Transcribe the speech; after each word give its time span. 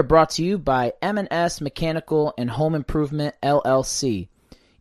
Are 0.00 0.02
brought 0.02 0.30
to 0.30 0.42
you 0.42 0.56
by 0.56 0.94
M&S 1.02 1.60
Mechanical 1.60 2.32
and 2.38 2.48
Home 2.48 2.74
Improvement 2.74 3.34
LLC. 3.42 4.28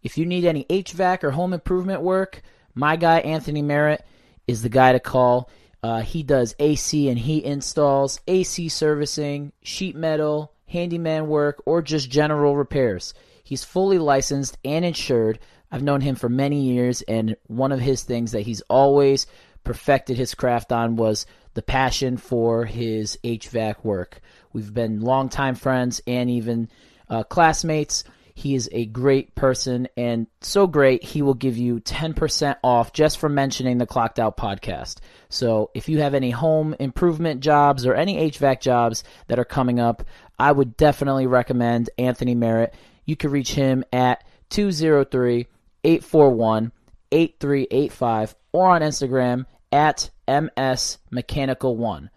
If 0.01 0.17
you 0.17 0.25
need 0.25 0.45
any 0.45 0.63
HVAC 0.63 1.25
or 1.25 1.31
home 1.31 1.51
improvement 1.51 2.01
work, 2.01 2.41
my 2.73 2.95
guy 2.95 3.19
Anthony 3.19 3.61
Merritt 3.61 4.05
is 4.47 4.61
the 4.61 4.69
guy 4.69 4.93
to 4.93 4.99
call. 5.01 5.49
Uh, 5.83 5.99
he 5.99 6.23
does 6.23 6.55
AC 6.57 7.09
and 7.09 7.19
heat 7.19 7.43
installs, 7.43 8.21
AC 8.29 8.69
servicing, 8.69 9.51
sheet 9.61 9.93
metal, 9.93 10.53
handyman 10.67 11.27
work, 11.27 11.61
or 11.65 11.81
just 11.81 12.09
general 12.09 12.55
repairs. 12.55 13.13
He's 13.43 13.65
fully 13.65 13.97
licensed 13.97 14.57
and 14.63 14.85
insured. 14.85 15.39
I've 15.69 15.83
known 15.83 15.99
him 15.99 16.15
for 16.15 16.29
many 16.29 16.61
years, 16.61 17.01
and 17.01 17.35
one 17.47 17.73
of 17.73 17.81
his 17.81 18.03
things 18.03 18.31
that 18.31 18.43
he's 18.43 18.61
always 18.69 19.27
perfected 19.65 20.15
his 20.15 20.33
craft 20.33 20.71
on 20.71 20.95
was 20.95 21.25
the 21.55 21.61
passion 21.61 22.15
for 22.15 22.63
his 22.63 23.19
HVAC 23.21 23.83
work. 23.83 24.21
We've 24.53 24.73
been 24.73 25.01
longtime 25.01 25.55
friends 25.55 26.01
and 26.07 26.29
even 26.29 26.69
uh, 27.09 27.23
classmates. 27.23 28.03
He 28.33 28.55
is 28.55 28.69
a 28.71 28.85
great 28.85 29.35
person 29.35 29.89
and 29.97 30.27
so 30.39 30.65
great, 30.65 31.03
he 31.03 31.21
will 31.21 31.33
give 31.33 31.57
you 31.57 31.81
10% 31.81 32.55
off 32.63 32.93
just 32.93 33.17
for 33.17 33.27
mentioning 33.27 33.77
the 33.77 33.85
Clocked 33.85 34.17
Out 34.17 34.37
podcast. 34.37 34.99
So 35.27 35.71
if 35.73 35.89
you 35.89 35.99
have 35.99 36.13
any 36.13 36.31
home 36.31 36.73
improvement 36.79 37.41
jobs 37.41 37.85
or 37.85 37.95
any 37.95 38.31
HVAC 38.31 38.61
jobs 38.61 39.03
that 39.27 39.39
are 39.39 39.45
coming 39.45 39.81
up, 39.81 40.03
I 40.39 40.53
would 40.53 40.77
definitely 40.77 41.27
recommend 41.27 41.89
Anthony 41.97 42.33
Merritt. 42.33 42.73
You 43.03 43.17
can 43.17 43.31
reach 43.31 43.51
him 43.51 43.83
at 43.91 44.23
203 44.51 45.47
841 45.83 46.71
8385 47.11 48.35
or 48.51 48.69
on 48.69 48.81
Instagram 48.81 49.45
at 49.71 50.09
MS 50.27 50.97
Mechanical 51.11 51.75
One. 51.75 52.09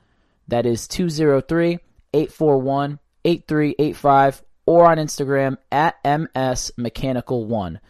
That 0.48 0.67
is 0.67 0.87
203 0.87 1.79
841 2.15 2.99
8385 3.25 4.43
or 4.67 4.91
on 4.91 4.99
Instagram 4.99 5.57
at 5.71 5.97
MS 6.05 6.73
Mechanical 6.77 7.47
One. 7.47 7.81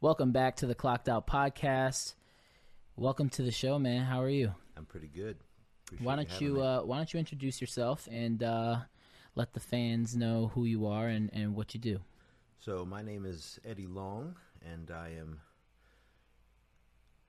Welcome 0.00 0.32
back 0.32 0.56
to 0.56 0.66
the 0.66 0.74
Clocked 0.74 1.08
Out 1.08 1.28
Podcast. 1.28 2.14
Welcome 2.96 3.30
to 3.30 3.42
the 3.42 3.52
show, 3.52 3.78
man. 3.78 4.04
How 4.04 4.20
are 4.20 4.28
you? 4.28 4.52
I'm 4.76 4.84
pretty 4.84 5.06
good. 5.06 5.36
Appreciate 5.86 6.06
Why 6.06 6.16
don't 6.16 6.28
having 6.28 6.46
you 6.48 6.60
uh, 6.60 6.80
Why 6.80 6.96
don't 6.96 7.12
you 7.12 7.20
introduce 7.20 7.60
yourself 7.60 8.08
and 8.10 8.42
uh, 8.42 8.78
let 9.34 9.52
the 9.54 9.60
fans 9.60 10.14
know 10.16 10.50
who 10.54 10.64
you 10.64 10.86
are 10.86 11.08
and, 11.08 11.30
and 11.32 11.54
what 11.54 11.74
you 11.74 11.80
do? 11.80 12.00
so 12.58 12.84
my 12.84 13.02
name 13.02 13.24
is 13.26 13.58
Eddie 13.64 13.86
Long, 13.88 14.36
and 14.64 14.90
I 14.90 15.08
am 15.18 15.40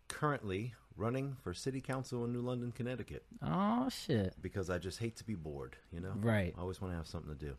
currently 0.07 0.73
running 0.95 1.35
for 1.41 1.53
City 1.53 1.81
Council 1.81 2.23
in 2.25 2.31
New 2.33 2.41
London, 2.41 2.71
Connecticut, 2.71 3.25
Oh 3.41 3.89
shit! 3.89 4.35
because 4.41 4.69
I 4.69 4.77
just 4.77 4.99
hate 4.99 5.15
to 5.17 5.23
be 5.23 5.33
bored. 5.35 5.75
You 5.91 6.01
know, 6.01 6.13
Right. 6.17 6.53
I 6.57 6.61
always 6.61 6.79
want 6.81 6.93
to 6.93 6.97
have 6.97 7.07
something 7.07 7.35
to 7.35 7.45
do. 7.45 7.55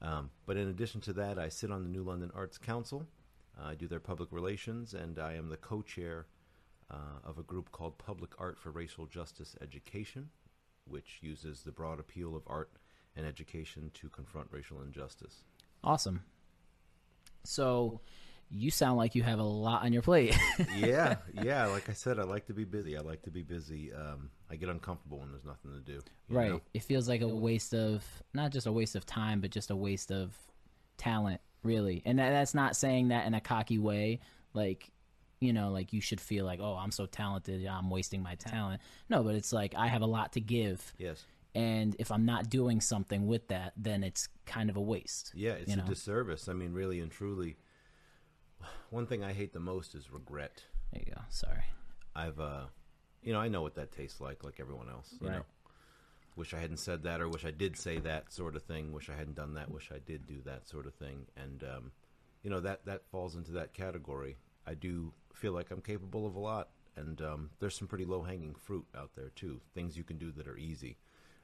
Um, 0.00 0.30
but 0.46 0.56
in 0.56 0.68
addition 0.68 1.02
to 1.02 1.12
that, 1.14 1.38
I 1.38 1.50
sit 1.50 1.70
on 1.70 1.82
the 1.82 1.90
New 1.90 2.02
London 2.02 2.30
Arts 2.34 2.56
Council. 2.56 3.06
I 3.62 3.74
do 3.74 3.86
their 3.86 4.00
public 4.00 4.30
relations, 4.32 4.94
and 4.94 5.18
I 5.18 5.34
am 5.34 5.50
the 5.50 5.58
co-chair 5.58 6.26
uh, 6.90 7.18
of 7.22 7.36
a 7.36 7.42
group 7.42 7.70
called 7.70 7.98
Public 7.98 8.30
Art 8.38 8.58
for 8.58 8.70
Racial 8.70 9.04
Justice 9.04 9.54
Education, 9.60 10.30
which 10.86 11.18
uses 11.20 11.62
the 11.62 11.70
broad 11.72 12.00
appeal 12.00 12.34
of 12.34 12.42
art 12.46 12.70
and 13.20 13.28
education 13.28 13.90
to 13.94 14.08
confront 14.08 14.48
racial 14.50 14.82
injustice. 14.82 15.44
Awesome. 15.84 16.22
So, 17.44 18.00
you 18.50 18.70
sound 18.70 18.96
like 18.96 19.14
you 19.14 19.22
have 19.22 19.38
a 19.38 19.44
lot 19.44 19.84
on 19.84 19.92
your 19.92 20.02
plate. 20.02 20.36
yeah, 20.76 21.16
yeah. 21.40 21.66
Like 21.66 21.88
I 21.88 21.92
said, 21.92 22.18
I 22.18 22.24
like 22.24 22.46
to 22.46 22.54
be 22.54 22.64
busy. 22.64 22.96
I 22.96 23.00
like 23.00 23.22
to 23.22 23.30
be 23.30 23.42
busy. 23.42 23.92
Um, 23.92 24.30
I 24.50 24.56
get 24.56 24.68
uncomfortable 24.68 25.18
when 25.18 25.30
there's 25.30 25.44
nothing 25.44 25.72
to 25.72 25.80
do. 25.80 26.00
right. 26.28 26.50
know? 26.50 26.60
It 26.74 26.82
feels 26.82 27.08
like 27.08 27.20
a 27.20 27.28
waste 27.28 27.74
of 27.74 28.04
not 28.34 28.50
just 28.50 28.66
a 28.66 28.72
waste 28.72 28.96
of 28.96 29.06
time, 29.06 29.40
but 29.40 29.50
just 29.50 29.70
a 29.70 29.76
waste 29.76 30.10
of 30.10 30.34
talent, 30.96 31.40
really. 31.62 32.02
And 32.04 32.18
that, 32.18 32.30
that's 32.30 32.54
not 32.54 32.74
saying 32.74 33.08
that 33.08 33.26
in 33.26 33.34
a 33.34 33.40
cocky 33.40 33.78
way, 33.78 34.20
like 34.52 34.90
you 35.38 35.54
know, 35.54 35.70
like 35.70 35.92
you 35.92 36.00
should 36.00 36.20
feel 36.20 36.44
like, 36.44 36.60
oh, 36.60 36.76
I'm 36.78 36.90
so 36.90 37.06
talented, 37.06 37.66
I'm 37.66 37.88
wasting 37.88 38.22
my 38.22 38.34
talent. 38.34 38.82
No, 39.08 39.22
but 39.22 39.34
it's 39.34 39.52
like 39.52 39.74
I 39.74 39.86
have 39.86 40.02
a 40.02 40.06
lot 40.06 40.34
to 40.34 40.40
give, 40.40 40.92
Yes. 40.98 41.24
And 41.54 41.96
if 41.98 42.10
I'm 42.12 42.24
not 42.24 42.48
doing 42.50 42.80
something 42.80 43.26
with 43.26 43.48
that, 43.48 43.72
then 43.76 44.02
it's 44.04 44.28
kind 44.46 44.70
of 44.70 44.76
a 44.76 44.80
waste. 44.80 45.32
Yeah, 45.34 45.52
it's 45.52 45.72
a 45.72 45.76
know. 45.76 45.84
disservice. 45.86 46.48
I 46.48 46.52
mean, 46.52 46.72
really 46.72 47.00
and 47.00 47.10
truly. 47.10 47.56
One 48.90 49.06
thing 49.06 49.24
I 49.24 49.32
hate 49.32 49.52
the 49.52 49.60
most 49.60 49.94
is 49.94 50.10
regret. 50.12 50.64
There 50.92 51.02
you 51.06 51.12
go. 51.14 51.20
Sorry. 51.30 51.62
I've, 52.14 52.40
uh, 52.40 52.64
you 53.22 53.32
know, 53.32 53.40
I 53.40 53.48
know 53.48 53.62
what 53.62 53.76
that 53.76 53.92
tastes 53.92 54.20
like, 54.20 54.42
like 54.44 54.58
everyone 54.60 54.88
else. 54.88 55.14
You 55.20 55.28
Right. 55.28 55.36
know, 55.38 55.44
wish 56.36 56.52
I 56.54 56.58
hadn't 56.58 56.78
said 56.78 57.02
that, 57.04 57.20
or 57.20 57.28
wish 57.28 57.44
I 57.44 57.50
did 57.52 57.76
say 57.76 57.98
that 58.00 58.32
sort 58.32 58.56
of 58.56 58.62
thing. 58.62 58.92
Wish 58.92 59.08
I 59.08 59.14
hadn't 59.14 59.36
done 59.36 59.54
that. 59.54 59.70
Wish 59.70 59.90
I 59.94 59.98
did 59.98 60.26
do 60.26 60.40
that 60.42 60.68
sort 60.68 60.86
of 60.86 60.94
thing. 60.94 61.26
And 61.36 61.62
um, 61.64 61.92
you 62.42 62.50
know 62.50 62.60
that 62.60 62.84
that 62.86 63.06
falls 63.10 63.36
into 63.36 63.52
that 63.52 63.72
category. 63.74 64.36
I 64.66 64.74
do 64.74 65.12
feel 65.34 65.52
like 65.52 65.70
I'm 65.70 65.80
capable 65.80 66.26
of 66.26 66.34
a 66.34 66.38
lot, 66.38 66.70
and 66.96 67.20
um, 67.22 67.50
there's 67.60 67.76
some 67.76 67.88
pretty 67.88 68.04
low 68.04 68.22
hanging 68.22 68.54
fruit 68.54 68.86
out 68.96 69.10
there 69.14 69.30
too. 69.30 69.60
Things 69.74 69.96
you 69.96 70.04
can 70.04 70.18
do 70.18 70.32
that 70.32 70.48
are 70.48 70.56
easy, 70.56 70.96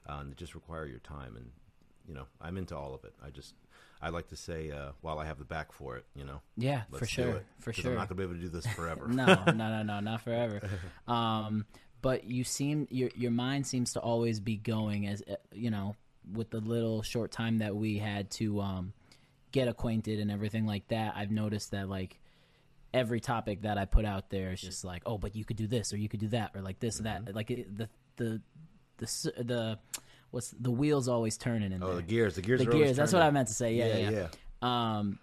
uh, 0.07 0.17
and 0.19 0.29
that 0.29 0.37
just 0.37 0.55
require 0.55 0.85
your 0.85 0.99
time. 0.99 1.35
And 1.35 1.51
you 2.07 2.13
know, 2.13 2.25
I'm 2.41 2.57
into 2.57 2.75
all 2.75 2.93
of 2.93 3.03
it. 3.03 3.13
I 3.25 3.29
just 3.29 3.53
I 4.01 4.09
like 4.09 4.27
to 4.29 4.35
say 4.35 4.71
uh, 4.71 4.91
while 5.01 5.19
I 5.19 5.25
have 5.25 5.39
the 5.39 5.45
back 5.45 5.71
for 5.71 5.97
it, 5.97 6.05
you 6.15 6.23
know. 6.23 6.41
Yeah, 6.55 6.83
for 6.93 7.05
sure. 7.05 7.41
For 7.59 7.73
sure. 7.73 7.91
I'm 7.91 7.97
not 7.97 8.09
gonna 8.09 8.17
be 8.17 8.23
able 8.23 8.35
to 8.35 8.39
do 8.41 8.49
this 8.49 8.65
forever. 8.67 9.07
no, 9.09 9.25
no, 9.47 9.51
no, 9.53 9.83
no, 9.83 9.99
not 9.99 10.21
forever. 10.21 10.61
Um, 11.07 11.65
but 12.01 12.25
you 12.25 12.43
seem 12.43 12.87
your 12.91 13.09
your 13.15 13.31
mind 13.31 13.65
seems 13.67 13.93
to 13.93 13.99
always 13.99 14.39
be 14.39 14.55
going 14.55 15.07
as 15.07 15.23
uh, 15.29 15.35
you 15.51 15.71
know 15.71 15.95
with 16.31 16.49
the 16.51 16.59
little 16.59 17.01
short 17.01 17.31
time 17.31 17.59
that 17.59 17.75
we 17.75 17.97
had 17.97 18.29
to 18.31 18.59
um, 18.61 18.93
get 19.51 19.67
acquainted 19.67 20.19
and 20.19 20.29
everything 20.29 20.65
like 20.65 20.87
that. 20.89 21.13
I've 21.15 21.31
noticed 21.31 21.71
that 21.71 21.89
like 21.89 22.19
every 22.93 23.19
topic 23.19 23.61
that 23.63 23.77
I 23.77 23.85
put 23.85 24.05
out 24.05 24.29
there 24.29 24.51
is 24.51 24.61
just 24.61 24.83
like, 24.85 25.03
oh, 25.05 25.17
but 25.17 25.35
you 25.35 25.43
could 25.45 25.57
do 25.57 25.67
this 25.67 25.91
or 25.93 25.97
you 25.97 26.07
could 26.09 26.19
do 26.19 26.27
that 26.29 26.51
or 26.55 26.61
like 26.61 26.79
this 26.79 26.99
or 26.99 27.03
Mm-hmm. 27.03 27.25
that. 27.25 27.35
Like 27.35 27.49
it, 27.51 27.77
the 27.77 27.89
the 28.17 28.41
the 28.97 29.33
the 29.43 29.79
what's 30.31 30.51
the 30.51 30.71
wheels 30.71 31.07
always 31.07 31.37
turning 31.37 31.71
in 31.71 31.81
Oh, 31.83 31.87
there. 31.87 31.95
the 31.97 32.01
gears, 32.03 32.35
the 32.35 32.41
gears, 32.41 32.59
The 32.59 32.67
are 32.67 32.71
always 32.73 32.85
gears. 32.87 32.97
That's 32.97 33.13
what. 33.13 33.21
I 33.21 33.29
meant 33.31 33.47
to 33.47 33.53
say. 33.53 33.75
Yeah, 33.75 33.87
yeah. 33.97 34.09
yeah. 34.09 34.27
yeah. 34.61 34.97
Um, 34.97 35.19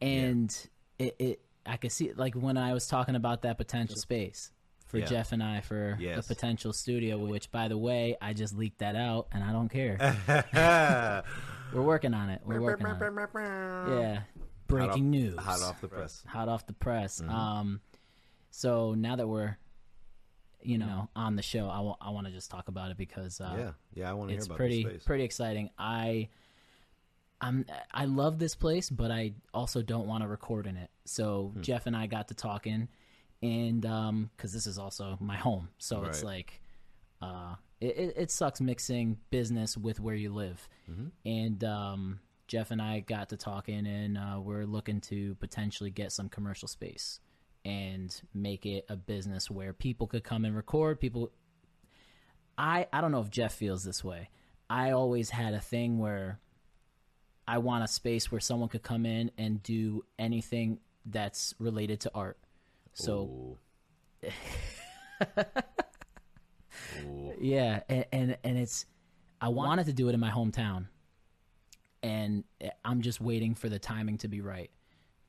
and 0.00 0.68
it, 0.98 1.16
it, 1.18 1.40
I 1.66 1.76
could 1.76 1.92
see 1.92 2.12
like 2.12 2.34
when 2.34 2.56
I 2.56 2.72
was 2.72 2.86
talking 2.86 3.14
about 3.16 3.42
that 3.42 3.58
potential 3.58 3.96
space 3.96 4.50
for 4.86 4.98
Yeah. 4.98 5.06
Jeff 5.06 5.32
and 5.32 5.42
I 5.42 5.60
for 5.60 5.96
Yes. 6.00 6.26
the 6.26 6.34
potential 6.34 6.72
studio, 6.72 7.18
which 7.18 7.50
by 7.50 7.68
the 7.68 7.78
way, 7.78 8.16
I 8.20 8.32
just 8.32 8.54
leaked 8.56 8.78
that 8.78 8.96
out 8.96 9.28
and 9.32 9.42
I 9.42 9.52
don't 9.52 9.68
care. 9.68 9.96
We're 11.72 11.82
working 11.82 12.14
on 12.14 12.30
it. 12.30 12.42
We're 12.44 12.60
working 12.60 12.86
on 12.86 13.02
it. 13.02 14.00
Yeah. 14.00 14.20
Breaking 14.66 15.10
news. 15.10 15.38
Hot 15.38 15.60
off 15.62 15.80
the 15.80 15.88
press. 15.88 16.22
Hot 16.28 16.48
off 16.48 16.66
the 16.66 16.72
press. 16.72 17.20
Mm-hmm. 17.20 17.30
Um, 17.30 17.80
so 18.50 18.94
now 18.94 19.16
that 19.16 19.26
we're, 19.26 19.56
you 20.64 20.78
know, 20.78 21.08
on 21.14 21.36
the 21.36 21.42
show, 21.42 21.68
I 21.68 22.10
want 22.10 22.26
to 22.26 22.32
just 22.32 22.50
talk 22.50 22.68
about 22.68 22.90
it 22.90 22.96
because 22.96 23.40
uh, 23.40 23.54
yeah, 23.56 23.70
yeah. 23.94 24.10
I 24.10 24.14
want 24.14 24.28
to 24.28 24.32
hear 24.32 24.38
it's 24.38 24.46
about 24.46 24.56
pretty 24.58 24.84
pretty 25.04 25.24
exciting. 25.24 25.70
I 25.78 26.28
I'm 27.40 27.66
I 27.92 28.06
love 28.06 28.38
this 28.38 28.54
place, 28.54 28.88
but 28.90 29.10
I 29.10 29.34
also 29.52 29.82
don't 29.82 30.06
want 30.06 30.22
to 30.22 30.28
record 30.28 30.66
in 30.66 30.76
it. 30.76 30.90
So 31.04 31.52
Hmm. 31.54 31.60
Jeff 31.62 31.86
and 31.86 31.96
I 31.96 32.06
got 32.06 32.28
to 32.28 32.34
talking, 32.34 32.88
and 33.42 33.84
um, 33.84 34.30
because 34.36 34.52
this 34.52 34.66
is 34.66 34.78
also 34.78 35.18
my 35.20 35.36
home, 35.36 35.68
so 35.78 36.04
it's 36.04 36.22
like, 36.24 36.60
uh, 37.20 37.56
it, 37.80 37.96
it 37.96 38.14
it 38.16 38.30
sucks 38.30 38.60
mixing 38.60 39.18
business 39.30 39.76
with 39.76 40.00
where 40.00 40.14
you 40.14 40.32
live, 40.32 40.66
Mm-hmm. 40.90 41.06
and 41.26 41.64
um, 41.64 42.20
Jeff 42.46 42.70
and 42.70 42.80
I 42.80 43.00
got 43.00 43.30
to 43.30 43.36
talking, 43.36 43.86
and 43.86 44.16
uh, 44.16 44.40
we're 44.40 44.64
looking 44.64 45.00
to 45.02 45.34
potentially 45.36 45.90
get 45.90 46.12
some 46.12 46.28
commercial 46.28 46.68
space 46.68 47.20
and 47.64 48.20
make 48.32 48.66
it 48.66 48.84
a 48.88 48.96
business 48.96 49.50
where 49.50 49.72
people 49.72 50.06
could 50.06 50.24
come 50.24 50.44
and 50.44 50.54
record. 50.54 51.00
People 51.00 51.30
I 52.56 52.86
I 52.92 53.00
don't 53.00 53.12
know 53.12 53.20
if 53.20 53.30
Jeff 53.30 53.54
feels 53.54 53.84
this 53.84 54.04
way. 54.04 54.30
I 54.68 54.92
always 54.92 55.30
had 55.30 55.54
a 55.54 55.60
thing 55.60 55.98
where 55.98 56.40
I 57.46 57.58
want 57.58 57.84
a 57.84 57.88
space 57.88 58.30
where 58.32 58.40
someone 58.40 58.68
could 58.68 58.82
come 58.82 59.04
in 59.04 59.30
and 59.36 59.62
do 59.62 60.04
anything 60.18 60.78
that's 61.06 61.54
related 61.58 62.00
to 62.00 62.10
art. 62.14 62.38
So 62.94 63.58
Ooh. 64.24 64.28
Ooh. 67.04 67.32
yeah, 67.40 67.80
and, 67.88 68.06
and 68.12 68.38
and 68.44 68.58
it's 68.58 68.86
I 69.40 69.48
wanted 69.48 69.86
to 69.86 69.92
do 69.92 70.08
it 70.08 70.14
in 70.14 70.20
my 70.20 70.30
hometown, 70.30 70.86
and 72.02 72.44
I'm 72.84 73.02
just 73.02 73.20
waiting 73.20 73.54
for 73.54 73.68
the 73.68 73.78
timing 73.78 74.18
to 74.18 74.28
be 74.28 74.40
right. 74.40 74.70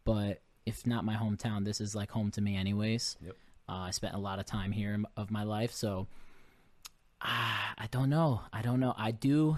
But 0.04 0.42
if 0.66 0.86
not 0.88 1.06
my 1.06 1.16
hometown, 1.16 1.64
this 1.66 1.80
is 1.82 1.96
like 1.96 2.10
home 2.12 2.32
to 2.32 2.42
me, 2.42 2.56
anyways. 2.56 3.18
Yep. 3.24 3.36
Uh, 3.68 3.72
I 3.74 3.92
spent 3.92 4.16
a 4.16 4.20
lot 4.20 4.40
of 4.40 4.46
time 4.46 4.72
here 4.72 4.98
of 5.18 5.32
my 5.32 5.44
life, 5.44 5.72
so 5.72 6.08
ah, 7.22 7.74
I 7.78 7.88
don't 7.88 8.10
know. 8.10 8.42
I 8.54 8.62
don't 8.62 8.80
know. 8.80 8.94
I 8.98 9.12
do. 9.12 9.58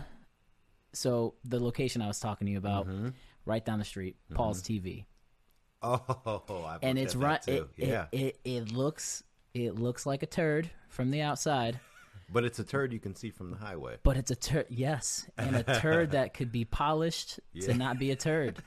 so 0.94 1.33
the 1.44 1.59
location 1.59 2.01
I 2.01 2.07
was 2.07 2.19
talking 2.19 2.45
to 2.48 2.51
you 2.51 2.57
about, 2.57 2.88
Mm-hmm. 2.88 3.09
right 3.45 3.63
down 3.65 3.80
the 3.80 3.86
street, 3.86 4.15
Paul's 4.33 4.62
TV, 4.62 5.06
Oh, 5.81 6.63
I've 6.68 6.80
and 6.83 6.98
it's 6.98 7.15
right. 7.15 7.45
It, 7.48 7.68
yeah, 7.75 8.06
it, 8.12 8.18
it 8.18 8.39
it 8.45 8.71
looks 8.71 9.24
it 9.53 9.75
looks 9.75 10.06
like 10.06 10.24
a 10.24 10.25
turd 10.25 10.69
from 10.89 11.12
the 11.12 11.21
outside, 11.21 11.80
but 12.31 12.44
it's 12.45 12.60
a 12.60 12.63
turd 12.63 12.92
you 12.94 13.00
can 13.00 13.13
see 13.15 13.30
from 13.30 13.51
the 13.51 13.57
highway. 13.57 13.98
but 14.03 14.18
it's 14.18 14.31
a 14.31 14.36
turd. 14.36 14.65
Yes, 14.69 15.27
and 15.38 15.56
a 15.56 15.63
turd 15.80 16.12
that 16.18 16.33
could 16.33 16.51
be 16.51 16.65
polished 16.65 17.39
Yeah. 17.53 17.68
to 17.68 17.74
not 17.75 18.00
be 18.00 18.12
a 18.12 18.15
turd. 18.15 18.57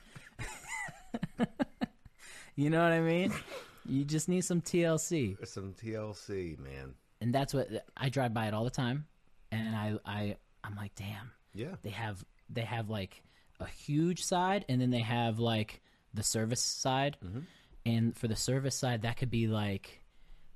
You 2.61 2.69
know 2.71 2.83
what 2.83 2.93
I 2.93 3.01
mean? 3.01 3.33
You 3.89 4.05
just 4.05 4.29
need 4.29 4.43
some 4.43 4.61
TLC. 4.61 5.47
Some 5.49 5.73
TLC, 5.73 6.59
man. 6.59 6.95
and 7.21 7.35
that's 7.35 7.55
what 7.55 7.69
I 7.97 8.11
drive 8.11 8.35
by 8.35 8.47
it 8.47 8.55
all 8.55 8.65
the 8.65 8.71
time, 8.71 9.07
and 9.51 9.75
I 9.75 9.95
I 10.05 10.37
I'm 10.63 10.77
like, 10.77 10.95
damn, 10.95 11.31
Yeah, 11.55 11.75
they 11.83 11.91
have 11.91 12.23
they 12.51 12.61
have 12.61 12.91
like 12.91 13.23
a 13.59 13.67
huge 13.67 14.23
side, 14.23 14.67
and 14.69 14.81
then 14.81 14.91
they 14.91 15.01
have 15.01 15.39
like 15.39 15.81
the 16.13 16.23
service 16.23 16.61
side, 16.63 17.17
mm-hmm. 17.25 17.41
and 17.87 18.17
for 18.17 18.29
the 18.29 18.37
service 18.37 18.77
side, 18.77 19.03
that 19.03 19.17
could 19.17 19.31
be 19.31 19.47
like 19.47 20.03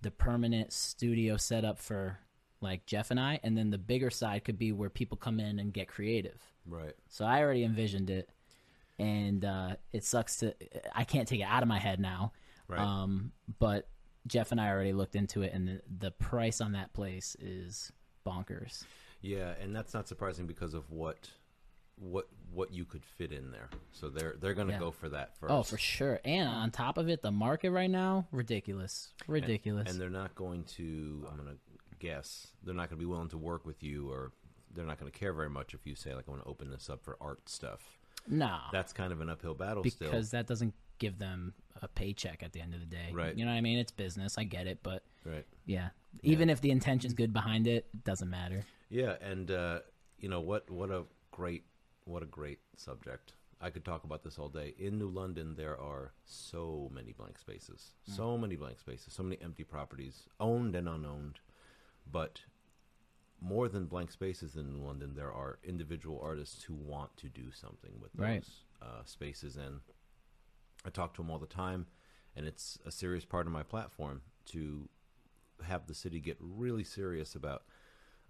the 0.02 0.10
permanent 0.10 0.72
studio 0.72 1.38
setup 1.38 1.78
for 1.78 2.18
like 2.60 2.84
Jeff 2.84 3.10
and 3.10 3.18
I, 3.18 3.40
and 3.42 3.56
then 3.56 3.70
the 3.70 3.78
bigger 3.78 4.10
side 4.10 4.44
could 4.44 4.58
be 4.58 4.70
where 4.72 4.90
people 4.90 5.16
come 5.16 5.40
in 5.40 5.58
and 5.58 5.72
get 5.72 5.88
creative. 5.88 6.40
right. 6.66 6.94
So 7.08 7.24
I 7.24 7.40
already 7.42 7.64
envisioned 7.64 8.10
it, 8.10 8.28
and 8.98 9.44
uh, 9.44 9.76
it 9.92 10.04
sucks 10.04 10.36
to 10.38 10.54
I 10.94 11.04
can't 11.04 11.26
take 11.28 11.40
it 11.40 11.44
out 11.44 11.62
of 11.62 11.68
my 11.68 11.78
head 11.78 12.00
now. 12.00 12.32
Right. 12.68 12.80
Um, 12.80 13.32
but 13.58 13.88
Jeff 14.26 14.52
and 14.52 14.60
I 14.60 14.70
already 14.70 14.92
looked 14.92 15.16
into 15.16 15.42
it, 15.42 15.52
and 15.52 15.68
the, 15.68 15.80
the 15.98 16.10
price 16.10 16.60
on 16.60 16.72
that 16.72 16.92
place 16.94 17.36
is 17.40 17.92
bonkers. 18.26 18.84
Yeah, 19.20 19.54
and 19.60 19.74
that's 19.74 19.94
not 19.94 20.08
surprising 20.08 20.46
because 20.46 20.74
of 20.74 20.90
what 20.90 21.30
what 21.96 22.28
what 22.52 22.72
you 22.72 22.84
could 22.84 23.04
fit 23.04 23.32
in 23.32 23.50
there. 23.50 23.68
So 23.92 24.08
they're 24.08 24.34
they're 24.40 24.54
going 24.54 24.68
to 24.68 24.74
Yeah. 24.74 24.78
go 24.80 24.90
for 24.90 25.08
that 25.10 25.36
first. 25.38 25.52
Oh, 25.52 25.62
for 25.62 25.78
sure. 25.78 26.20
And 26.24 26.48
on 26.48 26.70
top 26.70 26.98
of 26.98 27.08
it, 27.08 27.22
the 27.22 27.30
market 27.32 27.70
right 27.70 27.90
now 27.90 28.26
ridiculous, 28.32 29.12
ridiculous. 29.26 29.90
And 29.90 30.00
they're 30.00 30.10
not 30.10 30.34
going 30.34 30.64
to. 30.76 31.26
I'm 31.30 31.36
going 31.36 31.48
to 31.50 31.58
guess 31.98 32.48
they're 32.62 32.74
not 32.74 32.90
going 32.90 32.98
to 32.98 33.04
be 33.04 33.10
willing 33.10 33.28
to 33.30 33.38
work 33.38 33.64
with 33.64 33.82
you, 33.82 34.10
or 34.10 34.32
they're 34.74 34.84
not 34.86 34.98
going 34.98 35.10
to 35.10 35.18
care 35.18 35.32
very 35.32 35.50
much 35.50 35.74
if 35.74 35.86
you 35.86 35.94
say 35.94 36.14
like 36.14 36.24
I 36.28 36.30
want 36.30 36.42
to 36.42 36.48
open 36.48 36.70
this 36.70 36.88
up 36.90 37.02
for 37.04 37.16
art 37.20 37.48
stuff. 37.48 37.98
No, 38.28 38.58
That's 38.72 38.92
kind 38.92 39.12
of 39.12 39.20
an 39.20 39.28
uphill 39.28 39.54
battle 39.54 39.82
because 39.82 40.28
still. 40.28 40.38
that 40.38 40.46
doesn't 40.46 40.74
give 40.98 41.18
them 41.18 41.54
a 41.82 41.88
paycheck 41.88 42.42
at 42.42 42.52
the 42.52 42.60
end 42.60 42.72
of 42.74 42.80
the 42.80 42.86
day. 42.86 43.10
Right. 43.12 43.36
You 43.36 43.44
know 43.44 43.50
what 43.50 43.56
I 43.58 43.60
mean? 43.60 43.78
It's 43.78 43.92
business. 43.92 44.38
I 44.38 44.44
get 44.44 44.66
it, 44.66 44.78
but 44.82 45.02
Right. 45.24 45.44
yeah, 45.66 45.88
even 46.22 46.48
if 46.50 46.60
the 46.60 46.70
intention's 46.70 47.14
good 47.14 47.32
behind 47.32 47.66
it, 47.66 47.86
it 47.92 48.04
doesn't 48.04 48.30
matter. 48.30 48.64
Yeah, 48.90 49.16
and 49.20 49.50
uh, 49.50 49.80
you 50.18 50.28
know 50.28 50.40
what? 50.40 50.70
What 50.70 50.90
a 50.90 51.04
great, 51.32 51.64
what 52.04 52.22
a 52.22 52.26
great 52.26 52.60
subject. 52.76 53.32
I 53.60 53.70
could 53.70 53.84
talk 53.84 54.04
about 54.04 54.22
this 54.22 54.38
all 54.38 54.48
day. 54.48 54.74
In 54.78 54.98
New 54.98 55.08
London, 55.08 55.54
there 55.56 55.78
are 55.80 56.12
so 56.24 56.90
many 56.94 57.12
blank 57.12 57.38
spaces, 57.38 57.94
so 58.04 58.36
many 58.36 58.56
blank 58.56 58.78
spaces, 58.78 59.12
so 59.14 59.22
many 59.22 59.38
empty 59.42 59.64
properties, 59.64 60.24
owned 60.38 60.76
and 60.76 60.88
unowned. 60.88 61.40
But 62.10 62.42
more 63.44 63.68
than 63.68 63.84
blank 63.84 64.10
spaces 64.10 64.56
in 64.56 64.72
New 64.72 64.84
London, 64.84 65.14
there 65.14 65.32
are 65.32 65.58
individual 65.62 66.18
artists 66.22 66.62
who 66.64 66.74
want 66.74 67.14
to 67.18 67.28
do 67.28 67.52
something 67.52 67.90
with 68.00 68.12
those 68.14 68.24
Right. 68.24 68.44
uh, 68.80 69.04
spaces. 69.04 69.56
And 69.56 69.80
I 70.84 70.90
talk 70.90 71.14
to 71.14 71.22
them 71.22 71.30
all 71.30 71.38
the 71.38 71.46
time, 71.46 71.86
and 72.34 72.46
it's 72.46 72.78
a 72.86 72.90
serious 72.90 73.24
part 73.24 73.46
of 73.46 73.52
my 73.52 73.62
platform 73.62 74.22
to 74.46 74.88
have 75.62 75.86
the 75.86 75.94
city 75.94 76.20
get 76.20 76.36
really 76.40 76.84
serious 76.84 77.34
about 77.34 77.62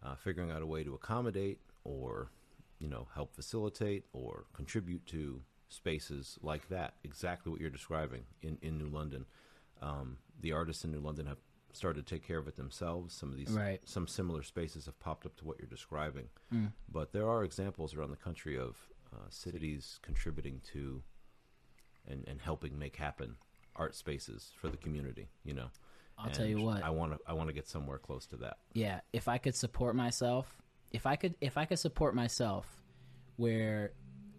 uh, 0.03 0.15
figuring 0.17 0.51
out 0.51 0.63
a 0.63 0.67
way 0.67 0.83
to 0.85 0.95
accommodate 0.95 1.61
or 1.85 2.31
you 2.79 2.89
know 2.89 3.07
help 3.15 3.35
facilitate 3.35 4.05
or 4.13 4.45
contribute 4.53 5.07
to 5.07 5.41
spaces 5.69 6.39
like 6.43 6.69
that 6.69 6.95
exactly 7.03 7.51
what 7.51 7.61
you're 7.61 7.71
describing 7.71 8.23
in, 8.43 8.59
in 8.61 8.77
new 8.77 8.89
london 8.89 9.25
um, 9.81 10.19
the 10.41 10.53
artists 10.53 10.85
in 10.85 10.93
new 10.93 11.01
london 11.01 11.25
have 11.27 11.39
started 11.77 12.07
to 12.07 12.15
take 12.15 12.27
care 12.27 12.39
of 12.39 12.47
it 12.49 12.57
themselves. 12.57 13.15
Some 13.15 13.31
of 13.31 13.37
these 13.37 13.51
Right. 13.51 13.81
some 13.89 14.07
similar 14.07 14.43
spaces 14.43 14.87
have 14.87 14.99
popped 15.01 15.27
up 15.27 15.37
to 15.37 15.45
what 15.45 15.59
you're 15.59 15.69
describing. 15.69 16.29
But 16.91 17.13
there 17.13 17.29
are 17.29 17.45
examples 17.45 17.95
around 17.95 18.11
the 18.11 18.17
country 18.17 18.57
of 18.59 18.77
uh, 19.13 19.29
cities 19.31 19.99
contributing 20.03 20.61
to 20.73 21.03
and, 22.07 22.25
and 22.27 22.41
helping 22.41 22.79
make 22.79 22.97
happen 22.97 23.37
art 23.77 23.95
spaces 23.95 24.53
for 24.61 24.69
the 24.69 24.77
community 24.77 25.29
you 25.45 25.55
know? 25.55 25.69
I'll 26.19 26.31
tell 26.31 26.47
you 26.47 26.61
what. 26.61 26.83
i 26.85 26.91
want 26.91 27.13
to 27.13 27.19
i 27.27 27.33
want 27.33 27.49
to 27.49 27.53
get 27.53 27.67
somewhere 27.67 27.99
close 27.99 28.27
to 28.27 28.37
that. 28.39 28.59
Yeah. 28.73 29.01
If 29.13 29.27
i 29.29 29.39
could 29.39 29.55
support 29.57 29.97
myself 29.97 30.63
if 30.93 31.07
i 31.07 31.17
could 31.17 31.35
if 31.41 31.57
i 31.59 31.65
could 31.65 31.79
support 31.79 32.15
myself 32.15 32.67
where 33.37 33.93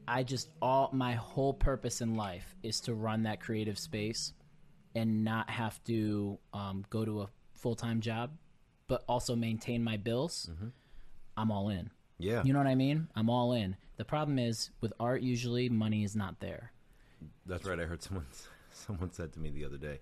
i 0.08 0.24
just 0.24 0.50
all 0.62 0.90
my 0.94 1.14
whole 1.14 1.54
purpose 1.54 2.00
in 2.02 2.16
life 2.16 2.56
is 2.64 2.80
to 2.82 2.94
run 2.94 3.24
that 3.24 3.40
creative 3.42 3.78
space 3.78 4.32
and 4.96 5.24
not 5.24 5.50
have 5.50 5.84
to 5.84 6.38
um, 6.54 6.86
go 6.90 7.04
to 7.06 7.22
a 7.22 7.30
full-time 7.56 8.00
job 8.02 8.32
but 8.88 9.04
also 9.08 9.36
maintain 9.36 9.84
my 9.84 9.98
bills 9.98 10.50
i'm 11.38 11.52
all 11.52 11.70
in 11.70 11.90
yeah 12.18 12.44
you 12.44 12.54
know 12.54 12.60
what 12.60 12.68
i 12.68 12.76
mean 12.76 13.08
i'm 13.16 13.30
all 13.30 13.54
in 13.54 13.76
the 13.98 14.06
problem 14.06 14.38
is 14.40 14.70
with 14.82 14.94
art 15.00 15.22
usually 15.22 15.70
money 15.70 16.04
is 16.04 16.16
not 16.16 16.40
there 16.40 16.72
That's 17.46 17.66
right. 17.66 17.80
I 17.80 17.84
heard 17.86 18.04
someone 18.04 18.26
someone 18.72 19.12
said 19.12 19.32
to 19.34 19.40
me 19.40 19.50
the 19.52 19.64
other 19.66 19.78
day, 19.78 20.00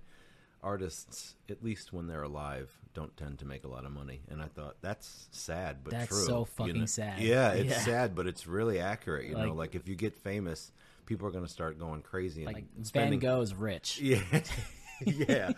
artists, 0.64 1.36
at 1.50 1.64
least 1.64 1.94
when 1.94 2.08
they're 2.08 2.24
alive, 2.24 2.72
don't 2.94 3.16
tend 3.18 3.38
to 3.40 3.46
make 3.46 3.64
a 3.66 3.68
lot 3.68 3.86
of 3.86 3.92
money. 3.92 4.22
And 4.30 4.42
I 4.42 4.48
thought 4.48 4.78
that's 4.82 5.28
sad, 5.32 5.78
but 5.84 5.92
That's 5.92 6.08
true. 6.08 6.26
so 6.26 6.40
you 6.40 6.46
fucking 6.46 6.80
know? 6.80 6.86
sad. 6.86 7.20
Yeah, 7.20 7.52
it's 7.54 7.70
Yeah. 7.70 7.80
sad, 7.80 8.16
but 8.16 8.26
it's 8.28 8.48
really 8.48 8.80
accurate. 8.80 9.28
You 9.28 9.36
know, 9.36 9.50
Like- 9.50 9.74
like 9.74 9.76
if 9.76 9.88
you 9.88 9.96
get 9.96 10.16
famous, 10.16 10.72
people 11.06 11.28
are 11.28 11.32
going 11.32 11.46
to 11.46 11.52
start 11.52 11.78
going 11.78 12.02
crazy 12.02 12.46
and 12.46 12.54
like 12.54 12.66
spending. 12.82 13.20
van 13.20 13.30
gogh's 13.38 13.54
rich 13.54 14.00
Yeah, 14.02 14.22
yeah. 15.28 15.52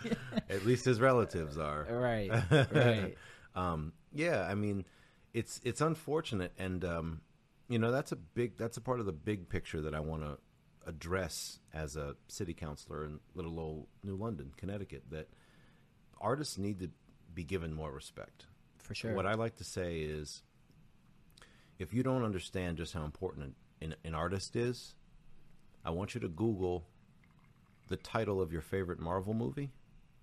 At 0.48 0.64
least 0.64 0.84
his 0.84 1.00
relatives 1.00 1.58
are. 1.58 1.86
right 1.90 2.30
right 2.72 3.16
Um, 3.56 3.94
yeah, 4.12 4.42
I 4.42 4.54
mean, 4.54 4.84
it's 5.32 5.60
it's 5.64 5.80
unfortunate, 5.80 6.52
and 6.58 6.84
um, 6.84 7.20
you 7.68 7.78
know 7.78 7.90
that's 7.90 8.12
a 8.12 8.16
big 8.16 8.58
that's 8.58 8.76
a 8.76 8.82
part 8.82 9.00
of 9.00 9.06
the 9.06 9.12
big 9.12 9.48
picture 9.48 9.80
that 9.80 9.94
I 9.94 10.00
want 10.00 10.22
to 10.22 10.36
address 10.86 11.58
as 11.72 11.96
a 11.96 12.16
city 12.28 12.52
councilor 12.52 13.06
in 13.06 13.18
little 13.34 13.58
old 13.58 13.86
New 14.04 14.14
London, 14.14 14.52
Connecticut. 14.58 15.04
That 15.10 15.28
artists 16.20 16.58
need 16.58 16.80
to 16.80 16.90
be 17.32 17.44
given 17.44 17.72
more 17.72 17.90
respect. 17.90 18.46
for 18.78 18.94
sure 18.94 19.14
What 19.14 19.26
I 19.26 19.34
like 19.34 19.56
to 19.56 19.64
say 19.64 20.00
is, 20.00 20.42
if 21.78 21.94
you 21.94 22.02
don't 22.02 22.24
understand 22.24 22.76
just 22.76 22.92
how 22.92 23.04
important 23.04 23.54
an, 23.80 23.94
an 24.04 24.14
artist 24.14 24.54
is, 24.54 24.94
I 25.84 25.90
want 25.90 26.14
you 26.14 26.20
to 26.20 26.28
Google 26.28 26.86
the 27.88 27.96
title 27.96 28.40
of 28.40 28.52
your 28.52 28.62
favorite 28.62 28.98
Marvel 29.00 29.34
movie, 29.34 29.70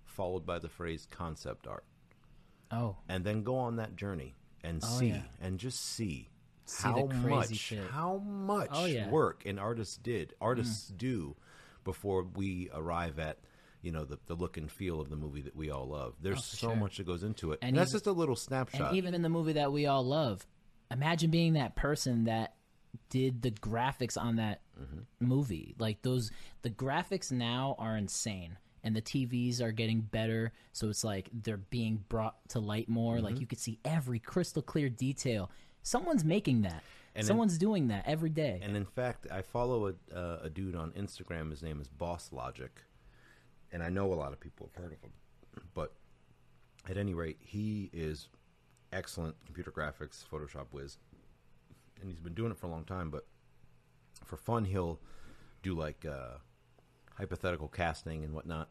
followed 0.04 0.44
by 0.46 0.58
the 0.58 0.68
phrase 0.68 1.06
concept 1.10 1.66
art 1.66 1.84
oh 2.70 2.96
and 3.08 3.24
then 3.24 3.42
go 3.42 3.56
on 3.56 3.76
that 3.76 3.94
journey 3.96 4.34
and 4.62 4.80
Oh, 4.82 4.98
see 4.98 5.08
yeah. 5.08 5.22
and 5.40 5.58
just 5.58 5.80
see, 5.80 6.28
See 6.66 6.82
how 6.88 7.06
much 7.06 7.54
shit. 7.56 7.90
how 7.90 8.18
much 8.18 8.70
Oh, 8.72 8.86
yeah. 8.86 9.06
Mm. 9.06 9.10
work 9.10 9.44
an 9.46 9.58
artist 9.58 10.02
did 10.02 10.34
artists 10.40 10.88
do 10.88 11.36
before 11.84 12.22
we 12.34 12.70
arrive 12.72 13.18
at 13.18 13.38
you 13.82 13.92
know 13.92 14.04
the, 14.04 14.18
the 14.26 14.34
look 14.34 14.56
and 14.56 14.70
feel 14.70 14.98
of 15.00 15.10
the 15.10 15.16
movie 15.16 15.42
that 15.42 15.54
we 15.54 15.70
all 15.70 15.86
love 15.86 16.14
there's 16.22 16.38
Oh, 16.38 16.40
so 16.56 16.68
sure. 16.68 16.76
much 16.76 16.96
that 16.96 17.06
goes 17.06 17.22
into 17.22 17.52
it 17.52 17.58
And 17.60 17.70
and, 17.70 17.76
that's 17.78 17.92
just 17.92 18.06
a 18.06 18.12
little 18.12 18.36
snapshot 18.36 18.88
And 18.88 18.96
even 18.96 19.12
in 19.14 19.20
the 19.22 19.28
movie 19.28 19.52
that 19.54 19.72
we 19.72 19.84
all 19.86 20.04
love, 20.04 20.46
imagine 20.90 21.30
being 21.30 21.52
that 21.54 21.76
person 21.76 22.24
that 22.24 22.54
did 23.10 23.42
the 23.42 23.50
graphics 23.50 24.20
on 24.20 24.36
that 24.36 24.60
Mm-hmm. 24.80 25.28
movie. 25.28 25.76
Like 25.78 26.02
those, 26.02 26.32
the 26.62 26.70
graphics 26.70 27.30
now 27.30 27.76
are 27.78 27.96
insane, 27.96 28.58
and 28.82 28.96
the 28.96 29.00
TVs 29.00 29.60
are 29.60 29.70
getting 29.70 30.00
better. 30.00 30.52
So 30.72 30.88
it's 30.88 31.04
like 31.04 31.28
they're 31.32 31.58
being 31.58 32.02
brought 32.08 32.34
to 32.48 32.58
light 32.58 32.88
more. 32.88 33.14
Mm-hmm. 33.14 33.24
Like 33.24 33.40
you 33.40 33.46
could 33.46 33.60
see 33.60 33.78
every 33.84 34.18
crystal 34.18 34.62
clear 34.62 34.88
detail. 34.88 35.48
Someone's 35.84 36.24
making 36.24 36.62
that. 36.62 36.82
And 37.14 37.20
in- 37.22 37.26
Someone's 37.28 37.56
doing 37.56 37.86
that 37.86 38.02
every 38.08 38.30
day. 38.30 38.58
And 38.64 38.76
in 38.76 38.84
fact, 38.84 39.28
I 39.30 39.42
follow 39.42 39.86
a, 39.86 39.94
uh, 40.12 40.40
a 40.42 40.50
dude 40.50 40.74
on 40.74 40.90
Instagram. 40.92 41.50
His 41.52 41.62
name 41.62 41.80
is 41.80 41.86
Boss 41.86 42.30
Logic, 42.32 42.72
and 43.70 43.80
I 43.80 43.90
know 43.90 44.12
a 44.12 44.14
lot 44.16 44.32
of 44.32 44.40
people 44.40 44.68
have 44.74 44.82
heard 44.82 44.92
of 44.92 45.00
him. 45.02 45.12
But 45.72 45.92
at 46.90 46.96
any 46.96 47.14
rate, 47.14 47.36
he 47.38 47.90
is 47.92 48.28
excellent 48.92 49.36
computer 49.46 49.70
graphics, 49.70 50.24
Photoshop 50.28 50.66
whiz, 50.72 50.98
and 52.00 52.10
he's 52.10 52.20
been 52.20 52.34
doing 52.34 52.50
it 52.50 52.58
for 52.58 52.66
a 52.66 52.70
long 52.70 52.84
time. 52.84 53.10
But 53.10 53.26
for 54.24 54.36
fun, 54.36 54.64
he'll 54.64 55.00
do 55.62 55.74
like 55.74 56.04
uh, 56.04 56.38
hypothetical 57.16 57.68
casting 57.68 58.24
and 58.24 58.34
whatnot. 58.34 58.68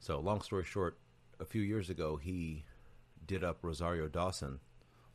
So, 0.00 0.18
long 0.18 0.40
story 0.40 0.64
short, 0.64 0.98
a 1.38 1.44
few 1.44 1.62
years 1.62 1.90
ago, 1.90 2.16
he 2.16 2.64
did 3.26 3.44
up 3.44 3.58
Rosario 3.62 4.08
Dawson 4.08 4.60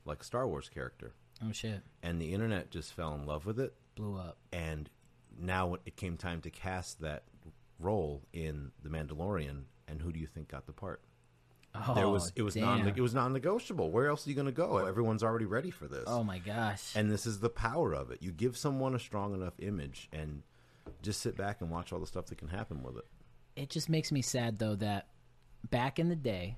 like 0.05 0.21
a 0.21 0.23
Star 0.23 0.47
Wars 0.47 0.69
character, 0.69 1.13
oh 1.45 1.51
shit, 1.51 1.81
and 2.01 2.21
the 2.21 2.33
internet 2.33 2.69
just 2.71 2.93
fell 2.93 3.13
in 3.15 3.25
love 3.25 3.45
with 3.45 3.59
it 3.59 3.73
blew 3.95 4.15
up. 4.17 4.37
and 4.53 4.89
now 5.39 5.73
it 5.85 5.95
came 5.97 6.15
time 6.17 6.39
to 6.41 6.49
cast 6.49 7.01
that 7.01 7.23
role 7.79 8.21
in 8.31 8.71
The 8.81 8.89
Mandalorian, 8.89 9.63
and 9.87 10.01
who 10.01 10.11
do 10.13 10.19
you 10.19 10.27
think 10.27 10.47
got 10.49 10.65
the 10.67 10.71
part? 10.73 11.01
There 11.95 12.05
Oh, 12.05 12.11
was 12.11 12.31
it 12.35 12.41
was 12.43 12.53
damn. 12.55 12.63
non 12.79 12.87
it 12.87 12.99
was 12.99 13.13
non-negotiable. 13.13 13.91
Where 13.91 14.07
else 14.07 14.25
are 14.25 14.29
you 14.29 14.35
going 14.35 14.45
to 14.47 14.51
go? 14.51 14.77
Everyone's 14.77 15.23
already 15.23 15.45
ready 15.45 15.71
for 15.71 15.87
this. 15.87 16.03
Oh 16.07 16.23
my 16.23 16.39
gosh. 16.39 16.95
And 16.95 17.09
this 17.11 17.25
is 17.25 17.39
the 17.39 17.49
power 17.49 17.93
of 17.93 18.11
it. 18.11 18.21
You 18.21 18.31
give 18.31 18.57
someone 18.57 18.95
a 18.95 18.99
strong 18.99 19.33
enough 19.33 19.53
image 19.59 20.09
and 20.13 20.43
just 21.01 21.21
sit 21.21 21.35
back 21.37 21.61
and 21.61 21.69
watch 21.69 21.91
all 21.93 21.99
the 21.99 22.07
stuff 22.07 22.25
that 22.27 22.37
can 22.37 22.47
happen 22.47 22.83
with 22.83 22.97
it. 22.97 23.05
it 23.55 23.69
just 23.69 23.89
makes 23.89 24.11
me 24.11 24.21
sad 24.21 24.57
though 24.59 24.75
that 24.75 25.07
back 25.69 25.99
in 25.99 26.09
the 26.09 26.15
day, 26.15 26.57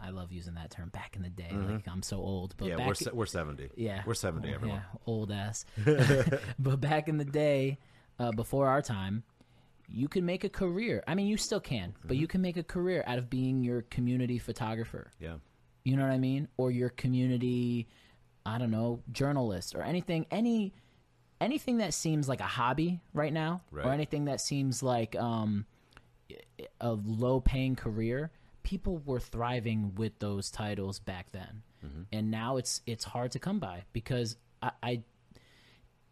I 0.00 0.10
love 0.10 0.32
using 0.32 0.54
that 0.54 0.70
term. 0.70 0.88
Back 0.88 1.14
in 1.16 1.22
the 1.22 1.28
day, 1.30 1.50
like 1.52 1.86
I'm 1.88 2.02
so 2.02 2.16
old, 2.18 2.54
but 2.56 2.68
Mm-hmm. 2.68 2.78
yeah, 2.80 2.86
we're 2.86 2.94
se- 2.94 3.10
we're 3.12 3.26
70. 3.26 3.70
Yeah. 3.76 4.02
We're 4.06 4.14
70 4.14 4.48
Oh, 4.50 4.54
everyone. 4.54 4.78
Yeah, 4.78 4.98
old 5.06 5.30
ass. 5.30 5.64
but 6.58 6.80
back 6.80 7.08
in 7.08 7.18
the 7.18 7.24
day, 7.24 7.78
uh, 8.18 8.32
before 8.32 8.66
our 8.68 8.82
time, 8.82 9.22
you 9.88 10.08
can 10.08 10.24
make 10.24 10.44
a 10.44 10.48
career. 10.48 11.02
I 11.06 11.14
mean, 11.14 11.26
you 11.26 11.36
still 11.36 11.60
can, 11.60 11.94
but 12.02 12.12
Mm-hmm. 12.12 12.20
you 12.20 12.26
can 12.26 12.40
make 12.42 12.56
a 12.56 12.62
career 12.62 13.04
out 13.06 13.18
of 13.18 13.30
being 13.30 13.62
your 13.62 13.82
community 13.82 14.38
photographer. 14.38 15.10
Yeah. 15.20 15.36
You 15.84 15.96
know 15.96 16.02
what 16.02 16.12
I 16.12 16.18
mean? 16.18 16.48
Or 16.56 16.70
your 16.70 16.88
community, 16.88 17.86
I 18.44 18.58
don't 18.58 18.70
know, 18.72 19.02
journalist 19.12 19.74
or 19.74 19.82
anything, 19.82 20.26
any 20.30 20.72
anything 21.40 21.78
that 21.78 21.92
seems 21.94 22.28
like 22.28 22.40
a 22.40 22.44
hobby 22.44 23.00
right 23.12 23.32
now, 23.32 23.60
Right. 23.70 23.84
or 23.86 23.92
anything 23.92 24.24
that 24.24 24.40
seems 24.40 24.82
like 24.82 25.14
um, 25.16 25.66
a 26.80 26.92
low 26.92 27.40
paying 27.40 27.76
career. 27.76 28.30
People 28.62 28.98
were 29.04 29.20
thriving 29.20 29.94
with 29.94 30.18
those 30.18 30.50
titles 30.50 30.98
back 30.98 31.30
then, 31.32 31.62
and 32.10 32.30
now 32.32 32.56
it's 32.56 32.80
it's 32.86 33.04
hard 33.04 33.30
to 33.32 33.38
come 33.38 33.60
by 33.60 33.84
because 33.92 34.36
I, 34.60 34.70
I 34.82 35.02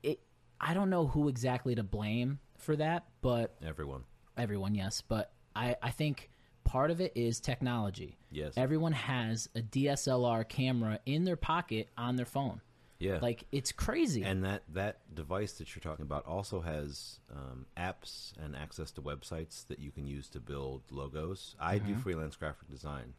it 0.05 0.21
I 0.61 0.73
don't 0.75 0.89
know 0.91 1.07
who 1.09 1.29
exactly 1.29 1.75
to 1.75 1.83
blame 1.83 2.39
for 2.65 2.77
that, 2.77 3.05
but 3.21 3.55
Everyone. 3.65 4.03
everyone 4.37 4.75
yes 4.75 5.01
but 5.07 5.31
i 5.55 5.77
i 5.83 5.91
think 5.91 6.29
part 6.65 6.91
of 6.91 7.01
it 7.01 7.13
is 7.15 7.39
technology 7.39 8.17
Yes. 8.33 8.55
everyone 8.57 8.93
has 8.93 9.49
a 9.55 9.61
dslr 9.61 10.49
camera 10.49 10.99
in 11.07 11.25
their 11.25 11.37
pocket 11.37 11.89
on 11.97 12.17
their 12.17 12.27
phone 12.27 12.61
Yeah. 12.99 13.19
like 13.23 13.45
it's 13.53 13.71
crazy 13.71 14.25
and 14.25 14.43
that 14.45 14.63
that 14.73 14.99
device 15.15 15.53
that 15.59 15.75
you're 15.75 15.83
talking 15.83 16.05
about 16.05 16.27
also 16.27 16.61
has 16.63 17.21
um, 17.31 17.67
apps 17.77 18.33
and 18.43 18.57
access 18.57 18.91
to 18.93 19.03
websites 19.03 19.67
that 19.69 19.79
you 19.79 19.91
can 19.93 20.07
use 20.07 20.29
to 20.31 20.41
build 20.41 20.83
logos. 20.91 21.55
I 21.61 21.79
Mm-hmm. 21.79 21.87
do 21.95 21.95
freelance 22.01 22.35
graphic 22.37 22.69
design, 22.71 23.15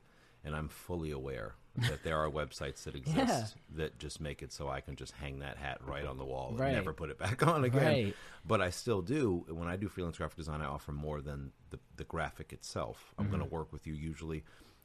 and 0.45 0.55
I'm 0.55 0.69
fully 0.69 1.11
aware 1.11 1.55
that 1.89 2.03
there 2.03 2.17
are 2.17 2.29
websites 2.29 2.83
that 2.83 2.95
exist 3.01 3.17
Yeah. 3.17 3.43
that 3.77 3.99
just 3.99 4.21
make 4.21 4.41
it 4.41 4.53
so 4.53 4.69
I 4.69 4.79
can 4.79 4.95
just 4.95 5.13
hang 5.13 5.39
that 5.39 5.57
hat 5.57 5.79
right 5.85 6.05
on 6.05 6.17
the 6.17 6.23
wall 6.23 6.53
Right. 6.55 6.67
and 6.67 6.75
never 6.75 6.93
put 6.93 7.09
it 7.09 7.17
back 7.19 7.45
on 7.47 7.65
again. 7.65 7.83
Right. 7.83 8.15
But 8.47 8.61
I 8.61 8.69
still 8.69 9.01
do. 9.01 9.43
When 9.49 9.67
I 9.67 9.75
do 9.75 9.89
freelance 9.89 10.17
graphic 10.17 10.37
design, 10.37 10.61
I 10.61 10.65
offer 10.65 10.91
more 10.93 11.19
than 11.19 11.51
the, 11.71 11.79
the 11.97 12.05
graphic 12.05 12.53
itself. 12.53 13.13
I'm 13.17 13.25
Mm-hmm. 13.25 13.35
going 13.35 13.49
to 13.49 13.53
work 13.53 13.73
with 13.73 13.85
you. 13.87 13.93
Usually, 13.93 14.43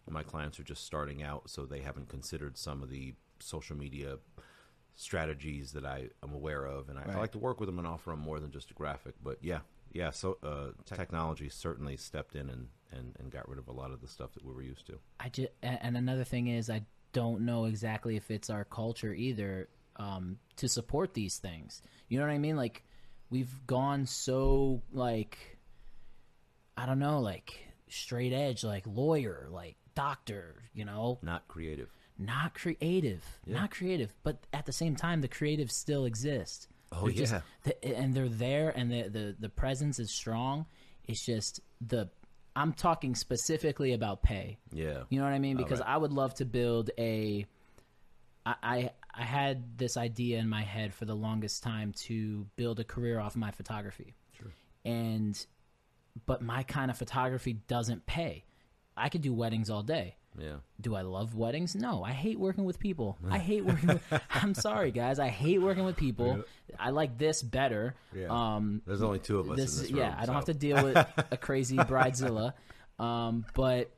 my 0.08 0.22
clients 0.24 0.58
are 0.58 0.64
just 0.64 0.84
starting 0.84 1.22
out, 1.22 1.48
so 1.50 1.64
they 1.66 1.80
haven't 1.82 2.08
considered 2.08 2.58
some 2.58 2.82
of 2.82 2.88
the 2.90 3.14
social 3.38 3.76
media 3.76 4.16
strategies 4.96 5.72
that 5.72 5.84
I 5.86 6.08
am 6.22 6.32
aware 6.34 6.64
of, 6.64 6.88
and 6.88 6.98
I, 6.98 7.04
I 7.12 7.16
like 7.18 7.32
to 7.32 7.38
work 7.38 7.60
with 7.60 7.68
them 7.68 7.78
and 7.78 7.86
offer 7.86 8.10
them 8.10 8.20
more 8.20 8.40
than 8.40 8.50
just 8.50 8.70
a 8.70 8.74
graphic. 8.74 9.14
But 9.22 9.38
yeah, 9.42 9.60
yeah. 9.92 10.10
So 10.10 10.38
uh, 10.42 10.72
technology 10.84 11.48
certainly 11.48 11.96
stepped 11.96 12.34
in 12.34 12.50
and, 12.50 12.68
and, 12.92 13.14
and 13.18 13.30
got 13.30 13.48
rid 13.48 13.58
of 13.58 13.68
a 13.68 13.72
lot 13.72 13.90
of 13.90 14.00
the 14.00 14.08
stuff 14.08 14.32
that 14.34 14.44
we 14.44 14.52
were 14.52 14.62
used 14.62 14.86
to. 14.86 14.98
i 15.18 15.28
just 15.28 15.48
and 15.62 15.96
another 15.96 16.24
thing 16.24 16.46
is 16.48 16.68
i 16.70 16.82
don't 17.12 17.40
know 17.44 17.64
exactly 17.64 18.16
if 18.16 18.30
it's 18.30 18.50
our 18.50 18.64
culture 18.64 19.12
either 19.12 19.68
um 19.96 20.38
to 20.56 20.68
support 20.68 21.12
these 21.14 21.38
things 21.38 21.82
you 22.08 22.18
know 22.18 22.24
what 22.26 22.32
i 22.32 22.38
mean 22.38 22.56
like 22.56 22.82
we've 23.30 23.66
gone 23.66 24.06
so 24.06 24.80
like 24.92 25.36
i 26.76 26.86
don't 26.86 26.98
know 26.98 27.20
like 27.20 27.66
straight 27.88 28.32
edge 28.32 28.62
like 28.64 28.84
lawyer 28.86 29.48
like 29.50 29.76
doctor 29.94 30.62
you 30.72 30.84
know 30.84 31.18
Not 31.22 31.48
creative. 31.48 31.90
not 32.18 32.54
creative, 32.54 33.22
not 33.46 33.70
creative, 33.70 34.14
but 34.22 34.46
at 34.52 34.66
the 34.66 34.72
same 34.72 34.94
time, 34.94 35.20
the 35.22 35.28
creatives 35.28 35.72
still 35.72 36.04
exist. 36.04 36.68
Oh, 36.92 37.04
They're 37.06 37.12
just- 37.14 37.32
yeah. 37.32 37.40
the- 37.64 37.84
and 37.96 38.12
they're 38.14 38.28
there, 38.28 38.68
and 38.76 38.90
the, 38.92 39.08
the 39.08 39.36
the 39.38 39.48
presence 39.48 39.98
is 39.98 40.10
strong. 40.10 40.66
It's 41.04 41.24
just 41.24 41.60
the 41.80 42.10
I'm 42.56 42.72
talking 42.72 43.14
specifically 43.14 43.92
about 43.92 44.22
pay. 44.22 44.58
Yeah. 44.72 45.02
You 45.08 45.18
know 45.18 45.24
what 45.24 45.32
I 45.32 45.38
mean? 45.38 45.56
Because 45.56 45.80
right. 45.80 45.88
I 45.88 45.96
would 45.96 46.12
love 46.12 46.34
to 46.34 46.44
build 46.44 46.90
a. 46.98 47.46
I, 48.44 48.54
I 48.62 48.90
I 49.14 49.22
had 49.22 49.78
this 49.78 49.96
idea 49.96 50.38
in 50.38 50.48
my 50.48 50.62
head 50.62 50.94
for 50.94 51.04
the 51.04 51.14
longest 51.14 51.62
time 51.62 51.92
to 52.06 52.46
build 52.56 52.80
a 52.80 52.84
career 52.84 53.18
off 53.20 53.36
my 53.36 53.50
photography, 53.50 54.14
Sure. 54.38 54.52
and 54.84 55.46
but 56.26 56.42
my 56.42 56.62
kind 56.62 56.90
of 56.90 56.98
photography 56.98 57.54
doesn't 57.68 58.06
pay. 58.06 58.44
I 58.96 59.08
could 59.08 59.22
do 59.22 59.32
weddings 59.32 59.70
all 59.70 59.82
day. 59.82 60.16
Yeah. 60.40 60.56
Do 60.80 60.94
I 60.94 61.02
love 61.02 61.34
weddings? 61.34 61.74
No, 61.76 62.02
I 62.02 62.12
hate 62.12 62.38
working 62.38 62.64
with 62.64 62.78
people. 62.78 63.18
I 63.28 63.38
hate 63.38 63.64
working. 63.64 63.88
with... 63.88 64.22
I'm 64.30 64.54
sorry, 64.54 64.90
guys. 64.90 65.18
I 65.18 65.28
hate 65.28 65.60
working 65.60 65.84
with 65.84 65.96
people. 65.96 66.44
I 66.78 66.90
like 66.90 67.18
this 67.18 67.42
better. 67.42 67.94
Yeah. 68.14 68.28
Um, 68.30 68.82
There's 68.86 69.02
only 69.02 69.18
two 69.18 69.38
of 69.38 69.50
us 69.50 69.56
this, 69.56 69.76
in 69.76 69.82
this 69.82 69.90
yeah, 69.92 70.08
room, 70.08 70.16
I 70.18 70.26
don't 70.26 70.34
have 70.34 70.44
to 70.46 70.54
deal 70.54 70.82
with 70.82 70.96
a 71.30 71.36
crazy 71.40 71.76
bridezilla. 71.76 72.54
Um, 72.98 73.44
but 73.54 73.90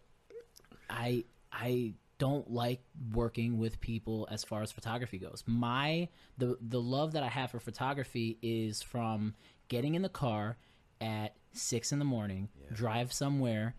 I 0.88 1.24
I 1.52 1.94
don't 2.18 2.50
like 2.50 2.80
working 3.12 3.58
with 3.58 3.80
people 3.80 4.28
as 4.30 4.44
far 4.44 4.62
as 4.62 4.70
photography 4.70 5.18
goes. 5.18 5.42
My 5.46 6.08
the 6.38 6.56
the 6.60 6.80
love 6.80 7.12
that 7.12 7.22
I 7.22 7.28
have 7.28 7.50
for 7.50 7.58
photography 7.58 8.38
is 8.42 8.82
from 8.82 9.34
getting 9.68 9.94
in 9.94 10.02
the 10.02 10.08
car 10.08 10.56
at 11.00 11.34
six 11.52 11.90
in 11.90 11.98
the 11.98 12.04
morning, 12.04 12.48
drive 12.72 13.12
somewhere, 13.12 13.74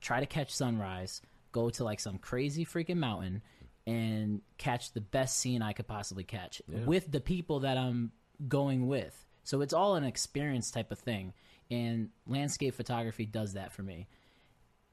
try 0.00 0.20
to 0.20 0.26
catch 0.26 0.50
sunrise, 0.50 1.20
go 1.52 1.70
to 1.70 1.84
like 1.84 2.00
some 2.00 2.18
crazy 2.18 2.64
freaking 2.64 2.96
mountain 2.96 3.42
and 3.86 4.40
catch 4.58 4.92
the 4.92 5.00
best 5.00 5.38
scene 5.38 5.62
I 5.62 5.72
could 5.72 5.86
possibly 5.86 6.24
catch 6.24 6.62
with 6.86 7.10
the 7.10 7.20
people 7.20 7.60
that 7.60 7.76
I'm 7.76 8.12
going 8.48 8.86
with. 8.86 9.26
So 9.44 9.60
it's 9.60 9.72
all 9.74 9.96
an 9.96 10.04
experience 10.04 10.70
type 10.70 10.92
of 10.92 10.98
thing. 10.98 11.32
And 11.70 12.10
landscape 12.26 12.74
photography 12.74 13.26
does 13.26 13.54
that 13.54 13.72
for 13.72 13.82
me. 13.82 14.06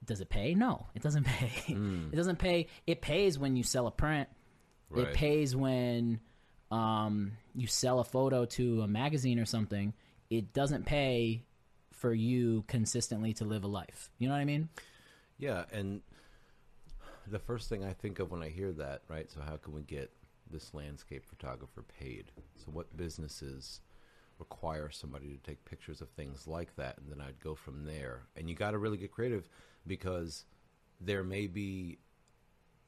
Does 0.05 0.21
it 0.21 0.29
pay? 0.29 0.55
No, 0.55 0.87
it 0.95 1.01
doesn't 1.01 1.25
pay. 1.25 1.51
it 1.67 2.15
doesn't 2.15 2.39
pay. 2.39 2.67
It 2.87 3.01
pays 3.01 3.37
when 3.37 3.55
you 3.55 3.63
sell 3.63 3.87
a 3.87 3.91
print. 3.91 4.29
It 4.95 5.13
pays 5.13 5.55
when 5.55 6.19
um, 6.71 7.33
you 7.55 7.67
sell 7.67 7.99
a 7.99 8.03
photo 8.03 8.45
to 8.45 8.81
a 8.81 8.87
magazine 8.87 9.39
or 9.39 9.45
something. 9.45 9.93
It 10.31 10.51
doesn't 10.53 10.85
pay 10.85 11.43
for 11.91 12.13
you 12.13 12.63
consistently 12.67 13.33
to 13.33 13.45
live 13.45 13.63
a 13.63 13.67
life. 13.67 14.09
You 14.17 14.29
know 14.29 14.33
what 14.33 14.41
I 14.41 14.45
mean? 14.45 14.69
Yeah, 15.37 15.65
and 15.71 16.01
the 17.29 17.39
first 17.39 17.69
thing 17.69 17.83
I 17.83 17.93
think 17.93 18.19
of 18.19 18.31
when 18.31 18.43
I 18.43 18.49
hear 18.49 18.71
that, 18.73 19.01
right? 19.07 19.29
So 19.31 19.41
how 19.41 19.57
can 19.57 19.73
we 19.73 19.81
get 19.81 20.11
this 20.49 20.73
landscape 20.73 21.25
photographer 21.25 21.83
paid? 21.99 22.31
So 22.55 22.71
what 22.71 22.95
businesses 22.97 23.81
require 24.39 24.89
somebody 24.89 25.27
to 25.29 25.37
take 25.37 25.63
pictures 25.65 26.01
of 26.01 26.09
things 26.09 26.47
like 26.47 26.75
that, 26.77 26.97
and 26.97 27.11
then 27.11 27.21
I'd 27.21 27.39
go 27.39 27.55
from 27.55 27.85
there. 27.85 28.23
And 28.35 28.49
you 28.49 28.55
got 28.55 28.71
to 28.71 28.77
really 28.77 28.97
get 28.97 29.11
creative 29.11 29.49
because 29.85 30.45
there 31.01 31.23
may 31.23 31.47
be 31.47 31.99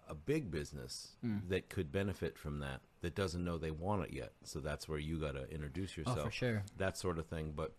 a 0.10 0.16
big 0.16 0.52
business 0.52 1.16
that 1.48 1.70
could 1.70 1.92
benefit 1.92 2.38
from 2.38 2.60
that 2.60 2.82
that 3.02 3.16
doesn't 3.16 3.44
know 3.44 3.58
they 3.58 3.72
want 3.72 4.04
it 4.04 4.14
yet. 4.14 4.34
So 4.44 4.60
that's 4.60 4.90
where 4.90 5.00
you 5.00 5.18
got 5.18 5.36
to 5.36 5.50
introduce 5.50 5.96
yourself. 5.96 6.20
Oh, 6.20 6.26
for 6.26 6.32
sure. 6.32 6.64
That 6.78 6.98
sort 6.98 7.18
of 7.20 7.28
thing, 7.28 7.54
but 7.56 7.74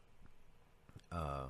uh 1.10 1.46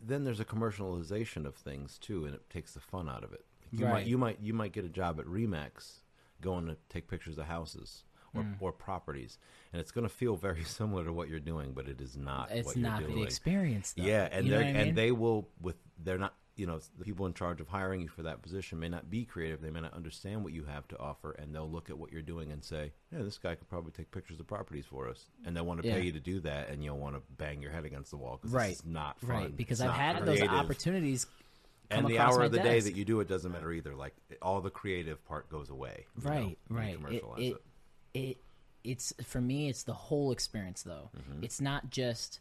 then 0.00 0.24
there's 0.24 0.40
a 0.40 0.44
commercialization 0.44 1.44
of 1.44 1.56
things 1.56 1.98
too, 1.98 2.24
and 2.24 2.34
it 2.34 2.48
takes 2.50 2.74
the 2.74 2.80
fun 2.80 3.08
out 3.08 3.24
of 3.24 3.32
it. 3.32 3.44
You 3.70 3.84
Right. 3.84 3.92
might 3.92 4.06
you 4.06 4.18
might 4.18 4.40
you 4.40 4.54
might 4.54 4.72
get 4.72 4.84
a 4.84 4.88
job 4.88 5.18
at 5.20 5.26
Remax, 5.26 6.00
going 6.40 6.66
to 6.66 6.76
take 6.88 7.08
pictures 7.08 7.38
of 7.38 7.46
houses 7.46 8.04
or, 8.34 8.42
Mm. 8.42 8.56
or 8.60 8.72
properties, 8.72 9.38
and 9.72 9.80
it's 9.80 9.90
going 9.90 10.06
to 10.06 10.14
feel 10.14 10.36
very 10.36 10.62
similar 10.64 11.04
to 11.04 11.12
what 11.12 11.28
you're 11.28 11.40
doing, 11.40 11.72
but 11.72 11.88
it 11.88 12.00
is 12.00 12.16
not. 12.16 12.50
It's 12.50 12.66
what 12.66 12.76
not 12.76 13.00
you're 13.00 13.10
the 13.10 13.22
experience. 13.22 13.92
Though. 13.92 14.04
Yeah, 14.04 14.28
and 14.30 14.46
You 14.46 14.52
they 14.52 14.58
I 14.64 14.68
and 14.68 14.96
they 14.96 15.12
will 15.12 15.48
with 15.60 15.76
they're 16.02 16.18
not 16.18 16.34
you 16.56 16.66
know 16.66 16.80
the 16.98 17.04
people 17.04 17.24
in 17.26 17.34
charge 17.34 17.60
of 17.60 17.68
hiring 17.68 18.00
you 18.00 18.08
for 18.08 18.24
that 18.24 18.42
position 18.42 18.80
may 18.80 18.88
not 18.88 19.08
be 19.08 19.24
creative. 19.24 19.60
They 19.62 19.70
may 19.70 19.80
not 19.80 19.94
understand 19.94 20.42
what 20.42 20.52
you 20.52 20.64
have 20.64 20.86
to 20.88 20.98
offer, 20.98 21.30
and 21.32 21.54
they'll 21.54 21.70
look 21.70 21.88
at 21.88 21.96
what 21.96 22.10
you're 22.12 22.20
doing 22.20 22.50
and 22.52 22.62
say, 22.64 22.92
"Yeah, 23.12 23.22
this 23.22 23.38
guy 23.38 23.54
could 23.54 23.68
probably 23.68 23.92
take 23.92 24.10
pictures 24.10 24.40
of 24.40 24.46
properties 24.48 24.84
for 24.84 25.08
us," 25.08 25.30
and 25.46 25.56
they'll 25.56 25.64
want 25.64 25.80
to 25.82 25.86
Yeah. 25.88 25.94
pay 25.94 26.06
you 26.06 26.12
to 26.12 26.20
do 26.20 26.40
that, 26.40 26.68
and 26.68 26.82
you'll 26.82 26.98
want 26.98 27.14
to 27.14 27.22
bang 27.36 27.62
your 27.62 27.70
head 27.70 27.84
against 27.84 28.10
the 28.10 28.16
wall 28.16 28.38
because 28.38 28.52
Right. 28.52 28.72
is 28.72 28.84
not 28.84 29.20
fun. 29.20 29.30
right 29.30 29.56
because 29.56 29.80
It's 29.80 29.88
I've 29.88 29.94
had 29.96 30.26
those 30.26 30.42
opportunities. 30.42 31.26
And 31.90 32.06
the 32.06 32.18
hour 32.18 32.42
of 32.42 32.52
the 32.52 32.58
day 32.58 32.80
that 32.80 32.94
you 32.94 33.04
do 33.04 33.20
it 33.20 33.28
doesn't 33.28 33.50
matter 33.50 33.72
either. 33.72 33.94
Like 33.94 34.14
all 34.42 34.60
the 34.60 34.70
creative 34.70 35.24
part 35.24 35.48
goes 35.50 35.70
away. 35.70 36.06
you 36.16 36.24
know, 36.24 36.30
right 36.30 36.58
right 36.70 36.98
it, 37.10 37.24
it, 37.38 37.56
it 38.14 38.36
it's 38.84 39.12
for 39.24 39.40
me 39.40 39.68
it's 39.68 39.82
the 39.82 39.92
whole 39.94 40.30
experience 40.32 40.82
though 40.82 41.10
Mm-hmm. 41.16 41.42
it's 41.44 41.60
not 41.60 41.90
just 41.90 42.40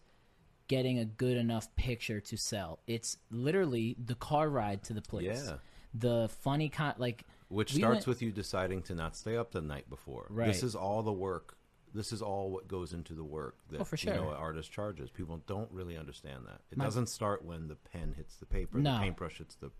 getting 0.67 0.99
a 0.99 1.05
good 1.05 1.35
enough 1.37 1.73
picture 1.75 2.19
to 2.21 2.37
sell 2.37 2.79
it's 2.87 3.17
literally 3.31 3.95
the 4.05 4.15
car 4.15 4.49
ride 4.49 4.83
to 4.83 4.93
the 4.93 5.01
place 5.01 5.43
Yeah. 5.47 5.55
the 5.93 6.29
funny 6.41 6.69
con 6.69 6.93
like 6.97 7.23
Which 7.49 7.73
we 7.73 7.79
starts 7.79 8.05
went- 8.05 8.07
with 8.07 8.21
you 8.21 8.31
deciding 8.31 8.81
to 8.83 8.95
not 8.95 9.15
stay 9.15 9.35
up 9.37 9.51
the 9.51 9.61
night 9.61 9.89
before. 9.89 10.27
Right. 10.29 10.47
This 10.47 10.61
is 10.63 10.75
all 10.75 11.01
the 11.03 11.11
work. 11.13 11.56
This 11.97 12.11
is 12.13 12.21
all 12.21 12.51
what 12.51 12.67
goes 12.67 12.93
into 12.93 13.13
the 13.13 13.23
work 13.23 13.57
that 13.71 13.81
Oh, 13.81 13.83
for 13.83 13.95
you 13.97 14.11
know 14.11 14.23
sure. 14.23 14.31
an 14.31 14.37
artist 14.37 14.71
charges. 14.71 15.09
People 15.09 15.41
don't 15.47 15.71
really 15.71 15.97
understand 15.97 16.45
that. 16.45 16.61
It 16.71 16.77
My- 16.77 16.85
doesn't 16.85 17.07
start 17.07 17.43
when 17.43 17.67
the 17.67 17.75
pen 17.75 18.13
hits 18.13 18.35
the 18.37 18.45
paper, 18.45 18.77
No. 18.77 18.93
the 18.93 18.99
paintbrush 18.99 19.39
hits 19.39 19.55
the 19.55 19.71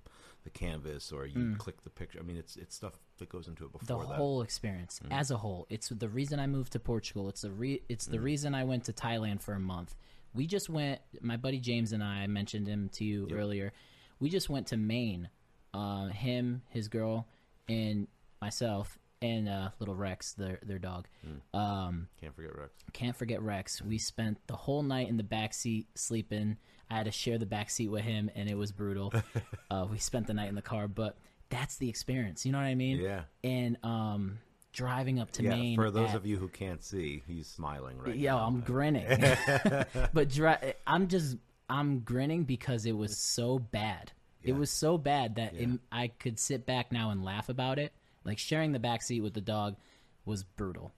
the 0.44 0.50
canvas 0.52 1.12
or 1.12 1.26
you 1.26 1.36
mm. 1.40 1.58
click 1.58 1.84
the 1.84 1.90
picture. 1.90 2.20
I 2.20 2.24
mean, 2.24 2.38
it's 2.38 2.56
it's 2.56 2.76
stuff 2.76 2.94
that 3.18 3.30
goes 3.30 3.48
into 3.48 3.66
it 3.66 3.74
the 3.74 3.80
before 3.80 4.06
that. 4.06 4.16
whole 4.16 4.42
experience 4.42 5.00
mm-hmm. 5.04 5.12
as 5.12 5.30
a 5.30 5.38
whole. 5.38 5.68
It's 5.70 5.90
the 5.90 6.08
reason 6.08 6.40
I 6.40 6.48
moved 6.48 6.74
to 6.74 6.80
Portugal. 6.80 7.28
It's 7.30 7.42
the 7.42 7.52
re- 7.52 7.82
it's 7.90 8.06
the 8.06 8.18
mm-hmm. 8.18 8.26
reason 8.26 8.56
I 8.56 8.64
went 8.64 8.86
to 8.86 8.94
Thailand 8.94 9.42
for 9.42 9.54
a 9.54 9.60
month. 9.60 9.96
We 10.34 10.48
just 10.48 10.70
went. 10.70 11.02
My 11.22 11.38
buddy 11.38 11.60
James 11.60 11.92
and 11.92 12.04
I, 12.04 12.24
I 12.24 12.28
mentioned 12.28 12.68
him 12.68 12.90
to 12.94 13.04
you 13.04 13.28
earlier. 13.32 13.74
We 14.20 14.30
just 14.30 14.50
went 14.50 14.68
to 14.68 14.78
Maine. 14.78 15.30
Uh, 15.74 16.08
him, 16.08 16.64
his 16.70 16.88
girl, 16.88 17.28
and 17.68 18.08
myself, 18.42 18.98
and 19.22 19.50
uh, 19.50 19.70
little 19.80 19.96
Rex, 19.96 20.34
their 20.34 20.60
their 20.64 20.80
dog. 20.80 21.08
Um, 21.54 22.08
Can't 22.22 22.36
forget 22.36 22.56
Rex. 22.58 22.72
can't 22.94 23.16
forget 23.16 23.42
Rex. 23.42 23.82
We 23.82 23.98
spent 23.98 24.38
the 24.48 24.56
whole 24.56 24.84
night 24.84 25.10
in 25.10 25.18
the 25.18 25.24
back 25.24 25.54
seat 25.54 25.88
sleeping. 25.96 26.58
I 26.90 26.96
had 26.96 27.06
to 27.06 27.12
share 27.12 27.38
the 27.38 27.46
back 27.46 27.70
seat 27.70 27.90
with 27.90 28.04
him, 28.04 28.30
and 28.36 28.50
it 28.50 28.56
was 28.56 28.72
brutal. 28.72 29.14
uh, 29.72 29.86
we 29.92 29.98
spent 29.98 30.28
the 30.28 30.34
night 30.34 30.50
in 30.50 30.56
the 30.56 30.62
car, 30.62 30.88
but 30.88 31.18
that's 31.50 31.78
the 31.78 31.90
experience. 31.90 32.46
You 32.46 32.52
know 32.52 32.60
what 32.60 32.66
I 32.66 32.76
mean? 32.76 33.00
Yeah. 33.00 33.22
And 33.44 33.78
um, 33.84 34.40
driving 34.72 35.20
up 35.20 35.32
to 35.32 35.44
Yeah, 35.44 35.50
Maine. 35.52 35.76
for 35.76 35.92
those 35.92 36.10
at- 36.12 36.16
of 36.16 36.26
you 36.26 36.38
who 36.38 36.48
can't 36.48 36.84
see, 36.84 37.24
he's 37.28 37.48
smiling 37.48 37.98
right 37.98 38.16
Yo, 38.16 38.38
now. 38.38 38.46
I'm 38.46 38.62
grinning. 38.62 39.06
but 40.14 40.30
dri- 40.30 40.74
I'm 40.86 41.08
just 41.08 41.38
I'm 41.70 42.00
grinning 42.02 42.44
because 42.46 42.86
it 42.86 42.96
was 42.96 43.18
so 43.18 43.60
bad. 43.60 44.12
It 44.44 44.54
was 44.56 44.70
so 44.72 44.98
bad 44.98 45.36
that 45.36 45.56
Yeah. 45.56 45.62
it, 45.74 45.80
I 45.92 46.08
could 46.08 46.40
sit 46.40 46.66
back 46.66 46.92
now 46.94 47.10
and 47.10 47.22
laugh 47.26 47.50
about 47.50 47.80
it. 47.80 47.92
Like 48.28 48.38
sharing 48.38 48.74
the 48.74 48.80
back 48.80 49.02
seat 49.02 49.22
with 49.22 49.34
the 49.34 49.42
dog 49.42 49.78
was 50.26 50.44
brutal 50.44 50.92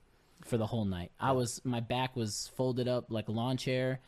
for 0.44 0.58
the 0.58 0.66
whole 0.68 0.84
night. 0.86 1.12
I 1.20 1.32
was 1.32 1.62
my 1.64 1.80
back 1.80 2.16
was 2.16 2.50
folded 2.58 2.88
up 2.90 3.06
like 3.10 3.30
a 3.30 3.32
lawn 3.32 3.56
chair. 3.56 4.00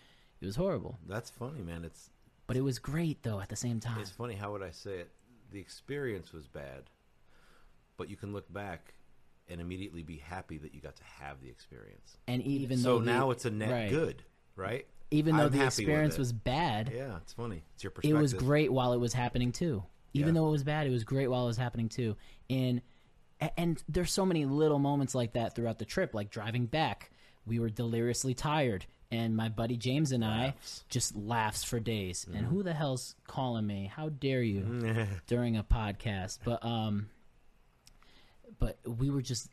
It 0.42 0.46
was 0.48 0.56
horrible, 0.56 0.98
That's 1.08 1.30
funny, 1.30 1.62
man. 1.62 1.86
It's 1.86 2.10
but 2.48 2.58
it 2.58 2.62
was 2.62 2.80
great 2.80 3.22
though 3.24 3.40
at 3.40 3.48
the 3.50 3.56
same 3.56 3.80
time. 3.80 4.00
it's 4.02 4.10
funny. 4.10 4.34
How 4.34 4.52
would 4.52 4.64
I 4.64 4.72
say 4.72 4.96
it? 4.96 5.12
The 5.52 5.60
experience 5.60 6.34
was 6.34 6.48
bad, 6.48 6.84
but 7.98 8.10
you 8.10 8.16
can 8.16 8.34
look 8.34 8.52
back 8.52 8.94
and 9.50 9.62
immediately 9.62 10.02
be 10.02 10.18
happy 10.18 10.58
that 10.58 10.74
you 10.74 10.82
got 10.82 10.96
to 10.96 11.04
have 11.04 11.42
the 11.42 11.50
experience. 11.50 12.18
And 12.28 12.42
even 12.42 12.78
so 12.80 12.94
though 12.94 13.00
the- 13.00 13.06
now 13.12 13.32
it's 13.32 13.46
a 13.46 13.52
net 13.52 13.70
right. 13.72 13.90
good, 13.90 14.24
right? 14.56 14.88
Even 15.12 15.36
though 15.36 15.46
I'm 15.48 15.52
the 15.52 15.58
happy 15.58 15.66
with 15.66 15.80
experience 15.80 16.16
it. 16.16 16.20
was 16.20 16.32
bad, 16.34 16.92
Yeah, 16.96 17.18
it's 17.18 17.34
funny. 17.34 17.62
It's 17.76 17.84
your 17.84 17.92
perspective. 17.92 18.18
it 18.18 18.22
perspective. 18.22 18.42
was 18.42 18.48
great 18.48 18.72
while 18.72 18.94
it 18.94 18.98
was 19.00 19.12
happening 19.14 19.52
too. 19.52 19.84
Even 20.14 20.30
Yeah. 20.34 20.42
though 20.42 20.48
it 20.48 20.52
was 20.52 20.64
bad, 20.64 20.88
it 20.88 20.90
was 20.90 21.04
great 21.04 21.28
while 21.28 21.44
it 21.44 21.48
was 21.48 21.58
happening 21.58 21.90
too. 21.90 22.16
And 22.50 22.82
and 23.58 23.84
there's 23.90 24.12
so 24.12 24.26
many 24.26 24.46
little 24.46 24.80
moments 24.80 25.16
like 25.16 25.34
that 25.34 25.56
throughout 25.56 25.80
the 25.80 25.86
trip. 25.86 26.14
Like 26.14 26.30
driving 26.30 26.66
back, 26.66 27.12
we 27.46 27.60
were 27.60 27.70
deliriously 27.70 28.34
tired, 28.34 28.86
and 29.10 29.36
my 29.36 29.50
buddy 29.50 29.78
James 29.78 30.12
and 30.12 30.24
I 30.24 30.46
Laughs. 30.46 30.80
Mm-hmm. 30.80 30.86
just 30.90 31.16
laughs 31.16 31.64
for 31.64 31.80
days. 31.80 32.26
And 32.34 32.46
who 32.46 32.64
the 32.64 32.74
hell's 32.74 33.16
calling 33.28 33.66
me? 33.66 33.92
How 33.94 34.10
dare 34.10 34.42
you 34.44 35.08
during 35.28 35.58
a 35.58 35.64
podcast? 35.64 36.40
But 36.44 36.64
um, 36.64 37.10
but 38.60 38.78
we 38.86 39.10
were 39.10 39.22
just 39.22 39.50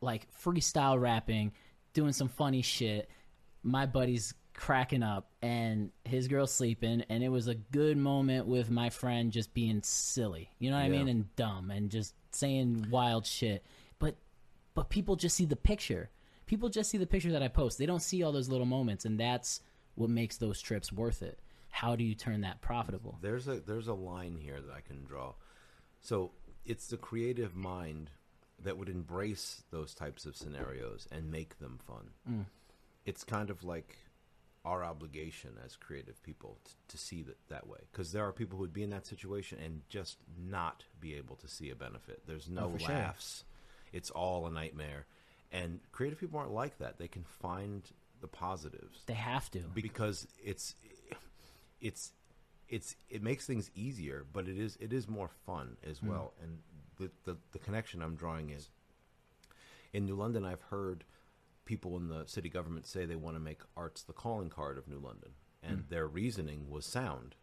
like 0.00 0.26
freestyle 0.42 1.00
rapping, 1.00 1.52
doing 1.94 2.12
some 2.12 2.28
funny 2.28 2.62
shit. 2.62 3.08
My 3.62 3.86
buddy's 3.86 4.34
cracking 4.58 5.04
up 5.04 5.30
and 5.40 5.92
his 6.04 6.26
girl 6.26 6.44
sleeping 6.44 7.04
and 7.08 7.22
it 7.22 7.28
was 7.28 7.46
a 7.46 7.54
good 7.54 7.96
moment 7.96 8.44
with 8.44 8.70
my 8.70 8.90
friend 8.90 9.30
just 9.30 9.54
being 9.54 9.80
silly. 9.84 10.50
You 10.58 10.70
know 10.70 10.76
what 10.76 10.82
I 10.82 10.88
mean? 10.88 11.06
And 11.06 11.36
dumb 11.36 11.70
and 11.70 11.90
just 11.90 12.12
saying 12.32 12.88
wild 12.90 13.24
shit. 13.24 13.64
But 14.00 14.16
but 14.74 14.90
people 14.90 15.14
just 15.14 15.36
see 15.36 15.44
the 15.44 15.54
picture. 15.54 16.10
People 16.46 16.70
just 16.70 16.90
see 16.90 16.98
the 16.98 17.06
picture 17.06 17.30
that 17.32 17.42
I 17.42 17.46
post. 17.46 17.78
They 17.78 17.86
don't 17.86 18.02
see 18.02 18.24
all 18.24 18.32
those 18.32 18.48
little 18.48 18.66
moments 18.66 19.04
and 19.04 19.18
that's 19.18 19.60
what 19.94 20.10
makes 20.10 20.38
those 20.38 20.60
trips 20.60 20.92
worth 20.92 21.22
it. 21.22 21.38
How 21.68 21.94
do 21.94 22.02
you 22.02 22.16
turn 22.16 22.40
that 22.40 22.60
profitable? 22.60 23.16
There's 23.22 23.46
a 23.46 23.60
there's 23.60 23.86
a 23.86 23.94
line 23.94 24.36
here 24.36 24.60
that 24.60 24.74
I 24.74 24.80
can 24.80 25.04
draw. 25.04 25.34
So 26.00 26.32
it's 26.66 26.88
the 26.88 26.96
creative 26.96 27.54
mind 27.54 28.10
that 28.64 28.76
would 28.76 28.88
embrace 28.88 29.62
those 29.70 29.94
types 29.94 30.26
of 30.26 30.36
scenarios 30.36 31.06
and 31.12 31.30
make 31.30 31.60
them 31.60 31.78
fun. 31.86 32.10
Mm. 32.28 32.46
It's 33.06 33.22
kind 33.22 33.50
of 33.50 33.62
like 33.62 33.96
our 34.64 34.84
obligation 34.84 35.50
as 35.64 35.76
creative 35.76 36.22
people 36.22 36.58
t- 36.64 36.72
to 36.88 36.98
see 36.98 37.22
that 37.22 37.36
that 37.48 37.66
way 37.66 37.78
because 37.92 38.12
there 38.12 38.24
are 38.26 38.32
people 38.32 38.56
who 38.56 38.62
would 38.62 38.72
be 38.72 38.82
in 38.82 38.90
that 38.90 39.06
situation 39.06 39.58
and 39.64 39.82
just 39.88 40.18
not 40.36 40.84
be 41.00 41.14
able 41.14 41.36
to 41.36 41.48
see 41.48 41.70
a 41.70 41.74
benefit. 41.74 42.22
There's 42.26 42.48
no 42.48 42.66
Oh, 42.66 42.70
for 42.72 42.78
sure. 42.80 42.94
laughs. 42.94 43.44
It's 43.92 44.10
all 44.10 44.46
a 44.46 44.50
nightmare. 44.50 45.06
And 45.50 45.80
creative 45.92 46.18
people 46.18 46.38
aren't 46.38 46.52
like 46.52 46.78
that. 46.78 46.98
They 46.98 47.08
can 47.08 47.24
find 47.24 47.82
the 48.20 48.28
positives 48.28 49.02
They 49.06 49.14
have 49.14 49.50
to. 49.52 49.60
because 49.74 50.26
it's 50.44 50.74
it's 51.80 52.12
it's 52.68 52.96
it 53.08 53.22
makes 53.22 53.46
things 53.46 53.70
easier, 53.74 54.26
but 54.32 54.48
it 54.48 54.58
is 54.58 54.76
it 54.80 54.92
is 54.92 55.08
more 55.08 55.30
fun 55.46 55.76
as 55.88 55.98
mm-hmm. 55.98 56.08
well. 56.08 56.34
And 56.42 56.58
the, 56.98 57.10
the 57.24 57.38
the 57.52 57.58
connection 57.58 58.02
I'm 58.02 58.16
drawing 58.16 58.50
is 58.50 58.68
in 59.92 60.04
New 60.04 60.16
London. 60.16 60.44
I've 60.44 60.60
heard 60.62 61.04
people 61.68 61.98
in 61.98 62.08
the 62.08 62.24
city 62.24 62.48
government 62.48 62.86
say 62.86 63.04
they 63.04 63.14
want 63.14 63.36
to 63.36 63.40
make 63.40 63.60
arts 63.76 64.02
the 64.02 64.14
calling 64.14 64.48
card 64.48 64.78
of 64.78 64.88
New 64.88 64.98
London, 64.98 65.32
and 65.62 65.80
hmm. 65.80 65.90
their 65.90 66.08
reasoning 66.08 66.70
was 66.70 66.86
sound 66.86 67.34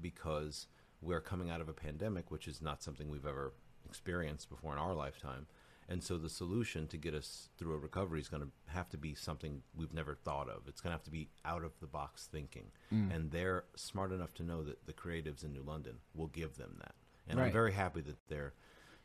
because 0.00 0.68
we're 1.00 1.20
coming 1.20 1.50
out 1.50 1.60
of 1.60 1.68
a 1.68 1.72
pandemic, 1.72 2.30
which 2.30 2.46
is 2.46 2.62
not 2.62 2.80
something 2.80 3.10
we've 3.10 3.26
ever 3.26 3.52
experienced 3.84 4.48
before 4.48 4.72
in 4.72 4.78
our 4.78 4.94
lifetime. 4.94 5.46
And 5.88 6.00
so 6.00 6.16
the 6.16 6.30
solution 6.30 6.86
to 6.86 6.96
get 6.96 7.12
us 7.12 7.48
through 7.58 7.74
a 7.74 7.78
recovery 7.78 8.20
is 8.20 8.28
going 8.28 8.44
to 8.44 8.72
have 8.72 8.88
to 8.90 8.96
be 8.96 9.14
something 9.14 9.62
we've 9.74 9.92
never 9.92 10.14
thought 10.14 10.48
of. 10.48 10.62
It's 10.68 10.80
going 10.80 10.92
to 10.92 10.96
have 10.96 11.02
to 11.02 11.10
be 11.10 11.28
out 11.44 11.64
of 11.64 11.72
the 11.80 11.88
box 11.88 12.28
thinking. 12.30 12.66
Hmm. 12.88 13.10
And 13.10 13.32
they're 13.32 13.64
smart 13.74 14.12
enough 14.12 14.32
to 14.34 14.44
know 14.44 14.62
that 14.62 14.86
the 14.86 14.92
creatives 14.92 15.44
in 15.44 15.52
New 15.52 15.64
London 15.64 15.96
will 16.14 16.28
give 16.28 16.56
them 16.56 16.76
that. 16.78 16.94
And 17.28 17.40
I'm 17.40 17.52
very 17.52 17.72
happy 17.72 18.00
that 18.02 18.16
they're 18.28 18.54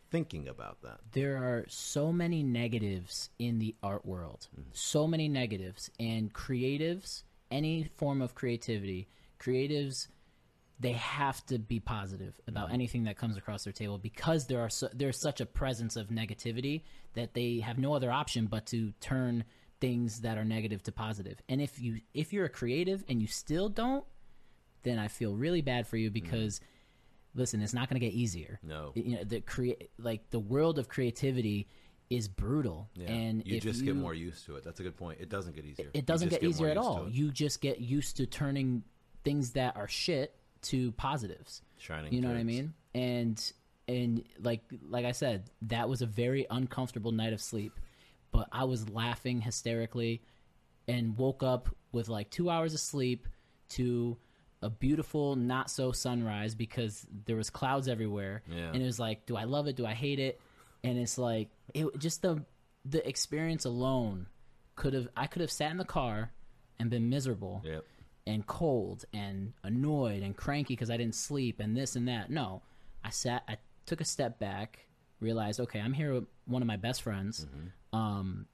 thinking 0.09 0.47
about 0.47 0.81
that. 0.81 0.99
there 1.11 1.37
are 1.37 1.65
so 1.67 2.11
many 2.11 2.43
negatives 2.43 3.29
in 3.39 3.59
the 3.59 3.75
art 3.83 4.05
world. 4.05 4.47
Mm-hmm. 4.53 4.69
So 4.73 5.07
many 5.07 5.27
negatives. 5.27 5.91
And 5.99 6.33
creatives 6.33 7.23
any 7.51 7.89
form 7.95 8.21
of 8.21 8.35
creativity 8.35 9.07
creatives 9.39 10.07
they 10.79 10.91
have 10.91 11.43
to 11.47 11.57
be 11.57 11.79
positive 11.79 12.39
about 12.47 12.65
mm-hmm. 12.65 12.75
anything 12.75 13.03
that 13.05 13.17
comes 13.17 13.35
across 13.35 13.63
their 13.63 13.73
table 13.73 13.97
because 13.97 14.45
there 14.45 14.59
are 14.59 14.69
so, 14.69 14.89
there's 14.93 15.19
such 15.19 15.41
a 15.41 15.45
presence 15.45 15.95
of 15.95 16.09
negativity 16.09 16.83
that 17.13 17.33
they 17.33 17.59
have 17.59 17.77
no 17.79 17.93
other 17.93 18.11
option 18.11 18.45
but 18.45 18.65
to 18.67 18.91
turn 18.99 19.43
things 19.79 20.21
that 20.21 20.37
are 20.37 20.45
negative 20.45 20.83
to 20.83 20.91
positive. 20.91 21.37
positive 21.37 21.45
and 21.49 21.61
if 21.61 21.79
you 21.79 21.99
if 22.13 22.33
you're 22.33 22.45
a 22.45 22.49
creative 22.49 23.03
and 23.07 23.21
you 23.21 23.27
still 23.27 23.69
don't 23.69 24.05
then 24.83 24.99
i 24.99 25.07
feel 25.07 25.33
really 25.33 25.61
bad 25.61 25.87
for 25.87 25.97
you 25.97 26.09
mm-hmm. 26.09 26.13
because 26.13 26.59
listen 27.37 27.61
it's 27.61 27.73
not 27.73 27.87
going 27.89 27.99
to 27.99 28.05
get 28.05 28.13
easier 28.13 28.59
No. 28.63 28.91
you 28.95 29.15
know 29.15 29.23
the 29.23 29.39
create 29.39 29.89
like 29.97 30.29
the 30.31 30.39
world 30.39 30.77
of 30.79 30.89
creativity 30.89 31.67
is 32.09 32.27
brutal 32.27 32.89
Yeah. 32.95 33.11
and 33.11 33.45
you 33.45 33.59
just 33.61 33.79
you, 33.81 33.85
get 33.87 33.95
more 33.95 34.13
used 34.13 34.45
to 34.45 34.55
it. 34.55 34.63
That's 34.63 34.79
a 34.79 34.83
good 34.83 34.95
point. 34.95 35.19
It 35.19 35.27
doesn't 35.29 35.55
get 35.55 35.65
easier. 35.65 35.89
it 35.93 36.05
doesn't 36.05 36.29
just 36.29 36.41
get 36.41 36.49
easier 36.49 36.67
at 36.69 36.77
all 36.77 37.07
you 37.09 37.31
just 37.31 37.61
get 37.61 37.79
used 37.79 38.17
to 38.17 38.25
turning 38.25 38.83
things 39.23 39.51
that 39.51 39.75
are 39.77 39.87
shit 39.87 40.33
to 40.63 40.91
positives 40.93 41.61
Shining 41.77 42.11
you 42.13 42.21
know 42.21 42.29
what 42.29 42.37
i 42.37 42.43
mean 42.43 42.73
and 42.95 43.51
and 43.87 44.23
like 44.41 44.61
like 44.89 45.05
i 45.05 45.11
said 45.11 45.49
that 45.63 45.87
was 45.87 46.01
a 46.01 46.05
very 46.05 46.47
uncomfortable 46.49 47.11
night 47.11 47.33
of 47.33 47.41
sleep 47.41 47.73
but 48.31 48.47
i 48.51 48.63
was 48.63 48.89
laughing 48.89 49.39
hysterically 49.41 50.21
and 50.87 51.17
woke 51.17 51.43
up 51.43 51.69
with 51.91 52.07
like 52.09 52.29
two 52.29 52.49
hours 52.49 52.73
of 52.73 52.79
sleep 52.79 53.27
to 53.69 54.17
a 54.61 54.69
beautiful 54.69 55.35
not 55.35 55.69
so 55.69 55.91
sunrise 55.91 56.55
because 56.55 57.05
there 57.25 57.35
was 57.35 57.49
clouds 57.49 57.87
everywhere 57.87 58.41
Yeah. 58.51 58.71
and 58.73 58.81
it 58.81 58.85
was 58.85 58.99
like 58.99 59.25
do 59.25 59.35
i 59.37 59.43
love 59.43 59.67
it 59.67 59.75
do 59.75 59.85
i 59.85 59.93
hate 59.93 60.19
it 60.19 60.39
and 60.83 60.97
it's 60.97 61.17
like 61.17 61.49
it 61.73 61.85
just 61.99 62.21
the 62.23 62.43
the 62.85 63.07
experience 63.07 63.65
alone 63.65 64.25
could 64.75 64.93
have 64.93 65.07
i 65.15 65.27
could 65.27 65.41
have 65.41 65.51
sat 65.51 65.69
in 65.71 65.77
the 65.77 65.85
car 65.85 66.31
and 66.79 66.89
been 66.89 67.09
miserable 67.09 67.61
Yep. 67.65 67.83
and 68.25 68.47
cold 68.47 69.05
and 69.13 69.53
annoyed 69.63 70.21
and 70.23 70.35
cranky 70.35 70.73
because 70.73 70.89
I 70.91 70.97
didn't 70.97 71.15
sleep 71.15 71.59
and 71.59 71.75
this 71.75 71.95
and 71.95 72.07
that. 72.07 72.29
No, 72.29 72.61
I 73.03 73.09
sat, 73.09 73.43
I 73.47 73.57
took 73.87 73.99
a 73.99 74.05
step 74.05 74.37
back, 74.37 74.85
realized, 75.19 75.59
okay, 75.61 75.79
I'm 75.79 75.93
here 75.93 76.13
with 76.13 76.25
one 76.45 76.61
of 76.61 76.67
my 76.67 76.75
best 76.77 77.01
friends, 77.01 77.47
um, 77.93 78.45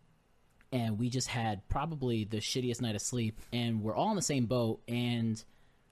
and 0.72 0.98
we 0.98 1.10
just 1.10 1.28
had 1.28 1.68
probably 1.70 2.24
the 2.24 2.38
shittiest 2.38 2.82
night 2.82 2.96
of 2.96 3.02
sleep, 3.02 3.40
and 3.52 3.82
we're 3.84 3.96
all 3.96 4.10
in 4.12 4.16
the 4.16 4.22
same 4.22 4.46
boat, 4.46 4.82
and 4.88 5.44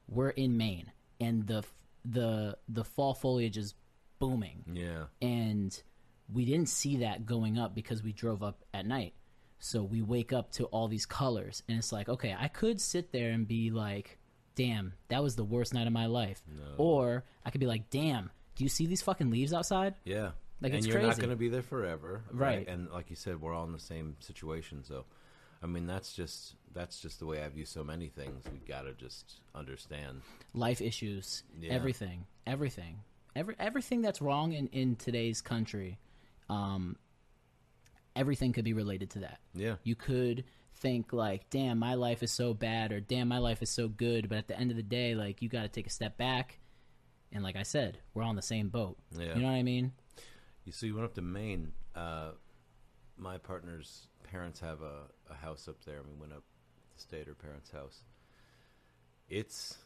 we're 0.07 0.29
in 0.29 0.57
Maine, 0.57 0.91
and 1.19 1.47
the 1.47 1.63
the 2.05 2.57
the 2.67 2.83
fall 2.83 3.13
foliage 3.13 3.57
is 3.57 3.75
booming, 4.19 4.63
Yeah. 4.73 5.05
and 5.21 5.81
we 6.31 6.45
didn't 6.45 6.69
see 6.69 6.97
that 6.97 7.25
going 7.25 7.57
up 7.57 7.73
because 7.75 8.03
we 8.03 8.13
drove 8.13 8.41
up 8.43 8.63
at 8.73 8.85
night. 8.85 9.13
So 9.59 9.83
we 9.83 10.01
wake 10.01 10.33
up 10.33 10.51
to 10.53 10.65
all 10.65 10.87
these 10.87 11.05
colors, 11.05 11.61
and 11.67 11.77
it's 11.77 11.91
like, 11.91 12.09
okay, 12.09 12.35
I 12.37 12.47
could 12.47 12.81
sit 12.81 13.11
there 13.11 13.31
and 13.31 13.47
be 13.47 13.69
like, 13.69 14.17
damn, 14.55 14.93
that 15.09 15.21
was 15.21 15.35
the 15.35 15.43
worst 15.43 15.73
night 15.73 15.85
of 15.87 15.93
my 15.93 16.07
life. 16.07 16.41
Or 16.77 17.25
I 17.45 17.51
could 17.51 17.61
be 17.61 17.67
like, 17.67 17.89
damn, 17.91 18.31
do 18.55 18.63
you 18.63 18.69
see 18.69 18.85
these 18.87 19.01
fucking 19.03 19.29
leaves 19.29 19.53
outside? 19.53 19.93
Yeah. 20.03 20.31
Like, 20.61 20.73
and 20.73 20.79
it's 20.79 20.87
you're 20.87 21.01
not 21.01 21.17
going 21.17 21.29
to 21.29 21.35
be 21.35 21.49
there 21.49 21.61
forever, 21.63 22.23
Right. 22.31 22.67
And 22.67 22.89
like 22.91 23.09
you 23.09 23.15
said, 23.15 23.39
we're 23.41 23.53
all 23.53 23.65
in 23.65 23.71
the 23.71 23.79
same 23.79 24.15
situation. 24.19 24.83
So, 24.83 25.05
I 25.63 25.67
mean, 25.67 25.85
that's 25.87 26.13
just 26.13 26.55
that's 26.73 26.99
just 27.01 27.19
the 27.19 27.25
way 27.25 27.43
I 27.43 27.49
view 27.49 27.65
so 27.65 27.83
many 27.83 28.07
things. 28.07 28.43
We 28.51 28.59
got 28.59 28.83
to 28.83 28.93
just 28.93 29.41
understand. 29.53 30.21
Life 30.53 30.81
issues, 30.81 31.43
Yeah. 31.59 31.71
everything, 31.71 32.25
everything. 32.47 33.01
every 33.35 33.55
everything 33.59 34.01
that's 34.01 34.21
wrong 34.21 34.53
in 34.53 34.67
in 34.67 34.95
today's 34.95 35.41
country, 35.41 35.99
um, 36.49 36.95
everything 38.15 38.53
could 38.53 38.65
be 38.65 38.73
related 38.73 39.09
to 39.11 39.19
that. 39.19 39.39
Yeah. 39.53 39.75
You 39.83 39.95
could 39.95 40.43
think 40.75 41.13
like, 41.13 41.49
"Damn, 41.49 41.77
my 41.79 41.93
life 41.93 42.23
is 42.23 42.31
so 42.31 42.53
bad," 42.53 42.91
or 42.91 42.99
"Damn, 42.99 43.27
my 43.27 43.37
life 43.37 43.61
is 43.61 43.69
so 43.69 43.87
good," 43.87 44.27
but 44.29 44.37
at 44.37 44.47
the 44.47 44.57
end 44.59 44.71
of 44.71 44.77
the 44.77 44.83
day, 44.83 45.15
like 45.15 45.41
you 45.41 45.49
got 45.49 45.61
to 45.63 45.69
take 45.69 45.87
a 45.87 45.91
step 45.91 46.17
back. 46.17 46.59
And 47.31 47.43
like 47.43 47.55
I 47.55 47.63
said, 47.63 47.99
we're 48.13 48.23
on 48.23 48.35
the 48.35 48.41
same 48.41 48.67
boat. 48.69 48.97
Yeah. 49.17 49.35
You 49.35 49.41
know 49.41 49.47
what 49.47 49.53
I 49.53 49.63
mean? 49.63 49.93
You 50.65 50.71
so 50.71 50.85
you 50.85 50.95
went 50.95 51.05
up 51.05 51.13
to 51.15 51.21
Maine. 51.21 51.71
Uh, 51.95 52.31
my 53.17 53.37
partner's 53.37 54.07
parents 54.31 54.59
have 54.61 54.81
a, 54.81 55.03
a 55.29 55.35
house 55.35 55.67
up 55.67 55.83
there, 55.85 55.97
and 55.97 56.07
we 56.07 56.15
went 56.15 56.31
up 56.33 56.43
to 56.95 57.01
stay 57.01 57.21
at 57.21 57.27
her 57.27 57.33
parents' 57.35 57.71
house. 57.71 57.99
It's 59.29 59.77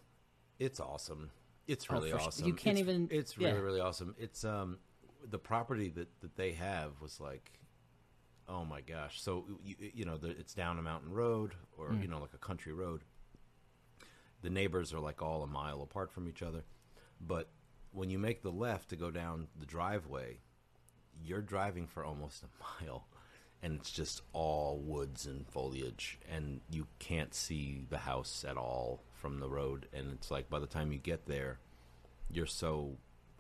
it's 0.60 0.80
awesome. 0.80 1.32
It's 1.68 1.86
Oh, 1.90 1.96
really 1.96 2.12
su- 2.12 2.18
awesome. 2.18 2.48
you 2.48 2.54
can't 2.54 2.78
It's- 2.78 2.96
even- 2.96 3.08
It's 3.12 3.38
really 3.38 3.52
yeah. 3.54 3.60
really 3.60 3.80
awesome. 3.82 4.16
It's 4.20 4.44
um 4.44 4.80
the 5.28 5.40
property 5.40 5.90
that 5.90 6.10
that 6.22 6.36
they 6.36 6.54
have 6.54 7.02
was 7.02 7.20
like. 7.20 7.52
Oh 8.48 8.64
my 8.64 8.82
gosh! 8.82 9.20
So 9.24 9.44
you, 9.64 9.76
you 9.80 10.06
know, 10.06 10.18
the, 10.18 10.30
it's 10.30 10.54
down 10.54 10.78
a 10.78 10.82
mountain 10.84 11.12
road, 11.12 11.56
or 11.80 11.88
Hmm. 11.90 12.02
you 12.04 12.08
know, 12.08 12.20
like 12.20 12.36
a 12.36 12.38
country 12.38 12.74
road. 12.74 13.02
The 14.44 14.52
neighbors 14.52 14.94
are 14.94 15.00
like 15.00 15.24
all 15.24 15.42
a 15.42 15.48
mile 15.48 15.82
apart 15.82 16.12
from 16.12 16.28
each 16.30 16.44
other, 16.44 16.64
but 17.20 17.50
when 17.92 18.12
you 18.12 18.20
make 18.20 18.44
the 18.44 18.52
left 18.52 18.90
to 18.90 18.96
go 18.96 19.10
down 19.10 19.48
the 19.60 19.66
driveway, 19.66 20.42
you're 21.20 21.42
driving 21.42 21.88
for 21.88 22.06
almost 22.06 22.44
a 22.44 22.48
mile 22.86 23.08
and 23.66 23.80
it's 23.80 23.90
just 23.92 24.22
all 24.32 24.78
woods 24.78 25.26
and 25.26 25.48
foliage 25.48 26.20
and 26.32 26.62
you 26.70 26.86
can't 27.00 27.34
see 27.34 27.86
the 27.90 27.98
house 27.98 28.46
at 28.48 28.58
all 28.58 29.02
from 29.14 29.40
the 29.40 29.50
road 29.50 29.88
and 29.92 30.14
it's 30.14 30.30
like 30.30 30.48
by 30.52 30.60
the 30.60 30.68
time 30.68 30.92
you 30.92 31.00
get 31.00 31.26
there 31.26 31.58
you're 32.30 32.46
so 32.46 32.96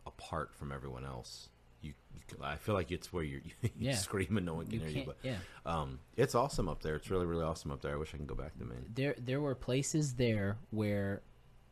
apart 0.07 0.51
from 0.55 0.71
everyone 0.71 1.05
else 1.05 1.49
you, 1.81 1.93
you 2.15 2.37
I 2.43 2.55
feel 2.55 2.73
like 2.73 2.91
it's 2.91 3.13
where 3.13 3.23
you're 3.23 3.41
you 3.61 3.69
Yeah. 3.77 3.93
scream 3.95 4.35
and 4.37 4.45
no 4.47 4.55
one 4.55 4.65
can 4.65 4.79
You 4.79 4.79
hear 4.87 4.89
you 4.89 5.03
but 5.05 5.17
Yeah. 5.21 5.37
um, 5.63 5.99
it's 6.17 6.33
awesome 6.33 6.67
up 6.67 6.81
there 6.81 6.95
it's 6.95 7.11
really 7.11 7.27
really 7.27 7.43
awesome 7.43 7.71
up 7.71 7.81
there 7.83 7.93
I 7.93 7.97
wish 7.97 8.11
I 8.13 8.17
can 8.17 8.25
go 8.25 8.35
back 8.35 8.57
to 8.57 8.65
Maine 8.65 8.85
there 8.95 9.13
there 9.19 9.39
were 9.39 9.53
places 9.55 10.15
there 10.15 10.57
where 10.71 11.21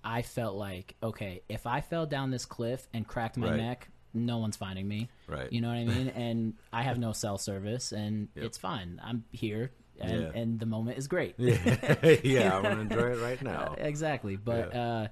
I 0.06 0.22
felt 0.22 0.56
like, 0.58 0.96
okay, 1.02 1.44
if 1.48 1.66
I 1.66 1.80
fell 1.80 2.06
down 2.06 2.30
this 2.30 2.44
cliff 2.46 2.90
and 2.94 3.08
cracked 3.08 3.38
my 3.38 3.52
Right. 3.52 3.56
neck, 3.58 3.88
no 4.14 4.38
one's 4.38 4.58
finding 4.58 4.88
me. 4.88 5.10
Right. 5.28 5.52
You 5.52 5.62
know 5.62 5.68
what 5.70 5.78
I 5.78 5.86
mean? 5.86 6.08
and 6.16 6.54
I 6.72 6.84
have 6.84 6.98
no 6.98 7.14
cell 7.14 7.38
service 7.38 7.92
and 7.92 8.28
Yep. 8.36 8.46
it's 8.46 8.58
fine. 8.58 9.00
I'm 9.04 9.24
here 9.32 9.72
and, 10.00 10.22
Yeah. 10.22 10.32
and 10.42 10.60
the 10.60 10.66
moment 10.66 10.98
is 10.98 11.08
great. 11.08 11.36
yeah, 11.38 12.16
yeah 12.24 12.56
I 12.58 12.62
want 12.62 12.76
to 12.76 12.80
enjoy 12.82 13.12
it 13.14 13.20
right 13.22 13.42
now 13.42 13.76
exactly. 13.78 14.36
But 14.36 14.76
uh 14.76 15.08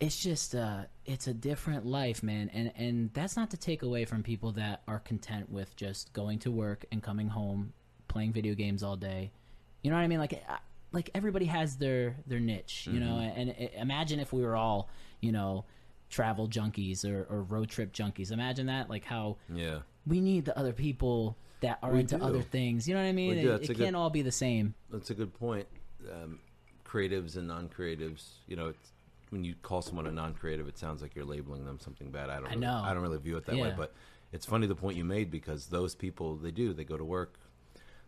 it's 0.00 0.20
just 0.22 0.54
uh 0.54 0.84
it's 1.06 1.26
a 1.28 1.34
different 1.34 1.86
life, 1.86 2.22
man. 2.22 2.50
And 2.52 2.72
and 2.76 3.10
that's 3.14 3.36
not 3.36 3.50
to 3.50 3.56
take 3.56 3.82
away 3.82 4.04
from 4.04 4.22
people 4.22 4.52
that 4.52 4.82
are 4.88 4.98
content 4.98 5.50
with 5.50 5.74
just 5.76 6.12
going 6.12 6.40
to 6.40 6.50
work 6.50 6.84
and 6.90 7.02
coming 7.02 7.28
home, 7.28 7.72
playing 8.08 8.32
video 8.32 8.54
games 8.54 8.82
all 8.82 8.96
day. 8.96 9.32
You 9.82 9.90
know 9.90 9.96
what 9.96 10.02
I 10.02 10.08
mean? 10.08 10.18
Like 10.18 10.34
I- 10.48 10.58
like 10.92 11.10
everybody 11.12 11.46
has 11.46 11.76
their 11.76 12.16
their 12.26 12.38
niche, 12.38 12.88
you 12.90 13.00
know. 13.00 13.18
And, 13.18 13.50
i 13.50 13.70
imagine 13.80 14.20
if 14.20 14.32
we 14.32 14.42
were 14.42 14.54
all, 14.54 14.88
you 15.20 15.32
know, 15.32 15.64
travel 16.10 16.48
junkies 16.48 17.04
or, 17.04 17.24
or 17.30 17.42
road 17.42 17.68
trip 17.68 17.92
junkies. 17.92 18.30
Imagine 18.32 18.66
that, 18.66 18.88
like 18.90 19.04
how 19.04 19.36
yeah 19.52 19.78
we 20.06 20.20
need 20.20 20.44
the 20.44 20.56
other 20.58 20.72
people 20.72 21.36
that 21.60 21.78
are 21.82 21.92
We 21.92 22.00
into 22.00 22.18
do. 22.18 22.24
other 22.24 22.42
things. 22.42 22.86
You 22.86 22.94
know 22.94 23.00
what 23.02 23.08
I 23.08 23.12
mean? 23.12 23.38
It, 23.38 23.44
it 23.46 23.66
can't 23.66 23.78
good- 23.78 23.94
all 23.94 24.10
be 24.10 24.22
the 24.22 24.32
same. 24.32 24.74
That's 24.90 25.10
a 25.10 25.14
good 25.14 25.32
point. 25.32 25.66
Um, 26.12 26.38
creatives 26.84 27.36
and 27.36 27.48
non-creatives. 27.48 28.24
You 28.46 28.56
know, 28.56 28.68
it's, 28.68 28.92
when 29.30 29.44
you 29.44 29.54
call 29.62 29.80
someone 29.80 30.06
a 30.06 30.12
non-creative, 30.12 30.68
it 30.68 30.76
sounds 30.78 31.00
like 31.00 31.14
you're 31.14 31.24
labeling 31.24 31.64
them 31.64 31.80
something 31.80 32.10
bad. 32.10 32.28
I 32.28 32.36
don't. 32.36 32.52
I 32.52 32.54
know. 32.54 32.82
I 32.84 32.92
don't 32.92 33.02
really 33.02 33.18
view 33.18 33.36
it 33.38 33.46
that 33.46 33.56
way, 33.56 33.72
but 33.76 33.94
it's 34.32 34.44
funny 34.44 34.66
the 34.66 34.74
point 34.74 34.96
you 34.96 35.04
made 35.04 35.30
because 35.30 35.66
those 35.66 35.94
people 35.94 36.36
they 36.36 36.50
do. 36.50 36.74
They 36.74 36.84
go 36.84 36.98
to 36.98 37.04
work, 37.04 37.38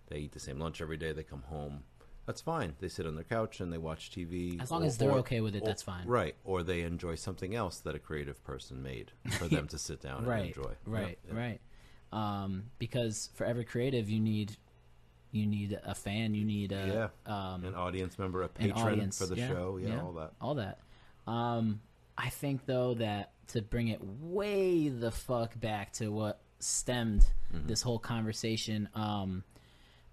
they 0.08 0.18
eat 0.18 0.32
the 0.32 0.40
same 0.40 0.58
lunch 0.58 0.80
every 0.82 0.98
day. 0.98 1.12
They 1.12 1.22
come 1.22 1.42
home. 1.42 1.82
That's 2.26 2.40
fine. 2.40 2.74
They 2.80 2.88
sit 2.88 3.06
on 3.06 3.14
their 3.14 3.24
couch 3.24 3.60
and 3.60 3.72
they 3.72 3.78
watch 3.78 4.10
TV. 4.10 4.60
As 4.60 4.70
long 4.70 4.82
or- 4.82 4.86
as 4.86 4.98
they're 4.98 5.10
or- 5.12 5.18
okay 5.18 5.40
with 5.40 5.54
it, 5.54 5.62
or- 5.62 5.66
that's 5.66 5.82
fine. 5.82 6.06
Right. 6.06 6.34
Or 6.44 6.62
they 6.62 6.82
enjoy 6.82 7.14
something 7.14 7.54
else 7.54 7.78
that 7.80 7.94
a 7.94 7.98
creative 8.00 8.42
person 8.44 8.82
made 8.82 9.12
for 9.38 9.46
them 9.48 9.68
to 9.68 9.78
sit 9.78 10.00
down 10.00 10.18
and 10.18 10.26
right, 10.26 10.46
enjoy. 10.46 10.72
Right, 10.84 11.08
Yep, 11.08 11.18
yep. 11.28 11.36
right. 11.36 11.60
Um, 12.12 12.64
because 12.78 13.30
for 13.34 13.44
every 13.44 13.64
creative, 13.64 14.08
you 14.10 14.20
need 14.20 14.56
you 15.32 15.44
need 15.46 15.78
a 15.84 15.94
fan, 15.94 16.34
you 16.34 16.44
need 16.44 16.72
a 16.72 17.10
um, 17.26 17.64
An 17.64 17.74
audience 17.74 18.18
member, 18.18 18.42
a 18.42 18.48
patron 18.48 18.78
audience 18.86 19.18
for 19.18 19.26
the 19.26 19.36
yeah, 19.36 19.48
show. 19.48 19.76
Yeah, 19.76 20.00
all 20.00 20.12
that. 20.12 20.32
all 20.40 20.54
that. 20.54 20.78
Um, 21.26 21.80
I 22.16 22.30
think 22.30 22.64
though 22.64 22.94
that 22.94 23.32
to 23.48 23.60
bring 23.60 23.88
it 23.88 24.00
way 24.02 24.88
the 24.88 25.10
fuck 25.10 25.58
back 25.60 25.92
to 25.94 26.08
what 26.10 26.40
stemmed 26.58 27.24
Mm-hmm. 27.54 27.68
this 27.68 27.80
whole 27.82 27.98
conversation, 28.00 28.88
um, 28.94 29.44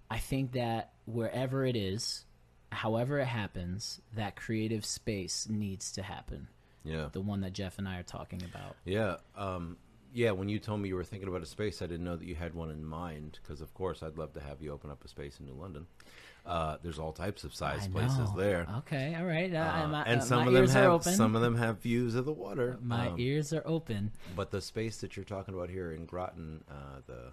I 0.10 0.20
think 0.20 0.52
that 0.52 0.93
wherever 1.06 1.66
it 1.66 1.76
is, 1.76 2.26
however 2.72 3.20
it 3.20 3.28
happens, 3.28 4.02
that 4.16 4.36
creative 4.36 4.86
space 4.86 5.48
needs 5.50 5.92
to 5.94 6.02
happen. 6.04 6.48
Yeah. 6.84 7.10
The 7.12 7.22
one 7.22 7.42
that 7.42 7.54
Jeff 7.54 7.78
and 7.78 7.88
I 7.88 8.00
are 8.00 8.04
talking 8.04 8.42
about. 8.44 8.76
Yeah, 8.84 9.18
um, 9.38 9.78
yeah. 10.14 10.32
When 10.32 10.50
you 10.50 10.60
told 10.60 10.82
me 10.82 10.90
you 10.90 10.96
were 10.96 11.04
thinking 11.06 11.30
about 11.30 11.42
a 11.42 11.46
space, 11.46 11.82
I 11.82 11.88
didn't 11.88 12.04
know 12.04 12.18
that 12.18 12.28
you 12.28 12.36
had 12.36 12.54
one 12.54 12.70
in 12.72 12.84
mind. 12.84 13.40
Because 13.42 13.62
of 13.62 13.74
course, 13.74 14.04
I'd 14.04 14.18
love 14.18 14.34
to 14.34 14.42
have 14.42 14.62
you 14.62 14.72
open 14.74 14.90
up 14.92 15.04
a 15.06 15.08
space 15.08 15.40
in 15.40 15.46
New 15.46 15.54
London. 15.54 15.88
Uh, 16.46 16.76
there's 16.84 17.00
all 17.00 17.14
types 17.14 17.46
of 17.46 17.56
size 17.56 17.88
places 17.88 18.28
there, 18.36 18.68
Okay, 18.80 19.16
all 19.18 19.24
right. 19.24 19.54
Uh, 19.54 19.60
Uh, 19.60 19.88
my, 19.88 20.04
and 20.04 20.20
uh, 20.20 20.24
some 20.26 20.46
of 20.46 20.54
them 20.54 20.68
have 20.68 21.04
some 21.06 21.36
of 21.38 21.42
them 21.42 21.56
have 21.56 21.80
views 21.80 22.16
of 22.16 22.26
the 22.26 22.34
water. 22.34 22.78
My 22.82 23.08
Um, 23.08 23.16
ears 23.18 23.54
are 23.54 23.64
open. 23.66 24.12
But 24.36 24.52
the 24.52 24.60
space 24.60 24.98
that 24.98 25.16
you're 25.16 25.24
talking 25.24 25.54
about 25.54 25.70
here 25.70 25.94
in 25.94 26.06
Groton, 26.06 26.66
uh, 26.70 27.00
the 27.08 27.32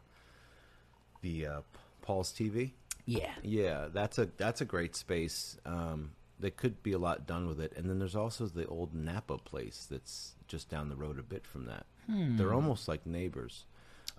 the 1.23 1.47
uh, 1.47 1.61
Paul's 2.03 2.33
TV, 2.33 2.71
Yeah. 3.07 3.33
yeah, 3.43 3.89
that's 3.93 4.19
a 4.19 4.29
that's 4.37 4.61
a 4.61 4.65
great 4.65 4.95
space. 4.97 5.57
Um, 5.67 6.13
there 6.39 6.51
could 6.51 6.83
be 6.83 6.93
a 6.93 6.99
lot 6.99 7.27
done 7.27 7.47
with 7.47 7.61
it, 7.61 7.73
and 7.77 7.89
then 7.91 7.99
there's 7.99 8.17
also 8.17 8.47
the 8.47 8.67
old 8.67 8.95
Napa 8.95 9.39
place 9.39 9.87
that's 9.91 10.35
just 10.49 10.69
down 10.71 10.89
the 10.89 10.97
road 10.97 11.19
a 11.19 11.23
bit 11.23 11.47
from 11.47 11.67
that. 11.67 11.87
They're 12.09 12.53
almost 12.55 12.89
like 12.89 13.07
neighbors, 13.07 13.67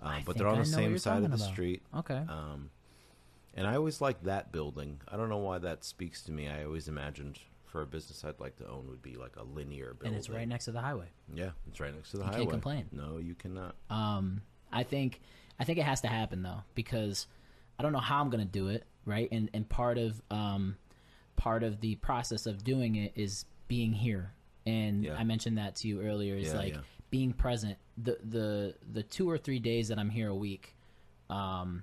uh, 0.02 0.12
Hmm. 0.12 0.20
But 0.24 0.38
they're 0.38 0.46
on 0.48 0.56
I 0.56 0.60
the 0.60 0.64
same 0.66 0.96
side 0.98 1.24
of 1.24 1.30
the 1.30 1.36
about. 1.36 1.52
street. 1.52 1.82
Okay. 1.94 2.22
Um, 2.28 2.70
and 3.54 3.66
I 3.66 3.74
always 3.76 4.00
liked 4.00 4.24
that 4.24 4.50
building. 4.50 5.00
I 5.08 5.16
don't 5.18 5.28
know 5.28 5.36
why 5.38 5.58
that 5.58 5.84
speaks 5.84 6.22
to 6.22 6.32
me. 6.32 6.48
I 6.48 6.64
always 6.64 6.88
imagined 6.88 7.38
for 7.66 7.82
a 7.82 7.86
business 7.86 8.24
I'd 8.24 8.40
like 8.40 8.56
to 8.56 8.66
own 8.68 8.88
would 8.88 9.02
be 9.02 9.16
like 9.16 9.36
a 9.36 9.42
linear 9.42 9.92
building. 9.94 10.08
and 10.08 10.16
it's 10.16 10.30
right 10.30 10.48
next 10.48 10.66
to 10.66 10.72
the 10.72 10.80
highway. 10.80 11.08
Yeah, 11.34 11.50
it's 11.68 11.80
right 11.80 11.94
next 11.94 12.12
to 12.12 12.18
the 12.18 12.24
You 12.24 12.30
can't 12.30 12.50
complain. 12.50 12.88
No, 12.92 13.18
you 13.18 13.34
cannot. 13.34 13.74
Um, 13.90 14.40
I 14.72 14.84
think 14.84 15.20
I 15.60 15.64
think 15.64 15.78
it 15.78 15.84
has 15.84 16.00
to 16.02 16.08
happen 16.08 16.42
though 16.42 16.62
because 16.74 17.26
I 17.78 17.82
don't 17.82 17.92
know 17.92 17.98
how 18.00 18.20
I'm 18.20 18.30
gonna 18.30 18.44
do 18.44 18.68
it, 18.68 18.84
right? 19.04 19.28
And 19.32 19.50
and 19.54 19.68
part 19.68 19.98
of 19.98 20.20
um, 20.30 20.76
part 21.36 21.62
of 21.62 21.80
the 21.80 21.96
process 21.96 22.46
of 22.46 22.62
doing 22.64 22.96
it 22.96 23.12
is 23.16 23.44
being 23.68 23.92
here. 23.92 24.32
And 24.66 25.04
Yeah. 25.04 25.16
I 25.16 25.24
mentioned 25.24 25.58
that 25.58 25.76
to 25.76 25.88
you 25.88 26.00
earlier. 26.02 26.36
Is 26.36 26.48
Yeah, 26.52 26.58
like 26.58 26.74
yeah. 26.74 26.80
being 27.10 27.32
present. 27.32 27.78
The 27.98 28.18
the 28.22 28.74
the 28.92 29.02
two 29.02 29.28
or 29.28 29.38
three 29.38 29.58
days 29.58 29.88
that 29.88 29.98
I'm 29.98 30.10
here 30.10 30.28
a 30.28 30.34
week. 30.34 30.76
Um, 31.30 31.82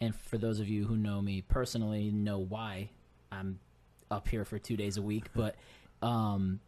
and 0.00 0.14
for 0.14 0.36
those 0.36 0.58
of 0.60 0.68
you 0.68 0.84
who 0.84 0.96
know 0.96 1.22
me 1.22 1.42
personally, 1.42 2.10
know 2.10 2.38
why 2.40 2.90
I'm 3.30 3.60
up 4.10 4.26
here 4.28 4.44
for 4.44 4.58
two 4.58 4.76
days 4.76 4.96
a 4.96 5.02
week. 5.02 5.26
But 5.34 5.54
um, 6.02 6.58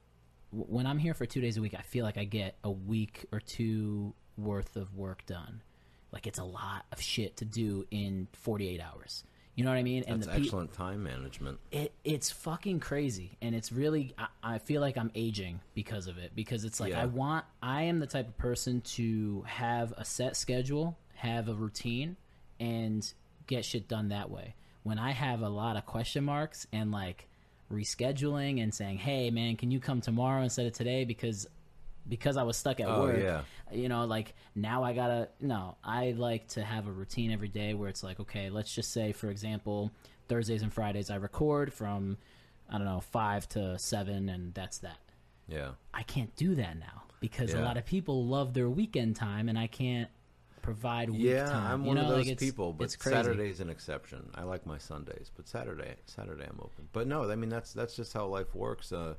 w- 0.52 0.72
when 0.72 0.86
I'm 0.86 0.98
here 0.98 1.14
for 1.14 1.26
two 1.26 1.40
days 1.40 1.56
a 1.56 1.60
week, 1.60 1.74
I 1.76 1.82
feel 1.82 2.04
like 2.04 2.16
I 2.16 2.24
get 2.24 2.56
a 2.62 2.70
week 2.70 3.26
or 3.32 3.40
two 3.40 4.14
worth 4.38 4.76
of 4.76 4.94
work 4.96 5.26
done. 5.26 5.62
Like 6.14 6.26
it's 6.26 6.38
a 6.38 6.44
lot 6.44 6.86
of 6.92 7.00
shit 7.02 7.36
to 7.38 7.44
do 7.44 7.86
in 7.90 8.28
48 8.32 8.80
hours. 8.80 9.24
You 9.56 9.62
know 9.64 9.70
what 9.70 9.76
I 9.76 9.82
mean? 9.82 10.02
That's 10.08 10.26
the 10.26 10.32
pe- 10.32 10.40
excellent 10.42 10.72
time 10.72 11.02
management. 11.04 11.58
it 11.70 11.92
it's 12.04 12.30
fucking 12.30 12.80
crazy 12.80 13.36
and 13.42 13.54
it's 13.54 13.70
really 13.70 14.14
I, 14.18 14.26
I 14.54 14.58
feel 14.58 14.80
like 14.80 14.96
i'm 14.96 15.12
aging 15.14 15.60
because 15.74 16.08
of 16.08 16.18
it 16.18 16.32
because 16.34 16.64
it's 16.64 16.80
like 16.80 16.90
Yeah. 16.90 17.02
i 17.02 17.04
want 17.06 17.44
i 17.62 17.82
am 17.82 18.00
the 18.00 18.06
type 18.08 18.26
of 18.26 18.36
person 18.36 18.80
to 18.96 19.42
have 19.46 19.92
a 19.96 20.04
set 20.04 20.36
schedule 20.36 20.96
have 21.14 21.48
a 21.48 21.54
routine 21.54 22.16
and 22.58 23.12
get 23.46 23.64
shit 23.64 23.86
done 23.86 24.08
that 24.08 24.28
way 24.28 24.54
when 24.82 24.98
i 24.98 25.12
have 25.12 25.40
a 25.42 25.48
lot 25.48 25.76
of 25.76 25.86
question 25.86 26.24
marks 26.24 26.66
and 26.72 26.90
like 26.90 27.28
rescheduling 27.72 28.62
and 28.62 28.74
saying 28.74 28.98
hey 28.98 29.30
man 29.30 29.56
can 29.56 29.70
you 29.70 29.78
come 29.80 30.00
tomorrow 30.00 30.42
instead 30.42 30.66
of 30.66 30.72
today 30.72 31.04
because 31.04 31.46
because 32.08 32.36
i 32.36 32.42
was 32.42 32.56
stuck 32.56 32.80
at 32.80 32.86
Oh, 32.88 33.02
work 33.04 33.18
yeah. 33.20 33.42
you 33.72 33.88
know 33.88 34.04
like 34.04 34.34
now 34.54 34.82
i 34.84 34.92
gotta 34.92 35.28
no 35.40 35.76
i 35.84 36.12
like 36.12 36.48
to 36.48 36.62
have 36.62 36.86
a 36.86 36.92
routine 36.92 37.30
every 37.30 37.48
day 37.48 37.74
where 37.74 37.88
it's 37.88 38.02
like 38.02 38.20
okay 38.20 38.50
let's 38.50 38.74
just 38.74 38.92
say 38.92 39.12
for 39.12 39.30
example 39.30 39.90
thursdays 40.28 40.62
and 40.62 40.72
fridays 40.72 41.10
i 41.10 41.16
record 41.16 41.72
from 41.72 42.16
i 42.70 42.76
don't 42.76 42.86
know 42.86 43.00
five 43.00 43.48
to 43.50 43.78
seven 43.78 44.28
and 44.28 44.52
that's 44.54 44.78
that 44.78 44.98
Yeah. 45.48 45.70
i 45.92 46.02
can't 46.02 46.34
do 46.36 46.54
that 46.56 46.78
now 46.78 47.02
because 47.20 47.54
a 47.54 47.60
lot 47.60 47.76
of 47.78 47.86
people 47.86 48.26
love 48.26 48.52
their 48.54 48.68
weekend 48.68 49.16
time 49.16 49.48
and 49.48 49.58
i 49.58 49.66
can't 49.66 50.10
provide 50.60 51.10
week 51.10 51.20
Yeah, 51.20 51.44
time 51.46 51.72
I'm 51.72 51.80
you 51.82 51.86
one 51.88 51.96
know 51.96 52.02
of 52.04 52.08
like 52.08 52.16
those 52.24 52.28
it's, 52.30 52.42
people, 52.42 52.72
but. 52.72 52.90
Saturday's 52.90 53.60
an 53.60 53.68
exception. 53.68 54.30
I 54.34 54.44
like 54.44 54.64
my 54.64 54.78
Sundays, 54.78 55.30
but 55.36 55.46
Saturday, 55.46 55.94
Saturday 56.06 56.44
I'm 56.44 56.58
open. 56.58 56.88
But 56.94 57.06
no, 57.06 57.30
I 57.30 57.36
mean 57.36 57.50
that's 57.50 57.74
that's 57.74 57.94
just 57.94 58.14
how 58.14 58.24
life 58.24 58.54
works. 58.54 58.90
Uh, 58.90 59.12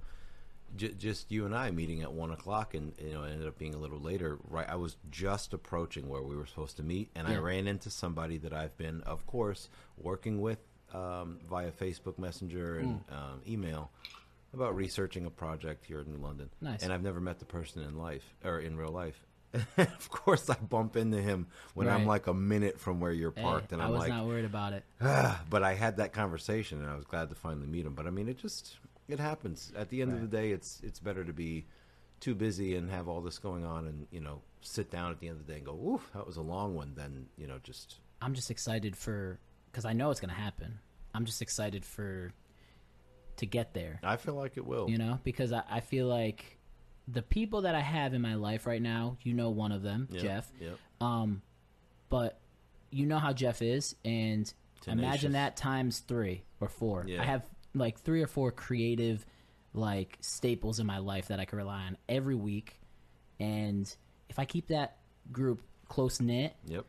j- 0.76 0.94
just 0.94 1.32
you 1.32 1.46
and 1.46 1.56
I 1.56 1.72
meeting 1.72 2.02
at 2.02 2.12
one 2.12 2.32
o'clock, 2.32 2.74
and 2.74 2.94
you 3.00 3.14
know, 3.14 3.24
it 3.24 3.32
ended 3.32 3.48
up 3.48 3.58
being 3.58 3.74
a 3.74 3.78
little 3.78 4.00
later. 4.00 4.38
Right, 4.48 4.70
I 4.70 4.76
was 4.76 4.98
just 5.12 5.54
approaching 5.54 6.08
where 6.10 6.22
we 6.22 6.36
were 6.36 6.46
supposed 6.46 6.78
to 6.78 6.84
meet, 6.84 7.10
and 7.16 7.28
I 7.28 7.38
ran 7.38 7.68
into 7.68 7.90
somebody 7.90 8.38
that 8.40 8.54
I've 8.54 8.78
been, 8.78 9.02
of 9.02 9.26
course, 9.28 9.70
working 9.98 10.42
with 10.42 10.60
um, 10.94 11.40
via 11.50 11.72
Facebook 11.72 12.18
Messenger 12.18 12.78
and 12.80 13.02
Hmm. 13.10 13.14
um, 13.16 13.42
email 13.48 13.92
about 14.54 14.76
researching 14.76 15.26
a 15.26 15.30
project 15.30 15.86
here 15.86 16.00
in 16.00 16.22
London. 16.22 16.50
Nice. 16.62 16.82
And 16.84 16.94
I've 16.94 17.04
never 17.04 17.20
met 17.20 17.40
the 17.40 17.46
person 17.46 17.82
in 17.84 17.98
life 17.98 18.24
or 18.44 18.60
in 18.60 18.78
real 18.78 18.92
life. 18.92 19.26
of 19.78 20.10
course, 20.10 20.50
I 20.50 20.56
bump 20.56 20.96
into 20.98 21.22
him 21.22 21.48
when 21.76 21.88
I'm 21.90 22.06
like 22.06 22.28
a 22.28 22.34
minute 22.34 22.78
from 22.80 23.00
where 23.00 23.12
you're 23.14 23.32
Hey, 23.36 23.42
parked, 23.42 23.72
and 23.72 23.82
I'm 23.82 23.88
I'm 23.88 23.94
was 23.94 24.00
like, 24.02 24.10
not 24.10 24.26
worried 24.26 24.46
about 24.46 24.74
it. 24.74 24.84
Ah, 25.02 25.42
but 25.50 25.64
I 25.64 25.74
had 25.74 25.98
that 25.98 26.12
conversation, 26.14 26.82
and 26.82 26.90
I 26.90 26.96
was 26.96 27.06
glad 27.06 27.30
to 27.30 27.36
finally 27.36 27.68
meet 27.68 27.86
him. 27.86 27.94
But 27.94 28.06
I 28.06 28.10
mean, 28.10 28.28
it 28.30 28.38
just 28.38 28.78
it 29.08 29.20
happens. 29.20 29.72
At 29.76 29.90
the 29.90 30.02
end 30.02 30.14
of 30.14 30.22
the 30.22 30.28
day, 30.28 30.52
it's 30.52 30.82
it's 30.84 31.00
better 31.00 31.24
to 31.24 31.34
be 31.34 31.66
too 32.20 32.36
busy 32.36 32.76
and 32.76 32.90
have 32.90 33.08
all 33.08 33.22
this 33.22 33.38
going 33.38 33.66
on, 33.66 33.88
and 33.88 34.08
you 34.12 34.20
know, 34.20 34.42
sit 34.62 34.90
down 34.92 35.12
at 35.12 35.20
the 35.20 35.28
end 35.28 35.40
of 35.40 35.46
the 35.46 35.52
day 35.52 35.58
and 35.58 35.66
go, 35.66 35.74
"Oof, 35.74 36.12
that 36.14 36.26
was 36.26 36.38
a 36.38 36.42
long 36.42 36.76
one." 36.76 36.94
Then 36.96 37.28
you 37.38 37.48
know, 37.48 37.60
just 37.64 38.00
I'm 38.22 38.34
just 38.34 38.52
excited 38.52 38.96
for 38.96 39.40
because 39.72 39.86
I 39.86 39.94
know 39.94 40.12
it's 40.12 40.20
gonna 40.20 40.34
happen. 40.34 40.80
I'm 41.14 41.26
just 41.26 41.42
excited 41.42 41.86
for 41.86 42.34
to 43.38 43.46
get 43.46 43.74
there. 43.74 44.00
I 44.04 44.18
feel 44.18 44.36
like 44.36 44.58
it 44.58 44.66
will. 44.66 44.90
You 44.90 44.98
know, 44.98 45.20
because 45.24 45.54
I, 45.54 45.64
I 45.70 45.80
feel 45.82 46.08
like 46.08 46.58
the 47.08 47.22
people 47.22 47.62
that 47.62 47.76
I 47.76 47.82
have 47.82 48.14
in 48.14 48.22
my 48.22 48.36
life 48.36 48.66
right 48.66 48.82
now, 48.82 49.18
you 49.22 49.34
know, 49.34 49.50
one 49.50 49.72
of 49.72 49.82
them, 49.84 50.08
Yep, 50.12 50.22
Jeff. 50.22 50.52
Yep. 50.60 50.78
Um, 51.02 51.42
but 52.10 52.40
you 52.90 53.06
know 53.06 53.20
how 53.20 53.34
Jeff 53.34 53.62
is, 53.62 53.96
and 54.04 54.52
imagine 54.88 55.34
that 55.34 55.58
times 55.58 56.00
three 56.00 56.44
or 56.60 56.70
four. 56.70 57.06
Yeah. 57.08 57.22
I 57.22 57.26
have 57.26 57.44
like 57.76 58.00
three 58.00 58.24
or 58.24 58.28
four 58.28 58.52
creative 58.52 59.26
like 59.74 60.18
staples 60.22 60.80
in 60.80 60.88
my 60.88 61.00
life 61.00 61.28
that 61.28 61.40
I 61.40 61.46
can 61.46 61.58
rely 61.58 61.84
on 61.84 61.98
every 62.08 62.36
week, 62.36 62.80
and 63.40 63.94
if 64.30 64.40
I 64.40 64.46
keep 64.46 64.68
that 64.68 64.98
group 65.32 65.62
close 65.90 66.20
knit, 66.22 66.56
Yep. 66.68 66.86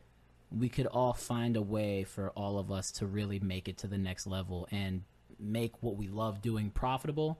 we 0.57 0.69
could 0.69 0.85
all 0.87 1.13
find 1.13 1.57
a 1.57 1.61
way 1.61 2.03
for 2.05 2.29
all 2.31 2.57
of 2.57 2.71
us 2.71 2.91
to 2.93 3.05
really 3.05 3.39
make 3.39 3.67
it 3.67 3.77
to 3.79 3.87
the 3.87 3.97
next 3.97 4.25
level 4.25 4.67
and 4.71 5.03
make 5.39 5.83
what 5.83 5.97
we 5.97 6.07
love 6.07 6.41
doing 6.41 6.69
profitable 6.71 7.39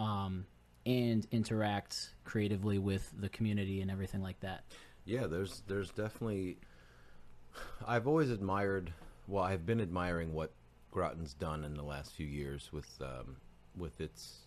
um, 0.00 0.46
and 0.86 1.26
interact 1.30 2.14
creatively 2.24 2.78
with 2.78 3.12
the 3.20 3.28
community 3.28 3.82
and 3.82 3.90
everything 3.90 4.22
like 4.22 4.40
that. 4.40 4.64
Yeah, 5.04 5.26
there's 5.26 5.62
there's 5.66 5.90
definitely. 5.90 6.56
I've 7.86 8.06
always 8.08 8.30
admired. 8.30 8.92
Well, 9.28 9.42
I've 9.44 9.66
been 9.66 9.80
admiring 9.80 10.32
what 10.32 10.52
Groton's 10.96 11.34
done 11.34 11.62
in 11.62 11.74
the 11.74 11.82
last 11.82 12.14
few 12.14 12.26
years 12.26 12.70
with 12.72 12.88
um, 13.02 13.36
with 13.76 14.00
its 14.00 14.46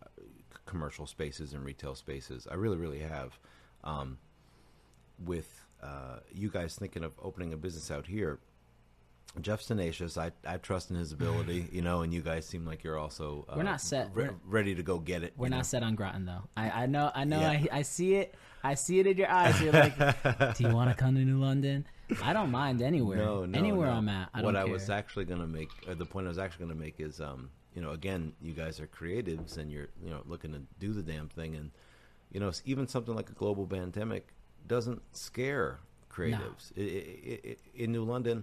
uh, 0.00 0.06
commercial 0.64 1.08
spaces 1.08 1.54
and 1.54 1.64
retail 1.64 1.96
spaces. 1.96 2.46
I 2.48 2.54
really, 2.54 2.76
really 2.76 3.00
have. 3.00 3.36
Um, 3.82 4.18
with 5.24 5.64
uh, 5.82 6.18
you 6.32 6.50
guys 6.50 6.76
thinking 6.76 7.02
of 7.02 7.14
opening 7.20 7.52
a 7.52 7.56
business 7.56 7.90
out 7.90 8.06
here, 8.06 8.38
Jeff's 9.40 9.66
tenacious. 9.66 10.16
I 10.16 10.32
I 10.46 10.56
trust 10.56 10.90
in 10.90 10.96
his 10.96 11.12
ability, 11.12 11.68
you 11.72 11.82
know, 11.82 12.02
and 12.02 12.12
you 12.12 12.22
guys 12.22 12.46
seem 12.46 12.64
like 12.64 12.82
you're 12.84 12.98
also 12.98 13.44
uh, 13.48 13.54
We're 13.56 13.62
not 13.64 13.80
set. 13.80 14.10
re- 14.14 14.24
We're- 14.24 14.36
ready 14.46 14.74
to 14.74 14.82
go 14.82 14.98
get 14.98 15.22
it. 15.22 15.34
We're 15.36 15.48
not 15.48 15.58
know? 15.58 15.62
set 15.62 15.82
on 15.82 15.94
Groton 15.94 16.24
though. 16.26 16.44
I, 16.56 16.70
I 16.82 16.86
know 16.86 17.10
I 17.14 17.24
know 17.24 17.40
Yeah. 17.40 17.50
I, 17.50 17.68
I 17.72 17.82
see 17.82 18.14
it. 18.14 18.34
I 18.64 18.74
see 18.74 18.98
it 18.98 19.06
in 19.06 19.16
your 19.16 19.28
eyes. 19.30 19.60
You're 19.60 19.72
like, 19.72 19.96
do 20.56 20.64
you 20.64 20.74
want 20.74 20.90
to 20.90 20.96
come 20.96 21.14
to 21.14 21.20
New 21.20 21.38
London? 21.38 21.86
I 22.22 22.32
don't 22.32 22.50
mind 22.50 22.82
anywhere. 22.82 23.18
No, 23.18 23.44
no, 23.44 23.58
anywhere 23.58 23.88
no. 23.88 23.92
I'm 23.94 24.08
at. 24.08 24.28
I 24.34 24.42
what 24.42 24.56
I 24.56 24.64
care. 24.64 24.72
was 24.72 24.90
actually 24.90 25.24
going 25.24 25.40
to 25.40 25.46
make, 25.46 25.68
the 25.86 26.04
point 26.06 26.26
I 26.26 26.28
was 26.28 26.38
actually 26.38 26.66
going 26.66 26.76
to 26.78 26.82
make 26.84 26.98
is, 26.98 27.20
um, 27.20 27.50
you 27.74 27.82
know, 27.82 27.90
again, 27.92 28.32
you 28.40 28.54
guys 28.54 28.80
are 28.80 28.86
creatives 28.88 29.58
and 29.58 29.70
you're, 29.70 29.88
you 30.02 30.10
know, 30.10 30.22
looking 30.26 30.52
to 30.52 30.62
do 30.80 30.92
the 30.92 31.02
damn 31.02 31.28
thing, 31.28 31.54
and 31.54 31.70
you 32.32 32.40
know, 32.40 32.50
even 32.64 32.88
something 32.88 33.14
like 33.14 33.28
a 33.30 33.34
global 33.34 33.66
pandemic 33.66 34.28
doesn't 34.66 35.00
scare 35.16 35.78
creatives. 36.10 36.72
I 36.76 36.80
I 36.80 37.50
I 37.52 37.56
in 37.74 37.92
New 37.92 38.04
London, 38.04 38.42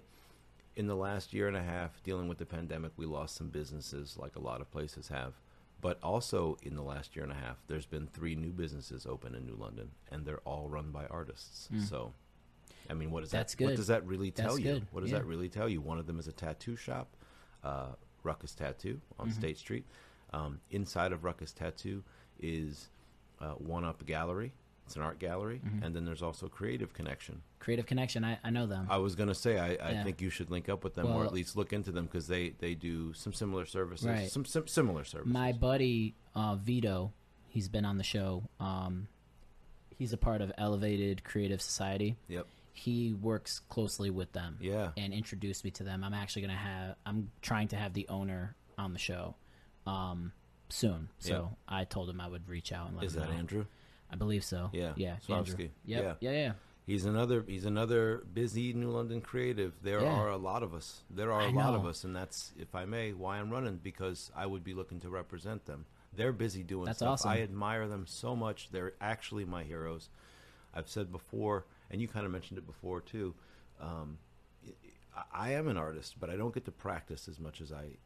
in 0.76 0.88
the 0.88 0.96
last 0.96 1.34
year 1.34 1.48
and 1.48 1.58
a 1.58 1.62
half, 1.64 2.02
dealing 2.04 2.28
with 2.28 2.38
the 2.38 2.46
pandemic, 2.46 2.92
we 2.98 3.06
lost 3.06 3.36
some 3.36 3.50
businesses, 3.50 4.18
like 4.18 4.36
a 4.36 4.40
lot 4.42 4.62
of 4.62 4.72
places 4.72 5.08
have. 5.10 5.34
But 5.82 6.00
also 6.02 6.58
in 6.64 6.76
the 6.76 6.82
last 6.82 7.16
year 7.16 7.24
and 7.24 7.32
a 7.32 7.36
half, 7.36 7.58
there's 7.68 7.86
been 7.86 8.08
three 8.08 8.36
new 8.36 8.52
businesses 8.52 9.06
open 9.06 9.36
in 9.36 9.46
New 9.46 9.56
London, 9.56 9.92
and 10.12 10.26
they're 10.26 10.40
all 10.46 10.70
run 10.70 10.92
by 10.92 11.06
artists. 11.08 11.68
So, 11.88 12.14
I 12.90 12.94
mean, 12.94 13.12
what 13.12 13.22
does 13.22 13.32
Hmm. 13.32 13.38
That's 13.38 13.56
that? 13.56 13.66
What 13.66 13.76
does 13.76 13.88
that 13.88 14.06
really 14.08 14.32
tell 14.32 14.52
That's 14.56 14.60
you? 14.60 14.74
good, 14.74 14.88
What 14.92 15.02
does 15.02 15.12
yeah. 15.12 15.20
that 15.20 15.26
really 15.26 15.50
tell 15.50 15.68
you? 15.68 15.82
One 15.82 16.00
of 16.00 16.08
them 16.08 16.20
is 16.20 16.28
a 16.28 16.32
tattoo 16.32 16.76
shop, 16.78 17.10
uh, 17.64 17.90
Ruckus 18.24 18.56
Tattoo 18.56 19.02
on 19.20 19.28
Mm-hmm. 19.30 19.40
State 19.40 19.58
Street. 19.58 19.86
Um, 20.32 20.62
inside 20.72 21.12
of 21.12 21.24
Ruckus 21.26 21.52
Tattoo 21.52 22.02
is 22.40 22.88
uh, 23.42 23.52
One 23.56 23.84
Up 23.84 24.06
Gallery. 24.06 24.54
It's 24.94 24.98
an 25.00 25.02
art 25.02 25.18
gallery, 25.18 25.60
Mm-hmm. 25.66 25.82
and 25.84 25.96
then 25.96 26.06
there's 26.06 26.22
also 26.22 26.48
Creative 26.48 26.94
Connection. 26.94 27.42
Creative 27.58 27.84
Connection. 27.84 28.24
I, 28.24 28.38
I 28.44 28.52
know 28.52 28.68
them. 28.68 28.86
I 28.92 28.98
was 28.98 29.16
gonna 29.16 29.34
say 29.34 29.58
I, 29.58 29.70
I 29.84 29.92
Yeah. 29.94 30.04
think 30.04 30.22
you 30.22 30.30
should 30.30 30.52
link 30.52 30.70
up 30.70 30.84
with 30.84 30.94
them 30.94 31.08
or 31.08 31.26
at 31.26 31.34
least 31.34 31.56
look 31.58 31.74
into 31.74 31.92
them 31.92 32.06
because 32.06 32.28
they 32.28 32.50
they 32.60 32.76
do 32.76 33.12
some 33.14 33.34
similar 33.34 33.66
services, 33.66 34.08
Right. 34.08 34.30
some 34.30 34.46
sim- 34.46 34.68
similar 34.68 35.04
services. 35.04 35.34
My 35.34 35.52
buddy 35.52 36.14
uh, 36.36 36.58
Vito, 36.58 37.12
he's 37.50 37.70
been 37.70 37.86
on 37.86 37.98
the 37.98 38.04
show. 38.04 38.44
Um, 38.60 39.08
he's 39.98 40.14
a 40.14 40.18
part 40.18 40.42
of 40.42 40.52
Elevated 40.60 41.24
Creative 41.24 41.60
Society. 41.62 42.16
yep. 42.28 42.46
He 42.76 43.14
works 43.14 43.62
closely 43.70 44.12
with 44.12 44.32
them. 44.34 44.58
Yeah. 44.62 44.92
and 44.96 45.12
introduced 45.12 45.64
me 45.64 45.72
to 45.72 45.84
them. 45.84 46.04
I'm 46.04 46.14
actually 46.14 46.44
gonna 46.44 46.54
have. 46.56 46.98
I'm 47.04 47.32
trying 47.42 47.70
to 47.70 47.78
have 47.78 47.94
the 47.94 48.08
owner 48.10 48.56
on 48.78 48.94
the 48.94 49.00
show 49.00 49.34
um, 49.88 50.34
soon. 50.70 51.10
So 51.18 51.56
I 51.68 51.84
told 51.86 52.12
him 52.12 52.22
I 52.22 52.28
would 52.28 52.48
reach 52.48 52.72
out 52.72 52.90
and 52.90 52.98
let 52.98 53.06
Is 53.06 53.16
him 53.16 53.22
that 53.22 53.30
know. 53.32 53.38
Andrew? 53.38 53.66
I 54.14 54.16
believe 54.16 54.44
so. 54.44 54.70
Yeah, 54.72 54.94
yeah, 54.96 55.16
Swarovski. 55.28 55.72
Yep. 55.86 56.18
Yeah. 56.22 56.32
yeah, 56.32 56.38
yeah. 56.40 56.52
He's 56.86 57.06
another 57.06 57.44
he's 57.48 57.66
another 57.66 58.24
busy 58.34 58.74
New 58.74 58.90
London 58.92 59.22
creative. 59.22 59.74
There 59.82 60.02
Yeah. 60.02 60.14
are 60.14 60.30
a 60.30 60.38
lot 60.38 60.62
of 60.64 60.74
us. 60.74 61.02
There 61.10 61.32
are 61.32 61.42
a 61.42 61.48
I 61.48 61.52
lot 61.52 61.74
of 61.74 61.86
us, 61.86 62.04
and 62.04 62.16
that's 62.16 62.54
if 62.60 62.76
I 62.76 62.86
may 62.86 63.14
why 63.14 63.40
I'm 63.40 63.50
running 63.50 63.78
because 63.82 64.32
I 64.36 64.46
would 64.46 64.64
be 64.64 64.74
looking 64.74 65.00
to 65.02 65.10
represent 65.10 65.66
them. 65.66 65.86
They're 66.16 66.32
busy 66.34 66.62
doing 66.62 66.86
That's 66.86 67.00
stuff. 67.00 67.10
awesome. 67.14 67.32
I 67.32 67.42
admire 67.42 67.88
them 67.88 68.06
so 68.06 68.36
much. 68.36 68.70
They're 68.70 68.94
actually 69.02 69.46
my 69.46 69.64
heroes. 69.64 70.10
I've 70.74 70.88
said 70.90 71.12
before, 71.12 71.66
and 71.90 72.00
you 72.02 72.08
kind 72.08 72.26
of 72.26 72.32
mentioned 72.32 72.58
it 72.60 72.68
before 72.68 73.02
too. 73.02 73.34
Um, 73.80 74.20
I- 75.16 75.24
I 75.34 75.50
am 75.54 75.68
an 75.68 75.78
artist, 75.78 76.20
but 76.20 76.30
I 76.30 76.36
don't 76.36 76.54
get 76.54 76.66
to 76.66 76.72
practice 76.72 77.28
as 77.28 77.40
much 77.40 77.62
as 77.62 77.72
I 77.72 77.98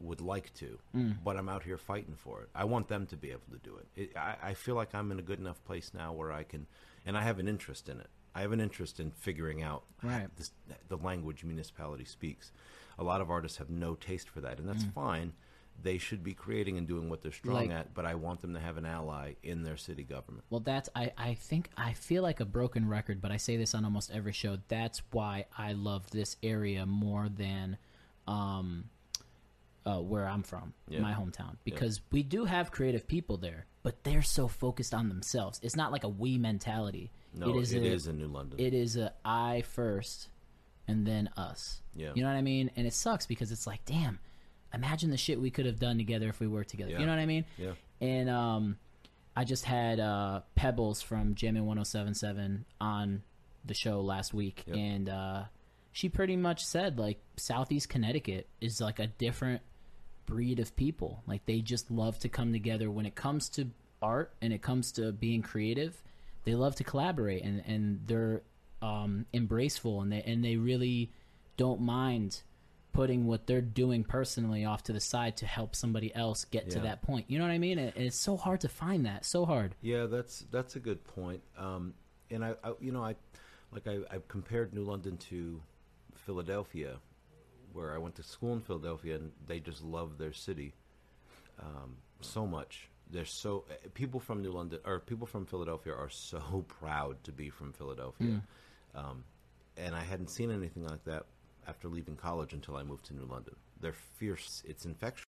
would 0.00 0.20
like 0.20 0.52
to. 0.54 0.78
Mm. 0.96 1.16
But 1.24 1.36
I'm 1.36 1.48
out 1.48 1.62
here 1.62 1.76
fighting 1.78 2.14
for 2.16 2.42
it. 2.42 2.48
I 2.54 2.64
want 2.64 2.88
them 2.88 3.06
to 3.08 3.16
be 3.16 3.30
able 3.30 3.48
to 3.52 3.58
do 3.58 3.76
it. 3.76 3.86
it 4.00 4.16
I, 4.16 4.36
I 4.42 4.54
feel 4.54 4.74
like 4.74 4.94
I'm 4.94 5.10
in 5.12 5.18
a 5.18 5.22
good 5.22 5.38
enough 5.38 5.62
place 5.64 5.92
now 5.94 6.12
where 6.12 6.32
I 6.32 6.42
can, 6.42 6.66
and 7.06 7.16
I 7.16 7.22
have 7.22 7.38
an 7.38 7.48
interest 7.48 7.88
in 7.88 8.00
it. 8.00 8.08
I 8.34 8.42
have 8.42 8.52
an 8.52 8.60
interest 8.60 9.00
in 9.00 9.10
figuring 9.10 9.62
out 9.62 9.82
Right. 10.02 10.28
this, 10.36 10.52
the 10.88 10.96
language 10.96 11.42
municipality 11.44 12.04
speaks. 12.04 12.52
A 12.98 13.02
lot 13.04 13.20
of 13.20 13.30
artists 13.30 13.58
have 13.58 13.70
no 13.70 13.94
taste 13.94 14.28
for 14.28 14.40
that, 14.40 14.58
and 14.58 14.68
that's 14.68 14.84
fine. 14.94 15.32
They 15.82 15.96
should 15.98 16.22
be 16.22 16.34
creating 16.34 16.76
and 16.76 16.86
doing 16.86 17.08
what 17.08 17.22
they're 17.22 17.32
strong 17.32 17.56
Mm. 17.56 17.68
Like- 17.68 17.70
at, 17.78 17.94
but 17.94 18.04
I 18.06 18.14
want 18.14 18.40
them 18.42 18.52
to 18.54 18.60
have 18.60 18.76
an 18.76 18.84
ally 18.86 19.34
in 19.42 19.62
their 19.62 19.76
city 19.78 20.04
government. 20.04 20.44
Well, 20.50 20.60
that's 20.60 20.88
I, 20.94 21.12
I 21.18 21.34
think 21.34 21.70
I 21.76 21.92
feel 21.94 22.22
like 22.22 22.38
a 22.38 22.44
broken 22.44 22.86
record, 22.88 23.20
but 23.20 23.32
I 23.32 23.36
say 23.38 23.56
this 23.56 23.74
on 23.74 23.84
almost 23.84 24.10
every 24.12 24.32
show. 24.32 24.58
That's 24.68 25.00
why 25.10 25.46
I 25.56 25.72
love 25.72 26.10
this 26.10 26.36
area 26.42 26.84
more 26.86 27.28
than 27.28 27.78
um, 28.28 28.84
uh, 29.86 29.98
where 30.00 30.26
I'm 30.28 30.42
from, 30.42 30.74
Yeah. 30.88 31.00
my 31.00 31.12
hometown, 31.12 31.56
because 31.64 32.00
we 32.10 32.22
do 32.22 32.44
have 32.44 32.70
creative 32.70 33.06
people 33.08 33.36
there, 33.38 33.66
but 33.82 34.04
they're 34.04 34.22
so 34.22 34.46
focused 34.48 34.92
on 34.94 35.08
themselves. 35.08 35.58
It's 35.62 35.76
not 35.76 35.90
like 35.92 36.04
a 36.04 36.08
we 36.08 36.36
mentality. 36.38 37.10
No, 37.34 37.48
it 37.50 37.56
is 37.62 37.72
it 37.72 37.82
a, 37.82 37.86
is 37.86 38.06
in 38.06 38.18
New 38.18 38.26
London. 38.28 38.58
It 38.60 38.74
is 38.74 38.96
a 38.96 39.12
I 39.24 39.62
first, 39.62 40.28
and 40.88 41.06
then 41.06 41.30
us. 41.36 41.80
Yeah. 41.94 42.10
You 42.14 42.22
know 42.22 42.28
what 42.28 42.36
I 42.36 42.42
mean? 42.42 42.70
And 42.76 42.86
it 42.86 42.92
sucks 42.92 43.26
because 43.26 43.52
it's 43.52 43.66
like, 43.66 43.84
damn, 43.84 44.18
imagine 44.74 45.10
the 45.10 45.16
shit 45.16 45.40
we 45.40 45.50
could 45.50 45.66
have 45.66 45.78
done 45.78 45.96
together 45.98 46.28
if 46.28 46.40
we 46.40 46.46
worked 46.46 46.70
together. 46.70 46.90
Yeah. 46.90 47.00
You 47.00 47.06
know 47.06 47.12
what 47.12 47.20
I 47.20 47.26
mean? 47.26 47.44
yeah. 47.56 47.72
And 48.02 48.28
um, 48.30 48.76
I 49.36 49.44
just 49.44 49.64
had 49.64 50.00
uh, 50.00 50.40
Pebbles 50.56 51.00
from 51.02 51.34
Jammin' 51.34 51.64
1077 51.66 52.64
on 52.80 53.22
the 53.64 53.74
show 53.74 54.00
last 54.00 54.32
week, 54.34 54.64
Yep. 54.66 54.76
and 54.76 55.08
uh, 55.08 55.44
she 55.92 56.08
pretty 56.08 56.36
much 56.36 56.64
said 56.64 56.98
like 56.98 57.18
Southeast 57.36 57.88
Connecticut 57.88 58.48
is 58.60 58.80
like 58.80 58.98
a 58.98 59.06
different 59.06 59.60
breed 60.30 60.60
of 60.60 60.74
people. 60.76 61.22
Like 61.26 61.44
they 61.44 61.60
just 61.60 61.90
love 61.90 62.18
to 62.20 62.28
come 62.28 62.52
together 62.52 62.90
when 62.90 63.04
it 63.04 63.14
comes 63.14 63.48
to 63.50 63.68
art 64.00 64.32
and 64.40 64.52
it 64.52 64.62
comes 64.62 64.92
to 64.92 65.12
being 65.12 65.42
creative. 65.42 66.02
They 66.44 66.54
love 66.54 66.76
to 66.76 66.84
collaborate 66.84 67.42
and 67.42 67.62
and 67.66 68.00
they're 68.06 68.42
um, 68.80 69.26
embraceful 69.34 70.00
and 70.00 70.10
they 70.12 70.22
and 70.22 70.42
they 70.44 70.56
really 70.56 71.10
don't 71.56 71.80
mind 71.80 72.42
putting 72.92 73.26
what 73.26 73.46
they're 73.46 73.60
doing 73.60 74.02
personally 74.02 74.64
off 74.64 74.82
to 74.84 74.92
the 74.92 75.00
side 75.00 75.36
to 75.36 75.46
help 75.46 75.76
somebody 75.76 76.14
else 76.14 76.44
get 76.46 76.70
to 76.70 76.80
that 76.80 77.02
point. 77.02 77.26
You 77.28 77.38
know 77.38 77.44
what 77.44 77.52
I 77.52 77.58
mean? 77.58 77.78
And 77.78 77.92
and 77.94 78.06
it's 78.06 78.16
so 78.16 78.36
hard 78.36 78.60
to 78.62 78.68
find 78.68 79.06
that. 79.06 79.24
So 79.24 79.44
hard. 79.44 79.74
Yeah, 79.82 80.06
that's 80.06 80.46
that's 80.50 80.76
a 80.76 80.80
good 80.80 81.04
point. 81.04 81.42
Um, 81.58 81.94
and 82.30 82.44
I, 82.44 82.54
I, 82.64 82.72
you 82.80 82.92
know, 82.92 83.04
I 83.04 83.16
like 83.72 83.86
I, 83.86 83.98
I 84.10 84.18
compared 84.28 84.72
New 84.72 84.84
London 84.84 85.16
to 85.28 85.60
Philadelphia, 86.14 86.96
where 87.72 87.94
I 87.94 87.98
went 87.98 88.14
to 88.16 88.22
school 88.22 88.52
in 88.52 88.60
Philadelphia, 88.60 89.16
and 89.16 89.32
they 89.46 89.60
just 89.60 89.82
love 89.82 90.18
their 90.18 90.32
city 90.32 90.74
um, 91.60 91.96
so 92.20 92.46
much. 92.46 92.88
they're 93.10 93.24
so 93.24 93.64
people 93.94 94.20
from 94.20 94.40
New 94.42 94.52
London 94.52 94.78
or 94.84 95.00
people 95.00 95.26
from 95.26 95.44
Philadelphia 95.46 95.92
are 95.94 96.10
so 96.10 96.64
proud 96.80 97.22
to 97.24 97.32
be 97.32 97.50
from 97.50 97.72
Philadelphia, 97.72 98.42
um, 98.94 99.24
and 99.76 99.94
I 99.94 100.00
hadn't 100.02 100.28
seen 100.30 100.50
anything 100.50 100.84
like 100.86 101.04
that 101.04 101.24
after 101.66 101.88
leaving 101.88 102.16
college 102.16 102.52
until 102.52 102.76
I 102.76 102.82
moved 102.82 103.06
to 103.06 103.14
New 103.14 103.24
London. 103.26 103.54
They're 103.80 103.92
fierce. 104.18 104.62
It's 104.66 104.84
infectious. 104.84 105.24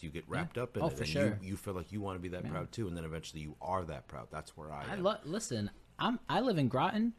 You 0.00 0.10
get 0.10 0.24
wrapped 0.28 0.58
up 0.58 0.76
in 0.76 0.82
Oh, 0.84 0.88
it, 0.88 0.98
and 0.98 1.08
sure. 1.08 1.38
you, 1.42 1.50
you 1.50 1.56
feel 1.56 1.74
like 1.74 1.90
you 1.90 2.00
want 2.00 2.16
to 2.16 2.22
be 2.22 2.28
that 2.28 2.44
Yeah. 2.44 2.50
proud 2.50 2.70
too, 2.72 2.86
and 2.86 2.96
then 2.96 3.04
eventually 3.04 3.42
you 3.42 3.56
are 3.60 3.84
that 3.84 4.06
proud. 4.06 4.28
That's 4.30 4.56
where 4.56 4.70
I 4.70 4.84
I 4.84 4.92
am. 4.94 5.02
love. 5.02 5.18
Listen, 5.24 5.70
I'm. 5.98 6.20
I 6.28 6.40
live 6.40 6.56
in 6.58 6.68
Groton. 6.68 7.14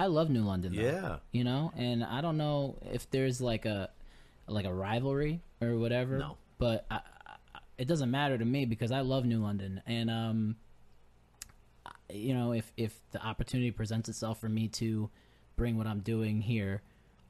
I 0.00 0.06
love 0.06 0.30
New 0.30 0.42
London. 0.42 0.74
Though, 0.74 0.80
Yeah. 0.80 1.16
You 1.30 1.44
know, 1.44 1.72
and 1.76 2.02
I 2.02 2.22
don't 2.22 2.38
know 2.38 2.76
if 2.90 3.10
there's 3.10 3.40
like 3.42 3.66
a 3.66 3.90
like 4.46 4.64
a 4.64 4.72
rivalry 4.72 5.42
or 5.60 5.76
whatever. 5.76 6.18
No. 6.18 6.38
But 6.56 6.86
I, 6.90 7.00
I, 7.54 7.58
it 7.76 7.86
doesn't 7.86 8.10
matter 8.10 8.38
to 8.38 8.44
me 8.44 8.64
because 8.64 8.92
I 8.92 9.00
love 9.00 9.26
New 9.26 9.40
London, 9.42 9.82
and 9.86 10.10
um, 10.10 10.56
you 12.10 12.32
know, 12.32 12.52
if 12.52 12.72
if 12.78 12.98
the 13.12 13.22
opportunity 13.22 13.70
presents 13.70 14.08
itself 14.08 14.40
for 14.40 14.48
me 14.48 14.68
to 14.68 15.10
bring 15.56 15.76
what 15.76 15.86
I'm 15.86 16.00
doing 16.00 16.40
here 16.40 16.80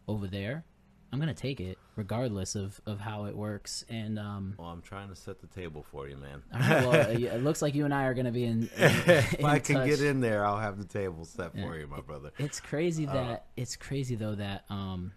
over 0.07 0.29
there, 0.29 0.65
I'm 1.12 1.18
gonna 1.18 1.35
take 1.35 1.61
it 1.61 1.77
regardless 1.96 2.55
of 2.55 2.81
of 2.87 3.01
how 3.01 3.25
it 3.25 3.37
works. 3.37 3.85
And 3.88 4.18
um, 4.18 4.55
Well, 4.59 4.68
I'm 4.68 4.81
trying 4.83 5.09
to 5.09 5.16
set 5.16 5.40
the 5.40 5.46
table 5.49 5.85
for 5.90 6.09
you, 6.09 6.16
man. 6.16 6.42
right, 6.53 6.87
well, 6.87 6.92
it 7.11 7.42
looks 7.42 7.61
like 7.62 7.75
you 7.75 7.85
and 7.85 7.92
I 7.92 8.05
are 8.05 8.14
gonna 8.14 8.31
be 8.31 8.44
in. 8.44 8.68
in 8.77 8.90
if 9.09 9.35
in 9.35 9.44
I 9.44 9.59
can 9.59 9.77
touch. 9.77 9.88
get 9.88 10.03
in 10.03 10.20
there, 10.20 10.44
I'll 10.44 10.59
have 10.59 10.79
the 10.79 10.85
table 10.85 11.25
set 11.25 11.51
Yeah. 11.55 11.66
for 11.66 11.77
you, 11.79 11.87
my 11.87 12.01
brother. 12.01 12.31
It's 12.38 12.61
crazy 12.61 13.07
Uh, 13.07 13.12
that 13.14 13.46
it's 13.57 13.77
crazy 13.77 14.14
though 14.14 14.35
that 14.37 14.64
um 14.70 15.12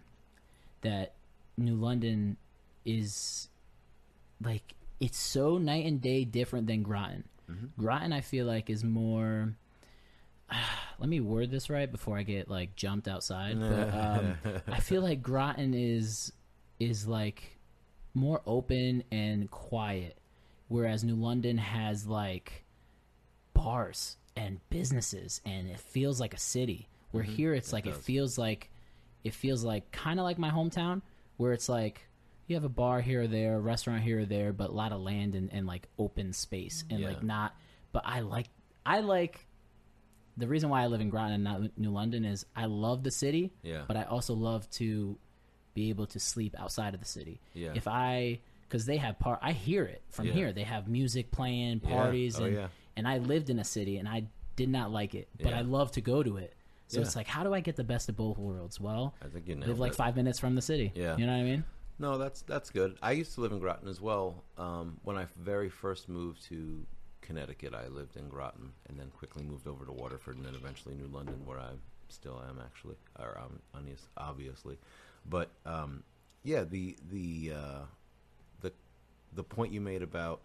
that 0.82 1.14
New 1.56 1.76
London 1.76 2.36
is 2.84 3.48
like 4.42 4.74
it's 5.00 5.18
so 5.18 5.58
night 5.58 5.86
and 5.86 6.00
day 6.00 6.24
different 6.24 6.66
than 6.66 6.82
Groton. 6.82 7.24
Mhm. 7.50 7.70
Groton 7.78 8.12
I 8.12 8.20
feel 8.20 8.46
like 8.46 8.68
is 8.70 8.82
more 8.84 9.54
let 10.98 11.08
me 11.08 11.20
word 11.20 11.50
this 11.50 11.68
right 11.70 11.90
before 11.90 12.16
I 12.18 12.22
get 12.22 12.48
like 12.48 12.76
jumped 12.76 13.08
outside. 13.08 13.58
But 13.58 13.94
um 13.94 14.36
I 14.68 14.80
feel 14.80 15.02
like 15.02 15.22
Groton 15.22 15.74
is 15.74 16.32
is 16.80 17.06
like 17.06 17.58
more 18.14 18.42
open 18.46 19.02
and 19.10 19.50
quiet, 19.50 20.18
whereas 20.68 21.02
New 21.04 21.16
London 21.16 21.58
has 21.58 22.06
like 22.06 22.64
bars 23.52 24.16
and 24.36 24.60
businesses, 24.70 25.40
and 25.44 25.68
it 25.68 25.78
feels 25.80 26.20
like 26.20 26.34
a 26.34 26.38
city. 26.38 26.88
Where 27.10 27.22
Mhm, 27.24 27.28
here 27.28 27.54
it's 27.54 27.68
it 27.68 27.72
like 27.72 27.86
it 27.86 27.96
feels 27.96 28.38
like 28.38 28.70
it 29.22 29.34
feels 29.34 29.64
like 29.64 29.90
kind 29.92 30.18
of 30.18 30.24
like 30.24 30.38
my 30.38 30.50
hometown, 30.50 31.02
where 31.36 31.52
it's 31.52 31.68
like 31.68 32.08
you 32.46 32.56
have 32.56 32.64
a 32.64 32.68
bar 32.68 33.00
here 33.00 33.22
or 33.22 33.26
there, 33.26 33.56
a 33.56 33.60
restaurant 33.60 34.02
here 34.02 34.20
or 34.20 34.24
there, 34.26 34.52
but 34.52 34.70
a 34.70 34.72
lot 34.72 34.92
of 34.92 35.00
land 35.00 35.34
and, 35.34 35.50
and 35.52 35.66
like 35.66 35.88
open 35.98 36.32
space 36.32 36.84
and 36.90 37.00
Yeah. 37.00 37.08
like 37.08 37.22
not. 37.22 37.54
But 37.92 38.02
I 38.04 38.20
like 38.20 38.46
I 38.84 39.00
like 39.00 39.46
the 40.36 40.46
reason 40.48 40.68
why 40.70 40.82
I 40.82 40.86
live 40.88 41.00
in 41.00 41.10
Groton 41.10 41.32
and 41.32 41.44
not 41.44 41.78
New 41.78 41.90
London 41.90 42.24
is 42.24 42.44
I 42.56 42.66
love 42.66 43.02
the 43.02 43.10
city, 43.10 43.52
yeah, 43.62 43.82
but 43.86 43.96
I 43.96 44.02
also 44.04 44.34
love 44.34 44.68
to 44.72 45.16
be 45.74 45.90
able 45.90 46.06
to 46.06 46.20
sleep 46.20 46.54
outside 46.58 46.94
of 46.94 47.00
the 47.00 47.06
city. 47.06 47.40
yeah. 47.52 47.72
If 47.74 47.88
I, 47.88 48.40
because 48.68 48.86
they 48.86 48.96
have 48.98 49.18
part, 49.18 49.40
I 49.42 49.52
hear 49.52 49.84
it 49.84 50.02
from 50.10 50.26
Yeah. 50.26 50.32
here. 50.32 50.52
They 50.52 50.62
have 50.62 50.88
music 50.88 51.30
playing, 51.30 51.80
Yeah. 51.84 51.90
parties, 51.90 52.38
Oh, 52.40 52.44
and 52.44 52.54
yeah. 52.54 52.68
and 52.96 53.08
I 53.08 53.18
lived 53.18 53.50
in 53.50 53.58
a 53.58 53.64
city 53.64 53.98
and 53.98 54.08
I 54.08 54.26
did 54.56 54.68
not 54.68 54.92
like 54.92 55.14
it, 55.16 55.28
but 55.38 55.48
Yeah. 55.50 55.58
I 55.58 55.62
love 55.62 55.90
to 55.92 56.00
go 56.00 56.22
to 56.22 56.36
it. 56.36 56.54
So 56.86 56.98
Yeah. 57.00 57.06
it's 57.06 57.16
like, 57.16 57.26
how 57.26 57.42
do 57.42 57.52
I 57.54 57.60
get 57.60 57.74
the 57.76 57.82
best 57.84 58.08
of 58.08 58.16
both 58.16 58.38
worlds? 58.38 58.78
Well, 58.80 59.14
I 59.22 59.26
think 59.26 59.48
you 59.48 59.56
live 59.56 59.80
like 59.80 59.92
it. 59.92 59.96
five 59.96 60.14
minutes 60.14 60.38
from 60.38 60.54
the 60.54 60.62
city. 60.62 60.92
Yeah. 60.94 61.16
you 61.16 61.26
know 61.26 61.32
what 61.32 61.40
I 61.40 61.44
mean. 61.44 61.64
No, 61.98 62.18
that's 62.18 62.42
that's 62.42 62.70
good. 62.70 62.96
I 63.02 63.12
used 63.12 63.34
to 63.34 63.40
live 63.40 63.50
in 63.52 63.58
Groton 63.60 63.88
as 63.88 64.00
well. 64.00 64.44
Um, 64.58 64.98
when 65.02 65.16
I 65.16 65.26
very 65.38 65.68
first 65.70 66.08
moved 66.08 66.42
to 66.44 66.84
Connecticut, 67.24 67.74
I 67.74 67.88
lived 67.88 68.16
in 68.16 68.28
Groton, 68.28 68.72
and 68.88 68.98
then 68.98 69.10
quickly 69.16 69.42
moved 69.42 69.66
over 69.66 69.84
to 69.84 69.92
Waterford, 69.92 70.36
and 70.36 70.44
then 70.44 70.54
eventually 70.54 70.94
New 70.94 71.08
London, 71.08 71.40
where 71.44 71.58
I 71.58 71.70
still 72.08 72.40
am 72.48 72.60
actually, 72.62 72.96
or 73.18 73.38
um, 73.38 73.58
obvious- 73.74 74.08
obviously. 74.16 74.78
But 75.26 75.50
um, 75.64 76.04
yeah, 76.42 76.64
the 76.64 76.96
the 77.10 77.52
uh, 77.54 77.80
the 78.60 78.72
the 79.32 79.42
point 79.42 79.72
you 79.72 79.80
made 79.80 80.02
about 80.02 80.42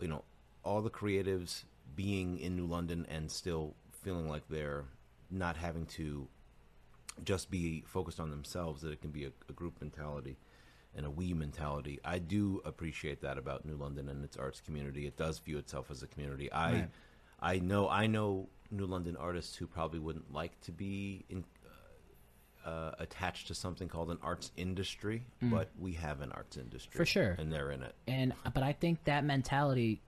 you 0.00 0.08
know 0.08 0.22
all 0.62 0.80
the 0.80 0.90
creatives 0.90 1.64
being 1.94 2.38
in 2.38 2.56
New 2.56 2.66
London 2.66 3.06
and 3.08 3.30
still 3.30 3.74
feeling 4.02 4.28
like 4.28 4.42
they're 4.48 4.84
not 5.30 5.56
having 5.56 5.86
to 5.86 6.28
just 7.24 7.50
be 7.50 7.82
focused 7.86 8.20
on 8.20 8.30
themselves 8.30 8.82
that 8.82 8.92
it 8.92 9.00
can 9.00 9.10
be 9.10 9.24
a, 9.24 9.30
a 9.48 9.52
group 9.52 9.80
mentality 9.80 10.36
and 10.96 11.06
a 11.06 11.10
we 11.10 11.32
mentality 11.34 12.00
i 12.04 12.18
do 12.18 12.60
appreciate 12.64 13.20
that 13.20 13.38
about 13.38 13.64
new 13.64 13.76
london 13.76 14.08
and 14.08 14.24
its 14.24 14.36
arts 14.36 14.60
community 14.60 15.06
it 15.06 15.16
does 15.16 15.38
view 15.38 15.58
itself 15.58 15.90
as 15.90 16.02
a 16.02 16.06
community 16.06 16.50
i 16.52 16.72
Right. 16.72 16.88
i 17.40 17.58
know 17.58 17.88
i 17.88 18.06
know 18.06 18.48
new 18.70 18.86
london 18.86 19.16
artists 19.16 19.54
who 19.56 19.66
probably 19.66 19.98
wouldn't 20.00 20.32
like 20.32 20.58
to 20.62 20.72
be 20.72 21.24
in 21.28 21.44
uh, 22.64 22.90
attached 22.98 23.46
to 23.46 23.54
something 23.54 23.86
called 23.88 24.10
an 24.10 24.18
arts 24.22 24.50
industry 24.56 25.22
but 25.40 25.68
we 25.78 25.92
have 25.92 26.20
an 26.20 26.32
arts 26.32 26.56
industry 26.56 26.94
Mm. 26.94 26.96
For 26.96 27.06
sure. 27.06 27.36
and 27.38 27.52
they're 27.52 27.70
in 27.70 27.82
it 27.82 27.94
And 28.08 28.32
but 28.52 28.62
I 28.64 28.72
think 28.72 29.04
that 29.04 29.22
mentality 29.24 30.00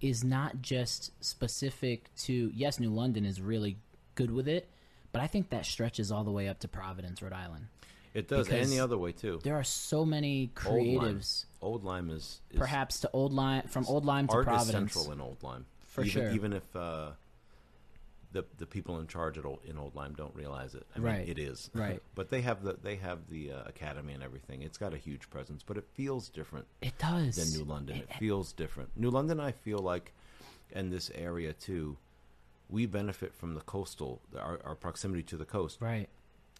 is 0.00 0.22
not 0.22 0.60
just 0.62 1.10
specific 1.24 2.14
to 2.24 2.52
yes, 2.54 2.78
New 2.78 2.90
London 2.90 3.24
is 3.24 3.40
really 3.40 3.78
good 4.14 4.30
with 4.30 4.46
it, 4.46 4.68
but 5.10 5.22
I 5.22 5.26
think 5.26 5.48
that 5.50 5.64
stretches 5.64 6.12
all 6.12 6.22
the 6.22 6.30
way 6.30 6.48
up 6.48 6.58
to 6.60 6.68
Providence, 6.68 7.22
Rhode 7.22 7.32
Island. 7.32 7.68
It 8.16 8.28
does 8.28 8.48
and 8.48 8.70
the 8.72 8.80
other 8.80 8.96
way 8.96 9.12
too 9.12 9.40
There 9.42 9.56
are 9.56 9.62
so 9.64 10.04
many 10.06 10.50
Old 10.66 10.86
Lyme. 10.86 11.16
creatives, 11.16 11.44
Old 11.60 11.84
Lyme 11.84 12.08
is, 12.10 12.40
is 12.50 12.58
perhaps 12.58 13.00
to 13.00 13.10
Old 13.12 13.32
Lyme, 13.34 13.62
from 13.68 13.84
Old 13.86 14.06
Lyme 14.06 14.26
to 14.28 14.32
art 14.34 14.44
Providence. 14.46 14.90
is 14.90 14.94
central 14.94 15.12
in 15.12 15.20
Old 15.20 15.42
Lyme. 15.42 15.66
For 15.86 16.00
even, 16.00 16.10
sure. 16.12 16.30
Even 16.32 16.52
if 16.54 16.74
uh, 16.74 17.10
the 18.32 18.44
the 18.56 18.64
people 18.66 18.98
in 19.00 19.06
charge 19.06 19.36
at 19.36 19.44
Old, 19.44 19.60
in 19.66 19.76
Old 19.76 19.94
Lyme 19.94 20.14
don't 20.14 20.34
realize 20.34 20.74
it, 20.74 20.86
I 20.94 20.98
mean, 20.98 21.06
Right. 21.06 21.28
it 21.28 21.38
is. 21.38 21.70
Right. 21.74 22.02
but 22.14 22.30
they 22.30 22.40
have 22.40 22.62
the 22.62 22.78
they 22.82 22.96
have 22.96 23.28
the 23.28 23.52
uh, 23.52 23.62
academy 23.66 24.14
and 24.14 24.22
everything. 24.22 24.62
It's 24.62 24.78
got 24.78 24.94
a 24.94 24.98
huge 24.98 25.28
presence, 25.28 25.62
but 25.62 25.76
it 25.76 25.84
feels 25.92 26.30
different 26.30 26.66
It 26.80 26.96
does. 26.98 27.36
than 27.36 27.58
New 27.58 27.64
London. 27.70 27.96
It 27.98 28.14
feels 28.14 28.52
different. 28.52 28.90
New 28.96 29.10
London, 29.10 29.40
I 29.40 29.52
feel 29.52 29.78
like, 29.80 30.12
and 30.72 30.90
this 30.90 31.10
area 31.14 31.52
too, 31.52 31.98
we 32.70 32.86
benefit 32.86 33.34
from 33.34 33.54
the 33.54 33.60
coastal, 33.60 34.20
our, 34.38 34.58
our 34.64 34.74
proximity 34.74 35.22
to 35.24 35.36
the 35.36 35.44
coast, 35.44 35.80
Right. 35.82 36.08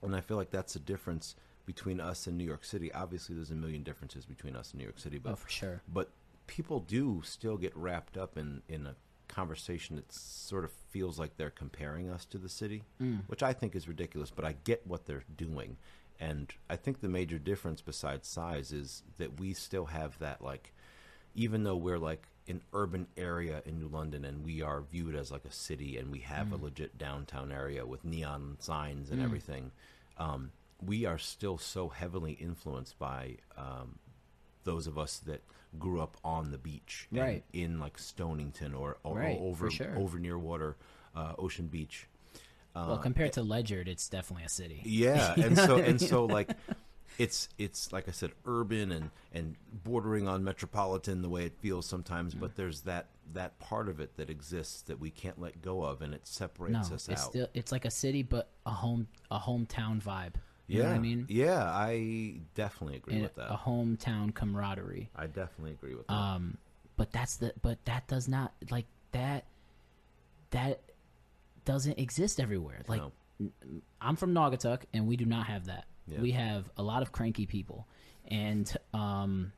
And 0.03 0.15
I 0.15 0.21
feel 0.21 0.37
like 0.37 0.51
that's 0.51 0.75
the 0.75 0.79
difference 0.81 1.35
between 1.65 2.01
us 2.01 2.27
and 2.27 2.39
New 2.39 2.45
York 2.45 2.65
City. 2.65 2.93
Obviously, 2.93 3.35
there's 3.35 3.51
a 3.51 3.55
million 3.57 3.83
differences 3.83 4.25
between 4.25 4.55
us 4.57 4.71
and 4.71 4.79
New 4.79 4.85
York 4.85 4.99
City, 4.99 5.19
but 5.19 5.33
Oh, 5.33 5.37
for 5.37 5.49
sure. 5.49 5.83
but 5.93 6.11
people 6.47 6.81
do 6.81 7.23
still 7.25 7.57
get 7.57 7.77
wrapped 7.77 8.17
up 8.17 8.37
in 8.39 8.63
in 8.69 8.87
a 8.87 8.95
conversation 9.29 9.97
that 9.97 10.13
sort 10.13 10.65
of 10.65 10.71
feels 10.91 11.19
like 11.19 11.37
they're 11.37 11.51
comparing 11.51 12.09
us 12.09 12.25
to 12.27 12.39
the 12.39 12.49
city, 12.49 12.85
Mm. 13.01 13.25
which 13.27 13.43
I 13.43 13.53
think 13.53 13.75
is 13.75 13.89
ridiculous. 13.89 14.31
But 14.31 14.45
I 14.45 14.53
get 14.53 14.87
what 14.87 15.07
they're 15.07 15.25
doing, 15.37 15.77
and 16.21 16.55
I 16.71 16.77
think 16.77 17.01
the 17.01 17.09
major 17.09 17.39
difference 17.39 17.83
besides 17.83 18.29
size 18.29 18.73
is 18.73 19.03
that 19.19 19.41
we 19.41 19.53
still 19.53 19.87
have 19.87 20.17
that 20.21 20.41
like, 20.43 20.73
even 21.35 21.65
though 21.65 21.77
we're 21.77 21.99
like 21.99 22.29
an 22.49 22.63
urban 22.73 23.07
area 23.17 23.63
in 23.67 23.79
New 23.81 23.89
London 23.89 24.25
and 24.25 24.45
we 24.45 24.63
are 24.63 24.81
viewed 24.83 25.15
as 25.17 25.31
like 25.33 25.45
a 25.45 25.51
city 25.53 25.97
and 25.99 26.11
we 26.13 26.21
have 26.21 26.53
a 26.53 26.57
legit 26.57 26.97
downtown 26.99 27.51
area 27.53 27.85
with 27.85 28.05
neon 28.05 28.57
signs 28.61 29.11
and 29.11 29.21
Mm. 29.21 29.25
everything. 29.25 29.71
Um, 30.19 30.53
we 30.85 31.05
are 31.07 31.19
still 31.19 31.59
so 31.59 31.89
heavily 31.89 32.33
influenced 32.33 32.99
by 32.99 33.37
um, 33.57 33.99
those 34.65 34.87
of 34.87 34.97
us 34.99 35.19
that 35.27 35.43
grew 35.79 36.01
up 36.01 36.17
on 36.25 36.51
the 36.53 36.59
beach, 36.59 37.09
Right. 37.11 37.43
In 37.53 37.79
like 37.81 37.99
Stonington 37.99 38.75
or, 38.75 38.99
or 39.03 39.17
Right, 39.17 39.39
over 39.41 39.71
sure. 39.71 39.97
over 39.99 40.19
near 40.19 40.39
water, 40.39 40.77
uh, 41.15 41.35
Ocean 41.39 41.67
Beach. 41.67 42.07
Uh, 42.75 42.85
well, 42.89 42.99
compared 42.99 43.33
to 43.33 43.43
Ledyard, 43.43 43.89
it's 43.89 44.09
definitely 44.09 44.45
a 44.45 44.49
city. 44.51 44.83
yeah, 44.85 45.35
and 45.37 45.57
so 45.57 45.79
and 45.79 46.01
so 46.01 46.27
like 46.27 46.51
it's 47.19 47.49
it's 47.59 47.93
like 47.93 48.09
I 48.09 48.12
said, 48.12 48.33
urban 48.45 48.93
and 48.93 49.11
and 49.33 49.57
bordering 49.85 50.29
on 50.29 50.45
metropolitan 50.45 51.23
the 51.23 51.29
way 51.29 51.45
it 51.47 51.55
feels 51.61 51.87
sometimes, 51.87 52.35
Mm. 52.35 52.41
but 52.41 52.57
there's 52.57 52.83
that 52.83 53.09
that 53.33 53.59
part 53.59 53.89
of 53.89 53.99
it 54.01 54.17
that 54.17 54.31
exists 54.31 54.83
that 54.83 55.01
we 55.01 55.11
can't 55.11 55.41
let 55.41 55.61
go 55.62 55.83
of, 55.83 56.03
and 56.03 56.12
it 56.14 56.21
No, 56.21 56.25
separates 56.25 56.91
it's 56.91 57.09
us 57.09 57.19
out. 57.21 57.31
still 57.31 57.49
it's 57.55 57.73
like 57.73 57.85
a 57.85 57.91
city, 57.91 58.23
but 58.23 58.51
a 58.67 58.71
home 58.71 59.09
a 59.31 59.39
hometown 59.39 60.03
vibe. 60.03 60.35
You 60.69 60.79
yeah, 60.79 60.83
know 60.85 60.91
what 60.91 60.97
I 60.97 61.01
mean? 61.01 61.27
yeah, 61.29 61.62
I 61.64 62.41
definitely 62.55 62.97
agree 62.97 63.14
And 63.14 63.23
with 63.23 63.35
that. 63.37 63.53
a 63.53 63.57
hometown 63.57 64.35
camaraderie. 64.35 65.11
I 65.14 65.27
definitely 65.29 65.71
agree 65.73 65.95
with 65.95 66.09
that. 66.09 66.14
Um, 66.14 66.59
but 66.97 67.12
that's 67.12 67.37
the 67.37 67.53
but 67.62 67.85
that 67.85 68.09
does 68.09 68.27
not 68.29 68.53
like 68.71 68.87
that 69.12 69.45
that 70.51 70.81
doesn't 71.64 71.99
exist 71.99 72.41
everywhere. 72.41 72.83
Like 72.89 73.01
No. 73.01 73.12
I'm 74.01 74.17
from 74.17 74.33
Naugatuck, 74.33 74.83
and 74.95 75.07
we 75.07 75.17
do 75.17 75.25
not 75.27 75.47
have 75.47 75.67
that. 75.67 75.85
Yeah. 76.07 76.21
We 76.21 76.33
have 76.33 76.71
a 76.77 76.83
lot 76.83 77.03
of 77.03 77.13
cranky 77.13 77.47
people, 77.47 77.87
and 78.29 78.75
um, 78.95 79.53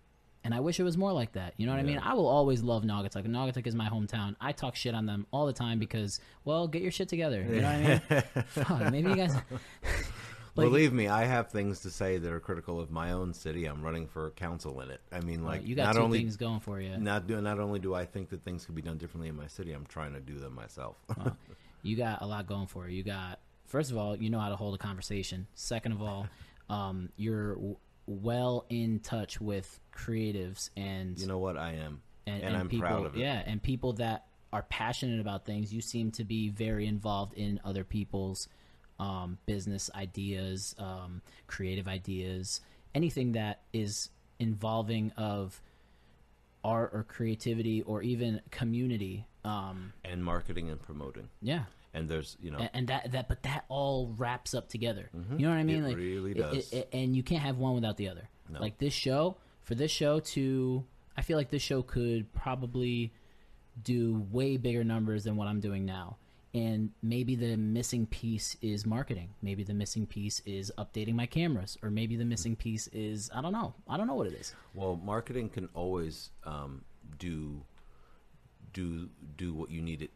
and 0.44 0.54
I 0.54 0.60
wish 0.60 0.80
it 0.80 0.84
was 0.84 0.96
more 0.96 1.12
like 1.12 1.32
that. 1.32 1.54
You 1.56 1.66
know 1.66 1.72
what 1.72 1.80
I 1.80 1.84
mean? 1.84 1.98
I 1.98 2.14
will 2.14 2.26
always 2.26 2.62
love 2.62 2.82
Naugatuck. 2.84 3.26
Naugatuck 3.26 3.66
is 3.66 3.74
my 3.74 3.88
hometown. 3.88 4.36
I 4.40 4.52
talk 4.52 4.76
shit 4.76 4.94
on 4.94 5.06
them 5.06 5.26
all 5.30 5.46
the 5.46 5.52
time 5.52 5.78
because, 5.78 6.20
well, 6.44 6.68
get 6.68 6.80
your 6.80 6.92
shit 6.92 7.08
together. 7.08 7.42
You 7.42 7.60
know 7.60 8.00
what 8.00 8.02
I 8.10 8.14
mean? 8.14 8.44
Fuck, 8.48 8.92
maybe 8.92 9.10
you 9.10 9.16
guys. 9.16 9.34
Believe 10.54 10.92
me, 10.92 11.06
I 11.06 11.24
have 11.24 11.50
things 11.50 11.80
to 11.80 11.90
say 11.90 12.18
that 12.18 12.32
are 12.32 12.40
critical 12.40 12.80
of 12.80 12.90
my 12.90 13.12
own 13.12 13.32
city. 13.32 13.66
I'm 13.66 13.82
running 13.82 14.08
for 14.08 14.30
council 14.30 14.80
in 14.80 14.90
it. 14.90 15.00
I 15.12 15.20
mean, 15.20 15.44
like 15.44 15.64
you 15.66 15.76
got 15.76 15.84
not 15.84 15.94
two 15.96 16.00
only 16.00 16.18
things 16.18 16.36
going 16.36 16.60
for 16.60 16.80
you. 16.80 16.96
not 16.98 17.26
do, 17.26 17.40
not 17.40 17.60
only 17.60 17.78
do 17.78 17.94
I 17.94 18.04
think 18.04 18.30
that 18.30 18.42
things 18.42 18.64
could 18.64 18.74
be 18.74 18.82
done 18.82 18.98
differently 18.98 19.28
in 19.28 19.36
my 19.36 19.46
city, 19.46 19.72
I'm 19.72 19.86
trying 19.86 20.14
to 20.14 20.20
do 20.20 20.38
them 20.38 20.54
myself. 20.54 20.96
Well, 21.16 21.36
you 21.82 21.96
got 21.96 22.22
a 22.22 22.26
lot 22.26 22.46
going 22.46 22.66
for 22.66 22.88
you. 22.88 22.96
You 22.96 23.04
got 23.04 23.38
first 23.68 23.90
of 23.90 23.96
all, 23.96 24.16
you 24.16 24.30
know 24.30 24.40
how 24.40 24.48
to 24.48 24.56
hold 24.56 24.74
a 24.74 24.78
conversation. 24.78 25.46
Second 25.54 25.92
of 25.92 26.02
all, 26.02 26.26
um, 26.68 27.10
you're 27.16 27.54
w- 27.54 27.76
well 28.06 28.66
in 28.68 29.00
touch 29.00 29.40
with 29.40 29.78
creatives 29.94 30.70
and 30.76 31.18
you 31.18 31.26
know 31.26 31.38
what? 31.38 31.56
I 31.56 31.74
am, 31.74 32.02
and, 32.26 32.42
and, 32.42 32.56
I'm 32.56 32.68
people, 32.68 32.88
proud 32.88 33.06
of 33.06 33.16
it. 33.16 33.20
Yeah, 33.20 33.42
and 33.46 33.62
people 33.62 33.92
that 33.94 34.26
are 34.52 34.62
passionate 34.62 35.20
about 35.20 35.44
things. 35.44 35.72
You 35.72 35.80
seem 35.80 36.10
to 36.12 36.24
be 36.24 36.48
very 36.48 36.86
involved 36.86 37.34
in 37.34 37.60
other 37.64 37.84
people's 37.84 38.48
um, 38.98 39.38
business 39.46 39.90
ideas, 39.94 40.74
um, 40.78 41.22
creative 41.46 41.86
ideas, 41.86 42.60
anything 42.94 43.32
that 43.32 43.62
is 43.72 44.08
involving 44.38 45.12
of 45.16 45.60
art 46.64 46.90
or 46.92 47.04
creativity 47.04 47.82
or 47.82 48.02
even 48.02 48.40
community. 48.50 49.26
Um, 49.44 49.92
and 50.04 50.24
marketing 50.24 50.70
and 50.70 50.80
promoting. 50.80 51.28
yeah, 51.40 51.64
And 51.94 52.08
there's 52.08 52.36
you 52.40 52.50
know 52.50 52.68
and, 52.74 52.88
that 52.88 53.12
that 53.12 53.28
but 53.28 53.42
that 53.44 53.64
all 53.68 54.14
wraps 54.16 54.54
up 54.54 54.68
together. 54.68 55.10
You 55.14 55.46
know 55.46 55.50
what 55.50 55.58
I 55.58 55.64
mean? 55.64 55.84
It 55.84 55.88
like 55.88 55.96
really 55.96 56.32
it- 56.32 56.38
does. 56.38 56.72
it- 56.72 56.88
and 56.92 57.16
you 57.16 57.22
can't 57.22 57.42
have 57.42 57.58
one 57.58 57.74
without 57.74 57.96
the 57.96 58.08
other. 58.08 58.28
No. 58.48 58.60
Like 58.60 58.78
this 58.78 58.92
show, 58.92 59.36
for 59.62 59.74
this 59.74 59.90
show 59.90 60.20
to, 60.20 60.84
I 61.16 61.22
feel 61.22 61.36
like 61.36 61.50
this 61.50 61.62
show 61.62 61.82
could 61.82 62.32
probably 62.32 63.12
do 63.82 64.26
way 64.30 64.56
bigger 64.56 64.84
numbers 64.84 65.24
than 65.24 65.36
what 65.36 65.46
I'm 65.48 65.60
doing 65.60 65.84
now. 65.84 66.16
And 66.54 66.90
maybe 67.02 67.36
the 67.36 67.56
missing 67.56 68.06
piece 68.06 68.56
is 68.62 68.86
marketing. 68.86 69.34
Maybe 69.42 69.64
the 69.64 69.74
missing 69.74 70.06
piece 70.06 70.40
is 70.46 70.72
updating 70.78 71.14
my 71.14 71.26
cameras, 71.26 71.76
or 71.82 71.90
maybe 71.90 72.16
the 72.16 72.24
missing 72.24 72.56
piece 72.56 72.88
is 72.88 73.30
I 73.34 73.42
don't 73.42 73.52
know. 73.52 73.74
I 73.86 73.96
don't 73.96 74.06
know 74.06 74.14
what 74.14 74.26
it 74.26 74.32
is. 74.32 74.54
Well, 74.74 74.96
marketing 74.96 75.50
can 75.50 75.68
always 75.74 76.30
um, 76.44 76.84
do 77.18 77.62
do 78.72 79.08
do 79.36 79.52
what 79.52 79.70
you 79.70 79.82
need 79.82 80.02
it. 80.02 80.10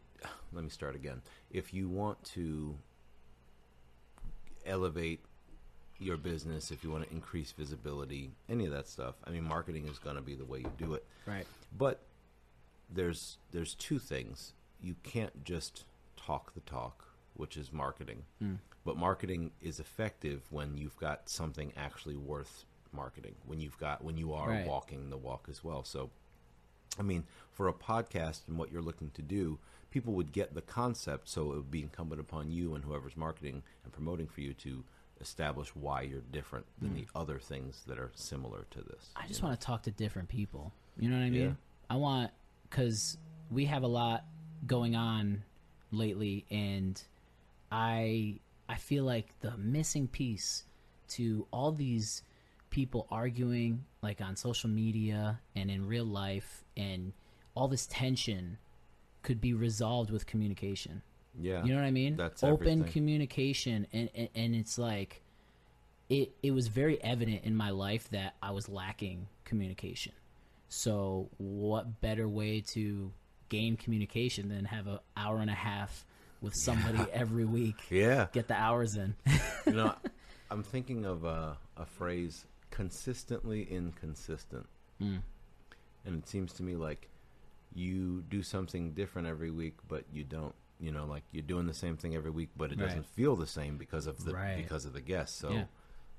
Let 0.52 0.64
me 0.64 0.70
start 0.70 0.94
again. 0.94 1.22
If 1.50 1.72
you 1.74 1.88
want 1.88 2.22
to 2.34 2.76
elevate 4.66 5.20
your 5.98 6.16
business, 6.16 6.70
if 6.70 6.82
you 6.82 6.90
want 6.90 7.04
to 7.08 7.12
increase 7.12 7.52
visibility, 7.52 8.30
any 8.48 8.66
of 8.66 8.72
that 8.72 8.88
stuff, 8.88 9.14
I 9.24 9.30
mean, 9.30 9.44
marketing 9.44 9.86
is 9.88 9.98
going 9.98 10.16
to 10.16 10.22
be 10.22 10.34
the 10.34 10.44
way 10.44 10.58
you 10.60 10.72
do 10.78 10.94
it. 10.94 11.04
Right. 11.26 11.46
But 11.76 12.00
there's 12.92 13.38
there's 13.52 13.74
two 13.74 13.98
things. 13.98 14.52
You 14.82 14.96
can't 15.02 15.44
just 15.44 15.84
talk 16.16 16.54
the 16.54 16.60
talk, 16.60 17.04
which 17.34 17.56
is 17.56 17.72
marketing. 17.72 18.24
Hmm. 18.38 18.54
But 18.84 18.96
marketing 18.96 19.52
is 19.60 19.78
effective 19.78 20.42
when 20.50 20.76
you've 20.76 20.96
got 20.96 21.28
something 21.28 21.72
actually 21.76 22.16
worth 22.16 22.64
marketing. 22.92 23.34
When 23.46 23.60
you've 23.60 23.78
got 23.78 24.02
when 24.04 24.16
you 24.16 24.32
are 24.34 24.48
Right. 24.48 24.66
walking 24.66 25.08
the 25.10 25.16
walk 25.16 25.46
as 25.48 25.62
well. 25.64 25.84
So 25.84 26.10
I 26.98 27.02
mean, 27.02 27.24
for 27.52 27.68
a 27.68 27.72
podcast 27.72 28.40
and 28.48 28.58
what 28.58 28.70
you're 28.70 28.82
looking 28.82 29.10
to 29.12 29.22
do, 29.22 29.58
people 29.92 30.14
would 30.14 30.32
get 30.32 30.54
the 30.54 30.62
concept, 30.62 31.28
so 31.28 31.52
it 31.52 31.56
would 31.56 31.70
be 31.70 31.82
incumbent 31.82 32.20
upon 32.20 32.50
you 32.50 32.74
and 32.74 32.84
whoever's 32.84 33.16
marketing 33.16 33.62
and 33.84 33.92
promoting 33.92 34.26
for 34.26 34.40
you 34.40 34.54
to 34.54 34.82
establish 35.20 35.68
why 35.76 36.02
you're 36.02 36.22
different 36.32 36.66
than 36.80 36.90
hmm. 36.90 36.96
the 36.96 37.06
other 37.14 37.38
things 37.38 37.84
that 37.86 37.98
are 37.98 38.10
similar 38.14 38.66
to 38.70 38.80
this. 38.80 39.10
I 39.14 39.26
just 39.26 39.42
know? 39.42 39.48
want 39.48 39.60
to 39.60 39.66
talk 39.66 39.82
to 39.84 39.90
different 39.90 40.28
people. 40.28 40.72
You 40.98 41.08
know 41.08 41.16
what 41.16 41.24
I 41.24 41.30
mean? 41.30 41.40
Yeah. 41.40 41.52
I 41.88 41.96
want 41.96 42.30
because 42.68 43.18
we 43.50 43.66
have 43.66 43.82
a 43.82 43.88
lot 43.88 44.24
going 44.66 44.96
on 44.96 45.44
lately, 45.90 46.46
and 46.50 47.00
I 47.70 48.40
I 48.68 48.76
feel 48.76 49.04
like 49.04 49.28
the 49.40 49.56
missing 49.56 50.08
piece 50.08 50.64
to 51.10 51.46
all 51.52 51.72
these 51.72 52.22
people 52.70 53.06
arguing 53.10 53.84
like 54.00 54.22
on 54.22 54.34
social 54.34 54.70
media 54.70 55.38
and 55.54 55.70
in 55.70 55.86
real 55.86 56.06
life 56.06 56.64
and 56.74 57.12
all 57.54 57.68
this 57.68 57.86
tension 57.86 58.56
could 59.22 59.40
be 59.40 59.54
resolved 59.54 60.10
with 60.10 60.26
communication. 60.26 61.02
Yeah. 61.38 61.64
You 61.64 61.72
know 61.72 61.80
what 61.80 61.86
I 61.86 61.90
mean? 61.90 62.16
That's 62.16 62.42
open 62.42 62.54
everything. 62.54 62.92
communication, 62.92 63.86
and, 63.92 64.10
and 64.14 64.28
and 64.34 64.54
it's 64.54 64.78
like, 64.78 65.22
it 66.08 66.32
it 66.42 66.50
was 66.50 66.68
very 66.68 67.02
evident 67.02 67.44
in 67.44 67.56
my 67.56 67.70
life 67.70 68.08
that 68.10 68.34
I 68.42 68.50
was 68.50 68.68
lacking 68.68 69.28
communication. 69.44 70.12
So 70.68 71.28
what 71.38 72.00
better 72.00 72.28
way 72.28 72.62
to 72.72 73.12
gain 73.48 73.76
communication 73.76 74.48
than 74.48 74.64
have 74.64 74.86
an 74.86 74.98
hour 75.16 75.38
and 75.38 75.50
a 75.50 75.54
half 75.54 76.06
with 76.40 76.54
somebody 76.54 77.04
every 77.12 77.44
week? 77.44 77.76
Yeah. 77.90 78.28
Get 78.32 78.48
the 78.48 78.54
hours 78.54 78.96
in. 78.96 79.14
you 79.66 79.72
know, 79.72 79.94
I'm 80.50 80.62
thinking 80.62 81.04
of 81.04 81.24
a, 81.24 81.58
a 81.76 81.84
phrase 81.84 82.46
consistently 82.70 83.62
inconsistent. 83.70 84.66
Mm. 85.00 85.20
And 86.06 86.18
it 86.22 86.28
seems 86.28 86.54
to 86.54 86.62
me 86.62 86.74
like 86.74 87.08
you 87.74 88.22
do 88.28 88.42
something 88.42 88.92
different 88.92 89.28
every 89.28 89.50
week, 89.50 89.76
but 89.88 90.04
you 90.12 90.24
don't. 90.24 90.54
You 90.80 90.90
know, 90.90 91.06
like 91.06 91.22
you're 91.30 91.42
doing 91.44 91.66
the 91.68 91.74
same 91.74 91.96
thing 91.96 92.16
every 92.16 92.30
week, 92.32 92.50
but 92.56 92.72
it 92.72 92.78
Right. 92.78 92.86
doesn't 92.88 93.06
feel 93.06 93.36
the 93.36 93.46
same 93.46 93.76
because 93.78 94.06
of 94.08 94.24
the 94.24 94.34
Right. 94.34 94.56
because 94.56 94.84
of 94.84 94.92
the 94.92 95.00
guests. 95.00 95.38
So 95.38 95.50
Yeah. 95.52 95.64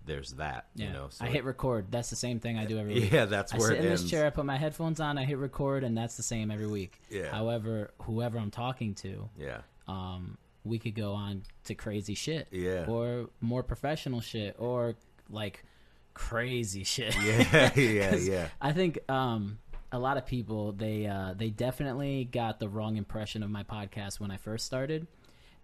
there's 0.06 0.32
that. 0.36 0.68
Yeah. 0.76 0.88
You 0.88 0.94
know, 0.94 1.08
so 1.10 1.26
I 1.26 1.28
hit 1.28 1.44
record. 1.44 1.88
That's 1.92 2.10
the 2.10 2.16
same 2.16 2.40
thing 2.40 2.58
I 2.58 2.64
do 2.66 2.78
every 2.78 2.94
week. 3.02 3.12
yeah, 3.12 3.26
that's 3.26 3.54
I 3.54 3.58
where 3.58 3.68
sit 3.70 3.78
it 3.80 3.84
in 3.84 3.88
ends. 3.92 4.04
this 4.04 4.12
chair, 4.12 4.26
I 4.26 4.30
put 4.30 4.46
my 4.46 4.56
headphones 4.58 5.02
on, 5.02 5.18
I 5.18 5.26
hit 5.26 5.38
record, 5.38 5.84
and 5.84 5.98
that's 5.98 6.16
the 6.16 6.24
same 6.24 6.50
every 6.50 6.68
week. 6.68 7.02
Yeah. 7.10 7.30
However, 7.30 7.92
whoever 8.04 8.38
I'm 8.40 8.52
talking 8.52 8.96
to, 8.96 9.30
Yeah, 9.38 9.62
um, 9.90 10.38
we 10.64 10.80
could 10.80 10.96
go 10.96 11.12
on 11.14 11.44
to 11.66 11.76
crazy 11.76 12.16
shit. 12.16 12.48
Yeah. 12.52 12.86
Or 12.88 13.30
more 13.42 13.64
professional 13.64 14.22
shit 14.22 14.56
or 14.58 14.96
like 15.30 15.66
crazy 16.14 16.84
shit. 16.86 17.16
yeah, 17.22 17.72
yeah, 17.76 18.16
yeah. 18.16 18.48
I 18.62 18.72
think 18.72 19.00
um, 19.10 19.60
a 19.94 20.00
lot 20.00 20.18
of 20.18 20.26
people 20.26 20.74
they 20.74 21.06
uh, 21.08 21.34
they 21.38 21.50
definitely 21.50 22.26
got 22.26 22.60
the 22.60 22.68
wrong 22.68 22.98
impression 22.98 23.44
of 23.44 23.50
my 23.50 23.64
podcast 23.64 24.20
when 24.20 24.32
I 24.32 24.38
first 24.38 24.66
started 24.66 25.08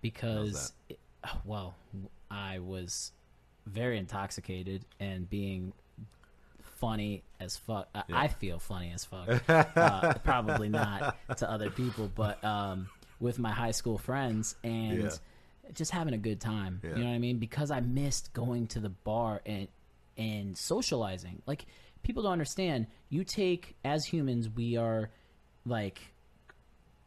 because 0.01 0.71
it, 0.87 0.99
well 1.43 1.75
I 2.31 2.59
was 2.59 3.11
very 3.65 3.97
intoxicated 3.97 4.85
and 4.99 5.29
being 5.29 5.73
funny 6.77 7.23
as 7.39 7.57
fuck. 7.57 7.89
I- 7.93 8.03
I 8.11 8.27
feel 8.27 8.59
funny 8.59 8.91
as 8.93 9.03
fuck. 9.05 9.41
uh, 9.77 10.13
probably 10.23 10.69
not 10.69 11.17
to 11.37 11.49
other 11.49 11.69
people, 11.69 12.09
but 12.15 12.41
um, 12.43 12.87
with 13.19 13.37
my 13.39 13.51
high 13.51 13.71
school 13.71 13.97
friends 13.97 14.55
and 14.63 15.03
Yeah. 15.03 15.09
just 15.73 15.91
having 15.91 16.13
a 16.13 16.17
good 16.17 16.39
time. 16.39 16.79
Yeah. 16.83 16.91
You 16.91 16.95
know 17.03 17.09
what 17.09 17.15
I 17.15 17.19
mean? 17.19 17.37
Because 17.37 17.71
I 17.71 17.79
missed 17.81 18.33
going 18.33 18.67
to 18.67 18.79
the 18.79 18.89
bar 18.89 19.41
and 19.45 19.67
and 20.17 20.57
socializing. 20.57 21.41
Like 21.45 21.65
people 22.03 22.23
don't 22.23 22.31
understand. 22.33 22.87
You 23.09 23.23
take 23.23 23.75
as 23.83 24.05
humans, 24.05 24.49
we 24.49 24.77
are 24.77 25.09
like 25.65 25.99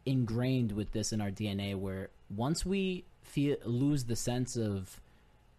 ingrained 0.05 0.73
with 0.73 0.93
this 0.93 1.13
in 1.13 1.21
our 1.21 1.31
DNA. 1.31 1.77
Where 1.77 2.11
once 2.35 2.65
we 2.67 3.05
feel 3.23 3.57
lose 3.65 4.05
the 4.05 4.17
sense 4.17 4.57
of 4.57 5.01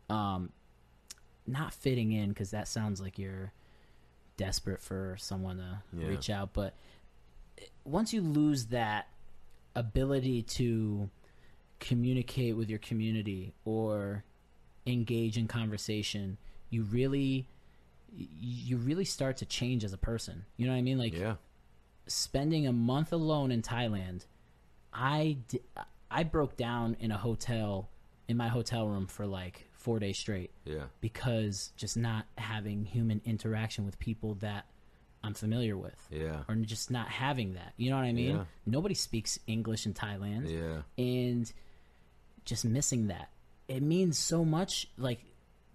um, 0.09 0.51
not 1.47 1.73
fitting 1.73 2.11
in, 2.11 2.29
because 2.29 2.51
that 2.51 2.67
sounds 2.67 3.01
like 3.01 3.17
you're 3.17 3.51
desperate 4.37 4.81
for 4.81 5.15
someone 5.19 5.57
to 5.57 5.81
Yeah. 5.97 6.07
reach 6.07 6.29
out, 6.29 6.53
but 6.53 6.73
once 7.85 8.13
you 8.13 8.21
lose 8.21 8.67
that 8.67 9.07
ability 9.75 10.41
to 10.41 11.09
communicate 11.79 12.55
with 12.55 12.69
your 12.69 12.79
community 12.79 13.53
or 13.65 14.23
engage 14.85 15.37
in 15.37 15.47
conversation, 15.47 16.37
you 16.69 16.83
really 16.83 17.45
you 18.15 18.77
really 18.77 19.05
start 19.05 19.37
to 19.37 19.45
change 19.45 19.83
as 19.83 19.93
a 19.93 19.97
person. 19.97 20.45
You 20.57 20.67
know 20.67 20.73
what 20.73 20.79
I 20.79 20.83
mean? 20.83 20.97
Like 20.97 21.13
Yeah, 21.13 21.35
spending 22.07 22.67
a 22.67 22.73
month 22.73 23.11
alone 23.11 23.51
in 23.51 23.61
Thailand, 23.61 24.25
I 24.93 25.37
di- 25.47 25.61
I 26.11 26.23
broke 26.23 26.55
down 26.55 26.95
in 26.99 27.11
a 27.11 27.17
hotel 27.17 27.89
in 28.27 28.37
my 28.37 28.47
hotel 28.47 28.87
room 28.87 29.07
for 29.07 29.25
like 29.25 29.67
4 29.73 29.99
days 29.99 30.17
straight 30.17 30.51
yeah, 30.63 30.85
because 31.01 31.71
just 31.75 31.97
not 31.97 32.25
having 32.37 32.85
human 32.85 33.19
interaction 33.25 33.85
with 33.85 33.99
people 33.99 34.35
that 34.35 34.65
I'm 35.23 35.33
familiar 35.33 35.75
with 35.75 36.07
yeah, 36.11 36.43
or 36.47 36.55
just 36.55 36.91
not 36.91 37.09
having 37.09 37.53
that. 37.53 37.73
You 37.77 37.89
know 37.89 37.97
what 37.97 38.05
I 38.05 38.13
mean? 38.13 38.35
Yeah. 38.37 38.43
Nobody 38.65 38.95
speaks 38.95 39.39
English 39.47 39.85
in 39.85 39.93
Thailand 39.93 40.49
yeah. 40.49 40.81
and 41.03 41.51
just 42.45 42.65
missing 42.65 43.07
that. 43.07 43.29
It 43.67 43.81
means 43.81 44.17
so 44.17 44.43
much 44.45 44.87
like 44.97 45.19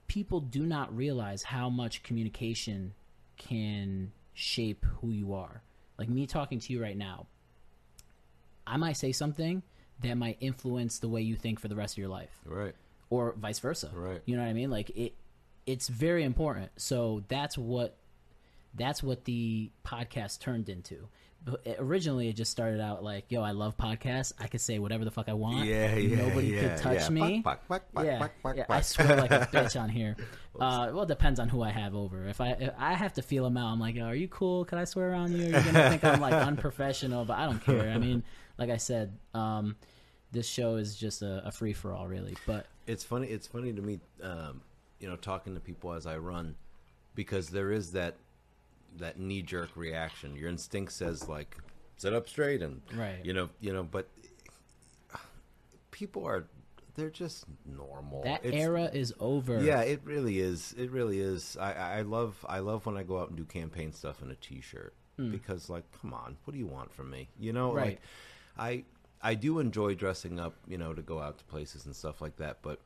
people 0.09 0.41
do 0.41 0.65
not 0.67 0.95
realize 0.97 1.43
how 1.45 1.69
much 1.71 2.03
communication 2.03 2.95
can 3.37 4.11
shape 4.35 4.85
who 5.01 5.11
you 5.11 5.33
are. 5.35 5.63
Like 5.99 6.09
me 6.09 6.27
talking 6.27 6.59
to 6.61 6.73
you 6.73 6.83
right 6.83 6.97
now, 6.97 7.27
I 8.67 8.77
might 8.77 8.95
say 8.97 9.13
something 9.13 9.63
that 10.03 10.15
might 10.17 10.37
influence 10.41 10.99
the 10.99 11.09
way 11.09 11.23
you 11.23 11.37
think 11.37 11.61
for 11.61 11.69
the 11.69 11.77
rest 11.77 11.95
of 11.95 11.99
your 11.99 12.09
life 12.09 12.31
Right. 12.45 12.75
or 13.11 13.33
vice 13.39 13.59
versa. 13.59 13.91
Right. 13.95 14.23
You 14.27 14.37
know 14.37 14.43
what 14.43 14.49
I 14.49 14.53
mean? 14.55 14.71
Like 14.71 14.91
it 14.91 15.15
it's 15.67 15.89
very 15.89 16.25
important. 16.25 16.71
So 16.77 17.25
that's 17.29 17.59
what 17.59 17.97
that's 18.75 19.03
what 19.03 19.25
the 19.25 19.71
podcast 19.85 20.41
turned 20.41 20.69
into. 20.69 21.09
Originally, 21.79 22.29
it 22.29 22.35
just 22.35 22.51
started 22.51 22.81
out 22.81 23.03
like, 23.03 23.27
"Yo, 23.31 23.43
I 23.43 23.53
love 23.53 23.77
podcasts. 23.77 24.33
I 24.39 24.49
could 24.49 24.61
say 24.61 24.79
whatever 24.79 25.05
the 25.05 25.11
fuck 25.11 25.29
I 25.29 25.33
want. 25.33 25.67
Yeah, 25.67 25.95
yeah, 25.95 26.17
Nobody 26.17 26.49
yeah, 26.49 26.61
could 26.61 26.77
touch 26.79 27.03
yeah. 27.03 27.09
me." 27.09 27.43
Quack, 27.43 27.67
quack, 27.67 27.83
quack, 27.95 28.05
yeah, 28.05 28.53
yeah, 28.55 28.65
I 28.69 28.81
swear 28.83 29.17
like 29.17 29.31
a 29.31 29.41
bitch 29.53 29.81
on 29.81 29.89
here. 29.89 30.17
Uh, 30.59 30.91
well, 30.93 31.05
it 31.05 31.09
depends 31.09 31.41
on 31.41 31.49
who 31.49 31.63
I 31.63 31.71
have 31.71 31.95
over. 31.95 32.27
If 32.27 32.41
I 32.41 32.49
if 32.51 32.75
I 32.77 32.95
have 32.95 33.15
to 33.15 33.23
feel 33.23 33.45
them 33.45 33.57
out, 33.57 33.73
I'm 33.73 33.81
like, 33.81 33.97
oh, 33.99 34.07
"Are 34.07 34.15
you 34.15 34.29
cool? 34.29 34.65
Can 34.65 34.79
I 34.79 34.85
swear 34.85 35.15
on 35.15 35.33
you? 35.33 35.45
You're 35.45 35.63
gonna 35.63 35.91
think 35.91 36.05
I'm 36.05 36.21
like 36.21 36.33
unprofessional, 36.47 37.25
but 37.25 37.39
I 37.39 37.47
don't 37.47 37.65
care. 37.65 37.91
I 37.91 37.99
mean, 37.99 38.25
like 38.59 38.71
I 38.71 38.77
said, 38.77 39.17
um, 39.33 39.77
this 40.33 40.47
show 40.47 40.77
is 40.77 40.97
just 40.97 41.23
a, 41.23 41.47
a 41.47 41.53
free 41.53 41.73
for 41.73 41.93
all, 41.93 42.07
really. 42.07 42.37
But 42.47 42.67
It's 42.87 43.05
funny. 43.05 43.29
It's 43.29 43.47
funny 43.47 43.73
to 43.73 43.81
me, 43.81 44.01
um, 44.23 44.61
you 44.99 45.09
know, 45.09 45.17
talking 45.17 45.55
to 45.55 45.61
people 45.61 45.93
as 45.95 46.07
I 46.07 46.19
run, 46.19 46.57
because 47.15 47.49
there 47.49 47.73
is 47.73 47.93
that 47.93 48.17
that 48.97 49.19
knee 49.19 49.43
jerk 49.43 49.71
reaction. 49.77 50.37
Your 50.37 50.49
instinct 50.49 50.93
says 50.93 51.29
like, 51.29 51.57
sit 51.97 52.13
up 52.13 52.29
straight, 52.29 52.63
and 52.63 52.83
Right. 52.95 53.25
you 53.25 53.33
know, 53.33 53.51
you 53.61 53.73
know, 53.73 53.83
but 53.83 54.09
people 55.91 56.25
are 56.25 56.45
they're 56.95 57.11
just 57.11 57.45
normal. 57.65 58.25
that 58.25 58.45
It's- 58.45 58.61
era 58.61 58.91
is 58.93 59.15
over. 59.21 59.63
Yeah, 59.63 59.83
it 59.83 60.01
really 60.05 60.41
is. 60.41 60.75
It 60.77 60.91
really 60.91 61.21
is. 61.21 61.57
I, 61.57 61.99
I 61.99 62.03
love 62.03 62.45
I 62.49 62.59
love 62.59 62.87
when 62.87 62.97
I 62.97 63.05
go 63.05 63.21
out 63.21 63.29
and 63.29 63.37
do 63.37 63.45
campaign 63.45 63.93
stuff 63.93 64.21
in 64.21 64.33
a 64.33 64.35
t-shirt 64.35 64.95
hmm. 65.17 65.31
because 65.31 65.71
like, 65.71 65.85
come 66.01 66.13
on, 66.13 66.37
what 66.45 66.53
do 66.53 66.59
you 66.59 66.67
want 66.67 66.93
from 66.93 67.11
me? 67.11 67.29
You 67.39 67.53
know. 67.53 67.73
Right. 67.73 67.87
like 67.87 68.01
I 68.59 68.85
I 69.23 69.35
do 69.35 69.61
enjoy 69.61 69.95
dressing 69.95 70.41
up, 70.41 70.55
you 70.67 70.79
know, 70.79 70.93
to 70.93 71.03
go 71.03 71.21
out 71.21 71.39
to 71.39 71.45
places 71.45 71.87
and 71.87 71.95
stuff 71.95 72.21
like 72.21 72.37
that, 72.37 72.59
but 72.63 72.81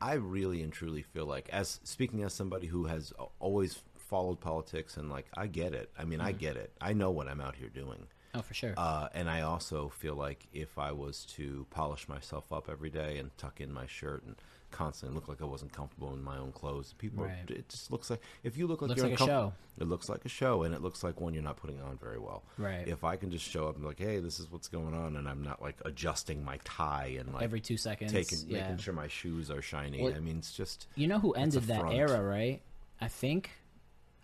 I 0.00 0.14
really 0.14 0.62
and 0.62 0.72
truly 0.72 1.02
feel 1.02 1.26
like 1.26 1.48
as 1.50 1.80
speaking 1.84 2.22
as 2.22 2.34
somebody 2.34 2.66
who 2.66 2.86
has 2.86 3.12
always 3.38 3.80
followed 4.12 4.40
politics 4.40 4.98
and 4.98 5.08
like 5.08 5.26
I 5.34 5.46
get 5.46 5.72
it. 5.72 5.90
I 5.98 6.04
mean, 6.04 6.20
Hmm. 6.20 6.26
I 6.26 6.32
get 6.32 6.56
it. 6.56 6.70
I 6.80 6.92
know 6.92 7.10
what 7.10 7.28
I'm 7.28 7.40
out 7.40 7.56
here 7.56 7.70
doing. 7.70 8.06
Oh, 8.34 8.42
for 8.42 8.54
sure. 8.54 8.74
Uh, 8.76 9.08
and 9.14 9.28
I 9.28 9.40
also 9.42 9.88
feel 9.88 10.14
like 10.14 10.46
if 10.52 10.78
I 10.78 10.92
was 10.92 11.24
to 11.36 11.66
polish 11.70 12.08
myself 12.08 12.52
up 12.52 12.68
every 12.70 12.90
day 12.90 13.18
and 13.18 13.30
tuck 13.38 13.60
in 13.60 13.72
my 13.72 13.86
shirt 13.86 14.22
and 14.24 14.36
constantly 14.70 15.14
look 15.14 15.28
like 15.28 15.42
I 15.42 15.44
wasn't 15.44 15.72
comfortable 15.72 16.14
in 16.14 16.22
my 16.22 16.38
own 16.38 16.50
clothes, 16.52 16.94
people, 16.96 17.24
Right. 17.24 17.50
it 17.50 17.68
just 17.68 17.90
looks 17.90 18.08
like 18.08 18.20
if 18.42 18.56
you 18.56 18.66
look 18.66 18.80
like 18.80 18.88
Looks 18.88 19.00
you're 19.02 19.10
like 19.10 19.20
a 19.20 19.26
show. 19.26 19.52
It 19.78 19.84
looks 19.88 20.08
like 20.08 20.24
a 20.24 20.30
show, 20.30 20.62
and 20.62 20.74
it 20.74 20.80
looks 20.82 21.02
like 21.04 21.20
one 21.20 21.34
you're 21.34 21.42
not 21.42 21.56
putting 21.58 21.80
on 21.82 21.98
very 21.98 22.18
well. 22.18 22.42
Right. 22.56 22.86
If 22.88 23.04
I 23.04 23.16
can 23.16 23.30
just 23.30 23.44
show 23.44 23.68
up 23.68 23.74
and 23.74 23.82
be 23.84 23.88
like, 23.88 23.98
hey, 23.98 24.18
this 24.20 24.38
is 24.40 24.50
what's 24.50 24.68
going 24.68 24.94
on, 24.94 25.16
and 25.16 25.28
I'm 25.28 25.42
not 25.42 25.60
like 25.60 25.76
adjusting 25.84 26.42
my 26.44 26.58
tie 26.64 27.16
and 27.18 27.32
like 27.34 27.42
Every 27.42 27.60
two 27.60 27.76
seconds. 27.76 28.12
taking 28.12 28.38
yeah. 28.48 28.62
making 28.62 28.78
sure 28.78 28.94
my 28.94 29.08
shoes 29.08 29.50
are 29.50 29.60
shiny. 29.62 30.02
Well, 30.02 30.14
I 30.14 30.20
mean, 30.20 30.38
it's 30.38 30.52
just 30.54 30.86
You 30.94 31.06
know 31.06 31.18
who 31.18 31.32
ended 31.32 31.64
that 31.64 31.80
front. 31.80 31.94
era, 31.96 32.22
right? 32.22 32.62
I 32.98 33.08
think 33.08 33.50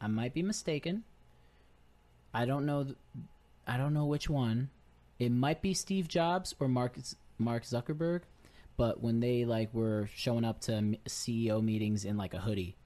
I 0.00 0.06
might 0.06 0.34
be 0.34 0.42
mistaken. 0.42 1.04
I 2.32 2.44
don't 2.44 2.66
know. 2.66 2.84
th- 2.84 2.96
I 3.66 3.76
don't 3.76 3.94
know 3.94 4.06
which 4.06 4.28
one. 4.30 4.70
It 5.18 5.30
might 5.32 5.60
be 5.62 5.74
Steve 5.74 6.08
Jobs 6.08 6.54
or 6.60 6.68
Mark 6.68 6.96
Mark 7.38 7.64
Zuckerberg, 7.64 8.22
but 8.76 9.00
when 9.02 9.20
they 9.20 9.44
like 9.44 9.72
were 9.74 10.08
showing 10.14 10.44
up 10.44 10.60
to 10.62 10.74
m- 10.74 10.96
CEO 11.08 11.62
meetings 11.62 12.04
in 12.04 12.16
like 12.16 12.34
a 12.34 12.38
hoodie 12.38 12.76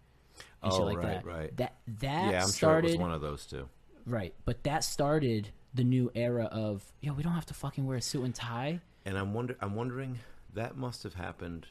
and 0.63 0.73
oh, 0.73 0.77
shit 0.77 0.81
Oh, 0.81 0.85
like 0.87 0.97
right, 0.99 1.05
that. 1.07 1.25
right. 1.27 1.57
That 1.59 1.75
that 2.01 2.33
yeah, 2.33 2.43
I'm 2.43 2.49
started 2.49 2.89
sure 2.89 2.95
it 2.95 2.99
was 2.99 3.03
one 3.03 3.13
of 3.13 3.21
those 3.21 3.45
two. 3.47 3.69
right, 4.07 4.35
but 4.45 4.63
that 4.65 4.85
started 4.85 5.51
the 5.75 5.85
new 5.85 6.11
era 6.15 6.45
of 6.45 6.83
yo. 7.01 7.13
We 7.13 7.23
don't 7.23 7.33
have 7.35 7.47
to 7.47 7.55
fucking 7.55 7.87
wear 7.87 7.97
a 7.99 8.03
suit 8.03 8.25
and 8.25 8.35
tie. 8.35 8.81
And 9.05 9.19
I'm 9.19 9.35
wonder 9.35 9.57
I'm 9.61 9.75
wondering 9.75 10.21
that 10.55 10.77
must 10.77 11.03
have 11.03 11.15
happened. 11.15 11.67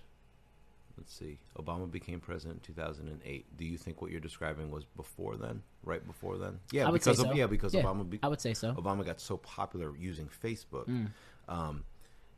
Let's 1.02 1.18
see. 1.18 1.40
Obama 1.58 1.90
became 1.90 2.20
president 2.20 2.60
in 2.60 2.76
2008. 2.76 3.58
Do 3.58 3.66
you 3.66 3.76
think 3.76 4.04
what 4.04 4.12
you're 4.12 4.20
describing 4.20 4.70
was 4.70 4.86
before 4.86 5.36
then? 5.36 5.64
Right 5.84 6.06
before 6.06 6.38
then? 6.38 6.60
Yeah, 6.72 6.88
I 6.88 6.92
because 6.92 7.18
so. 7.18 7.34
yeah, 7.34 7.48
because 7.48 7.74
Yeah, 7.74 7.82
Obama 7.82 8.08
be- 8.08 8.20
I 8.22 8.28
would 8.28 8.40
say 8.40 8.54
so. 8.54 8.74
Obama 8.76 9.04
got 9.04 9.20
so 9.20 9.38
popular 9.38 9.92
using 9.98 10.30
Facebook. 10.44 10.86
Mm. 10.88 11.08
Um, 11.50 11.86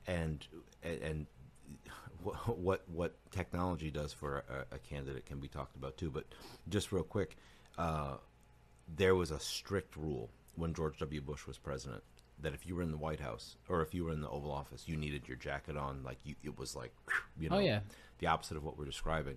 and 0.07 0.47
and, 0.81 1.01
and 1.01 1.25
what, 2.23 2.57
what 2.57 2.83
what 2.87 3.31
technology 3.31 3.91
does 3.91 4.13
for 4.13 4.45
a, 4.49 4.75
a 4.75 4.79
candidate 4.79 5.25
can 5.25 5.39
be 5.39 5.49
talked 5.49 5.75
about 5.75 5.97
too. 5.97 6.09
But 6.09 6.23
just 6.69 6.93
real 6.93 7.03
quick, 7.03 7.35
uh, 7.77 8.15
there 8.95 9.13
was 9.13 9.31
a 9.31 9.41
strict 9.41 9.97
rule 9.97 10.29
when 10.55 10.73
George 10.73 10.99
W. 10.99 11.19
Bush 11.19 11.45
was 11.45 11.57
president 11.57 12.01
that 12.39 12.53
if 12.53 12.67
you 12.67 12.75
were 12.75 12.81
in 12.81 12.91
the 12.91 12.97
White 12.97 13.19
House 13.19 13.55
or 13.69 13.81
if 13.81 13.93
you 13.93 14.03
were 14.05 14.11
in 14.11 14.21
the 14.21 14.29
Oval 14.29 14.51
Office, 14.51 14.83
you 14.87 14.97
needed 14.97 15.27
your 15.27 15.37
jacket 15.37 15.77
on. 15.77 16.03
Like 16.03 16.17
you, 16.23 16.35
it 16.43 16.57
was 16.57 16.75
like 16.75 16.93
you 17.39 17.49
know 17.49 17.57
Oh, 17.57 17.59
yeah. 17.59 17.79
The 18.23 18.29
opposite 18.29 18.55
of 18.55 18.63
what 18.63 18.77
we're 18.77 18.85
describing. 18.85 19.35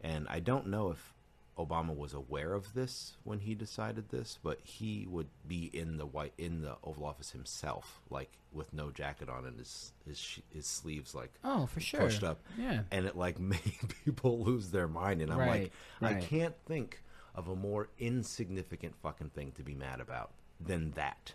And 0.00 0.26
I 0.30 0.40
don't 0.40 0.68
know 0.68 0.90
if 0.90 1.12
Obama 1.58 1.94
was 1.94 2.14
aware 2.14 2.54
of 2.54 2.72
this 2.74 3.16
when 3.22 3.38
he 3.40 3.54
decided 3.54 4.08
this, 4.08 4.38
but 4.42 4.58
he 4.62 5.06
would 5.08 5.28
be 5.46 5.70
in 5.72 5.98
the 5.98 6.06
white 6.06 6.32
in 6.38 6.62
the 6.62 6.76
Oval 6.82 7.04
Office 7.04 7.30
himself, 7.30 8.00
like 8.10 8.30
with 8.52 8.72
no 8.72 8.90
jacket 8.90 9.28
on 9.28 9.44
and 9.44 9.58
his 9.58 9.92
his 10.06 10.38
his 10.50 10.66
sleeves 10.66 11.14
like 11.14 11.32
Oh, 11.44 11.66
for 11.66 11.80
sure. 11.80 12.00
pushed 12.00 12.24
up, 12.24 12.40
Yeah. 12.58 12.80
and 12.90 13.04
it 13.06 13.14
like 13.16 13.38
made 13.54 13.60
people 14.04 14.42
lose 14.42 14.70
their 14.70 14.88
mind. 14.88 15.20
And 15.20 15.30
I'm 15.30 15.38
Right, 15.38 15.70
like, 16.00 16.16
I 16.16 16.20
can't 16.20 16.54
think 16.66 17.02
of 17.34 17.48
a 17.48 17.54
more 17.54 17.88
insignificant 17.98 18.94
fucking 19.02 19.30
thing 19.30 19.52
to 19.52 19.62
be 19.62 19.74
mad 19.74 20.00
about 20.00 20.30
than 20.60 20.92
that. 20.92 21.34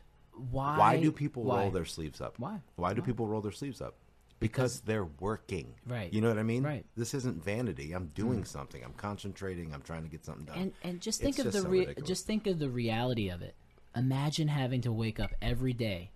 Why? 0.51 0.77
Why 0.77 0.97
do 0.99 1.11
people 1.11 1.43
why? 1.43 1.61
roll 1.61 1.71
their 1.71 1.85
sleeves 1.85 2.19
up? 2.21 2.39
Why? 2.39 2.61
Why 2.77 2.93
do 2.93 3.01
people 3.01 3.27
roll 3.27 3.41
their 3.41 3.51
sleeves 3.51 3.79
up? 3.81 3.95
Because, 4.39 4.81
they're 4.81 5.07
working. 5.19 5.73
Right. 5.85 6.13
You 6.13 6.21
know 6.21 6.29
what 6.29 6.37
I 6.37 6.43
mean? 6.43 6.63
Right. 6.63 6.83
Mm. 6.83 6.97
This 6.97 7.13
isn't 7.13 7.43
vanity. 7.43 7.91
I'm 7.93 8.07
doing 8.15 8.45
something. 8.45 8.83
I'm 8.83 8.93
concentrating. 8.93 9.73
I'm 9.73 9.81
trying 9.81 10.03
to 10.03 10.09
get 10.09 10.25
something 10.25 10.45
done. 10.45 10.57
and 10.57 10.73
and 10.83 11.01
just 11.01 11.19
think 11.19 11.37
It's 11.37 11.39
of 11.39 11.53
just 11.53 11.57
the 11.57 11.63
so 11.63 11.69
re- 11.69 11.95
just 12.05 12.25
think 12.25 12.47
of 12.47 12.59
the 12.59 12.69
reality 12.69 13.29
of 13.29 13.41
it. 13.41 13.55
Imagine 13.95 14.47
having 14.47 14.81
to 14.81 14.91
wake 14.91 15.19
up 15.19 15.31
every 15.41 15.73
day 15.73 16.11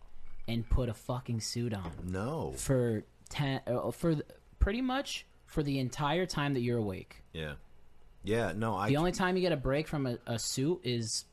and 0.48 0.68
put 0.70 0.90
a 0.90 0.94
fucking 0.94 1.42
suit 1.42 1.74
on 1.74 1.92
no. 2.06 2.54
for 2.58 3.04
ten 3.30 3.62
uh, 3.68 3.92
for 3.92 4.14
th- 4.14 4.26
pretty 4.60 4.82
much 4.82 5.26
for 5.46 5.64
the 5.64 5.80
entire 5.80 6.26
time 6.26 6.54
that 6.54 6.62
you're 6.62 6.78
awake. 6.78 7.24
Yeah. 7.34 7.54
Yeah. 8.24 8.54
No. 8.56 8.76
I. 8.76 8.90
The 8.90 8.98
only 8.98 9.12
time 9.12 9.36
you 9.36 9.42
get 9.42 9.52
a 9.52 9.58
break 9.58 9.88
from 9.88 10.06
a, 10.06 10.18
a 10.28 10.40
suit 10.40 10.82
is 10.84 11.26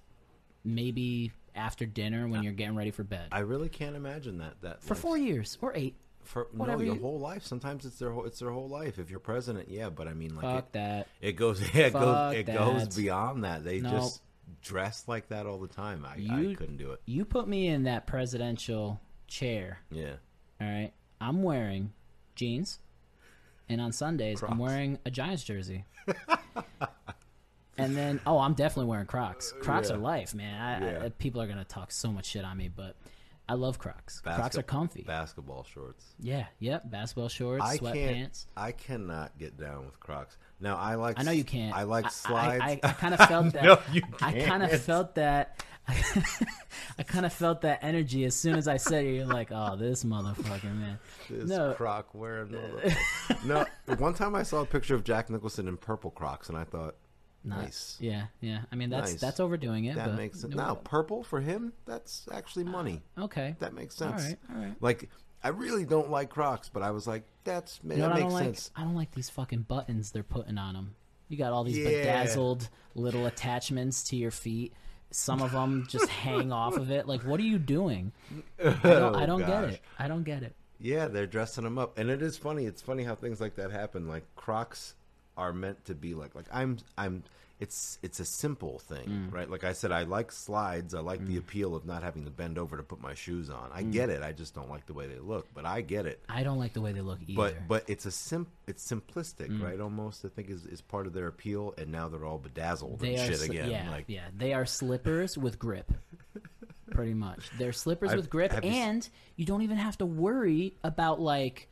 maybe 0.64 1.32
after 1.54 1.86
dinner 1.86 2.26
when 2.28 2.42
you're 2.42 2.52
getting 2.52 2.76
ready 2.76 2.90
for 2.90 3.04
bed. 3.04 3.28
I 3.32 3.40
really 3.40 3.68
can't 3.68 3.96
imagine 3.96 4.38
that. 4.38 4.60
That 4.62 4.82
for 4.82 4.94
life- 4.94 5.00
four 5.02 5.18
years 5.18 5.56
or 5.60 5.72
eight. 5.76 5.94
For 6.24 6.46
no, 6.52 6.66
your 6.78 6.94
you- 6.94 7.00
whole 7.00 7.18
life. 7.18 7.44
Sometimes 7.44 7.84
it's 7.84 7.98
their 7.98 8.10
whole. 8.12 8.24
It's 8.24 8.38
their 8.38 8.50
whole 8.50 8.68
life. 8.68 8.98
If 8.98 9.10
you're 9.10 9.18
president, 9.20 9.68
yeah. 9.68 9.90
But 9.90 10.06
I 10.08 10.14
mean, 10.14 10.34
like 10.36 10.44
Fuck 10.44 10.64
it, 10.66 10.72
that. 10.74 11.08
it 11.20 11.32
goes. 11.32 11.60
It 11.74 11.90
Fuck 11.92 12.02
goes. 12.02 12.34
It 12.34 12.46
goes 12.46 12.96
beyond 12.96 13.44
that. 13.44 13.64
They 13.64 13.80
No. 13.80 13.90
just 13.90 14.22
dress 14.62 15.04
like 15.08 15.28
that 15.28 15.46
all 15.46 15.58
the 15.58 15.68
time. 15.68 16.04
I, 16.04 16.16
You- 16.16 16.50
I 16.50 16.54
couldn't 16.54 16.76
do 16.76 16.92
it. 16.92 17.00
You 17.06 17.24
put 17.24 17.48
me 17.48 17.66
in 17.68 17.84
that 17.84 18.06
presidential 18.06 19.00
chair. 19.26 19.80
Yeah. 19.90 20.14
All 20.60 20.68
right. 20.68 20.92
I'm 21.20 21.42
wearing 21.42 21.92
jeans, 22.34 22.78
and 23.68 23.80
on 23.80 23.92
Sundays 23.92 24.42
I'm 24.42 24.58
wearing 24.58 24.98
a 25.04 25.10
Giants 25.10 25.44
jersey. 25.44 25.84
and 27.78 27.96
then, 27.96 28.20
oh, 28.26 28.38
I'm 28.38 28.54
definitely 28.54 28.90
wearing 28.90 29.06
Crocs. 29.06 29.52
Crocs 29.60 29.88
Yeah. 29.90 29.96
are 29.96 29.98
life, 29.98 30.34
man. 30.34 30.60
I, 30.60 30.84
Yeah. 30.92 31.04
I, 31.04 31.08
people 31.10 31.40
are 31.40 31.46
gonna 31.46 31.64
talk 31.64 31.90
so 31.92 32.10
much 32.12 32.26
shit 32.26 32.44
on 32.44 32.56
me, 32.56 32.68
but 32.68 32.96
I 33.50 33.54
love 33.54 33.80
Crocs. 33.80 34.20
Crocs 34.20 34.56
are 34.56 34.62
comfy. 34.62 35.02
Basketball 35.02 35.64
shorts. 35.64 36.04
yeah, 36.20 36.46
yep. 36.60 36.88
Basketball 36.88 37.28
shorts, 37.28 37.64
I 37.64 37.78
sweatpants. 37.78 37.94
can't. 37.94 38.46
I 38.56 38.70
cannot 38.70 39.36
get 39.38 39.58
down 39.58 39.86
with 39.86 39.98
Crocs. 39.98 40.38
Now 40.60 40.76
I 40.76 40.94
like. 40.94 41.18
I 41.18 41.24
know 41.24 41.32
you 41.32 41.42
can't. 41.42 41.74
I 41.74 41.82
like 41.82 42.08
slides. 42.12 42.62
I, 42.62 42.78
I, 42.80 42.92
kind 42.92 43.12
of 43.18 43.26
felt 43.26 43.52
that. 43.54 43.64
No, 43.64 43.80
you 43.92 44.02
I 44.22 44.42
kind 44.42 44.62
of 44.62 44.80
felt 44.80 45.16
that. 45.16 45.64
I 45.88 47.02
kind 47.02 47.26
of 47.26 47.32
felt 47.32 47.62
that 47.62 47.80
energy 47.82 48.24
as 48.24 48.36
soon 48.36 48.54
as 48.54 48.68
I 48.68 48.76
said 48.76 49.04
it. 49.04 49.14
You're 49.16 49.26
like, 49.26 49.48
oh, 49.50 49.74
this 49.74 50.04
motherfucker, 50.04 50.72
man. 50.72 51.00
This 51.28 51.48
no, 51.48 51.72
croc 51.72 52.14
wearing. 52.14 52.54
no, 53.44 53.66
one 53.98 54.14
time 54.14 54.36
I 54.36 54.44
saw 54.44 54.60
a 54.60 54.66
picture 54.66 54.94
of 54.94 55.02
Jack 55.02 55.28
Nicholson 55.28 55.66
in 55.66 55.76
purple 55.76 56.12
Crocs, 56.12 56.48
and 56.48 56.56
I 56.56 56.62
thought, 56.62 56.94
not- 57.44 57.62
nice. 57.62 57.96
Yeah, 58.00 58.26
yeah. 58.40 58.60
I 58.70 58.76
mean, 58.76 58.90
that's 58.90 59.12
Nice. 59.12 59.20
that's 59.20 59.40
overdoing 59.40 59.86
it. 59.86 59.96
That 59.96 60.14
makes 60.14 60.40
sense. 60.40 60.54
Now, 60.54 60.74
purple 60.74 61.22
for 61.24 61.40
him, 61.40 61.72
that's 61.86 62.28
actually 62.32 62.64
ah, 62.68 62.70
money. 62.70 63.02
Okay. 63.18 63.56
That 63.60 63.74
makes 63.74 63.96
sense. 63.96 64.22
right. 64.22 64.36
All 64.54 64.62
right. 64.62 64.74
Like, 64.80 65.08
I 65.42 65.48
really 65.48 65.84
don't 65.86 66.10
like 66.10 66.28
Crocs, 66.30 66.68
but 66.68 66.82
I 66.82 66.90
was 66.90 67.06
like, 67.06 67.24
that's 67.44 67.82
man, 67.82 67.96
You 67.98 68.02
know 68.04 68.08
that 68.10 68.16
I 68.16 68.20
makes 68.20 68.32
don't 68.34 68.42
sense. 68.44 68.70
like? 68.76 68.82
I 68.82 68.84
don't 68.86 68.94
like 68.96 69.12
these 69.12 69.30
fucking 69.30 69.62
buttons 69.62 70.10
they're 70.10 70.22
putting 70.22 70.58
on 70.58 70.74
them. 70.74 70.94
You 71.28 71.38
got 71.38 71.52
all 71.52 71.64
these 71.64 71.78
Yeah. 71.78 71.88
bedazzled 71.88 72.68
little 72.94 73.24
attachments 73.26 74.02
to 74.10 74.16
your 74.16 74.30
feet. 74.32 74.72
Some 75.12 75.40
of 75.42 75.52
them 75.52 75.86
just 75.88 76.08
hang 76.08 76.52
off 76.52 76.76
of 76.76 76.90
it. 76.90 77.06
Like, 77.08 77.22
what 77.22 77.40
are 77.40 77.44
you 77.44 77.58
doing? 77.58 78.12
I 78.64 78.70
don't, 78.82 79.16
I 79.16 79.22
Oh, 79.22 79.26
don't 79.26 79.40
get 79.40 79.50
oh, 79.50 79.66
it. 79.68 79.80
I 79.98 80.08
don't 80.08 80.24
get 80.24 80.42
it. 80.42 80.54
Yeah, 80.78 81.08
they're 81.08 81.26
dressing 81.26 81.64
them 81.64 81.78
up, 81.78 81.98
and 81.98 82.08
it 82.10 82.22
is 82.22 82.36
funny. 82.38 82.64
It's 82.64 82.80
funny 82.80 83.04
how 83.04 83.14
things 83.14 83.40
like 83.40 83.56
that 83.56 83.70
happen. 83.70 84.08
Like 84.08 84.24
Crocs 84.34 84.94
are 85.40 85.52
meant 85.52 85.84
to 85.86 85.94
be 85.94 86.14
like 86.14 86.34
like 86.34 86.46
I'm 86.52 86.78
I'm 86.98 87.22
it's 87.58 87.98
it's 88.02 88.20
a 88.20 88.24
simple 88.24 88.78
thing, 88.78 89.06
Mm. 89.06 89.32
right? 89.34 89.50
Like 89.50 89.64
I 89.64 89.72
said, 89.74 89.92
I 89.92 90.04
like 90.04 90.32
slides. 90.32 90.94
I 90.94 91.00
like 91.00 91.26
the 91.26 91.36
appeal 91.36 91.74
of 91.74 91.84
not 91.84 92.02
having 92.02 92.24
to 92.24 92.30
bend 92.30 92.56
over 92.56 92.76
to 92.78 92.82
put 92.82 93.02
my 93.02 93.12
shoes 93.12 93.50
on. 93.50 93.68
I 93.70 93.82
get 93.82 94.08
it. 94.08 94.22
I 94.22 94.32
just 94.32 94.54
don't 94.54 94.70
like 94.70 94.86
the 94.86 94.94
way 94.94 95.06
they 95.06 95.18
look, 95.18 95.46
but 95.52 95.66
I 95.66 95.82
get 95.82 96.06
it. 96.06 96.20
I 96.26 96.42
don't 96.42 96.58
like 96.58 96.72
the 96.72 96.80
way 96.80 96.92
they 96.92 97.02
look 97.02 97.18
either. 97.26 97.36
But 97.36 97.68
but 97.68 97.84
it's 97.86 98.06
a 98.06 98.10
sim 98.10 98.46
it's 98.66 98.82
simplistic, 98.90 99.48
Mm. 99.50 99.62
right? 99.62 99.78
Almost 99.80 100.24
I 100.24 100.28
think 100.28 100.48
is, 100.48 100.64
is 100.64 100.80
part 100.80 101.06
of 101.06 101.12
their 101.12 101.26
appeal, 101.26 101.74
and 101.76 101.92
now 101.92 102.08
they're 102.08 102.24
all 102.24 102.38
bedazzled 102.38 102.98
they 103.00 103.16
and 103.16 103.26
shit 103.30 103.40
sli- 103.40 103.50
again. 103.50 103.70
yeah, 103.70 103.90
like 103.90 104.04
yeah. 104.08 104.28
They 104.36 104.54
are 104.54 104.64
slippers 104.64 105.36
with 105.36 105.58
grip. 105.58 105.92
Pretty 106.90 107.14
much. 107.14 107.50
They're 107.58 107.72
slippers 107.74 108.10
I've- 108.10 108.16
with 108.20 108.30
grip 108.30 108.52
have 108.52 108.64
you 108.64 108.70
s- 108.70 108.76
and 108.76 109.08
you 109.36 109.44
don't 109.44 109.62
even 109.62 109.76
have 109.76 109.98
to 109.98 110.06
worry 110.06 110.74
about 110.82 111.20
like 111.20 111.68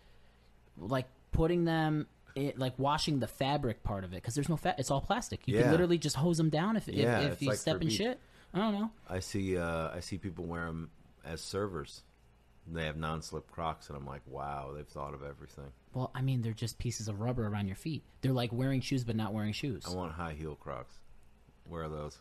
like 0.76 1.06
putting 1.32 1.64
them 1.64 2.06
it, 2.38 2.58
like 2.58 2.78
washing 2.78 3.20
the 3.20 3.26
fabric 3.26 3.82
part 3.82 4.04
of 4.04 4.12
it 4.12 4.16
because 4.16 4.34
there's 4.34 4.48
no 4.48 4.56
fat. 4.56 4.76
It's 4.78 4.90
all 4.90 5.00
plastic. 5.00 5.46
You 5.46 5.56
Yeah. 5.56 5.62
can 5.62 5.70
literally 5.72 5.98
just 5.98 6.16
hose 6.16 6.36
them 6.38 6.50
down 6.50 6.76
if 6.76 6.88
Yeah, 6.88 7.18
if, 7.20 7.26
if 7.26 7.32
it's 7.34 7.42
you 7.42 7.48
like 7.48 7.58
step 7.58 7.82
in 7.82 7.88
shit. 7.90 8.18
I 8.54 8.58
don't 8.58 8.72
know. 8.74 8.90
I 9.08 9.18
see 9.20 9.56
uh, 9.58 9.90
I 9.94 10.00
see 10.00 10.16
people 10.18 10.44
wear 10.46 10.64
them 10.66 10.90
as 11.24 11.40
servers. 11.40 12.02
They 12.70 12.84
have 12.84 12.96
non-slip 12.98 13.50
Crocs, 13.50 13.88
and 13.88 13.96
I'm 13.96 14.04
like, 14.06 14.20
wow, 14.26 14.72
they've 14.76 14.86
thought 14.86 15.14
of 15.14 15.22
everything. 15.22 15.72
Well, 15.94 16.10
I 16.14 16.20
mean, 16.20 16.42
they're 16.42 16.52
just 16.52 16.78
pieces 16.78 17.08
of 17.08 17.18
rubber 17.20 17.46
around 17.46 17.66
your 17.66 17.76
feet. 17.76 18.02
They're 18.20 18.32
like 18.32 18.52
wearing 18.52 18.82
shoes 18.82 19.04
but 19.04 19.16
not 19.16 19.32
wearing 19.32 19.52
shoes. 19.54 19.84
I 19.88 19.94
want 19.94 20.12
high 20.12 20.34
heel 20.34 20.54
Crocs. 20.54 20.94
Where 21.66 21.84
are 21.84 21.88
those? 21.88 22.18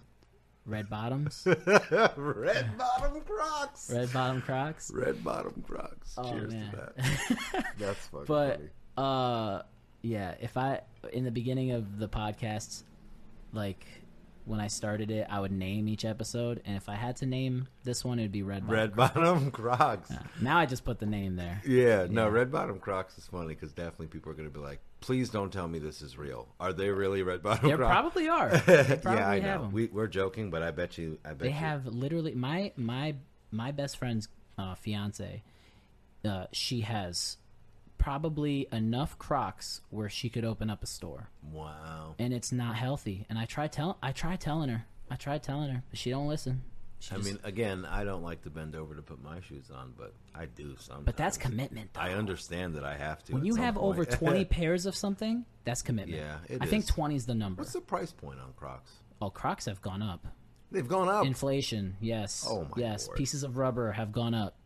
Red 0.65 0.89
bottoms, 0.89 1.47
Red 1.65 2.77
bottom 2.77 3.21
Crocs. 3.25 3.89
red 3.93 4.11
bottom 4.13 4.41
Crocs. 4.41 4.91
Red 4.93 5.23
bottom 5.23 5.63
Crocs. 5.65 6.13
Oh, 6.17 6.29
Cheers 6.31 6.53
man. 6.53 6.71
to 6.71 6.77
that. 6.77 7.65
That's 7.79 8.07
fucking 8.07 8.25
But 8.27 8.57
funny. 8.57 8.69
uh, 8.97 9.61
yeah. 10.07 10.35
If 10.39 10.57
I 10.57 10.81
in 11.11 11.23
the 11.23 11.31
beginning 11.31 11.71
of 11.71 11.99
the 11.99 12.07
podcast, 12.07 12.83
like 13.53 13.85
when 14.45 14.61
I 14.61 14.67
started 14.67 15.11
it, 15.11 15.27
I 15.29 15.41
would 15.41 15.51
name 15.51 15.89
each 15.89 16.05
episode, 16.05 16.61
and 16.65 16.77
if 16.77 16.87
I 16.87 16.95
had 16.95 17.17
to 17.17 17.25
name 17.25 17.67
this 17.83 18.05
one, 18.05 18.17
it'd 18.17 18.31
be 18.31 18.43
red. 18.43 18.61
Bottom 18.65 18.75
Red 18.75 18.95
bottom 18.95 19.51
Crocs. 19.51 20.07
Crocs. 20.07 20.23
Now 20.41 20.57
I 20.57 20.65
just 20.65 20.85
put 20.85 20.99
the 20.99 21.05
name 21.05 21.35
there. 21.35 21.61
Yeah, 21.67 22.07
no, 22.09 22.29
red 22.29 22.51
bottom 22.51 22.79
Crocs 22.79 23.17
is 23.17 23.25
funny 23.25 23.49
because 23.49 23.73
definitely 23.73 24.07
people 24.07 24.31
are 24.31 24.35
going 24.35 24.47
to 24.47 24.53
be 24.53 24.61
like, 24.61 24.79
"Please 25.01 25.29
don't 25.29 25.51
tell 25.51 25.67
me 25.67 25.79
this 25.79 26.01
is 26.01 26.17
real. 26.17 26.47
Are 26.59 26.71
they 26.71 26.89
really 26.89 27.21
red 27.23 27.43
bottom 27.43 27.69
They 27.69 27.75
probably 27.75 28.29
are. 28.29 28.49
They 28.65 28.99
probably 29.01 29.19
yeah, 29.19 29.29
I 29.29 29.39
know. 29.39 29.69
We, 29.71 29.87
we're 29.87 30.07
joking, 30.07 30.49
but 30.49 30.63
I 30.63 30.71
bet 30.71 30.97
you, 30.97 31.19
I 31.25 31.29
bet 31.29 31.39
they 31.39 31.47
you. 31.47 31.53
have 31.53 31.85
literally 31.85 32.33
my 32.33 32.71
my 32.77 33.15
my 33.51 33.71
best 33.71 33.97
friend's 33.97 34.29
uh, 34.57 34.75
fiance. 34.75 35.43
Uh, 36.23 36.45
she 36.51 36.81
has 36.81 37.37
probably 37.97 38.67
enough 38.71 39.17
Crocs 39.17 39.81
where 39.89 40.09
she 40.09 40.29
could 40.29 40.45
open 40.45 40.69
up 40.69 40.83
a 40.83 40.87
store. 40.87 41.29
Wow. 41.51 42.15
and 42.19 42.33
it's 42.33 42.51
not 42.51 42.75
healthy. 42.75 43.25
And 43.29 43.37
I 43.37 43.45
try 43.45 43.67
tell 43.67 43.97
I 44.01 44.11
try 44.11 44.35
telling 44.35 44.69
her. 44.69 44.85
I 45.09 45.15
tried 45.15 45.41
telling 45.43 45.69
her, 45.69 45.83
but 45.89 45.97
she 45.97 46.09
don't 46.09 46.27
listen. 46.27 46.63
She 46.99 47.13
I 47.13 47.17
just- 47.17 47.29
mean, 47.29 47.39
again, 47.43 47.85
I 47.85 48.03
don't 48.03 48.23
like 48.23 48.41
to 48.43 48.49
bend 48.49 48.75
over 48.75 48.95
to 48.95 49.01
put 49.01 49.23
my 49.23 49.39
shoes 49.39 49.69
on, 49.71 49.93
but 49.97 50.13
I 50.35 50.45
do 50.47 50.75
sometimes. 50.79 51.05
but 51.05 51.15
that's 51.15 51.37
commitment. 51.37 51.93
Though. 51.93 52.01
I 52.01 52.13
understand 52.13 52.75
that 52.75 52.83
I 52.83 52.97
have 52.97 53.23
to. 53.25 53.33
when 53.33 53.45
you 53.45 53.55
have 53.55 53.75
point. 53.75 53.85
over 53.87 54.05
twenty 54.17 54.45
pairs 54.45 54.85
of 54.85 54.95
something, 54.95 55.45
that's 55.63 55.81
commitment. 55.81 56.21
Yeah, 56.21 56.37
it 56.49 56.61
I 56.61 56.65
think 56.65 56.87
twenty 56.87 57.15
is 57.15 57.25
the 57.25 57.35
number. 57.35 57.61
What's 57.61 57.73
the 57.73 57.81
price 57.81 58.11
point 58.11 58.39
on 58.39 58.53
Crocs? 58.55 58.91
oh, 59.21 59.29
Crocs 59.29 59.65
have 59.65 59.81
gone 59.81 60.01
up. 60.01 60.27
They've 60.71 60.87
gone 60.87 61.07
up. 61.07 61.25
Inflation, 61.25 61.95
yes. 62.01 62.45
Oh, 62.47 62.63
my 62.63 62.69
yes. 62.81 63.07
Lord. 63.07 63.17
Pieces 63.17 63.43
of 63.43 63.57
rubber 63.57 63.91
have 63.93 64.11
gone 64.11 64.33
up. 64.33 64.57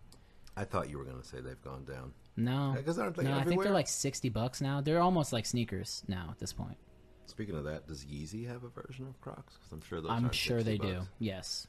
I 0.58 0.64
thought 0.66 0.90
you 0.90 0.98
were 0.98 1.06
going 1.06 1.22
to 1.22 1.26
say 1.28 1.40
they've 1.42 1.62
gone 1.62 1.86
down. 1.86 2.12
No, 2.38 2.74
Because 2.76 2.98
aren't 2.98 3.16
they 3.16 3.24
no, 3.24 3.38
I 3.38 3.44
think 3.44 3.62
they're 3.62 3.74
like 3.74 3.88
sixty 3.88 4.30
bucks 4.30 4.62
now. 4.62 4.82
They're 4.82 5.02
almost 5.02 5.34
like 5.34 5.46
sneakers 5.46 6.04
now 6.08 6.30
at 6.32 6.40
this 6.40 6.54
point. 6.54 6.78
Speaking 7.26 7.56
of 7.56 7.64
that, 7.66 7.88
does 7.88 8.04
Yeezy 8.06 8.48
have 8.48 8.64
a 8.64 8.70
version 8.70 9.08
of 9.08 9.20
Crocs? 9.22 9.56
Because 9.56 9.72
I'm 9.72 9.82
sure 9.82 10.02
those. 10.02 10.12
I'm 10.12 10.32
sure 10.32 10.60
60 10.60 10.64
they 10.64 10.78
do. 10.78 11.02
Yes. 11.20 11.68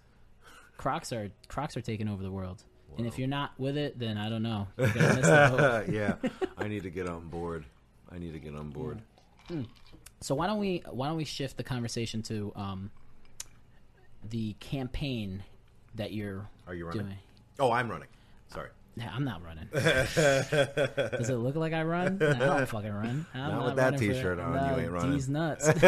Crocs 0.77 1.13
are 1.13 1.31
Crocs 1.49 1.77
are 1.77 1.81
taking 1.81 2.09
over 2.09 2.23
the 2.23 2.31
world. 2.31 2.65
And 2.99 3.07
if 3.07 3.19
you're 3.19 3.29
not 3.29 3.53
with 3.59 3.77
it, 3.77 3.99
then 3.99 4.19
I 4.19 4.29
don't 4.29 4.43
know. 4.43 4.69
Miss 4.77 4.93
yeah, 5.89 6.17
I 6.59 6.69
need 6.69 6.83
to 6.83 6.91
get 6.91 7.09
on 7.09 7.29
board. 7.29 7.65
I 8.11 8.19
need 8.19 8.33
to 8.35 8.39
get 8.39 8.55
on 8.55 8.71
board. 8.71 9.01
So 10.21 10.35
why 10.35 10.47
don't 10.47 10.59
we 10.59 10.83
why 10.91 11.09
don't 11.09 11.17
we 11.17 11.25
shift 11.25 11.57
the 11.57 11.65
conversation 11.65 12.23
to 12.25 12.53
um, 12.55 12.91
the 14.29 14.55
campaign 14.61 15.43
that 15.95 16.13
you're 16.13 16.49
Are 16.67 16.75
you 16.75 16.87
running? 16.87 17.07
doing? 17.07 17.19
Oh, 17.59 17.73
I'm 17.73 17.91
running. 17.91 18.09
Sorry. 18.49 18.69
Yeah, 18.95 19.11
I'm 19.15 19.25
not 19.25 19.43
running. 19.43 19.69
Does 19.73 21.31
it 21.31 21.37
look 21.37 21.57
like 21.57 21.73
I 21.73 21.83
run? 21.83 22.19
No, 22.19 22.29
I 22.29 22.35
don't 22.35 22.69
fucking 22.69 22.93
run. 22.93 23.27
I'm 23.35 23.41
Not 23.41 23.51
not 23.53 23.65
with 23.65 23.77
that 23.77 23.99
t-shirt 23.99 24.39
on, 24.39 24.53
you 24.77 24.83
ain't 24.85 24.93
running. 24.93 25.13
D's 25.13 25.29
nuts. 25.29 25.67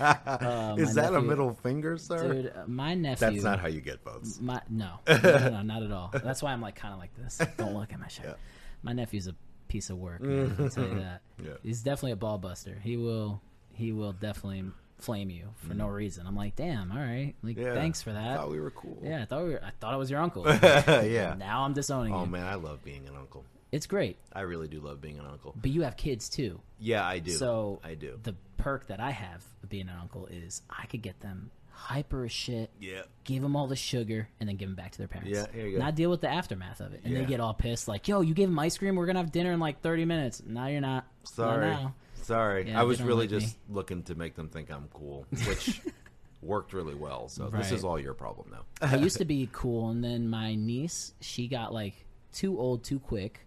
Uh, 0.00 0.76
Is 0.78 0.94
that 0.94 1.12
a 1.14 1.20
middle 1.20 1.52
finger, 1.52 1.96
sir? 1.98 2.32
Dude, 2.32 2.52
uh, 2.54 2.62
my 2.66 2.94
nephew. 2.94 3.30
That's 3.30 3.42
not 3.42 3.58
how 3.60 3.68
you 3.68 3.80
get 3.80 4.02
votes. 4.02 4.40
My 4.40 4.60
no, 4.68 5.00
no, 5.06 5.18
no, 5.22 5.48
no, 5.50 5.62
not 5.62 5.82
at 5.82 5.90
all. 5.90 6.10
That's 6.12 6.42
why 6.42 6.52
I'm 6.52 6.60
like 6.60 6.76
kind 6.76 6.94
of 6.94 7.00
like 7.00 7.14
this. 7.16 7.40
Don't 7.56 7.74
look 7.74 7.92
at 7.92 7.98
my 8.00 8.08
shirt. 8.08 8.26
Yeah. 8.26 8.34
My 8.82 8.92
nephew's 8.92 9.26
a 9.26 9.34
piece 9.68 9.90
of 9.90 9.98
work. 9.98 10.20
Man, 10.20 10.54
I'll 10.58 10.68
tell 10.68 10.84
you 10.88 10.94
that. 11.00 11.22
Yeah. 11.42 11.52
He's 11.62 11.82
definitely 11.82 12.12
a 12.12 12.16
ball 12.16 12.38
buster. 12.38 12.78
He 12.82 12.96
will, 12.96 13.40
he 13.72 13.92
will 13.92 14.12
definitely 14.12 14.64
flame 15.02 15.30
you 15.30 15.48
for 15.66 15.74
no 15.74 15.86
reason. 15.86 16.26
I'm 16.26 16.36
like, 16.36 16.56
damn, 16.56 16.90
all 16.92 16.98
right, 16.98 17.34
like 17.42 17.56
Mm. 17.56 17.62
Yeah. 17.64 17.74
thanks 17.74 18.02
for 18.02 18.10
I 18.10 18.14
that. 18.14 18.36
thought 18.38 18.50
we 18.50 18.60
were 18.60 18.70
cool. 18.70 18.98
Yeah, 19.02 19.22
I 19.22 19.24
thought 19.24 19.44
we 19.44 19.50
were, 19.50 19.64
I 19.64 19.70
thought 19.80 19.92
I 19.94 19.96
was 19.96 20.10
your 20.10 20.20
uncle. 20.20 20.44
yeah. 20.48 21.34
Now 21.38 21.62
I'm 21.64 21.72
disowning 21.72 22.14
Oh 22.14 22.24
you. 22.24 22.30
man, 22.30 22.46
I 22.46 22.54
love 22.54 22.82
being 22.84 23.06
an 23.08 23.16
uncle. 23.16 23.44
It's 23.72 23.86
great, 23.86 24.16
I 24.32 24.40
really 24.40 24.66
do 24.68 24.80
love 24.80 25.00
being 25.00 25.18
an 25.18 25.26
uncle. 25.26 25.54
but 25.60 25.70
you 25.70 25.82
have 25.82 25.96
kids 25.96 26.28
too. 26.28 26.60
Yeah, 26.78 27.06
I 27.06 27.18
do. 27.20 27.30
So 27.32 27.80
I 27.84 27.94
do. 27.94 28.18
The 28.22 28.34
perk 28.56 28.88
that 28.88 29.00
I 29.00 29.10
have 29.10 29.44
of 29.62 29.68
being 29.68 29.88
an 29.88 29.96
uncle 30.00 30.26
is 30.26 30.62
I 30.68 30.86
could 30.86 31.02
get 31.02 31.20
them 31.20 31.50
hyper 31.72 32.24
as 32.26 32.32
shit. 32.32 32.68
Yeah. 32.78 33.02
give 33.24 33.42
them 33.42 33.56
all 33.56 33.66
the 33.66 33.76
sugar 33.76 34.28
and 34.38 34.46
then 34.48 34.56
give 34.56 34.68
them 34.68 34.74
back 34.76 34.92
to 34.92 34.98
their 34.98 35.08
parents. 35.08 35.30
Yeah, 35.32 35.46
here 35.54 35.66
you 35.66 35.78
go. 35.78 35.84
Not 35.84 35.94
deal 35.94 36.10
with 36.10 36.20
the 36.20 36.28
aftermath 36.28 36.80
of 36.80 36.92
it. 36.92 37.00
And 37.04 37.14
Yeah. 37.14 37.20
they 37.20 37.24
get 37.26 37.40
all 37.40 37.54
pissed, 37.54 37.88
like, 37.88 38.06
yo, 38.06 38.20
you 38.20 38.34
gave 38.34 38.48
them 38.48 38.58
ice 38.58 38.76
cream? 38.76 38.96
We're 38.96 39.06
going 39.06 39.14
to 39.16 39.22
have 39.22 39.32
dinner 39.32 39.52
in 39.52 39.60
like 39.60 39.80
30 39.80 40.04
minutes. 40.04 40.42
No, 40.44 40.66
you're 40.66 40.80
not. 40.82 41.04
Not 41.20 41.28
Sorry. 41.28 41.66
now. 41.70 41.94
Sorry. 42.22 42.68
Yeah, 42.68 42.80
I 42.80 42.84
was 42.84 43.02
really 43.02 43.28
like 43.28 43.30
just 43.30 43.56
looking 43.68 44.02
to 44.04 44.14
make 44.14 44.34
them 44.34 44.48
think 44.48 44.70
I'm 44.70 44.88
cool, 44.92 45.26
which 45.46 45.80
worked 46.42 46.72
really 46.72 46.94
well. 46.94 47.28
So 47.28 47.48
this 47.48 47.72
is 47.72 47.84
all 47.84 47.98
your 47.98 48.14
problem 48.14 48.50
now. 48.50 48.64
I 48.80 48.96
used 48.96 49.18
to 49.18 49.24
be 49.26 49.48
cool, 49.52 49.90
and 49.90 50.02
then 50.02 50.28
my 50.28 50.54
niece, 50.54 51.14
she 51.20 51.48
got 51.48 51.72
like 51.72 51.94
too 52.32 52.58
old 52.58 52.84
too 52.84 52.98
quick. 52.98 53.40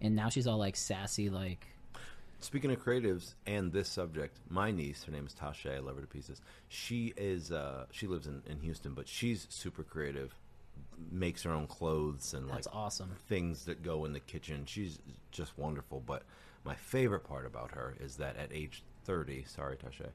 And 0.00 0.14
now 0.14 0.28
she's 0.28 0.46
all 0.46 0.58
like 0.58 0.76
sassy, 0.76 1.28
like, 1.28 1.66
Speaking 2.40 2.70
of 2.70 2.84
creatives 2.84 3.34
and 3.46 3.72
this 3.72 3.88
subject, 3.88 4.38
my 4.48 4.70
niece, 4.70 5.02
her 5.04 5.10
name 5.10 5.26
is 5.26 5.34
Tasha. 5.34 5.74
I 5.74 5.80
love 5.80 5.96
her 5.96 6.02
to 6.02 6.06
pieces. 6.06 6.40
She 6.68 7.12
is 7.16 7.50
uh, 7.50 7.86
she 7.90 8.06
lives 8.06 8.28
in, 8.28 8.42
in 8.46 8.60
Houston, 8.60 8.94
but 8.94 9.08
she's 9.08 9.46
super 9.50 9.82
creative. 9.82 10.32
Makes 11.10 11.42
her 11.42 11.50
own 11.50 11.66
clothes 11.66 12.34
and 12.34 12.48
like 12.48 12.64
awesome. 12.72 13.10
things 13.28 13.64
that 13.64 13.82
go 13.82 14.04
in 14.04 14.12
the 14.12 14.20
kitchen. 14.20 14.64
She's 14.66 15.00
just 15.32 15.58
wonderful. 15.58 16.00
But 16.06 16.22
my 16.68 16.76
favorite 16.76 17.24
part 17.24 17.46
about 17.46 17.72
her 17.72 17.96
is 17.98 18.16
that 18.16 18.36
at 18.36 18.52
age 18.52 18.84
thirty, 19.04 19.44
sorry 19.48 19.76
Tasha, 19.76 20.10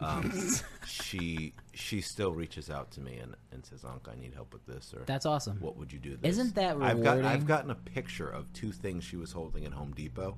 um, 0.00 0.32
she 0.86 1.52
she 1.74 2.00
still 2.00 2.32
reaches 2.32 2.70
out 2.70 2.90
to 2.92 3.00
me 3.00 3.18
and, 3.18 3.34
and 3.52 3.64
says, 3.64 3.84
"Unc, 3.84 4.08
I 4.10 4.14
need 4.18 4.32
help 4.34 4.52
with 4.52 4.64
this," 4.66 4.94
or 4.96 5.02
That's 5.06 5.26
awesome. 5.26 5.58
what 5.60 5.76
would 5.76 5.92
you 5.92 5.98
do? 5.98 6.16
This? 6.16 6.30
Isn't 6.38 6.54
that 6.54 6.76
I've 6.80 7.02
got 7.02 7.24
I've 7.24 7.46
gotten 7.46 7.70
a 7.70 7.74
picture 7.74 8.28
of 8.28 8.50
two 8.54 8.72
things 8.72 9.04
she 9.04 9.16
was 9.16 9.32
holding 9.32 9.64
at 9.66 9.72
Home 9.72 9.92
Depot. 9.94 10.36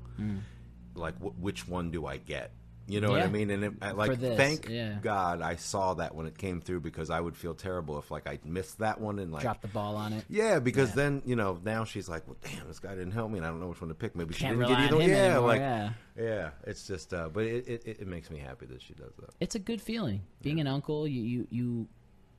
Like, 0.97 1.17
wh- 1.21 1.41
which 1.41 1.69
one 1.69 1.91
do 1.93 2.05
I 2.07 2.17
get? 2.17 2.51
You 2.93 3.01
know 3.01 3.11
what 3.11 3.23
I 3.23 3.29
mean? 3.29 3.51
And 3.51 3.65
it, 3.65 3.73
I, 3.81 3.93
like, 3.93 4.19
thank 4.21 4.69
yeah. 4.69 4.99
God 5.01 5.41
I 5.43 5.57
saw 5.57 5.95
that 5.95 6.15
when 6.15 6.27
it 6.27 6.37
came 6.37 6.61
through 6.61 6.81
because 6.81 7.09
I 7.11 7.21
would 7.21 7.37
feel 7.37 7.55
terrible 7.55 7.99
if 7.99 8.11
like 8.11 8.27
I 8.27 8.39
missed 8.45 8.79
that 8.79 9.01
one 9.01 9.19
and 9.19 9.31
like. 9.33 9.43
Drop 9.43 9.61
the 9.63 9.69
ball 9.69 9.97
on 9.97 10.13
it. 10.13 10.25
Yeah, 10.29 10.59
because 10.59 10.91
Yeah. 10.91 10.95
then 10.97 11.23
you 11.25 11.37
know 11.37 11.59
now 11.65 11.85
she's 11.85 12.09
like, 12.09 12.27
well, 12.27 12.37
damn, 12.43 12.67
this 12.67 12.79
guy 12.79 12.91
didn't 12.91 13.13
help 13.13 13.31
me, 13.31 13.39
and 13.39 13.47
I 13.47 13.51
don't 13.51 13.61
know 13.61 13.69
which 13.69 13.81
one 13.81 13.89
to 13.89 13.95
pick. 13.95 14.17
Maybe 14.17 14.35
she 14.35 14.41
Can't 14.41 14.59
didn't 14.59 14.69
get 14.69 14.79
either. 14.93 15.03
yeah, 15.03 15.17
anymore, 15.27 15.49
like 15.49 15.61
yeah. 15.61 15.91
yeah, 16.19 16.51
it's 16.67 16.87
just, 16.87 17.15
uh, 17.15 17.29
but 17.33 17.45
it, 17.45 17.67
it 17.69 17.83
it 18.01 18.07
makes 18.07 18.31
me 18.31 18.39
happy 18.39 18.67
that 18.67 18.83
she 18.83 18.95
does 18.95 19.13
that. 19.21 19.31
it's 19.41 19.55
a 19.55 19.59
good 19.61 19.81
feeling 19.81 20.21
being 20.43 20.61
an 20.61 20.67
uncle 20.67 21.07
you, 21.07 21.23
you 21.23 21.47
you 21.51 21.89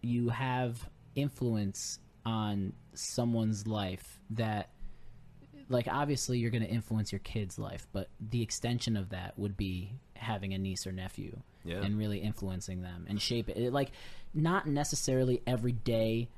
you 0.02 0.30
have 0.30 0.88
influence 1.16 2.00
on 2.26 2.74
someone's 2.94 3.68
life 3.68 4.20
that 4.32 4.70
like 5.70 5.88
obviously 5.90 6.38
you're 6.40 6.52
going 6.52 6.64
to 6.64 6.70
influence 6.70 7.12
your 7.12 7.20
kid's 7.20 7.58
life 7.58 7.88
but 7.94 8.10
the 8.30 8.42
extension 8.42 8.98
of 8.98 9.10
that 9.10 9.38
would 9.38 9.56
be 9.56 9.94
having 10.22 10.54
a 10.54 10.58
niece 10.58 10.86
or 10.88 10.92
nephew 10.92 11.36
Yeah. 11.64 11.82
and 11.82 11.98
really 11.98 12.20
influencing 12.20 12.82
them 12.82 13.06
and 13.10 13.22
shape 13.22 13.50
it. 13.50 13.58
it 13.58 13.74
like 13.74 13.92
not 14.34 14.68
necessarily 14.68 15.42
every 15.48 15.72
day 15.74 16.30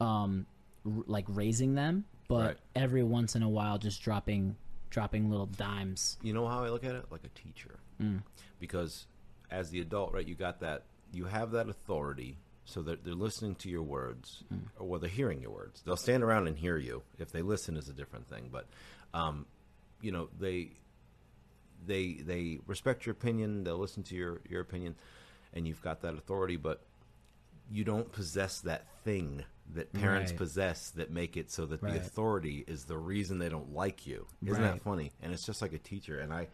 um 0.00 0.46
r- 0.84 1.04
like 1.06 1.24
raising 1.28 1.74
them 1.74 2.04
but 2.28 2.46
Right. 2.46 2.56
every 2.74 3.02
once 3.02 3.34
in 3.36 3.42
a 3.42 3.48
while 3.48 3.78
just 3.78 4.02
dropping 4.02 4.56
dropping 4.90 5.30
little 5.30 5.46
dimes 5.46 6.18
You 6.22 6.32
know 6.32 6.46
how 6.48 6.64
I 6.64 6.68
look 6.70 6.82
at 6.84 6.94
it? 6.96 7.04
Like 7.10 7.22
a 7.24 7.28
teacher. 7.28 7.78
Mm. 8.00 8.22
Because 8.58 9.06
as 9.50 9.70
the 9.70 9.80
adult, 9.80 10.12
right, 10.12 10.26
you 10.26 10.34
got 10.34 10.58
that, 10.60 10.82
you 11.12 11.26
have 11.26 11.52
that 11.52 11.68
authority 11.68 12.38
so 12.64 12.82
that 12.82 13.04
they're 13.04 13.14
listening 13.14 13.54
to 13.56 13.68
your 13.70 13.82
words 13.84 14.42
Mm. 14.52 14.62
or 14.78 14.88
well, 14.88 15.00
they're 15.00 15.08
hearing 15.08 15.40
your 15.42 15.52
words. 15.52 15.82
They'll 15.82 15.96
stand 15.96 16.24
around 16.24 16.48
and 16.48 16.56
hear 16.58 16.76
you. 16.76 17.02
If 17.18 17.30
they 17.30 17.42
listen 17.42 17.76
is 17.76 17.88
a 17.88 17.92
different 17.92 18.26
thing. 18.28 18.48
But, 18.50 18.66
um, 19.14 19.46
you 20.00 20.10
know, 20.10 20.28
they, 20.40 20.72
they 21.86 22.14
they 22.14 22.58
respect 22.66 23.06
your 23.06 23.12
opinion. 23.12 23.64
They'll 23.64 23.78
listen 23.78 24.02
to 24.04 24.14
your 24.14 24.40
your 24.48 24.60
opinion, 24.60 24.96
and 25.52 25.66
you've 25.66 25.82
got 25.82 26.00
that 26.02 26.14
authority. 26.14 26.56
But 26.56 26.82
you 27.70 27.84
don't 27.84 28.10
possess 28.10 28.60
that 28.60 28.86
thing 29.04 29.44
that 29.72 29.92
parents 29.92 30.32
Right. 30.32 30.38
possess 30.38 30.90
that 30.90 31.10
make 31.12 31.36
it 31.36 31.50
so 31.50 31.64
that 31.66 31.80
Right. 31.82 31.92
the 31.92 31.98
authority 31.98 32.64
is 32.66 32.84
the 32.86 32.98
reason 32.98 33.38
they 33.38 33.48
don't 33.48 33.72
like 33.72 34.06
you. 34.06 34.26
Isn't 34.44 34.60
Right. 34.62 34.74
that 34.74 34.82
funny? 34.82 35.12
And 35.22 35.32
it's 35.32 35.46
just 35.46 35.62
like 35.62 35.72
a 35.72 35.78
teacher. 35.78 36.18
And 36.18 36.32
I, 36.32 36.48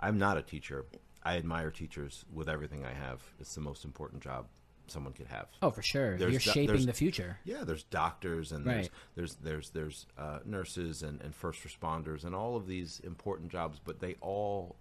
I'm 0.00 0.18
not 0.18 0.36
a 0.36 0.42
teacher. 0.42 0.84
I 1.22 1.36
admire 1.36 1.70
teachers 1.70 2.24
with 2.32 2.48
everything 2.48 2.84
I 2.84 2.92
have. 2.92 3.22
It's 3.38 3.54
the 3.54 3.60
most 3.60 3.84
important 3.84 4.22
job 4.22 4.46
someone 4.88 5.12
could 5.12 5.26
have. 5.28 5.46
Oh, 5.62 5.70
for 5.70 5.82
sure. 5.82 6.16
There's 6.16 6.32
You're 6.32 6.40
do- 6.40 6.50
shaping 6.50 6.86
the 6.86 6.92
future. 6.92 7.38
Yeah, 7.44 7.64
there's 7.64 7.84
doctors 7.84 8.52
and 8.52 8.64
Right. 8.66 8.88
there's 9.14 9.34
there's 9.36 9.70
there's 9.70 9.70
there's 9.70 10.06
uh, 10.18 10.38
nurses 10.44 11.02
and, 11.02 11.20
and 11.22 11.34
first 11.34 11.62
responders 11.62 12.24
and 12.24 12.34
all 12.34 12.56
of 12.56 12.66
these 12.66 13.00
important 13.04 13.50
jobs, 13.50 13.80
but 13.84 14.00
they 14.00 14.14
all 14.20 14.76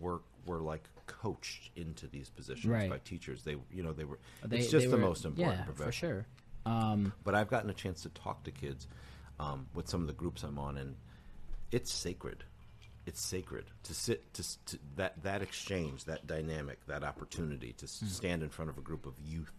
were 0.00 0.20
were 0.46 0.60
like 0.60 0.84
coached 1.06 1.70
into 1.76 2.06
these 2.06 2.30
positions 2.30 2.66
Right. 2.66 2.90
by 2.90 2.98
teachers. 2.98 3.42
They 3.42 3.56
you 3.72 3.82
know 3.82 3.92
they 3.92 4.04
were. 4.04 4.18
They, 4.44 4.58
it's 4.58 4.70
just 4.70 4.86
they 4.86 4.90
the 4.90 4.96
most 4.98 5.24
important 5.24 5.58
Yeah, 5.58 5.64
profession. 5.64 5.86
for 5.86 5.92
sure. 5.92 6.26
Um, 6.66 7.12
But 7.24 7.34
I've 7.36 7.48
gotten 7.48 7.70
a 7.70 7.74
chance 7.74 8.02
to 8.02 8.08
talk 8.08 8.42
to 8.44 8.50
kids 8.50 8.88
um, 9.38 9.66
with 9.74 9.88
some 9.88 10.00
of 10.00 10.06
the 10.08 10.12
groups 10.12 10.42
I'm 10.42 10.58
on, 10.58 10.76
and 10.78 10.96
it's 11.70 11.92
sacred. 11.92 12.42
It's 13.06 13.20
sacred 13.20 13.64
to 13.84 13.94
sit 13.94 14.34
to, 14.34 14.42
to 14.66 14.78
that 14.96 15.22
that 15.22 15.40
exchange, 15.42 16.04
that 16.06 16.26
dynamic, 16.26 16.84
that 16.86 17.04
opportunity 17.04 17.72
to 17.74 17.86
Hmm. 17.86 18.06
stand 18.06 18.42
in 18.42 18.48
front 18.50 18.68
of 18.70 18.78
a 18.78 18.82
group 18.82 19.06
of 19.06 19.14
youth 19.24 19.52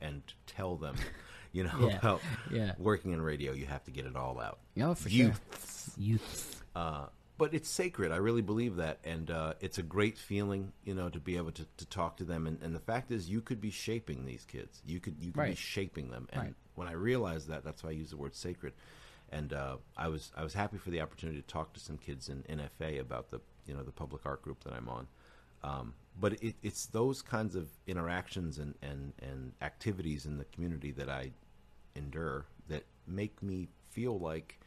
and 0.00 0.22
tell 0.46 0.76
them, 0.76 0.96
you 1.52 1.64
know, 1.64 1.88
Yeah, 1.88 1.96
about 1.98 2.20
yeah. 2.50 2.72
working 2.78 3.12
in 3.12 3.22
radio. 3.22 3.52
You 3.52 3.66
have 3.66 3.84
to 3.84 3.90
get 3.90 4.06
it 4.06 4.14
all 4.16 4.38
out. 4.40 4.58
oh, 4.80 4.94
for 4.94 5.08
Youth. 5.08 5.40
sure. 5.96 6.04
Youth. 6.04 6.62
Uh, 6.76 7.06
but 7.38 7.54
it's 7.54 7.70
sacred. 7.70 8.12
I 8.12 8.16
really 8.16 8.42
believe 8.42 8.76
that, 8.76 8.98
and 9.02 9.30
uh, 9.30 9.54
it's 9.62 9.78
a 9.78 9.82
great 9.82 10.18
feeling, 10.18 10.72
you 10.84 10.92
know, 10.94 11.08
to 11.08 11.18
be 11.18 11.38
able 11.38 11.52
to, 11.52 11.64
to 11.78 11.86
talk 11.86 12.18
to 12.18 12.24
them. 12.24 12.46
And, 12.46 12.60
and 12.62 12.74
the 12.74 12.80
fact 12.80 13.10
is, 13.10 13.30
you 13.30 13.40
could 13.40 13.62
be 13.62 13.70
shaping 13.70 14.26
these 14.26 14.44
kids. 14.44 14.82
You 14.84 15.00
could 15.00 15.16
you 15.18 15.32
could 15.32 15.46
be 15.46 15.54
shaping 15.54 16.10
them. 16.10 16.28
And 16.34 16.42
Right. 16.42 16.54
when 16.74 16.88
I 16.88 16.92
realized 16.92 17.48
that, 17.48 17.64
that's 17.64 17.82
why 17.82 17.90
I 17.90 17.92
use 17.94 18.10
the 18.10 18.18
word 18.18 18.34
sacred. 18.34 18.74
And 19.32 19.52
uh, 19.52 19.76
I 19.96 20.08
was 20.08 20.32
I 20.36 20.42
was 20.42 20.54
happy 20.54 20.76
for 20.78 20.90
the 20.90 21.00
opportunity 21.00 21.40
to 21.40 21.46
talk 21.46 21.72
to 21.74 21.80
some 21.80 21.98
kids 21.98 22.28
in 22.28 22.42
NFA 22.44 23.00
about 23.00 23.30
the 23.30 23.40
you 23.66 23.74
know 23.74 23.82
the 23.82 23.92
public 23.92 24.26
art 24.26 24.42
group 24.42 24.64
that 24.64 24.72
I'm 24.72 24.88
on. 24.88 25.06
Um, 25.62 25.94
but 26.18 26.34
it, 26.42 26.54
it's 26.62 26.86
those 26.86 27.22
kinds 27.22 27.54
of 27.54 27.68
interactions 27.86 28.58
and, 28.58 28.74
and, 28.82 29.12
and 29.22 29.52
activities 29.62 30.26
in 30.26 30.38
the 30.38 30.44
community 30.46 30.90
that 30.92 31.08
I 31.08 31.30
endure 31.94 32.46
that 32.68 32.84
make 33.06 33.42
me 33.42 33.68
feel 33.90 34.18
like 34.18 34.58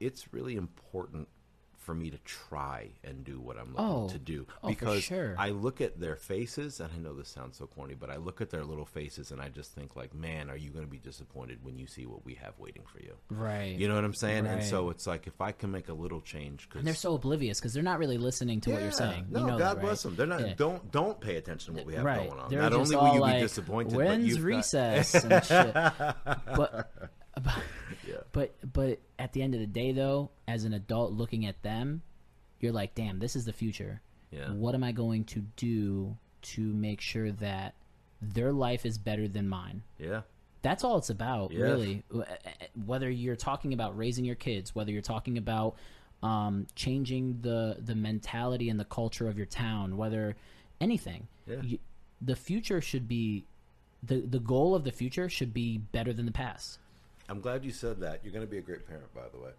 it's 0.00 0.32
really 0.32 0.56
important 0.56 1.28
for 1.84 1.94
me 1.94 2.10
to 2.10 2.18
try 2.18 2.88
and 3.04 3.24
do 3.24 3.38
what 3.38 3.56
I'm 3.58 3.68
looking 3.72 3.84
Oh. 3.84 4.08
to 4.08 4.18
do 4.18 4.46
Oh, 4.62 4.68
because 4.68 5.04
sure. 5.04 5.34
I 5.38 5.50
look 5.50 5.80
at 5.80 6.00
their 6.00 6.16
faces 6.16 6.80
and 6.80 6.90
I 6.92 6.98
know 6.98 7.14
this 7.14 7.28
sounds 7.28 7.58
so 7.58 7.66
corny, 7.66 7.94
but 7.94 8.10
I 8.10 8.16
look 8.16 8.40
at 8.40 8.50
their 8.50 8.64
little 8.64 8.86
faces 8.86 9.30
and 9.30 9.40
I 9.40 9.48
just 9.50 9.72
think 9.72 9.94
like, 9.96 10.14
man, 10.14 10.48
are 10.50 10.56
you 10.56 10.70
going 10.70 10.84
to 10.84 10.90
be 10.90 10.98
disappointed 10.98 11.58
when 11.62 11.78
you 11.78 11.86
see 11.86 12.06
what 12.06 12.24
we 12.24 12.34
have 12.34 12.58
waiting 12.58 12.82
for 12.90 13.00
you? 13.00 13.14
Right. 13.30 13.76
You 13.78 13.86
know 13.88 13.94
what 13.94 14.04
I'm 14.04 14.14
saying? 14.14 14.46
And 14.46 14.62
so 14.64 14.90
it's 14.90 15.06
like 15.06 15.26
if 15.26 15.40
I 15.40 15.52
can 15.52 15.70
make 15.70 15.88
a 15.88 15.94
little 15.94 16.20
change, 16.20 16.68
cause 16.70 16.78
and 16.78 16.86
they're 16.86 16.94
so 16.94 17.14
oblivious 17.14 17.60
because 17.60 17.74
they're 17.74 17.82
not 17.82 17.98
really 17.98 18.18
listening 18.18 18.60
to 18.62 18.70
what 18.70 18.82
you're 18.82 18.90
saying. 18.90 19.26
no, 19.30 19.40
you 19.40 19.46
know 19.46 19.58
God 19.58 19.76
that, 19.76 19.80
bless 19.82 20.04
right? 20.04 20.16
them. 20.16 20.28
They're 20.28 20.38
not. 20.38 20.48
Yeah. 20.48 20.54
Don't 20.56 20.90
don't 20.90 21.20
pay 21.20 21.36
attention 21.36 21.74
to 21.74 21.80
what 21.80 21.86
we 21.86 21.94
have 21.94 22.04
right. 22.04 22.28
going 22.28 22.40
on. 22.40 22.50
They're 22.50 22.62
not 22.62 22.72
only 22.72 22.96
will 22.96 23.14
you 23.14 23.20
like, 23.20 23.36
be 23.36 23.40
disappointed, 23.42 23.92
but 23.94 24.06
When's 24.06 24.34
got- 24.36 24.42
recess 24.44 25.14
and 25.24 25.44
shit? 25.44 25.74
But, 25.74 26.90
but, 27.42 27.54
Yeah. 28.08 28.16
but 28.32 28.54
but 28.72 28.98
at 29.18 29.32
the 29.32 29.42
end 29.42 29.54
of 29.54 29.60
the 29.60 29.66
day, 29.66 29.92
though, 29.92 30.30
as 30.46 30.64
an 30.64 30.74
adult 30.74 31.12
looking 31.12 31.46
at 31.46 31.62
them, 31.62 32.02
you're 32.60 32.72
like, 32.72 32.94
damn, 32.94 33.18
this 33.18 33.34
is 33.36 33.44
the 33.44 33.52
future. 33.52 34.00
Yeah. 34.30 34.50
What 34.50 34.74
am 34.74 34.82
I 34.84 34.92
going 34.92 35.24
to 35.26 35.40
do 35.56 36.16
to 36.42 36.60
make 36.60 37.00
sure 37.00 37.30
that 37.32 37.74
their 38.20 38.52
life 38.52 38.84
is 38.86 38.98
better 38.98 39.28
than 39.28 39.48
mine? 39.48 39.82
yeah, 39.98 40.22
That's 40.62 40.82
all 40.84 40.96
it's 40.98 41.10
about, 41.10 41.52
really. 41.52 42.02
Whether 42.86 43.10
you're 43.10 43.36
talking 43.36 43.72
about 43.72 43.96
raising 43.96 44.24
your 44.24 44.34
kids, 44.34 44.74
whether 44.74 44.90
you're 44.90 45.02
talking 45.02 45.38
about 45.38 45.76
um, 46.22 46.66
changing 46.74 47.38
the 47.42 47.76
the 47.84 47.94
mentality 47.94 48.68
and 48.70 48.80
the 48.80 48.84
culture 48.86 49.28
of 49.28 49.36
your 49.36 49.46
town, 49.46 49.96
whether 49.96 50.36
anything, 50.80 51.28
Yeah. 51.46 51.60
you, 51.62 51.78
the 52.20 52.34
future 52.36 52.80
should 52.80 53.06
be 53.06 53.44
the 54.02 54.20
the 54.20 54.40
goal 54.40 54.74
of 54.74 54.84
the 54.84 54.92
future 54.92 55.28
should 55.28 55.52
be 55.54 55.78
better 55.78 56.12
than 56.12 56.26
the 56.26 56.32
past. 56.32 56.78
I'm 57.28 57.40
glad 57.40 57.64
you 57.64 57.70
said 57.70 58.00
that. 58.00 58.20
You're 58.22 58.32
going 58.32 58.44
to 58.44 58.50
be 58.50 58.58
a 58.58 58.62
great 58.62 58.86
parent, 58.86 59.12
by 59.14 59.28
the 59.32 59.38
way. 59.38 59.50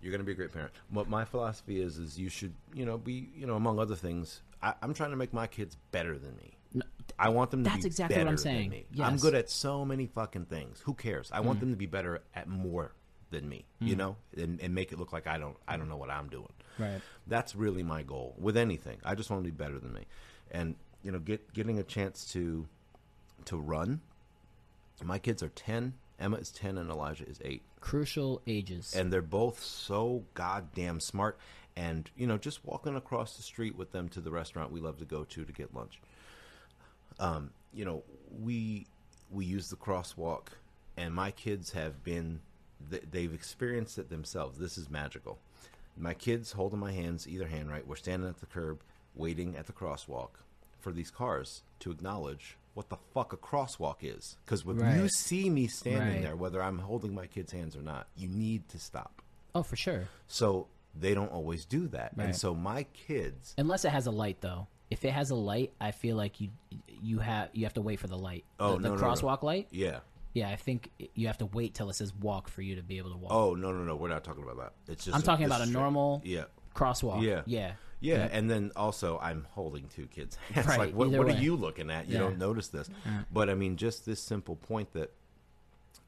You're 0.00 0.12
going 0.12 0.20
to 0.20 0.24
be 0.24 0.32
a 0.32 0.36
great 0.36 0.52
parent. 0.52 0.72
What 0.90 1.08
my 1.08 1.24
philosophy 1.24 1.80
is 1.80 1.98
is 1.98 2.18
you 2.18 2.28
should, 2.28 2.54
you 2.72 2.86
know, 2.86 2.98
be, 2.98 3.30
you 3.36 3.46
know, 3.46 3.56
among 3.56 3.78
other 3.78 3.96
things. 3.96 4.42
I, 4.62 4.74
I'm 4.82 4.94
trying 4.94 5.10
to 5.10 5.16
make 5.16 5.32
my 5.32 5.46
kids 5.46 5.76
better 5.90 6.16
than 6.18 6.36
me. 6.36 6.52
No, 6.74 6.82
I 7.18 7.30
want 7.30 7.50
them 7.50 7.64
to 7.64 7.70
That's 7.70 7.82
be 7.82 7.88
exactly 7.88 8.18
what 8.18 8.28
I'm 8.28 8.36
saying. 8.36 8.72
Yes. 8.92 9.06
Mm. 9.06 9.10
I'm 9.10 9.16
good 9.16 9.34
at 9.34 9.50
so 9.50 9.84
many 9.84 10.06
fucking 10.06 10.44
things. 10.44 10.80
Who 10.84 10.94
cares? 10.94 11.30
I 11.32 11.40
want 11.40 11.60
them 11.60 11.70
to 11.70 11.76
be 11.76 11.86
better 11.86 12.20
at 12.34 12.48
more 12.48 12.92
than 13.30 13.48
me. 13.48 13.64
You 13.80 13.96
know, 13.96 14.16
and, 14.36 14.60
and 14.60 14.74
make 14.74 14.92
it 14.92 14.98
look 14.98 15.12
like 15.12 15.26
I 15.26 15.38
don't 15.38 15.56
I 15.66 15.76
don't 15.76 15.88
know 15.88 15.96
what 15.96 16.10
I'm 16.10 16.28
doing. 16.28 16.52
Right. 16.78 17.00
That's 17.26 17.54
really 17.54 17.82
my 17.82 18.02
goal 18.02 18.34
with 18.38 18.56
anything. 18.56 18.98
I 19.04 19.14
just 19.14 19.30
want 19.30 19.42
to 19.42 19.50
be 19.50 19.56
better 19.56 19.78
than 19.78 19.92
me, 19.92 20.06
and 20.50 20.76
you 21.02 21.10
know, 21.10 21.18
get 21.18 21.52
getting 21.52 21.78
a 21.78 21.82
chance 21.82 22.30
to 22.32 22.66
to 23.46 23.56
run. 23.56 24.00
My 25.02 25.18
kids 25.18 25.42
are 25.42 25.48
ten. 25.50 25.94
Emma 26.18 26.36
is 26.36 26.50
ten, 26.50 26.78
and 26.78 26.90
Elijah 26.90 27.26
is 27.28 27.38
eight 27.44 27.62
Crucial 27.80 28.42
ages. 28.46 28.94
and 28.94 29.12
they're 29.12 29.22
both 29.22 29.62
so 29.62 30.24
goddamn 30.34 31.00
smart. 31.00 31.38
And 31.76 32.10
you 32.16 32.26
know, 32.26 32.38
just 32.38 32.64
walking 32.64 32.96
across 32.96 33.36
the 33.36 33.42
street 33.42 33.76
with 33.76 33.92
them 33.92 34.08
to 34.10 34.20
the 34.20 34.30
restaurant 34.32 34.72
we 34.72 34.80
love 34.80 34.98
to 34.98 35.04
go 35.04 35.24
to 35.24 35.44
to 35.44 35.52
get 35.52 35.74
lunch. 35.74 36.00
Um, 37.20 37.50
you 37.72 37.84
know, 37.84 38.02
we 38.42 38.86
we 39.30 39.44
use 39.44 39.70
the 39.70 39.76
crosswalk, 39.76 40.48
and 40.96 41.14
my 41.14 41.30
kids 41.30 41.72
have 41.72 42.02
been 42.02 42.40
they've 43.10 43.32
experienced 43.32 43.98
it 43.98 44.10
themselves. 44.10 44.58
This 44.58 44.76
is 44.78 44.90
magical. 44.90 45.38
My 45.96 46.14
kids 46.14 46.52
holding 46.52 46.78
my 46.78 46.92
hands, 46.92 47.26
either 47.26 47.48
hand, 47.48 47.70
right? 47.70 47.86
We're 47.86 47.96
standing 47.96 48.28
at 48.28 48.38
the 48.40 48.46
curb, 48.46 48.82
waiting 49.16 49.56
at 49.56 49.66
the 49.66 49.72
crosswalk 49.72 50.30
for 50.78 50.92
these 50.92 51.10
cars 51.10 51.62
to 51.80 51.90
acknowledge 51.90 52.56
what 52.78 52.88
the 52.90 52.96
fuck 53.12 53.32
a 53.32 53.36
crosswalk 53.36 53.96
is. 54.02 54.36
Because 54.44 54.64
when 54.64 54.78
you 54.96 55.08
see 55.08 55.50
me 55.50 55.66
standing 55.66 56.00
Right. 56.14 56.22
there, 56.22 56.36
whether 56.36 56.62
I'm 56.62 56.78
holding 56.78 57.12
my 57.12 57.26
kids' 57.26 57.50
hands 57.50 57.74
or 57.76 57.82
not, 57.82 58.06
you 58.16 58.28
need 58.28 58.68
to 58.70 58.78
stop. 58.78 59.20
oh, 59.54 59.62
for 59.64 59.74
sure. 59.76 60.06
So 60.28 60.68
they 60.94 61.12
don't 61.14 61.32
always 61.32 61.64
do 61.64 61.88
that, 61.88 62.12
Right. 62.16 62.26
and 62.26 62.36
so 62.36 62.54
my 62.54 62.84
kids, 62.92 63.54
Unless 63.58 63.84
it 63.84 63.88
has 63.90 64.06
a 64.06 64.10
light, 64.12 64.40
though. 64.40 64.68
If 64.90 65.04
it 65.04 65.10
has 65.10 65.30
a 65.30 65.34
light, 65.34 65.72
I 65.80 65.90
feel 65.90 66.16
like 66.16 66.40
you 66.40 66.50
you 67.02 67.18
have 67.18 67.48
you 67.52 67.64
have 67.64 67.74
to 67.74 67.82
wait 67.82 67.98
for 68.00 68.06
the 68.06 68.16
light. 68.16 68.44
Oh, 68.60 68.72
the, 68.72 68.78
the 68.78 68.88
no, 68.90 68.94
no, 68.94 69.00
no. 69.00 69.06
crosswalk 69.06 69.42
light. 69.42 69.66
yeah. 69.70 70.00
Yeah, 70.34 70.50
I 70.50 70.56
think 70.56 70.90
you 71.14 71.26
have 71.26 71.38
to 71.38 71.46
wait 71.46 71.74
till 71.74 71.90
it 71.90 71.94
says 71.94 72.14
walk 72.14 72.48
for 72.48 72.62
you 72.62 72.76
to 72.76 72.82
be 72.82 72.98
able 72.98 73.10
to 73.10 73.16
walk. 73.16 73.32
Oh 73.32 73.54
no, 73.54 73.72
no, 73.72 73.82
no, 73.82 73.96
we're 73.96 74.08
not 74.08 74.22
talking 74.22 74.44
about 74.44 74.56
that. 74.58 74.92
It's 74.92 75.04
just 75.04 75.16
I'm 75.16 75.22
talking 75.22 75.48
this 75.48 75.56
about 75.56 75.66
a 75.66 75.70
normal 75.70 76.22
Yeah. 76.24 76.44
crosswalk. 76.76 77.22
Yeah. 77.22 77.42
yeah, 77.46 77.72
Yeah, 78.00 78.28
and 78.30 78.50
then 78.50 78.70
also 78.76 79.18
I'm 79.18 79.46
holding 79.50 79.88
two 79.88 80.06
kids' 80.06 80.36
hands. 80.52 80.66
Right, 80.66 80.78
like, 80.78 80.94
what, 80.94 81.10
what 81.10 81.28
are 81.28 81.40
you 81.40 81.56
looking 81.56 81.90
at? 81.90 82.08
You 82.08 82.14
Yeah. 82.14 82.20
don't 82.20 82.38
notice 82.38 82.68
this, 82.68 82.88
but 83.32 83.50
I 83.50 83.54
mean, 83.54 83.76
just 83.76 84.06
this 84.06 84.20
simple 84.20 84.56
point 84.56 84.92
that 84.92 85.12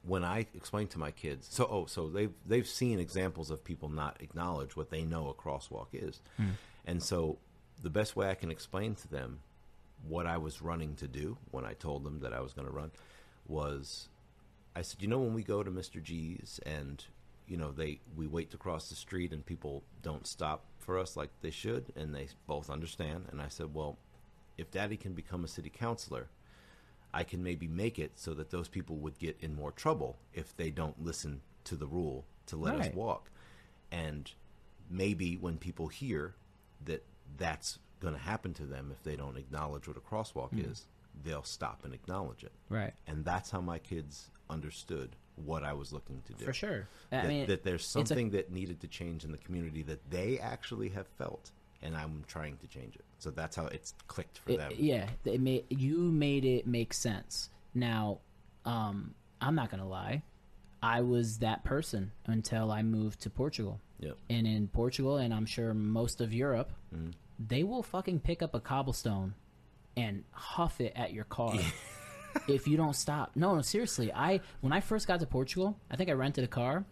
when 0.03 0.25
I 0.25 0.47
explain 0.55 0.87
to 0.89 0.99
my 0.99 1.11
kids, 1.11 1.49
so 1.51 1.67
oh, 1.71 1.87
so 1.87 2.09
they've 2.09 2.33
they've 2.47 2.67
seen 2.67 3.01
examples 3.01 3.51
of 3.51 3.65
people 3.65 3.89
not 3.89 4.17
acknowledge 4.21 4.77
what 4.77 4.91
they 4.91 5.03
know 5.03 5.29
a 5.29 5.35
crosswalk 5.35 5.89
is, 5.93 6.21
hmm. 6.37 6.51
and 6.87 7.03
so 7.03 7.39
the 7.83 7.91
best 7.91 8.17
way 8.17 8.31
I 8.31 8.35
can 8.35 8.51
explain 8.51 8.95
to 8.97 9.09
them 9.09 9.41
what 10.07 10.27
I 10.27 10.39
was 10.39 10.63
running 10.63 10.95
to 10.97 11.09
do 11.09 11.37
when 11.51 11.65
I 11.65 11.75
told 11.75 12.05
them 12.05 12.21
that 12.21 12.33
I 12.33 12.41
was 12.41 12.53
going 12.53 12.67
to 12.67 12.73
run 12.73 12.91
was 13.47 14.09
I 14.75 14.83
said, 14.83 15.03
you 15.03 15.09
know, 15.09 15.19
when 15.19 15.35
we 15.35 15.43
go 15.43 15.63
to 15.63 15.71
Mr. 15.71 16.03
G's 16.03 16.61
and 16.65 17.05
you 17.47 17.57
know 17.57 17.73
they 17.73 18.01
we 18.17 18.27
wait 18.27 18.51
to 18.53 18.57
cross 18.57 18.89
the 18.89 18.95
street 18.95 19.33
and 19.33 19.45
people 19.45 19.83
don't 20.03 20.27
stop 20.27 20.65
for 20.91 20.99
us 20.99 21.17
like 21.17 21.31
they 21.41 21.53
should, 21.53 21.93
and 21.95 22.13
they 22.13 22.27
both 22.49 22.69
understand. 22.69 23.27
And 23.31 23.41
I 23.41 23.47
said, 23.47 23.73
well, 23.73 23.97
if 24.59 24.73
Daddy 24.73 24.97
can 24.97 25.13
become 25.13 25.45
a 25.45 25.49
city 25.49 25.71
councilor, 25.71 26.27
I 27.15 27.23
can 27.23 27.45
maybe 27.45 27.69
make 27.69 27.97
it 28.01 28.11
so 28.17 28.35
that 28.35 28.51
those 28.51 28.67
people 28.67 28.97
would 28.97 29.17
get 29.21 29.37
in 29.41 29.55
more 29.55 29.71
trouble 29.71 30.17
if 30.35 30.57
they 30.57 30.71
don't 30.71 31.01
listen 31.01 31.43
to 31.63 31.77
the 31.77 31.87
rule 31.87 32.25
to 32.47 32.57
let 32.57 32.75
us 32.81 32.93
walk. 32.93 33.31
And 33.93 34.33
maybe 34.91 35.37
when 35.37 35.59
people 35.59 35.87
hear 35.87 36.35
that 36.87 37.05
that's 37.37 37.79
going 38.01 38.15
to 38.15 38.21
happen 38.21 38.53
to 38.55 38.65
them 38.65 38.91
if 38.91 39.01
they 39.05 39.15
don't 39.15 39.37
acknowledge 39.37 39.87
what 39.87 39.97
a 39.97 40.01
crosswalk 40.01 40.51
Hmm. 40.51 40.71
is, 40.73 40.87
they'll 41.25 41.45
stop 41.45 41.85
and 41.85 41.95
acknowledge 41.95 42.43
it 42.43 42.53
right. 42.69 42.95
and 43.07 43.25
that's 43.25 43.51
how 43.51 43.61
my 43.61 43.79
kids 43.79 44.31
understood 44.49 45.11
what 45.45 45.63
I 45.65 45.73
was 45.73 45.93
looking 45.93 46.23
to 46.27 46.33
do. 46.35 46.45
For 46.45 46.53
sure. 46.53 46.89
I 47.13 47.17
That, 47.17 47.27
mean, 47.29 47.47
that 47.49 47.65
there's 47.65 47.81
it's 47.83 47.89
a- 47.89 47.93
something 48.07 48.31
that 48.31 48.51
needed 48.51 48.81
to 48.81 48.89
change 48.89 49.25
in 49.25 49.33
the 49.33 49.39
community 49.39 49.83
that 49.85 50.09
they 50.11 50.39
actually 50.39 50.89
have 50.91 51.07
felt, 51.19 51.51
and 51.83 51.97
I'm 51.97 52.25
trying 52.27 52.57
to 52.59 52.67
change 52.67 52.95
it. 52.97 53.05
So 53.19 53.31
that's 53.31 53.57
how 53.57 53.67
it's 53.67 53.95
clicked 54.09 54.39
for 54.39 54.53
It- 54.53 54.59
them. 54.59 54.73
yeah, 54.77 55.09
it 55.25 55.41
made 55.41 55.65
you 55.71 55.99
made 55.99 56.45
it 56.45 56.67
make 56.67 56.93
sense. 56.95 57.51
Now, 57.75 58.21
um, 58.65 59.15
I'm 59.41 59.55
not 59.55 59.71
gonna 59.71 59.89
lie, 59.89 60.23
I 60.83 61.03
was 61.03 61.39
that 61.39 61.63
person 61.65 62.13
until 62.27 62.71
I 62.71 62.83
moved 62.83 63.21
to 63.23 63.31
Portugal. 63.31 63.81
Yep. 64.03 64.17
and 64.31 64.47
in 64.47 64.67
Portugal, 64.69 65.19
and 65.19 65.35
I'm 65.35 65.45
sure 65.45 65.75
most 65.75 66.23
of 66.23 66.33
Europe, 66.33 66.73
Mm-hmm. 66.95 67.11
they 67.39 67.63
will 67.65 67.83
fucking 67.83 68.21
pick 68.21 68.41
up 68.43 68.55
a 68.55 68.61
cobblestone 68.61 69.35
and 69.95 70.25
huff 70.31 70.81
it 70.81 70.95
at 70.97 71.13
your 71.13 71.25
car 71.25 71.55
if 72.49 72.67
you 72.69 72.77
don't 72.77 72.95
stop. 72.97 73.33
No, 73.35 73.55
no, 73.55 73.63
seriously. 73.63 74.13
I 74.13 74.41
when 74.61 74.73
I 74.73 74.81
first 74.81 75.07
got 75.07 75.21
to 75.21 75.27
Portugal, 75.27 75.77
I 75.91 75.97
think 75.97 76.11
I 76.11 76.13
rented 76.13 76.45
a 76.45 76.49
car. 76.49 76.85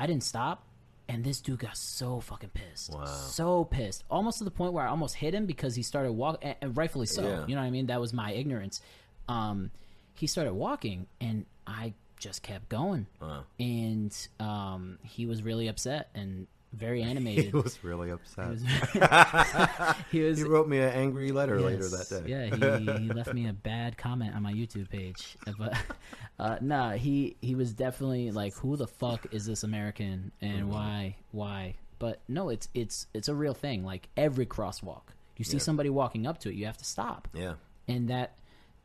I 0.00 0.06
didn't 0.06 0.22
stop, 0.24 0.64
and 1.08 1.24
this 1.24 1.40
dude 1.40 1.58
got 1.58 1.76
so 1.76 2.20
fucking 2.20 2.50
pissed. 2.50 2.92
Wow. 2.92 3.04
So 3.06 3.64
pissed, 3.64 4.04
almost 4.10 4.38
to 4.38 4.44
the 4.44 4.50
point 4.50 4.72
where 4.72 4.84
I 4.86 4.88
almost 4.90 5.14
hit 5.16 5.34
him 5.34 5.46
because 5.46 5.74
he 5.74 5.82
started 5.82 6.12
walking, 6.12 6.54
and, 6.60 6.76
rightfully 6.76 7.06
so. 7.06 7.22
Yeah. 7.22 7.46
You 7.46 7.54
know 7.54 7.60
what 7.62 7.66
I 7.66 7.70
mean? 7.70 7.86
That 7.86 8.00
was 8.00 8.12
my 8.12 8.32
ignorance. 8.32 8.80
Um, 9.28 9.70
he 10.14 10.26
started 10.26 10.54
walking, 10.54 11.06
and 11.20 11.46
I 11.66 11.94
just 12.18 12.42
kept 12.42 12.68
going, 12.68 13.06
Wow. 13.20 13.44
and 13.60 14.12
um, 14.40 14.98
he 15.04 15.26
was 15.26 15.42
really 15.42 15.68
upset 15.68 16.10
and 16.14 16.46
very 16.72 17.02
animated. 17.12 17.46
He 17.46 17.50
was 17.50 17.82
really 17.82 18.10
upset. 18.10 18.58
he 20.10 20.20
was 20.20 20.38
He 20.38 20.44
wrote 20.44 20.68
me 20.68 20.78
an 20.78 20.90
angry 20.90 21.32
letter 21.32 21.60
later 21.60 21.88
that 21.88 22.08
day. 22.08 22.22
Yeah, 22.26 22.78
he, 22.78 23.04
he 23.04 23.08
left 23.12 23.32
me 23.34 23.48
a 23.48 23.52
bad 23.52 23.96
comment 23.96 24.34
on 24.34 24.42
my 24.42 24.52
YouTube 24.52 24.88
page. 24.90 25.36
But 25.58 25.74
uh, 26.38 26.56
nah, 26.60 26.92
he 26.92 27.36
he 27.40 27.54
was 27.54 27.72
definitely 27.72 28.30
like, 28.30 28.54
"Who 28.56 28.76
the 28.76 28.86
fuck 28.86 29.26
is 29.32 29.46
this 29.46 29.62
American 29.64 30.32
and 30.40 30.62
Mm-hmm. 30.64 30.70
why 30.72 31.16
why?" 31.32 31.74
But 31.98 32.20
no, 32.28 32.48
it's 32.48 32.68
it's 32.74 33.06
it's 33.14 33.28
a 33.28 33.34
real 33.34 33.54
thing. 33.54 33.84
Like 33.84 34.08
every 34.16 34.46
crosswalk, 34.46 35.02
you 35.36 35.44
see 35.44 35.56
Yeah. 35.56 35.62
somebody 35.62 35.90
walking 35.90 36.26
up 36.26 36.38
to 36.40 36.48
it, 36.50 36.54
you 36.54 36.66
have 36.66 36.78
to 36.78 36.84
stop, 36.84 37.28
yeah. 37.34 37.54
and 37.88 38.08
that. 38.08 38.34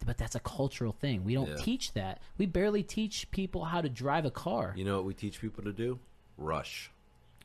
But 0.05 0.17
that's 0.17 0.35
a 0.35 0.39
cultural 0.41 0.91
thing. 0.91 1.23
We 1.23 1.33
don't 1.33 1.47
Yeah. 1.47 1.55
teach 1.59 1.93
that. 1.93 2.19
We 2.37 2.45
barely 2.45 2.83
teach 2.83 3.31
people 3.31 3.63
how 3.63 3.79
to 3.79 3.87
drive 3.87 4.25
a 4.25 4.31
car. 4.31 4.73
You 4.75 4.83
know 4.83 4.97
what 4.97 5.05
we 5.05 5.13
teach 5.13 5.39
people 5.39 5.63
to 5.63 5.71
do? 5.71 5.97
Rush. 6.37 6.91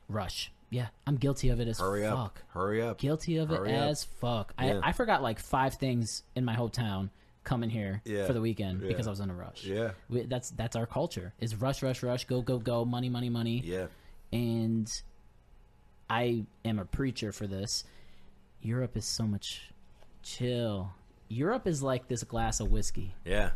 Rush. 0.09 0.51
Yeah, 0.71 0.87
I'm 1.07 1.15
guilty 1.15 1.49
of 1.49 1.59
it 1.59 1.67
as 1.67 1.79
Hurry 1.79 2.03
fuck. 2.03 2.17
up. 2.17 2.39
Hurry 2.49 2.81
up. 2.81 2.97
Guilty 2.99 3.37
of 3.37 3.49
Hurry 3.49 3.71
it 3.71 3.75
up. 3.75 3.89
as 3.89 4.03
fuck. 4.03 4.53
Yeah. 4.59 4.81
I, 4.83 4.89
I 4.89 4.91
forgot 4.91 5.23
like 5.23 5.39
five 5.39 5.75
things 5.75 6.23
in 6.35 6.43
my 6.45 6.55
hometown 6.55 7.09
coming 7.43 7.69
here 7.71 8.01
Yeah. 8.05 8.27
for 8.27 8.33
the 8.33 8.41
weekend 8.41 8.81
Yeah. 8.81 8.89
because 8.89 9.07
I 9.07 9.09
was 9.09 9.19
in 9.19 9.29
a 9.31 9.33
rush. 9.33 9.63
Yeah. 9.63 9.91
We, 10.09 10.23
that's 10.23 10.51
that's 10.51 10.75
our 10.75 10.85
culture. 10.85 11.33
Is 11.39 11.55
rush, 11.55 11.81
rush, 11.81 12.03
rush, 12.03 12.25
go, 12.25 12.41
go, 12.41 12.59
go, 12.59 12.85
money, 12.85 13.09
money, 13.09 13.29
money. 13.29 13.61
Yeah. 13.65 13.87
And 14.31 14.91
I 16.09 16.45
am 16.65 16.77
a 16.79 16.85
preacher 16.85 17.31
for 17.31 17.47
this. 17.47 17.83
Europe 18.61 18.95
is 18.97 19.05
so 19.05 19.25
much 19.25 19.71
chill. 20.21 20.91
Europe 21.29 21.65
is 21.67 21.81
like 21.81 22.07
this 22.07 22.23
glass 22.23 22.59
of 22.59 22.69
whiskey. 22.71 23.15
Yeah. 23.25 23.51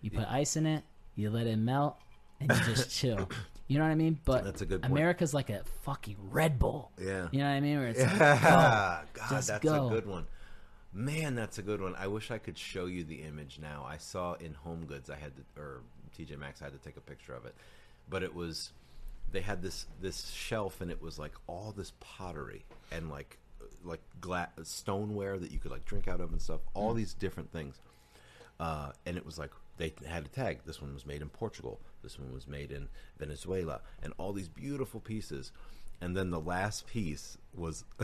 You 0.00 0.10
put 0.10 0.26
ice 0.28 0.56
in 0.56 0.66
it, 0.66 0.84
you 1.16 1.28
let 1.30 1.46
it 1.46 1.56
melt, 1.56 1.96
and 2.40 2.50
you 2.50 2.56
just 2.74 2.90
chill. 2.98 3.28
You 3.66 3.78
know 3.78 3.84
what 3.84 3.90
I 3.92 3.94
mean? 3.94 4.18
But 4.24 4.44
That's 4.44 4.60
a 4.60 4.66
good 4.66 4.82
point. 4.82 4.92
America's 4.92 5.32
like 5.32 5.48
a 5.50 5.62
fucking 5.82 6.16
Red 6.30 6.58
Bull. 6.58 6.90
Yeah. 7.00 7.28
You 7.32 7.38
know 7.38 7.46
what 7.46 7.52
I 7.54 7.60
mean? 7.60 7.78
Where 7.78 7.88
it's 7.88 8.00
like, 8.02 8.12
Yeah. 8.18 9.02
God, 9.14 9.30
Just 9.30 9.48
that's 9.48 9.64
go. 9.64 9.86
a 9.86 9.90
good 9.90 10.06
one. 10.06 10.26
Man, 10.92 11.34
that's 11.34 11.58
a 11.58 11.62
good 11.62 11.80
one. 11.80 11.94
I 11.96 12.06
wish 12.06 12.30
I 12.30 12.38
could 12.38 12.56
show 12.58 12.86
you 12.86 13.04
the 13.04 13.22
image 13.22 13.58
now. 13.60 13.84
I 13.88 13.96
saw 13.96 14.34
in 14.34 14.54
Home 14.54 14.84
Goods, 14.86 15.10
I 15.10 15.16
had 15.16 15.32
to, 15.36 15.60
or 15.60 15.80
TJ 16.16 16.38
Maxx, 16.38 16.60
I 16.62 16.66
had 16.66 16.72
to 16.74 16.78
take 16.78 16.96
a 16.96 17.00
picture 17.00 17.34
of 17.34 17.46
it. 17.46 17.54
But 18.08 18.22
it 18.22 18.34
was, 18.34 18.70
they 19.32 19.40
had 19.40 19.60
this 19.62 19.86
this 20.00 20.30
shelf, 20.30 20.80
and 20.80 20.90
it 20.90 21.00
was 21.02 21.18
like 21.18 21.32
all 21.48 21.72
this 21.76 21.92
pottery 22.00 22.64
and 22.92 23.10
like 23.10 23.38
like 23.82 24.02
glass 24.20 24.50
stoneware 24.62 25.36
that 25.38 25.50
you 25.50 25.58
could 25.58 25.70
like 25.72 25.84
drink 25.86 26.06
out 26.06 26.20
of 26.20 26.30
and 26.32 26.40
stuff. 26.40 26.60
All 26.74 26.92
Mm. 26.92 26.96
these 26.98 27.14
different 27.14 27.50
things. 27.50 27.80
Uh, 28.60 28.92
and 29.04 29.16
it 29.16 29.26
was 29.26 29.36
like 29.36 29.50
they 29.76 29.92
had 30.06 30.24
a 30.24 30.28
tag. 30.28 30.60
This 30.64 30.80
one 30.80 30.94
was 30.94 31.06
made 31.06 31.22
in 31.22 31.28
Portugal. 31.28 31.80
This 32.02 32.18
one 32.18 32.32
was 32.32 32.46
made 32.46 32.72
in 32.72 32.88
Venezuela, 33.18 33.80
and 34.02 34.12
all 34.18 34.32
these 34.32 34.48
beautiful 34.48 35.00
pieces. 35.00 35.52
And 36.00 36.16
then 36.16 36.30
the 36.30 36.40
last 36.40 36.86
piece 36.86 37.38
was 37.54 37.84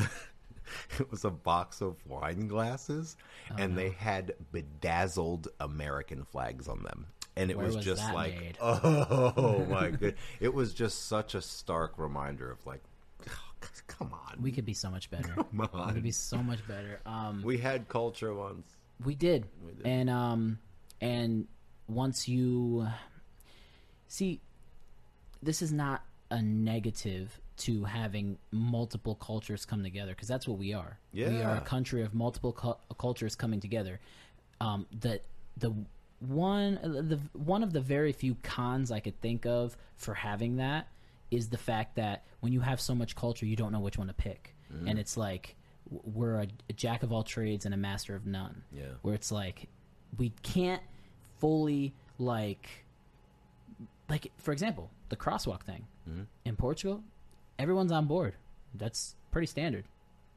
it 0.99 1.11
was 1.11 1.25
a 1.25 1.31
box 1.31 1.81
of 1.81 1.97
wine 2.07 2.49
glasses, 2.49 3.17
and 3.57 3.77
they 3.77 3.91
had 3.91 4.35
bedazzled 4.53 5.49
American 5.61 6.25
flags 6.25 6.69
on 6.69 6.83
them. 6.83 7.07
And 7.37 7.51
it 7.51 7.57
was, 7.57 7.77
was 7.77 7.85
just 7.85 8.13
like, 8.13 8.39
made? 8.39 8.59
oh 8.61 9.65
my 9.69 9.91
god! 9.91 10.15
It 10.41 10.53
was 10.53 10.75
just 10.75 11.07
such 11.09 11.35
a 11.35 11.41
stark 11.43 11.99
reminder 11.99 12.51
of 12.51 12.65
like, 12.67 12.83
come 13.87 14.13
on, 14.13 14.43
we 14.43 14.53
could 14.53 14.65
be 14.65 14.75
so 14.75 14.91
much 14.91 15.11
better. 15.11 15.35
come 15.35 15.69
on, 15.73 15.89
We 15.89 15.95
could 15.95 16.03
be 16.03 16.11
so 16.13 16.39
much 16.39 16.67
better. 16.67 17.01
Um, 17.07 17.43
We 17.43 17.59
had 17.59 17.89
culture 17.89 18.35
once. 18.35 18.67
we 19.05 19.15
did, 19.15 19.47
We 19.65 19.73
did. 19.73 19.87
and 19.87 20.11
um, 20.11 20.59
and 21.01 21.47
once 21.91 22.29
you 22.29 22.87
see, 24.09 24.41
this 25.43 25.63
is 25.63 25.73
not 25.73 26.03
a 26.31 26.41
negative 26.43 27.41
to 27.59 27.85
having 27.85 28.39
multiple 28.51 29.15
cultures 29.17 29.65
come 29.67 29.83
together 29.83 30.13
because 30.13 30.29
that's 30.29 30.49
what 30.49 30.59
we 30.59 30.73
are. 30.73 30.99
Yeah. 31.13 31.29
we 31.31 31.43
are 31.43 31.57
a 31.57 31.61
country 31.61 32.03
of 32.03 32.15
multiple 32.15 32.53
cu- 32.53 32.95
cultures 32.99 33.35
coming 33.35 33.61
together. 33.61 34.01
Um, 34.61 34.87
the 34.99 35.21
the 35.57 35.73
one 36.21 36.79
the 36.83 37.19
one 37.33 37.63
of 37.63 37.73
the 37.73 37.81
very 37.81 38.13
few 38.13 38.35
cons 38.43 38.91
I 38.91 39.01
could 39.01 39.21
think 39.21 39.47
of 39.47 39.77
for 39.97 40.15
having 40.15 40.57
that 40.57 40.89
is 41.31 41.49
the 41.49 41.59
fact 41.59 41.97
that 41.97 42.25
when 42.41 42.53
you 42.53 42.61
have 42.61 42.81
so 42.81 42.95
much 42.95 43.15
culture, 43.15 43.47
you 43.47 43.57
don't 43.57 43.73
know 43.73 43.81
which 43.81 43.99
one 43.99 44.07
to 44.09 44.15
pick, 44.15 44.55
Mm-hmm. 44.73 44.87
and 44.89 44.99
it's 45.01 45.17
like 45.17 45.57
we're 45.91 46.43
a, 46.43 46.47
a 46.69 46.73
jack 46.73 47.03
of 47.03 47.13
all 47.13 47.25
trades 47.25 47.65
and 47.65 47.75
a 47.75 47.77
master 47.77 48.15
of 48.15 48.25
none. 48.25 48.63
Yeah. 48.73 48.85
where 49.03 49.15
it's 49.15 49.33
like 49.33 49.69
we 50.17 50.31
can't 50.43 50.83
fully 51.41 51.93
like 52.19 52.69
like 54.09 54.31
for 54.39 54.53
example 54.53 54.91
the 55.09 55.17
crosswalk 55.17 55.63
thing 55.63 55.87
Mm-hmm. 56.09 56.23
in 56.47 56.57
Portugal, 56.57 57.05
everyone's 57.59 57.93
on 57.93 58.07
board. 58.07 58.35
That's 58.75 59.15
pretty 59.31 59.47
standard. 59.47 59.85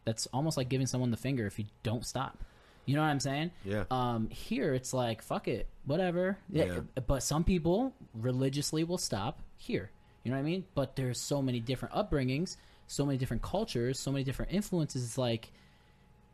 That's 0.06 0.28
almost 0.28 0.56
like 0.58 0.68
giving 0.70 0.86
someone 0.88 1.10
the 1.10 1.18
finger 1.18 1.48
if 1.48 1.58
you 1.58 1.66
don't 1.84 2.06
stop. 2.06 2.44
You 2.86 2.96
know 2.96 3.02
what 3.02 3.08
I'm 3.08 3.22
saying? 3.22 3.52
Yeah. 3.64 3.86
Um, 3.90 4.28
here 4.30 4.74
it's 4.74 4.94
like 4.94 5.22
fuck 5.24 5.48
it, 5.48 5.68
whatever. 5.86 6.38
Yeah. 6.50 6.66
Yeah. 6.66 7.02
But 7.08 7.24
some 7.24 7.44
people 7.46 7.94
religiously 8.14 8.84
will 8.84 8.98
stop 9.00 9.40
here. 9.58 9.90
You 10.24 10.32
know 10.32 10.38
what 10.38 10.44
I 10.44 10.46
mean? 10.46 10.66
But 10.76 10.96
there's 10.96 11.20
so 11.20 11.42
many 11.42 11.60
different 11.62 11.96
upbringings, 11.96 12.58
so 12.88 13.06
many 13.06 13.18
different 13.18 13.42
cultures, 13.42 13.98
so 14.00 14.12
many 14.12 14.24
different 14.26 14.52
influences. 14.52 15.04
It's 15.04 15.18
like 15.18 15.52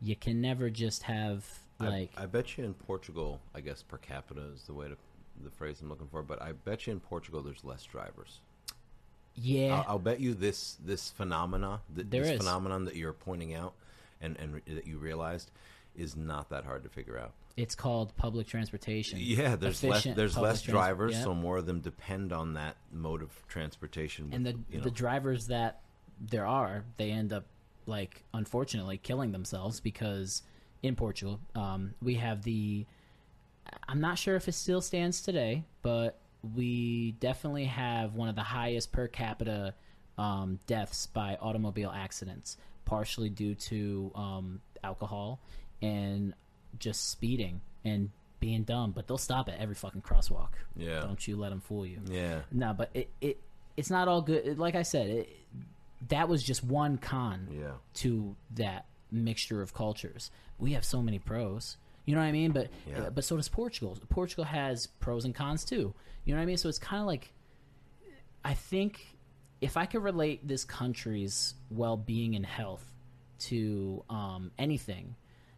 you 0.02 0.16
can 0.16 0.42
never 0.42 0.70
just 0.72 1.04
have 1.04 1.46
like 1.80 2.12
I, 2.18 2.24
I 2.24 2.26
bet 2.26 2.58
you 2.58 2.64
in 2.66 2.74
Portugal, 2.74 3.40
I 3.56 3.62
guess 3.62 3.84
per 3.84 3.98
capita 3.98 4.42
is 4.54 4.64
the 4.64 4.74
way 4.74 4.88
to 4.88 4.96
the 5.44 5.50
phrase 5.52 5.80
I'm 5.82 5.90
looking 5.90 6.08
for. 6.08 6.22
But 6.22 6.42
I 6.42 6.52
bet 6.52 6.88
you 6.88 6.94
in 6.94 7.00
Portugal 7.00 7.42
there's 7.42 7.64
less 7.64 7.84
drivers. 7.84 8.40
yeah. 9.36 9.76
I'll, 9.88 9.94
I'll 9.94 10.00
bet 10.00 10.20
you 10.20 10.34
this 10.34 10.78
this 10.86 11.12
phenomena, 11.12 11.82
th- 11.96 12.08
There 12.10 12.24
this 12.24 12.32
is. 12.34 12.38
phenomenon 12.40 12.86
that 12.86 12.96
you're 12.96 13.14
pointing 13.14 13.54
out, 13.54 13.74
and 14.22 14.38
and 14.38 14.56
re- 14.56 14.62
that 14.76 14.88
you 14.88 14.98
realized, 14.98 15.52
is 15.96 16.16
not 16.16 16.50
that 16.50 16.66
hard 16.66 16.84
to 16.84 16.90
figure 16.90 17.18
out. 17.18 17.32
it's 17.58 17.76
called 17.76 18.16
public 18.18 18.48
transportation. 18.48 19.20
Yeah, 19.22 19.56
there's 19.56 19.84
less 19.84 20.04
there's 20.04 20.34
public 20.34 20.50
less 20.52 20.62
trans- 20.62 20.74
drivers, 20.76 21.14
yeah. 21.14 21.24
so 21.24 21.34
more 21.34 21.58
of 21.58 21.66
them 21.66 21.80
depend 21.80 22.34
on 22.34 22.54
that 22.56 22.76
mode 22.92 23.22
of 23.22 23.30
transportation. 23.48 24.30
and 24.34 24.46
the 24.46 24.56
you 24.70 24.78
know, 24.80 24.84
the 24.84 24.92
drivers 24.92 25.48
that 25.48 25.82
there 26.20 26.46
are, 26.46 26.84
they 26.98 27.12
end 27.12 27.32
up 27.32 27.46
like 27.86 28.24
unfortunately 28.34 28.98
killing 28.98 29.32
themselves 29.32 29.80
because 29.80 30.44
in 30.82 30.96
Portugal, 30.96 31.40
um, 31.56 31.94
we 32.02 32.16
have 32.16 32.44
the. 32.44 32.86
I'm 33.88 34.02
not 34.02 34.18
sure 34.18 34.36
if 34.36 34.48
it 34.48 34.54
still 34.54 34.82
stands 34.82 35.22
today, 35.22 35.64
but 35.82 36.20
we 36.56 37.12
definitely 37.20 37.66
have 37.66 38.16
one 38.16 38.30
of 38.30 38.36
the 38.36 38.42
highest 38.42 38.92
per 38.92 39.08
capita 39.08 39.76
um, 40.18 40.60
deaths 40.68 41.08
by 41.08 41.38
automobile 41.42 41.92
accidents, 41.94 42.58
partially 42.86 43.30
due 43.30 43.56
to 43.56 44.12
um, 44.16 44.62
alcohol 44.84 45.40
and 45.82 46.34
just 46.78 47.10
speeding 47.10 47.62
and 47.86 48.10
being 48.40 48.64
dumb. 48.64 48.92
But 48.92 49.08
they'll 49.08 49.18
stop 49.18 49.50
at 49.50 49.60
every 49.60 49.76
fucking 49.76 50.02
crosswalk. 50.02 50.50
Yeah. 50.76 51.02
Don't 51.02 51.28
you 51.28 51.38
let 51.38 51.50
them 51.50 51.62
fool 51.62 51.86
you. 51.86 52.00
yeah, 52.10 52.42
No, 52.52 52.74
but 52.74 52.90
it, 52.94 53.10
it 53.22 53.40
it's 53.78 53.90
not 53.90 54.08
all 54.08 54.22
good. 54.22 54.58
Like 54.58 54.76
I 54.76 54.84
said, 54.84 55.10
it, 55.10 55.30
that 56.10 56.28
was 56.28 56.44
just 56.44 56.64
one 56.64 56.98
con 56.98 57.48
yeah, 57.52 57.72
to 57.96 58.36
that 58.56 58.86
mixture 59.12 59.62
of 59.62 59.74
cultures. 59.74 60.32
We 60.60 60.74
have 60.74 60.84
so 60.86 61.02
many 61.02 61.20
pros. 61.20 61.78
You 62.06 62.16
know 62.16 62.22
what 62.22 62.28
I 62.28 62.32
mean? 62.32 62.52
But 62.52 62.70
Yeah. 62.88 63.04
uh, 63.04 63.10
but 63.10 63.24
so 63.24 63.36
does 63.38 63.48
Portugal. 63.50 63.98
Portugal 64.10 64.44
has 64.46 64.88
pros 64.88 65.26
and 65.26 65.34
cons 65.34 65.64
too. 65.64 65.94
You 66.26 66.34
know 66.34 66.40
what 66.40 66.44
I 66.44 66.46
mean? 66.46 66.58
So 66.58 66.70
it's 66.70 66.80
kind 66.80 67.02
of 67.02 67.08
like 67.08 67.32
I 68.44 68.54
think 68.54 69.18
if 69.62 69.76
I 69.78 69.86
could 69.86 70.02
relate 70.04 70.48
this 70.48 70.64
country's 70.64 71.56
well-being 71.70 72.36
and 72.36 72.46
health 72.46 72.86
to 73.40 74.04
um, 74.10 74.52
anything, 74.58 75.16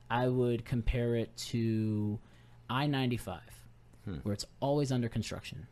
I 0.10 0.28
would 0.28 0.66
compare 0.66 1.16
it 1.16 1.36
to 1.52 2.20
I 2.70 2.88
ninety 2.88 3.18
five, 3.18 3.42
where 4.24 4.34
it's 4.34 4.46
always 4.60 4.92
under 4.92 5.10
construction. 5.10 5.68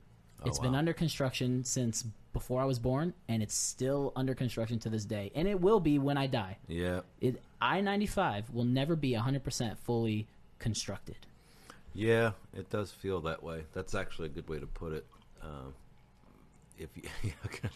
It's 0.46 0.58
been 0.60 0.68
Hmm. 0.70 0.70
Oh, 0.70 0.74
wow. 0.74 0.80
under 0.80 0.94
construction 0.94 1.64
since 1.66 2.06
before 2.32 2.62
I 2.62 2.66
was 2.66 2.80
born, 2.80 3.14
and 3.28 3.42
it's 3.44 3.56
still 3.56 4.14
under 4.16 4.34
construction 4.36 4.80
to 4.80 4.90
this 4.90 5.04
day, 5.06 5.32
and 5.36 5.48
it 5.48 5.60
will 5.60 5.80
be 5.80 5.98
when 6.00 6.18
I 6.18 6.28
die. 6.28 6.58
yeah, 6.68 7.02
It 7.20 7.42
I 7.62 7.82
ninety 7.82 8.06
five 8.06 8.50
will 8.52 8.64
never 8.66 8.96
be 8.96 9.14
hundred 9.14 9.44
percent 9.44 9.78
fully 9.80 10.28
constructed. 10.60 11.18
yeah. 11.94 12.32
It 12.56 12.70
does 12.70 12.92
feel 12.92 13.22
that 13.22 13.44
way. 13.44 13.64
That's 13.74 13.96
actually 13.96 14.28
a 14.28 14.32
good 14.32 14.48
way 14.50 14.60
to 14.60 14.68
put 14.68 14.94
it. 14.94 15.06
Um, 15.42 15.74
if 16.78 16.90
you, 16.96 17.04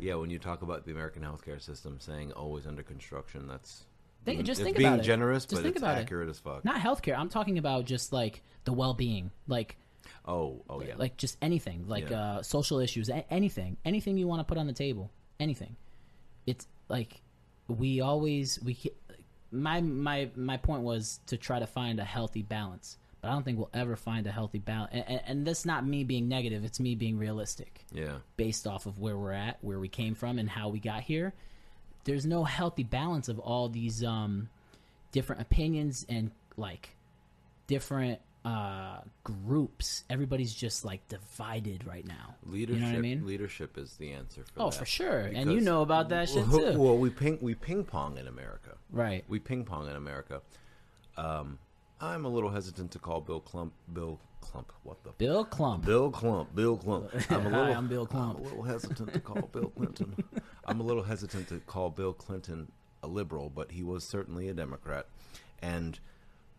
Yeah, 0.00 0.14
when 0.14 0.30
you 0.30 0.38
talk 0.38 0.62
about 0.62 0.84
the 0.84 0.92
American 0.92 1.22
healthcare 1.22 1.60
system 1.60 1.98
saying 2.00 2.32
always 2.32 2.66
under 2.66 2.82
construction, 2.82 3.46
that's 3.48 3.84
Think- 4.24 4.38
being, 4.38 4.46
just 4.46 4.62
think 4.62 4.76
being 4.76 4.88
about 4.88 5.00
it. 5.00 5.04
generous, 5.04 5.44
Just 5.44 5.54
but 5.56 5.62
think 5.62 5.76
it's 5.76 5.82
about 5.82 5.98
it. 5.98 6.02
accurate 6.02 6.28
as 6.28 6.38
fuck. 6.38 6.64
Not 6.64 6.80
healthcare. 6.80 7.16
I'm 7.18 7.28
talking 7.28 7.58
about 7.58 7.84
just 7.84 8.12
like 8.12 8.42
the 8.64 8.72
well-being, 8.72 9.30
like 9.48 9.76
oh, 10.26 10.62
oh 10.70 10.80
yeah. 10.82 10.94
like 10.96 11.16
just 11.16 11.36
anything, 11.42 11.84
like 11.88 12.10
Yeah. 12.10 12.20
uh, 12.36 12.42
social 12.42 12.78
issues, 12.80 13.08
a- 13.08 13.24
anything, 13.32 13.76
anything 13.84 14.16
you 14.18 14.26
want 14.28 14.40
to 14.40 14.44
put 14.44 14.56
on 14.58 14.66
the 14.66 14.72
table, 14.72 15.10
anything. 15.40 15.74
It's 16.46 16.66
like 16.88 17.20
we 17.66 18.00
always 18.00 18.60
we. 18.62 18.78
My 19.50 19.80
my 19.80 20.30
my 20.36 20.56
point 20.56 20.82
was 20.82 21.20
to 21.26 21.36
try 21.36 21.58
to 21.58 21.66
find 21.66 21.98
a 22.00 22.04
healthy 22.04 22.42
balance, 22.42 22.98
but 23.20 23.28
I 23.28 23.32
don't 23.32 23.44
think 23.44 23.58
we'll 23.58 23.70
ever 23.72 23.96
find 23.96 24.26
a 24.26 24.32
healthy 24.32 24.58
balance. 24.58 24.90
And, 24.92 25.04
and, 25.08 25.20
and 25.26 25.46
that's 25.46 25.64
not 25.64 25.86
me 25.86 26.04
being 26.04 26.28
negative; 26.28 26.64
it's 26.64 26.80
me 26.80 26.94
being 26.94 27.18
realistic, 27.18 27.84
yeah. 27.92 28.18
based 28.36 28.66
off 28.66 28.86
of 28.86 28.98
where 28.98 29.16
we're 29.16 29.32
at, 29.32 29.58
where 29.62 29.78
we 29.78 29.88
came 29.88 30.14
from, 30.14 30.38
and 30.38 30.48
how 30.48 30.68
we 30.68 30.80
got 30.80 31.02
here. 31.02 31.32
There's 32.04 32.26
no 32.26 32.44
healthy 32.44 32.84
balance 32.84 33.28
of 33.28 33.38
all 33.38 33.68
these 33.68 34.04
um, 34.04 34.48
different 35.12 35.42
opinions 35.42 36.06
and 36.08 36.30
like 36.56 36.90
different 37.66 38.20
uh 38.48 39.00
groups 39.24 40.04
everybody's 40.08 40.54
just 40.54 40.84
like 40.84 41.06
divided 41.08 41.86
right 41.86 42.06
now 42.06 42.34
Leadership, 42.46 42.80
you 42.80 42.86
know 42.86 42.92
what 42.92 42.98
i 42.98 43.00
mean 43.00 43.26
leadership 43.26 43.76
is 43.76 43.96
the 43.96 44.12
answer 44.12 44.42
for 44.44 44.52
that. 44.54 44.60
oh 44.62 44.70
that. 44.70 44.78
for 44.78 44.86
sure 44.86 45.20
and 45.20 45.52
you 45.52 45.60
know 45.60 45.82
about 45.82 46.08
that 46.08 46.28
shit 46.28 46.46
well, 46.48 46.72
too 46.72 46.78
Well, 46.78 46.96
we 46.96 47.10
ping 47.10 47.38
we 47.40 47.54
ping 47.54 47.84
pong 47.84 48.16
in 48.16 48.26
America. 48.26 48.76
right 48.90 49.24
We 49.28 49.38
ping 49.38 49.64
pong 49.64 49.88
in 49.88 49.96
America. 49.96 50.40
Um, 51.16 51.58
I'm 52.00 52.24
a 52.24 52.28
little 52.28 52.50
hesitant 52.50 52.92
to 52.92 52.98
call 52.98 53.20
Bill 53.20 53.40
Clump 53.40 53.72
Bill 53.92 54.20
Clump. 54.40 54.72
What 54.84 55.02
the 55.04 55.10
bill 55.18 55.44
clump 55.44 55.84
Bill 55.84 56.10
Clump, 56.10 56.54
Bill 56.54 56.76
Clump. 56.76 57.10
I'm 57.30 57.46
a 57.46 57.50
Hi, 57.50 57.58
little, 57.58 57.74
I'm 57.74 57.88
Bill 57.88 58.06
Clump. 58.06 58.38
I'm 58.38 58.44
a 58.44 58.48
little 58.48 58.62
hesitant 58.62 59.12
to 59.12 59.20
call 59.20 59.42
Bill 59.52 59.70
Clinton. 59.76 60.14
I'm 60.64 60.80
a 60.80 60.84
little 60.84 61.02
hesitant 61.02 61.48
to 61.48 61.58
call 61.60 61.90
Bill 61.90 62.12
Clinton 62.12 62.70
a 63.02 63.08
liberal, 63.08 63.50
but 63.50 63.72
he 63.72 63.82
was 63.82 64.04
certainly 64.04 64.48
a 64.48 64.54
Democrat. 64.54 65.06
And 65.60 65.98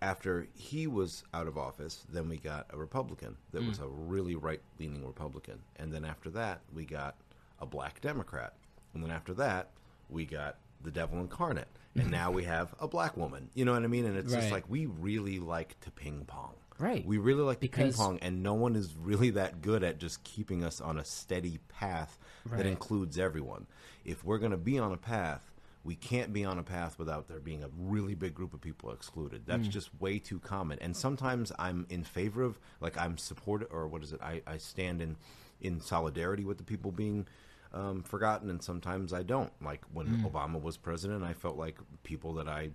after 0.02 0.48
he 0.54 0.88
was 0.88 1.24
out 1.34 1.48
of 1.48 1.58
office, 1.58 2.06
then 2.12 2.30
we 2.30 2.38
got 2.38 2.68
a 2.72 2.78
Republican 2.78 3.36
that 3.52 3.66
was 3.66 3.78
hmm. 3.78 3.84
a 3.84 3.88
really 3.88 4.36
right-leaning 4.36 5.06
Republican, 5.06 5.60
and 5.78 5.92
then 5.92 6.06
after 6.06 6.30
that, 6.32 6.62
we 6.74 6.86
got 6.86 7.16
a 7.60 7.66
black 7.66 8.02
Democrat, 8.02 8.54
and 8.94 9.04
then 9.04 9.12
after 9.12 9.34
that, 9.34 9.70
we 10.10 10.26
got 10.26 10.58
the 10.82 10.92
devil 10.92 11.20
incarnate, 11.20 11.68
and 11.96 12.10
now 12.12 12.32
we 12.32 12.44
have 12.44 12.74
a 12.80 12.88
black 12.88 13.18
woman. 13.18 13.50
You 13.54 13.66
know 13.66 13.74
what 13.74 13.84
I 13.84 13.88
mean? 13.88 14.06
And 14.06 14.18
it's 14.18 14.34
just 14.34 14.52
like 14.52 14.70
we 14.70 14.86
really 14.86 15.40
like 15.40 15.80
to 15.82 15.92
ping 15.92 16.24
pong. 16.26 16.54
Right. 16.78 17.06
We 17.06 17.18
really 17.18 17.42
like 17.42 17.60
to 17.60 17.68
ping 17.68 17.92
pong, 17.92 18.20
and 18.22 18.42
no 18.42 18.54
one 18.54 18.78
is 18.78 18.96
really 18.96 19.32
that 19.32 19.62
good 19.62 19.84
at 19.84 20.00
just 20.00 20.24
keeping 20.24 20.64
us 20.64 20.80
on 20.80 20.98
a 20.98 21.04
steady 21.04 21.60
path 21.68 22.18
Right. 22.46 22.58
that 22.58 22.66
includes 22.66 23.18
everyone. 23.18 23.68
If 24.06 24.24
we're 24.24 24.38
going 24.38 24.52
to 24.52 24.58
be 24.58 24.80
on 24.80 24.92
a 24.92 24.98
path, 24.98 25.52
we 25.84 25.96
can't 25.96 26.34
be 26.34 26.44
on 26.44 26.60
a 26.60 26.64
path 26.64 27.00
without 27.00 27.28
there 27.28 27.40
being 27.40 27.64
a 27.64 27.70
really 27.78 28.14
big 28.14 28.34
group 28.34 28.54
of 28.54 28.60
people 28.62 28.92
excluded. 28.92 29.44
That's 29.46 29.68
Mm. 29.68 29.72
just 29.72 29.90
way 30.02 30.20
too 30.20 30.40
common. 30.40 30.78
And 30.80 30.96
sometimes 30.96 31.52
I'm 31.58 31.86
in 31.90 32.04
favor 32.04 32.44
of, 32.44 32.60
like, 32.82 32.98
I'm 32.98 33.18
supportive, 33.18 33.70
or 33.72 33.88
what 33.88 34.04
is 34.04 34.12
it? 34.12 34.22
I, 34.22 34.42
I 34.46 34.58
stand 34.58 35.02
in 35.02 35.16
in 35.62 35.82
solidarity 35.82 36.46
with 36.46 36.58
the 36.58 36.64
people 36.64 36.92
being 36.92 37.28
um, 37.72 38.02
forgotten, 38.02 38.50
and 38.50 38.64
sometimes 38.64 39.14
I 39.14 39.22
don't. 39.24 39.52
Like 39.62 39.82
when 39.94 40.08
Mm. 40.08 40.32
Obama 40.32 40.60
was 40.62 40.76
president, 40.78 41.24
I 41.24 41.34
felt 41.34 41.56
like 41.56 41.78
people 42.04 42.34
that 42.36 42.48
I 42.50 42.72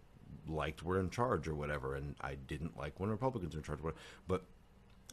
liked 0.47 0.83
were 0.85 1.01
in 1.01 1.11
charge 1.11 1.49
or 1.49 1.55
whatever, 1.57 1.97
and 1.97 2.15
I 2.21 2.37
didn't 2.37 2.77
like 2.77 3.01
when 3.01 3.11
Republicans 3.11 3.55
were 3.55 3.59
in 3.59 3.65
charge. 3.65 3.81
Or 3.81 3.85
whatever. 3.85 4.01
But 4.29 4.45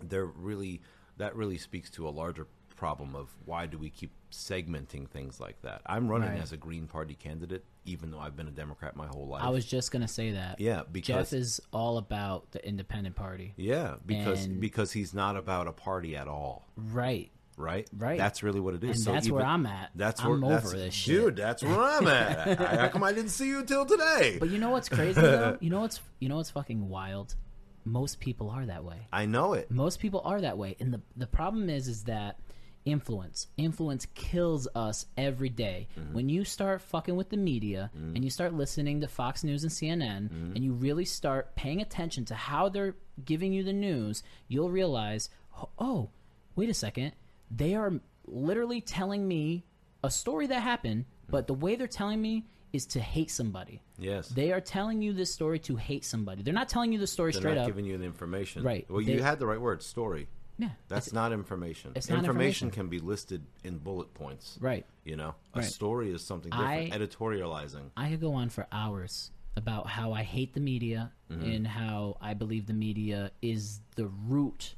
they're 0.02 0.26
really 0.28 0.82
that 1.18 1.36
really 1.36 1.58
speaks 1.58 1.90
to 1.92 2.08
a 2.08 2.12
larger 2.12 2.46
problem 2.76 3.16
of 3.16 3.30
why 3.46 3.66
do 3.68 3.78
we 3.80 3.90
keep 3.90 4.12
segmenting 4.32 5.08
things 5.10 5.40
like 5.40 5.62
that. 5.62 5.82
I'm 5.86 6.08
running 6.08 6.30
Right. 6.30 6.40
as 6.42 6.52
a 6.52 6.58
Green 6.58 6.88
Party 6.88 7.14
candidate, 7.16 7.64
even 7.86 8.12
though 8.12 8.20
I've 8.20 8.36
been 8.36 8.48
a 8.48 8.52
Democrat 8.52 8.96
my 8.96 9.08
whole 9.08 9.28
life. 9.28 9.44
i 9.44 9.50
was 9.50 9.66
just 9.66 9.92
gonna 9.92 10.08
say 10.08 10.32
that 10.34 10.60
yeah, 10.60 10.82
because 10.92 11.32
jeff 11.32 11.34
is 11.34 11.60
all 11.74 11.98
about 11.98 12.52
the 12.52 12.66
independent 12.68 13.16
party 13.16 13.54
yeah, 13.58 13.96
because 14.06 14.46
And- 14.46 14.60
because 14.62 14.92
he's 14.92 15.14
not 15.14 15.36
about 15.38 15.68
a 15.68 15.72
party 15.72 16.16
at 16.16 16.28
all, 16.28 16.68
right 16.78 17.32
right? 17.58 17.88
Right. 17.96 18.18
That's 18.18 18.42
really 18.44 18.60
what 18.60 18.74
it 18.76 18.84
is. 18.84 18.90
and 18.98 19.00
so 19.00 19.12
that's 19.12 19.28
even- 19.28 19.36
where 19.38 19.46
i'm 19.46 19.66
at 19.66 19.92
That's 19.96 20.24
where 20.24 20.34
i'm 20.34 20.44
over 20.44 20.70
this 20.70 20.94
shit 20.94 21.16
dude. 21.16 21.36
That's 21.36 21.62
where 21.64 21.80
I'm 21.80 22.08
at. 22.08 22.58
How 22.80 22.88
come 22.88 23.04
I 23.04 23.12
didn't 23.14 23.30
see 23.30 23.48
you 23.50 23.60
until 23.60 23.86
today? 23.86 24.38
but 24.40 24.50
you 24.50 24.58
know 24.58 24.70
what's 24.72 24.90
crazy 24.90 25.20
though 25.22 25.58
you 25.62 25.70
know 25.70 25.82
what's 25.82 26.00
you 26.20 26.30
know 26.30 26.38
what's 26.38 26.50
fucking 26.52 26.88
wild 26.90 27.36
most 27.84 28.20
people 28.20 28.50
are 28.50 28.66
that 28.68 28.84
way 28.84 29.08
I 29.12 29.26
know 29.26 29.54
it. 29.54 29.70
most 29.72 30.00
people 30.00 30.22
are 30.24 30.40
that 30.42 30.58
way 30.58 30.76
and 30.80 30.94
the 30.94 31.02
the 31.18 31.28
problem 31.28 31.70
is 31.70 31.88
is 31.88 32.04
that 32.04 32.38
influence 32.86 33.48
influence 33.58 34.08
kills 34.16 34.68
us 34.76 35.06
every 35.18 35.50
day. 35.50 35.88
Mm-hmm. 36.00 36.14
when 36.14 36.30
you 36.30 36.44
start 36.44 36.82
fucking 36.82 37.16
with 37.16 37.30
the 37.30 37.38
media 37.38 37.92
mm-hmm. 37.96 38.16
and 38.16 38.24
you 38.24 38.30
start 38.32 38.54
listening 38.54 39.02
to 39.02 39.08
fox 39.08 39.44
news 39.44 39.64
and 39.64 39.72
cnn 39.72 40.30
mm-hmm. 40.30 40.56
and 40.56 40.64
you 40.64 40.74
really 40.74 41.06
start 41.06 41.56
paying 41.56 41.82
attention 41.82 42.26
to 42.26 42.36
how 42.36 42.70
they're 42.70 42.96
giving 43.24 43.54
you 43.54 43.64
the 43.64 43.74
news 43.74 44.24
you'll 44.48 44.72
realize 44.72 45.30
oh 45.78 46.10
wait 46.56 46.70
a 46.70 46.74
second 46.74 47.12
they 47.50 47.76
are 47.76 47.94
literally 48.26 48.82
telling 48.82 49.28
me 49.28 49.64
a 50.04 50.10
story 50.10 50.48
that 50.48 50.62
happened 50.62 51.06
but 51.30 51.48
the 51.48 51.54
way 51.54 51.76
they're 51.76 51.88
telling 51.88 52.22
me 52.22 52.46
is 52.74 52.86
to 52.86 53.00
hate 53.00 53.30
somebody 53.30 53.82
Yes. 54.00 54.30
they 54.30 54.52
are 54.52 54.62
telling 54.62 55.02
you 55.02 55.14
this 55.14 55.32
story 55.32 55.60
to 55.60 55.76
hate 55.76 56.04
somebody 56.06 56.42
they're 56.42 56.54
not 56.54 56.70
telling 56.70 56.92
you 56.94 57.00
the 57.00 57.06
story 57.08 57.32
They're 57.32 57.42
straight 57.42 57.56
not 57.56 57.62
up 57.62 57.68
giving 57.68 57.86
you 57.86 57.98
the 57.98 58.06
information. 58.06 58.64
Right. 58.64 58.90
Well, 58.90 59.04
They- 59.04 59.14
you 59.14 59.22
had 59.22 59.40
the 59.40 59.46
right 59.46 59.60
word, 59.62 59.84
story. 59.84 60.28
Yeah 60.62 60.70
That's 60.88 61.12
not 61.12 61.32
information. 61.34 61.92
it's 61.96 62.10
not 62.10 62.20
information. 62.20 62.72
can 62.72 62.88
be 62.88 63.00
listed 63.00 63.44
in 63.64 63.78
bullet 63.80 64.14
points. 64.14 64.58
right 64.62 64.86
You 65.04 65.16
know, 65.16 65.36
a 65.54 65.60
Right. 65.60 65.66
story 65.70 66.12
is 66.12 66.22
something 66.24 66.52
different. 66.52 66.94
I- 66.94 66.98
Editorializing. 66.98 67.90
I 67.98 68.10
could 68.10 68.22
go 68.22 68.34
on 68.36 68.50
for 68.50 68.68
hours 68.72 69.32
about 69.58 69.88
how 69.88 70.14
I 70.14 70.24
hate 70.24 70.54
the 70.54 70.60
media 70.62 71.12
mm-hmm. 71.30 71.44
and 71.44 71.68
how 71.68 72.18
I 72.22 72.34
believe 72.36 72.68
the 72.68 72.74
media 72.74 73.32
is 73.42 73.82
the 73.96 74.08
root 74.08 74.76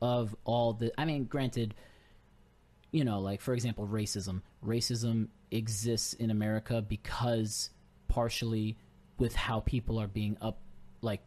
of 0.00 0.36
all 0.44 0.74
the. 0.74 0.92
I 1.00 1.04
mean, 1.04 1.24
granted, 1.24 1.74
you 2.92 3.04
know, 3.04 3.20
like 3.20 3.40
for 3.40 3.54
example, 3.54 3.88
racism. 3.88 4.42
Racism 4.64 5.28
exists 5.50 6.12
in 6.12 6.30
America 6.30 6.80
because 6.82 7.70
partially 8.08 8.76
with 9.18 9.34
how 9.34 9.60
people 9.60 9.98
are 10.00 10.06
being 10.08 10.36
up, 10.40 10.60
like 11.00 11.22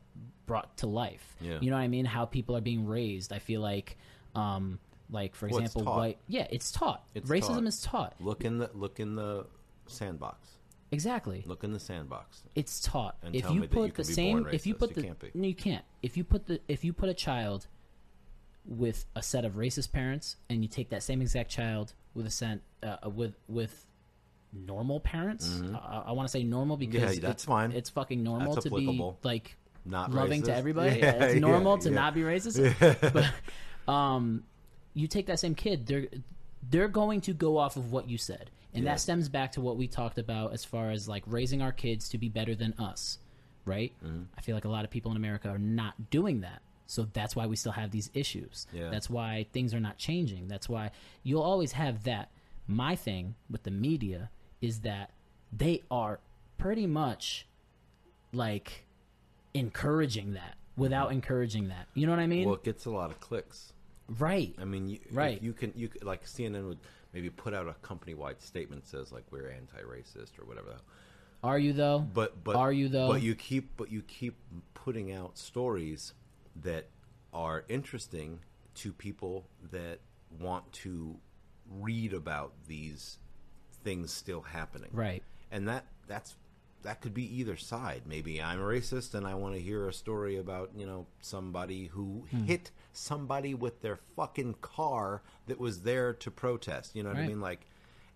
brought 0.48 0.76
to 0.78 0.88
life. 0.88 1.36
Yeah. 1.40 1.60
You 1.62 1.70
know 1.70 1.76
what 1.78 1.84
I 1.84 1.88
mean? 1.88 2.06
How 2.06 2.26
people 2.26 2.58
are 2.58 2.62
being 2.62 2.88
raised. 2.88 3.32
I 3.32 3.38
feel 3.40 3.62
like, 3.62 3.98
um, 4.34 4.80
like 5.12 5.36
for 5.36 5.48
Well, 5.48 5.60
example, 5.60 5.84
white. 5.94 6.18
Yeah, 6.28 6.48
it's 6.50 6.72
taught. 6.72 7.04
It's 7.14 7.30
Racism 7.30 7.48
taught. 7.56 7.64
is 7.68 7.82
taught. 7.84 8.16
Look 8.20 8.44
in 8.44 8.58
the 8.58 8.72
look 8.74 9.00
in 9.00 9.16
the 9.16 9.46
sandbox. 9.86 10.50
Exactly. 10.90 11.44
Look 11.46 11.64
in 11.64 11.74
the 11.74 11.80
sandbox. 11.80 12.44
it's 12.56 12.80
taught. 12.80 13.18
And 13.22 13.36
if 13.36 13.44
tell 13.44 13.54
you 13.54 13.60
me 13.62 13.68
that 13.68 13.74
you 13.76 13.82
put 13.82 13.94
can 13.94 14.06
the 14.06 14.14
same, 14.14 14.48
if 14.52 14.66
you 14.66 14.74
put 14.74 14.90
You 14.92 14.96
the, 14.96 15.04
can't 15.04 15.20
be. 15.20 15.32
no, 15.36 15.48
you 15.48 15.56
can't. 15.56 15.84
If 16.02 16.18
you 16.18 16.24
put 16.24 16.48
the, 16.48 16.62
if 16.68 16.84
you 16.86 16.94
put 16.94 17.10
a 17.10 17.14
child 17.14 17.68
with 18.66 19.06
a 19.16 19.22
set 19.22 19.46
of 19.46 19.54
racist 19.54 19.92
parents, 19.92 20.38
and 20.50 20.62
you 20.64 20.68
take 20.70 20.90
that 20.90 21.04
same 21.04 21.22
exact 21.22 21.50
child 21.52 21.94
with 22.14 22.26
a 22.26 22.30
set, 22.32 22.60
uh, 22.84 23.10
with 23.10 23.36
with 23.48 23.86
normal 24.54 25.00
parents, 25.02 25.62
I, 25.74 26.04
I 26.08 26.12
want 26.14 26.28
to 26.28 26.32
say 26.32 26.44
normal 26.44 26.78
because 26.78 27.02
Mm-hmm. 27.02 27.14
Yeah, 27.16 27.20
that's 27.20 27.44
it's, 27.44 27.46
fine. 27.46 27.72
It's 27.74 27.90
fucking 27.90 28.24
normal 28.24 28.54
That's 28.56 28.64
to 28.66 28.70
be 28.70 28.76
applicable. 28.84 29.20
like 29.24 29.58
Not 29.88 30.12
loving 30.12 30.44
to 30.44 30.56
everybody. 30.56 31.00
Yeah, 31.00 31.24
it's 31.24 31.40
normal 31.40 31.76
yeah, 31.76 31.82
to 31.82 31.90
yeah. 31.90 31.96
not 31.96 32.14
be 32.14 32.22
racist. 32.22 33.14
but 33.86 33.92
um, 33.92 34.44
you 34.94 35.08
take 35.08 35.28
that 35.28 35.40
same 35.40 35.56
kid, 35.56 35.86
they're 35.86 36.08
they're 36.70 36.88
going 36.88 37.22
to 37.22 37.34
go 37.34 37.58
off 37.58 37.78
of 37.78 37.92
what 37.92 38.10
you 38.10 38.18
said, 38.18 38.50
and 38.74 38.86
that 38.88 39.00
stems 39.00 39.30
back 39.30 39.54
to 39.54 39.62
what 39.62 39.78
we 39.78 39.88
talked 39.88 40.18
about 40.18 40.54
as 40.54 40.66
far 40.66 40.92
as 40.92 41.08
like 41.08 41.24
raising 41.26 41.62
our 41.62 41.72
kids 41.72 42.10
to 42.10 42.18
be 42.18 42.30
better 42.30 42.56
than 42.56 42.74
us, 42.74 43.20
right? 43.66 43.94
Mm-hmm. 44.04 44.24
I 44.38 44.42
feel 44.42 44.56
like 44.56 44.66
a 44.66 44.70
lot 44.70 44.84
of 44.84 44.92
people 44.92 45.12
in 45.12 45.18
America 45.18 45.50
are 45.50 45.60
not 45.60 46.10
doing 46.10 46.42
that. 46.42 46.62
So 46.88 47.08
that's 47.12 47.36
why 47.36 47.46
we 47.46 47.56
still 47.58 47.74
have 47.74 47.92
these 47.92 48.10
issues. 48.14 48.66
Yeah. 48.72 48.90
That's 48.90 49.10
why 49.10 49.46
things 49.52 49.74
are 49.74 49.80
not 49.80 49.98
changing. 49.98 50.48
That's 50.48 50.70
why 50.70 50.92
you'll 51.22 51.44
always 51.44 51.74
have 51.74 52.04
that. 52.04 52.32
My 52.66 52.96
thing 52.96 53.36
with 53.50 53.64
the 53.64 53.72
media 53.72 54.30
is 54.62 54.82
that 54.82 55.12
they 55.52 55.84
are 55.92 56.20
pretty 56.58 56.88
much 56.88 57.46
like 58.34 58.87
encouraging 59.58 60.34
that 60.34 60.56
without 60.76 61.12
encouraging 61.12 61.70
that. 61.70 61.88
You 61.94 62.06
know 62.06 62.14
what 62.14 62.20
I 62.20 62.28
mean? 62.28 62.42
Mm-hmm. 62.42 62.50
Well, 62.50 62.56
it 62.56 62.64
gets 62.64 62.86
a 62.86 62.92
lot 62.92 63.12
of 63.12 63.20
clicks. 63.20 63.74
right. 64.20 64.56
I 64.60 64.66
mean, 64.66 64.90
you, 64.90 65.00
Right. 65.12 65.42
You 65.42 65.54
can 65.54 65.74
you 65.76 65.88
could, 65.90 66.04
like 66.04 66.26
CNN 66.26 66.68
would 66.68 66.80
maybe 67.14 67.30
put 67.30 67.54
out 67.54 67.68
a 67.68 67.74
company 67.76 68.14
wide 68.14 68.42
statement 68.42 68.84
that 68.84 68.90
says 68.90 69.12
like 69.12 69.24
we're 69.32 69.50
anti-racist 69.50 70.40
or 70.40 70.46
whatever. 70.46 70.78
Are 71.44 71.60
you 71.60 71.74
though? 71.74 72.00
But 72.00 72.44
but 72.44 72.56
Are 72.56 72.72
you, 72.72 72.90
though? 72.90 73.08
But 73.08 73.22
you 73.22 73.36
keep 73.36 73.76
but 73.78 73.92
you 73.92 74.02
keep 74.02 74.38
putting 74.74 75.14
out 75.14 75.38
stories 75.38 76.14
that 76.64 76.88
are 77.34 77.64
interesting 77.70 78.40
to 78.76 78.92
people 78.92 79.48
that 79.72 80.00
want 80.40 80.72
to 80.72 81.18
read 81.70 82.14
about 82.14 82.54
these 82.68 83.20
things 83.84 84.12
still 84.12 84.42
happening. 84.42 84.90
Right. 84.94 85.24
And 85.52 85.68
that 85.68 85.86
that's 86.08 86.36
that 86.84 87.02
could 87.02 87.14
be 87.14 87.24
either 87.40 87.58
side. 87.58 88.04
Maybe 88.06 88.42
I'm 88.42 88.60
a 88.62 88.64
racist 88.64 89.14
and 89.14 89.26
I 89.28 89.34
want 89.36 89.56
to 89.56 89.62
hear 89.62 89.88
a 89.88 89.94
story 89.94 90.38
about, 90.38 90.72
you 90.76 90.86
know, 90.86 91.08
somebody 91.22 91.88
who 91.88 92.26
Hmm. 92.32 92.46
hit 92.46 92.72
somebody 92.94 93.54
with 93.54 93.82
their 93.82 93.98
fucking 94.16 94.56
car 94.62 95.22
that 95.48 95.60
was 95.60 95.82
there 95.82 96.14
to 96.14 96.32
protest. 96.32 96.96
You 96.96 97.04
know 97.04 97.10
what 97.10 97.18
I 97.20 97.28
mean? 97.28 97.42
Like 97.42 97.68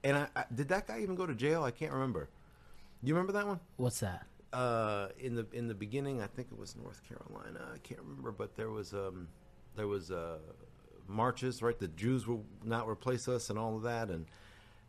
And 0.04 0.18
I, 0.18 0.28
I 0.36 0.46
did 0.54 0.70
that 0.70 0.88
guy 0.88 1.00
even 1.02 1.16
go 1.16 1.26
to 1.26 1.36
jail? 1.36 1.64
I 1.64 1.72
can't 1.72 1.92
remember. 1.94 2.30
You 3.04 3.14
remember 3.14 3.34
that 3.34 3.48
one? 3.48 3.60
What's 3.78 4.00
that? 4.02 4.26
Uh, 4.54 5.08
in 5.20 5.36
the 5.36 5.46
in 5.54 5.68
the 5.68 5.74
beginning, 5.74 6.22
I 6.22 6.28
think 6.28 6.50
it 6.52 6.58
was 6.58 6.76
North 6.76 7.02
Carolina. 7.08 7.62
I 7.74 7.78
can't 7.80 8.02
remember, 8.02 8.32
but 8.32 8.56
there 8.56 8.70
was 8.70 8.94
um, 8.94 9.28
there 9.76 9.88
was 9.88 10.12
uh, 10.12 10.40
marches, 11.08 11.62
right? 11.62 11.78
The 11.80 11.88
Jews 11.88 12.28
will 12.28 12.44
not 12.64 12.88
replace 12.88 13.28
us, 13.28 13.50
and 13.50 13.58
all 13.58 13.76
of 13.78 13.84
that, 13.84 14.10
and 14.10 14.26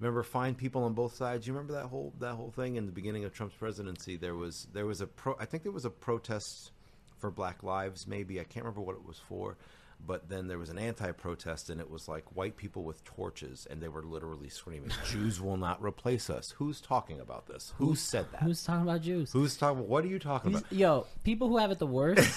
remember 0.03 0.23
find 0.23 0.57
people 0.57 0.85
on 0.85 0.95
both 0.95 1.15
sides. 1.15 1.47
You 1.47 1.53
remember 1.53 1.75
that 1.75 1.87
whole 1.87 2.13
that 2.19 2.35
whole 2.35 2.51
thing 2.51 2.77
in 2.77 2.87
the 2.87 2.93
beginning 2.93 3.25
of 3.25 3.33
Trump's 3.33 3.57
presidency? 3.57 4.17
There 4.17 4.35
was 4.35 4.67
there 4.73 4.87
was 4.87 5.01
a 5.01 5.07
pro. 5.07 5.37
I 5.39 5.45
think 5.45 5.63
there 5.63 5.73
was 5.73 5.85
a 5.85 5.91
protest 5.91 6.73
for 7.19 7.31
Black 7.31 7.63
Lives. 7.63 8.07
Maybe 8.07 8.41
I 8.41 8.45
can't 8.45 8.65
remember 8.65 8.81
what 8.83 8.97
it 8.97 9.05
was 9.07 9.19
for. 9.29 9.57
But 10.05 10.29
then 10.29 10.49
there 10.49 10.59
was 10.59 10.69
an 10.69 10.79
anti-protest, 10.79 11.71
and 11.71 11.81
it 11.81 11.89
was 11.89 12.09
like 12.09 12.25
white 12.35 12.57
people 12.57 12.83
with 12.83 13.05
torches, 13.05 13.69
and 13.71 13.81
they 13.81 13.87
were 13.87 14.03
literally 14.03 14.49
screaming, 14.49 14.91
"Jews 15.09 15.41
will 15.41 15.57
not 15.57 15.81
replace 15.81 16.29
us." 16.29 16.51
Who's 16.57 16.81
talking 16.81 17.21
about 17.21 17.47
this? 17.47 17.73
Who 17.79 17.95
said 17.95 18.27
that? 18.33 18.43
Who's 18.43 18.65
talking 18.65 18.83
about 18.83 19.03
Jews? 19.03 19.31
Who's 19.31 19.57
talking? 19.57 19.87
What 19.87 20.05
are 20.05 20.09
you 20.09 20.19
talking 20.19 20.51
These- 20.53 20.61
about? 20.63 20.73
yo, 20.73 21.07
people 21.23 21.47
who 21.49 21.59
have 21.59 21.71
it 21.71 21.79
the 21.79 21.87
worst. 21.87 22.37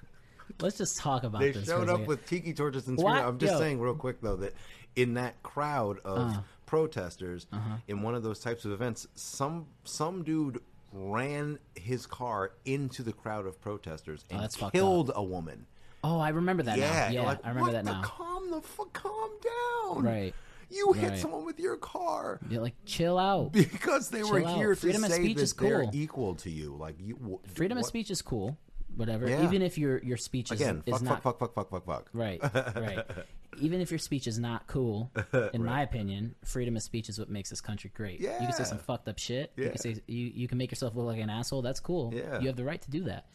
let's 0.60 0.78
just 0.78 0.98
talk 0.98 1.24
about 1.24 1.40
They 1.40 1.50
this. 1.50 1.66
showed 1.66 1.88
up 1.88 2.06
with 2.06 2.24
tiki 2.26 2.52
torches 2.52 2.86
and 2.86 2.96
screaming. 2.98 3.24
I'm 3.24 3.38
just 3.38 3.54
yo. 3.54 3.58
saying, 3.58 3.80
real 3.80 3.96
quick 3.96 4.20
though, 4.20 4.36
that 4.36 4.54
in 4.94 5.14
that 5.14 5.42
crowd 5.42 5.98
of 6.04 6.18
Uh. 6.36 6.40
Protesters, 6.76 7.46
Uh-huh. 7.52 7.76
in 7.86 8.00
one 8.00 8.14
of 8.14 8.22
those 8.22 8.40
types 8.40 8.64
of 8.64 8.72
events, 8.72 9.06
some 9.14 9.66
some 9.84 10.22
dude 10.22 10.58
ran 10.90 11.58
his 11.74 12.06
car 12.06 12.52
into 12.64 13.02
the 13.02 13.12
crowd 13.12 13.44
of 13.46 13.60
protesters 13.60 14.24
and 14.30 14.48
Oh, 14.62 14.70
killed 14.70 15.12
a 15.14 15.22
woman. 15.22 15.66
Oh, 16.02 16.18
I 16.18 16.30
remember 16.30 16.62
that 16.62 16.78
yeah, 16.78 17.08
now. 17.08 17.08
Yeah, 17.14 17.22
like, 17.26 17.44
I 17.44 17.48
remember 17.50 17.72
what 17.72 17.72
that 17.72 17.84
the- 17.84 17.92
now. 17.92 18.02
Calm 18.02 18.50
the 18.50 18.62
fuck, 18.62 18.90
calm 18.94 19.30
down. 19.42 20.02
Right. 20.02 20.34
You 20.70 20.92
hit 20.94 21.10
Right. 21.10 21.18
someone 21.18 21.44
with 21.44 21.60
your 21.60 21.76
car. 21.76 22.40
Yeah, 22.48 22.60
like 22.60 22.74
chill 22.86 23.18
out. 23.18 23.52
Because 23.52 24.08
they 24.08 24.22
were 24.22 24.40
Chill 24.40 24.48
out. 24.48 24.56
here 24.56 24.74
Freedom 24.74 25.02
to 25.02 25.06
of 25.08 25.12
say 25.12 25.18
speech 25.22 25.36
that 25.36 25.42
is 25.42 25.52
they're 25.52 25.86
equal 25.92 26.34
to 26.36 26.48
you. 26.50 26.74
Like 26.74 26.96
you, 26.98 27.16
wh- 27.44 27.48
Freedom 27.54 27.76
of 27.76 27.84
speech 27.84 28.10
is 28.10 28.22
cool, 28.22 28.56
whatever. 28.96 29.28
Yeah. 29.28 29.44
Even 29.44 29.60
if 29.60 29.76
your 29.76 29.98
your 30.02 30.16
speech 30.16 30.50
is, 30.50 30.58
Again, 30.58 30.82
is 30.86 30.94
fuck, 30.94 31.02
not 31.02 31.22
fuck, 31.22 31.38
fuck, 31.38 31.54
fuck, 31.54 31.68
fuck, 31.70 31.84
fuck, 31.84 31.84
fuck. 31.84 32.08
right, 32.14 32.40
right. 32.74 33.04
Even 33.58 33.80
if 33.80 33.90
your 33.90 33.98
speech 33.98 34.26
is 34.26 34.38
not 34.38 34.66
cool, 34.66 35.10
in 35.52 35.64
my 35.64 35.82
opinion, 35.82 36.34
freedom 36.44 36.76
of 36.76 36.82
speech 36.82 37.08
is 37.08 37.18
what 37.18 37.28
makes 37.28 37.50
this 37.50 37.60
country 37.60 37.90
great. 37.94 38.20
You 38.40 38.46
can 38.46 38.52
say 38.52 38.64
some 38.64 38.78
fucked 38.78 39.08
up 39.08 39.18
shit. 39.18 39.52
You 39.56 39.68
can 39.70 39.78
say 39.78 39.96
you 40.06 40.32
you 40.34 40.48
can 40.48 40.58
make 40.58 40.70
yourself 40.70 40.94
look 40.94 41.06
like 41.06 41.20
an 41.20 41.30
asshole. 41.30 41.62
That's 41.62 41.80
cool. 41.80 42.12
Yeah. 42.14 42.40
You 42.40 42.46
have 42.46 42.56
the 42.56 42.64
right 42.64 42.80
to 42.80 42.90
do 42.90 43.04
that. 43.04 43.26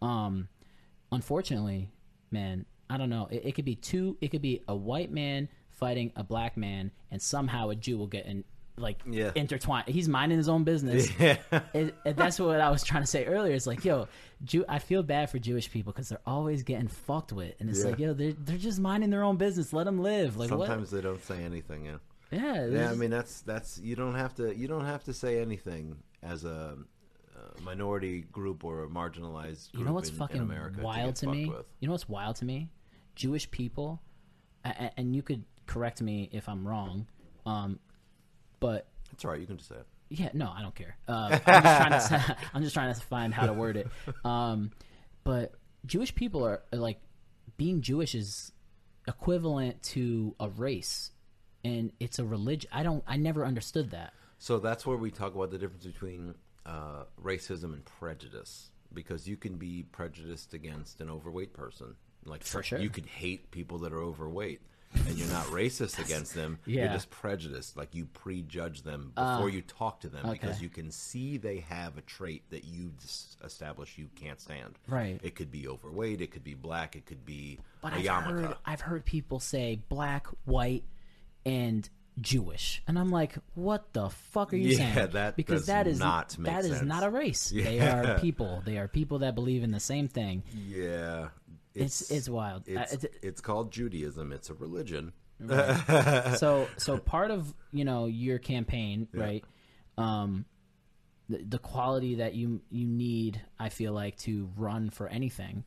Um, 0.00 0.48
unfortunately, 1.10 1.90
man, 2.30 2.66
I 2.90 2.96
don't 2.98 3.10
know. 3.10 3.28
It, 3.30 3.46
it 3.46 3.54
could 3.54 3.64
be 3.64 3.76
two. 3.76 4.16
It 4.20 4.28
could 4.28 4.42
be 4.42 4.62
a 4.68 4.74
white 4.76 5.10
man 5.10 5.48
fighting 5.70 6.12
a 6.14 6.22
black 6.22 6.56
man, 6.56 6.90
and 7.10 7.20
somehow 7.20 7.70
a 7.70 7.74
Jew 7.74 7.98
will 7.98 8.06
get 8.06 8.26
in. 8.26 8.44
Like 8.76 9.00
Yeah. 9.06 9.32
intertwined. 9.34 9.88
He's 9.88 10.08
minding 10.08 10.38
his 10.38 10.48
own 10.48 10.64
business. 10.64 11.08
Yeah. 11.20 11.36
it, 11.74 11.94
it- 12.04 12.16
that's 12.16 12.40
what 12.40 12.60
I 12.60 12.70
was 12.70 12.82
trying 12.82 13.02
to 13.02 13.06
say 13.06 13.26
earlier. 13.26 13.54
It's 13.54 13.66
like, 13.66 13.84
yo, 13.84 14.08
Jew, 14.44 14.64
I 14.68 14.78
feel 14.78 15.02
bad 15.02 15.30
for 15.30 15.38
Jewish 15.38 15.70
people 15.70 15.92
because 15.92 16.08
they're 16.08 16.18
always 16.26 16.62
getting 16.62 16.88
fucked 16.88 17.32
with, 17.32 17.54
and 17.60 17.68
it's 17.68 17.80
Yeah. 17.84 17.90
like, 17.90 17.98
yo, 17.98 18.14
they're 18.14 18.32
they're 18.32 18.56
just 18.58 18.80
minding 18.80 19.10
their 19.10 19.22
own 19.24 19.36
business. 19.36 19.72
Let 19.72 19.84
them 19.84 20.00
live. 20.00 20.36
Like 20.36 20.48
Sometimes 20.48 20.90
they 20.90 21.00
don't 21.02 21.22
say 21.22 21.44
anything. 21.44 21.84
Yeah. 21.84 21.92
what? 21.92 22.00
Yeah, 22.40 22.66
Yeah, 22.66 22.90
I 22.90 22.94
mean 22.94 23.10
that's 23.10 23.42
that's 23.42 23.78
you 23.78 23.94
don't 23.94 24.14
have 24.14 24.34
to 24.36 24.56
you 24.56 24.66
don't 24.68 24.86
have 24.86 25.04
to 25.04 25.12
say 25.12 25.40
anything 25.42 25.96
as 26.22 26.44
a, 26.46 26.78
a 27.58 27.60
minority 27.60 28.22
group 28.32 28.64
or 28.64 28.84
a 28.84 28.88
marginalized 28.88 29.70
group 29.72 29.80
you 29.80 29.84
know 29.84 29.92
what's 29.92 30.08
in, 30.08 30.14
fucking 30.16 30.36
in 30.38 30.42
America 30.44 30.80
wild 30.80 31.08
get 31.08 31.16
to 31.16 31.26
me? 31.28 31.44
with. 31.50 31.66
You 31.80 31.88
know 31.88 31.92
what's 31.92 32.08
wild 32.08 32.36
to 32.36 32.46
me? 32.46 32.70
Jewish 33.16 33.50
people, 33.50 34.00
and 34.64 35.14
you 35.14 35.22
could 35.22 35.44
correct 35.66 36.00
me 36.00 36.30
if 36.32 36.48
I'm 36.48 36.66
wrong, 36.66 37.06
um, 37.44 37.78
but 38.62 38.86
It's 39.12 39.24
all 39.24 39.30
right. 39.30 39.40
You 39.40 39.46
can 39.46 39.58
just 39.58 39.68
say 39.68 39.76
it. 39.76 39.86
Yeah, 40.08 40.30
no, 40.34 40.52
I 40.54 40.60
don't 40.62 40.74
care. 40.74 40.96
Uh, 41.08 41.38
I'm, 41.46 41.92
just 41.92 42.08
trying 42.08 42.20
to, 42.20 42.36
I'm 42.54 42.62
just 42.62 42.74
trying 42.74 42.94
to 42.94 43.00
find 43.00 43.32
how 43.34 43.46
to 43.46 43.52
word 43.52 43.76
it. 43.76 43.88
Um, 44.24 44.70
but 45.24 45.52
Jewish 45.86 46.14
people 46.14 46.44
are, 46.46 46.62
are 46.72 46.78
like 46.78 46.98
being 47.56 47.80
Jewish 47.80 48.14
is 48.14 48.52
equivalent 49.08 49.82
to 49.82 50.34
a 50.38 50.48
race, 50.48 51.10
and 51.64 51.92
it's 52.00 52.18
a 52.18 52.24
religion. 52.24 52.70
I 52.72 52.82
don't. 52.82 53.02
I 53.06 53.16
never 53.16 53.44
understood 53.44 53.90
that. 53.92 54.12
So 54.38 54.58
that's 54.58 54.84
where 54.86 54.96
we 54.96 55.10
talk 55.10 55.34
about 55.34 55.50
the 55.50 55.58
difference 55.58 55.86
between 55.86 56.34
uh, 56.66 57.04
racism 57.22 57.72
and 57.72 57.84
prejudice, 57.84 58.70
because 58.92 59.26
you 59.28 59.36
can 59.36 59.56
be 59.56 59.84
prejudiced 59.92 60.52
against 60.52 61.00
an 61.00 61.08
overweight 61.10 61.52
person. 61.54 61.94
Like 62.24 62.44
For 62.44 62.62
sure. 62.62 62.78
you 62.78 62.90
could 62.90 63.06
hate 63.06 63.50
people 63.50 63.78
that 63.78 63.92
are 63.92 64.00
overweight, 64.02 64.60
and 65.06 65.16
you're 65.18 65.28
not 65.28 65.46
racist 65.46 65.98
against 66.04 66.34
them. 66.34 66.58
Yeah. 66.66 66.84
You're 66.84 66.92
just 66.94 67.10
prejudiced. 67.10 67.76
Like 67.76 67.94
you 67.94 68.06
prejudge 68.06 68.82
them 68.82 69.12
before 69.14 69.48
you 69.50 69.62
talk 69.62 70.00
to 70.00 70.08
them 70.08 70.30
because 70.30 70.58
Uh, 70.58 70.62
you 70.62 70.68
can 70.68 70.90
see 70.90 71.36
they 71.36 71.58
have 71.60 71.96
a 71.98 72.02
trait 72.02 72.42
that 72.50 72.64
you 72.64 72.92
establish 73.44 73.98
you 73.98 74.08
can't 74.16 74.40
stand. 74.40 74.78
Right. 74.86 75.18
It 75.22 75.34
could 75.34 75.50
be 75.50 75.66
overweight. 75.68 76.20
It 76.20 76.30
could 76.30 76.44
be 76.44 76.54
black. 76.54 76.96
It 76.96 77.06
could 77.06 77.24
be 77.24 77.58
But 77.80 77.92
a 77.94 77.96
I've 77.96 78.04
yarmulke. 78.04 78.24
heard, 78.46 78.56
I've 78.64 78.80
heard 78.82 79.04
people 79.04 79.40
say 79.40 79.80
black, 79.88 80.26
white, 80.44 80.84
and 81.44 81.88
Jewish, 82.20 82.82
and 82.86 82.98
I'm 82.98 83.08
like, 83.10 83.36
what 83.54 83.94
the 83.94 84.10
fuck 84.10 84.52
are 84.52 84.56
you 84.56 84.76
Yeah, 84.76 84.94
saying? 84.94 85.10
that 85.12 85.34
because 85.34 85.64
that 85.66 85.86
is 85.86 85.98
not 85.98 86.36
that 86.40 86.62
is 86.66 86.76
sense. 86.76 86.82
not 86.86 87.02
a 87.04 87.08
race. 87.10 87.48
They 87.48 87.80
are 87.80 88.18
people. 88.20 88.62
They 88.66 88.76
are 88.76 88.86
people 88.86 89.20
that 89.20 89.34
believe 89.34 89.62
in 89.62 89.70
the 89.70 89.80
same 89.80 90.08
thing. 90.08 90.42
Yeah. 90.68 91.28
It's 91.74 92.10
it's 92.10 92.28
wild. 92.28 92.62
Uh, 92.68 92.80
It's, 92.80 92.92
it's- 92.94 93.18
it's 93.22 93.40
called 93.40 93.72
Judaism. 93.72 94.32
It's 94.32 94.50
a 94.50 94.54
religion. 94.54 95.12
so 96.36 96.68
so 96.76 96.98
part 96.98 97.30
of 97.30 97.52
you 97.72 97.84
know 97.84 98.06
your 98.06 98.38
campaign 98.38 99.08
right 99.12 99.44
um 99.98 100.44
the, 101.28 101.38
the 101.38 101.58
quality 101.58 102.16
that 102.16 102.34
you 102.34 102.60
you 102.70 102.86
need 102.86 103.40
i 103.58 103.68
feel 103.68 103.92
like 103.92 104.16
to 104.18 104.48
run 104.56 104.88
for 104.90 105.08
anything 105.08 105.64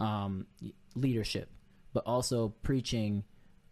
um 0.00 0.46
leadership 0.94 1.50
but 1.92 2.04
also 2.06 2.54
preaching 2.62 3.22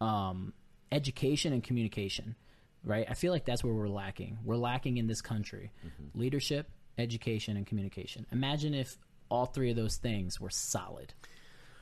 um 0.01 0.53
education 0.93 1.53
and 1.55 1.63
communication 1.63 2.37
right? 2.85 3.07
I 3.11 3.15
feel 3.15 3.33
like 3.33 3.45
that's 3.45 3.65
where 3.65 3.75
we're 3.75 3.89
lacking. 3.89 4.39
We're 4.45 4.55
lacking 4.57 4.99
in 4.99 5.09
this 5.09 5.21
country. 5.21 5.73
Leadership 6.15 6.71
education 6.99 7.57
and 7.57 7.67
communication. 7.67 8.27
Imagine 8.31 8.75
if 8.75 8.97
all 9.29 9.47
three 9.47 9.71
of 9.71 9.77
those 9.77 9.97
things 9.97 10.41
were 10.41 10.51
solid 10.51 11.13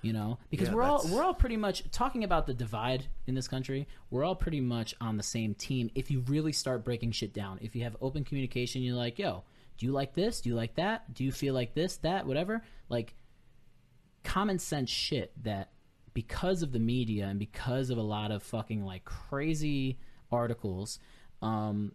you 0.05 0.13
know? 0.13 0.39
Because 0.51 0.69
Yeah, 0.69 0.75
we're 0.75 0.83
all 0.83 1.05
we're 1.09 1.23
all 1.23 1.35
pretty 1.35 1.57
much 1.57 1.91
talking 1.91 2.25
about 2.25 2.47
the 2.47 2.55
divide 2.55 3.07
in 3.27 3.35
this 3.35 3.49
country 3.49 3.89
we're 4.11 4.25
all 4.25 4.35
pretty 4.37 4.61
much 4.61 4.95
on 5.01 5.17
the 5.17 5.23
same 5.23 5.55
team 5.55 5.91
if 5.95 6.11
you 6.11 6.21
really 6.29 6.53
start 6.53 6.85
breaking 6.85 7.13
shit 7.13 7.33
down. 7.33 7.59
If 7.63 7.75
you 7.75 7.85
have 7.85 7.97
open 8.01 8.25
communication 8.25 8.83
you're 8.83 8.97
like 8.97 9.19
yo 9.19 9.45
do 9.77 9.87
you 9.87 9.93
like 9.93 10.15
this? 10.15 10.41
Do 10.41 10.51
you 10.51 10.55
like 10.55 10.77
that? 10.77 11.13
Do 11.13 11.25
you 11.25 11.33
feel 11.33 11.53
like 11.53 11.75
this 11.75 11.97
that 11.99 12.27
whatever? 12.27 12.63
Like 12.89 13.15
common 14.23 14.59
sense 14.59 14.91
shit 14.91 15.33
that 15.43 15.71
because 16.15 16.63
of 16.63 16.73
the 16.73 16.79
media 16.79 17.27
and 17.27 17.39
because 17.39 17.91
of 17.91 17.99
a 17.99 18.03
lot 18.03 18.31
of 18.31 18.43
fucking 18.43 18.85
like 18.85 19.05
crazy 19.05 19.99
articles 20.33 20.99
um 21.43 21.93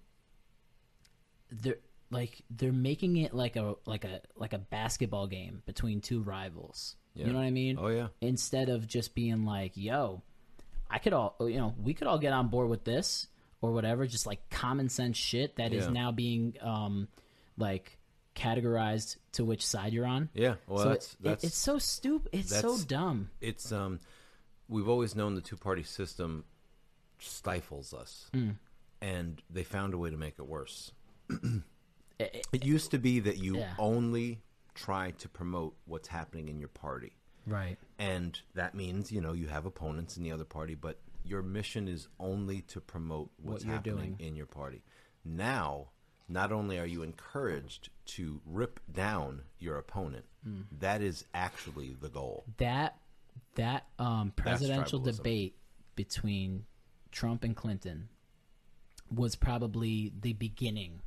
they're 1.52 1.80
like 2.12 2.42
they're 2.50 2.72
making 2.72 3.18
it 3.18 3.34
like 3.34 3.56
a 3.56 3.76
like 3.86 4.04
a 4.04 4.22
like 4.36 4.54
a 4.54 4.58
basketball 4.58 5.28
game 5.28 5.62
between 5.66 6.02
two 6.02 6.22
rivals 6.22 6.96
Yeah. 7.16 7.26
you 7.28 7.34
know 7.34 7.40
what 7.40 7.46
i 7.46 7.52
mean 7.52 7.78
Oh 7.80 7.88
yeah. 7.88 8.08
instead 8.22 8.70
of 8.70 8.88
just 8.88 9.14
being 9.16 9.46
like, 9.46 9.72
yo, 9.76 10.22
I 10.90 11.00
could 11.00 11.14
all, 11.14 11.36
you 11.42 11.58
know, 11.58 11.74
we 11.84 11.94
could 11.94 12.08
all 12.08 12.18
get 12.20 12.34
on 12.34 12.48
board 12.48 12.70
with 12.70 12.84
this 12.84 13.28
or 13.62 13.72
whatever, 13.74 14.08
just 14.08 14.26
like 14.26 14.50
common 14.50 14.90
sense 14.90 15.18
shit 15.18 15.56
that 15.58 15.74
is 15.74 15.86
Yeah. 15.86 15.92
now 15.92 16.12
being, 16.12 16.56
um, 16.62 17.08
like 17.58 17.98
categorized 18.36 19.18
to 19.34 19.44
which 19.44 19.66
side 19.66 19.92
you're 19.94 20.06
on. 20.06 20.30
Yeah. 20.34 20.56
Well, 20.68 20.84
so 20.84 20.90
that's 20.90 21.14
it, 21.14 21.18
that's 21.22 21.44
it's 21.44 21.58
so 21.58 21.78
stupid. 21.78 22.30
It's 22.34 22.58
so 22.58 22.78
dumb. 22.88 23.30
it's 23.42 23.72
um 23.72 24.00
we've 24.70 24.88
always 24.88 25.16
known 25.16 25.36
the 25.36 25.42
two 25.42 25.58
party 25.58 25.84
system 25.84 26.46
stifles 27.20 27.94
us. 27.94 28.30
Mm. 28.34 28.56
And 29.02 29.42
they 29.50 29.64
found 29.64 29.94
a 29.94 29.98
way 29.98 30.10
to 30.10 30.18
make 30.18 30.36
it 30.40 30.48
worse. 30.48 30.92
It- 31.30 31.62
it- 32.20 32.48
It 32.52 32.66
used 32.66 32.92
to 32.92 32.98
be 32.98 33.20
that 33.22 33.38
you 33.38 33.58
Yeah. 33.58 33.74
only 33.78 34.42
try 34.84 35.12
to 35.12 35.30
promote 35.30 35.76
what's 35.86 36.08
happening 36.08 36.48
in 36.50 36.60
your 36.60 36.70
party. 36.70 37.12
right. 37.46 37.78
And 37.98 38.40
that 38.56 38.76
means, 38.76 39.12
you 39.12 39.22
know, 39.22 39.34
you 39.34 39.48
have 39.48 39.66
opponents 39.66 40.16
in 40.18 40.24
the 40.24 40.32
other 40.32 40.46
party, 40.46 40.76
but 40.76 41.00
your 41.24 41.42
mission 41.42 41.88
is 41.88 42.08
only 42.20 42.62
to 42.62 42.80
promote 42.80 43.30
what's 43.42 43.66
you're 43.66 43.74
happening 43.74 44.16
doing. 44.16 44.30
in 44.30 44.36
your 44.36 44.46
party. 44.46 44.82
Now, 45.26 45.90
not 46.28 46.52
only 46.52 46.78
are 46.80 46.86
you 46.86 47.02
encouraged 47.04 47.90
to 48.16 48.40
rip 48.46 48.80
down 48.92 49.42
your 49.60 49.78
opponent, 49.78 50.26
Mm. 50.48 50.64
that 50.80 51.02
is 51.02 51.26
actually 51.34 51.96
the 52.00 52.08
goal. 52.08 52.46
That, 52.58 52.98
that, 53.56 53.88
um, 54.00 54.32
presidential 54.32 55.00
debate 55.00 55.58
between 55.96 56.66
Trump 57.12 57.44
and 57.44 57.54
Clinton 57.56 58.08
was 59.12 59.36
probably 59.36 60.14
the 60.22 60.32
beginning 60.34 61.02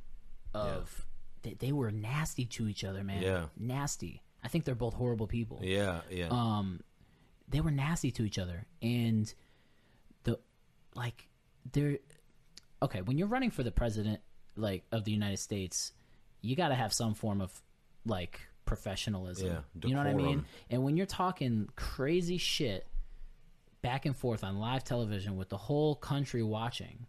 of, 0.53 1.07
they, 1.43 1.53
they 1.53 1.71
were 1.71 1.91
nasty 1.91 2.45
to 2.45 2.67
each 2.67 2.83
other, 2.83 3.03
man. 3.03 3.21
Yeah. 3.21 3.45
Nasty. 3.57 4.21
I 4.43 4.47
think 4.47 4.65
they're 4.65 4.75
both 4.75 4.93
horrible 4.93 5.27
people. 5.27 5.59
Yeah, 5.61 6.01
yeah. 6.09 6.27
um 6.29 6.81
they 7.47 7.61
were 7.61 7.71
nasty 7.71 8.09
to 8.11 8.23
each 8.23 8.39
other 8.39 8.65
and 8.81 9.31
the 10.23 10.39
like 10.95 11.27
they're 11.71 11.99
okay, 12.81 13.01
when 13.01 13.17
you're 13.17 13.27
running 13.27 13.51
for 13.51 13.63
the 13.63 13.71
president 13.71 14.19
like 14.55 14.83
of 14.91 15.03
the 15.05 15.11
United 15.11 15.37
States, 15.37 15.93
you 16.41 16.55
got 16.55 16.69
to 16.69 16.75
have 16.75 16.93
some 16.93 17.13
form 17.13 17.41
of 17.41 17.61
like 18.05 18.39
professionalism. 18.65 19.47
Yeah, 19.47 19.87
you 19.87 19.93
know 19.95 20.01
what 20.01 20.07
I 20.07 20.13
mean? 20.13 20.45
And 20.69 20.83
when 20.83 20.97
you're 20.97 21.05
talking 21.05 21.69
crazy 21.75 22.37
shit 22.37 22.87
back 23.81 24.05
and 24.05 24.15
forth 24.15 24.43
on 24.43 24.59
live 24.59 24.83
television 24.83 25.37
with 25.37 25.49
the 25.49 25.57
whole 25.57 25.95
country 25.95 26.43
watching, 26.43 27.05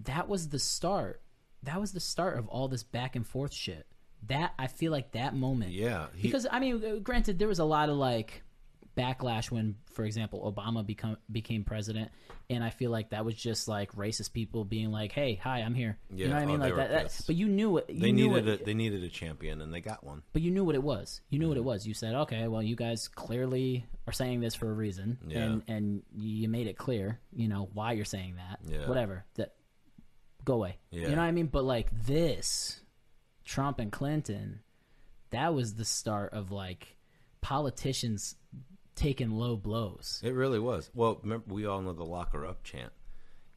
that 0.00 0.28
was 0.28 0.48
the 0.48 0.58
start. 0.58 1.20
That 1.64 1.80
was 1.80 1.92
the 1.92 2.00
start 2.00 2.38
of 2.38 2.48
all 2.48 2.68
this 2.68 2.82
back 2.82 3.16
and 3.16 3.26
forth 3.26 3.52
shit. 3.52 3.86
That 4.28 4.54
I 4.58 4.68
feel 4.68 4.90
like 4.92 5.12
that 5.12 5.34
moment. 5.34 5.72
Yeah, 5.72 6.06
he- 6.16 6.28
because 6.28 6.46
I 6.50 6.60
mean, 6.60 7.02
granted, 7.02 7.38
there 7.38 7.48
was 7.48 7.58
a 7.58 7.64
lot 7.64 7.88
of 7.88 7.96
like 7.96 8.42
backlash 8.96 9.50
when, 9.50 9.76
for 9.92 10.04
example, 10.04 10.52
Obama 10.52 10.84
become 10.86 11.16
became 11.30 11.64
president, 11.64 12.10
and 12.48 12.62
I 12.62 12.70
feel 12.70 12.90
like 12.90 13.10
that 13.10 13.24
was 13.24 13.34
just 13.34 13.68
like 13.68 13.92
racist 13.92 14.32
people 14.32 14.64
being 14.64 14.90
like, 14.90 15.12
"Hey, 15.12 15.34
hi, 15.34 15.60
I'm 15.60 15.74
here." 15.74 15.98
Yeah, 16.10 16.16
you 16.16 16.28
know 16.28 16.34
what 16.34 16.40
I 16.40 16.44
oh, 16.44 16.48
mean? 16.48 16.60
Like 16.60 16.76
that, 16.76 16.90
that. 16.90 17.20
But 17.26 17.36
you 17.36 17.48
knew 17.48 17.78
it. 17.78 17.90
You 17.90 18.00
They 18.00 18.12
knew 18.12 18.28
needed 18.28 18.48
it, 18.48 18.60
a, 18.62 18.64
they 18.64 18.74
needed 18.74 19.02
a 19.02 19.08
champion, 19.08 19.60
and 19.60 19.72
they 19.72 19.80
got 19.80 20.04
one. 20.04 20.22
but 20.32 20.42
you 20.42 20.50
knew 20.50 20.64
what 20.64 20.74
it 20.74 20.82
was. 20.82 21.20
You 21.28 21.38
knew 21.38 21.48
what 21.48 21.56
it 21.56 21.60
mm-hmm. 21.60 21.68
was. 21.68 21.86
You 21.86 21.94
said, 21.94 22.14
"Okay, 22.14 22.48
well, 22.48 22.62
you 22.62 22.76
guys 22.76 23.08
clearly 23.08 23.86
are 24.06 24.12
saying 24.12 24.40
this 24.40 24.54
for 24.54 24.70
a 24.70 24.74
reason, 24.74 25.18
Yeah. 25.26 25.38
and 25.38 25.62
and 25.68 26.02
you 26.14 26.48
made 26.48 26.66
it 26.66 26.76
clear, 26.76 27.20
you 27.32 27.48
know, 27.48 27.68
why 27.72 27.92
you're 27.92 28.04
saying 28.04 28.36
that. 28.36 28.60
Yeah. 28.66 28.88
Whatever. 28.88 29.24
That 29.34 29.54
go 30.44 30.54
away. 30.54 30.78
Yeah. 30.90 31.02
You 31.08 31.16
know 31.16 31.22
what 31.22 31.28
I 31.28 31.32
mean? 31.32 31.46
But 31.46 31.64
like 31.64 31.88
this, 32.06 32.80
Trump 33.44 33.78
and 33.78 33.90
Clinton, 33.92 34.60
that 35.30 35.54
was 35.54 35.74
the 35.74 35.84
start 35.84 36.32
of 36.32 36.50
like 36.52 36.96
politicians 37.40 38.36
taking 38.94 39.30
low 39.30 39.56
blows. 39.56 40.20
It 40.22 40.34
really 40.34 40.58
was. 40.58 40.90
Well, 40.94 41.18
remember, 41.22 41.52
we 41.52 41.66
all 41.66 41.80
know 41.82 41.92
the 41.92 42.04
locker 42.04 42.46
up 42.46 42.62
chant. 42.64 42.92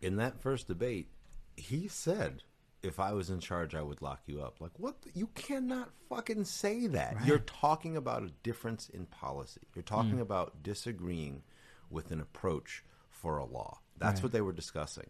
In 0.01 0.17
that 0.17 0.39
first 0.41 0.67
debate, 0.67 1.09
he 1.55 1.87
said, 1.87 2.43
if 2.83 2.99
I 2.99 3.13
was 3.13 3.29
in 3.29 3.39
charge, 3.39 3.73
I 3.75 3.81
would 3.81 4.01
lock 4.01 4.21
you 4.27 4.41
up. 4.41 4.61
Like, 4.61 4.71
what? 4.77 5.01
the- 5.01 5.11
you 5.13 5.27
cannot 5.35 5.89
fucking 6.09 6.45
say 6.45 6.87
that. 6.87 7.25
You're 7.25 7.39
talking 7.39 7.97
about 7.97 8.23
a 8.23 8.31
difference 8.43 8.89
in 8.89 9.05
policy. 9.07 9.61
You're 9.75 9.83
talking 9.83 10.17
Mm. 10.17 10.21
about 10.21 10.61
disagreeing 10.63 11.43
with 11.89 12.11
an 12.11 12.19
approach 12.21 12.83
for 13.09 13.37
a 13.37 13.45
law. 13.45 13.79
That's 13.97 14.21
what 14.21 14.31
they 14.31 14.41
were 14.41 14.53
discussing. 14.53 15.09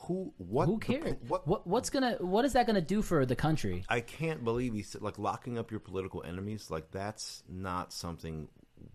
Who? 0.00 0.32
What? 0.36 0.68
Mm. 0.68 0.72
Who 0.72 0.78
cares? 0.78 1.04
po- 1.04 1.26
what? 1.28 1.46
what 1.46 1.66
what's 1.66 1.90
gonna 1.90 2.16
what 2.20 2.44
is 2.44 2.52
that 2.52 2.66
gonna 2.66 2.80
do 2.80 3.02
for 3.02 3.24
the 3.24 3.36
country? 3.36 3.84
I 3.88 4.00
can't 4.00 4.44
believe 4.44 4.74
he's 4.74 4.96
like 5.00 5.18
locking 5.18 5.58
up 5.58 5.70
your 5.70 5.80
political 5.80 6.22
enemies. 6.22 6.70
Like 6.70 6.90
that's 6.90 7.42
not 7.48 7.92
something 7.92 8.48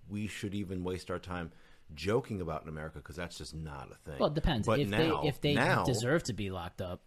we 0.09 0.27
should 0.27 0.53
even 0.53 0.83
waste 0.83 1.09
our 1.09 1.19
time 1.19 1.51
joking 1.95 2.41
about 2.41 2.63
in 2.63 2.69
America 2.69 2.99
because 2.99 3.15
that's 3.15 3.37
just 3.37 3.55
not 3.55 3.89
a 3.91 4.09
thing. 4.09 4.19
Well, 4.19 4.29
it 4.29 4.35
depends. 4.35 4.67
But 4.67 4.79
if 4.79 4.89
now, 4.89 5.21
they 5.21 5.27
if 5.27 5.41
they 5.41 5.53
now, 5.53 5.83
deserve 5.83 6.23
to 6.23 6.33
be 6.33 6.49
locked 6.49 6.81
up, 6.81 7.01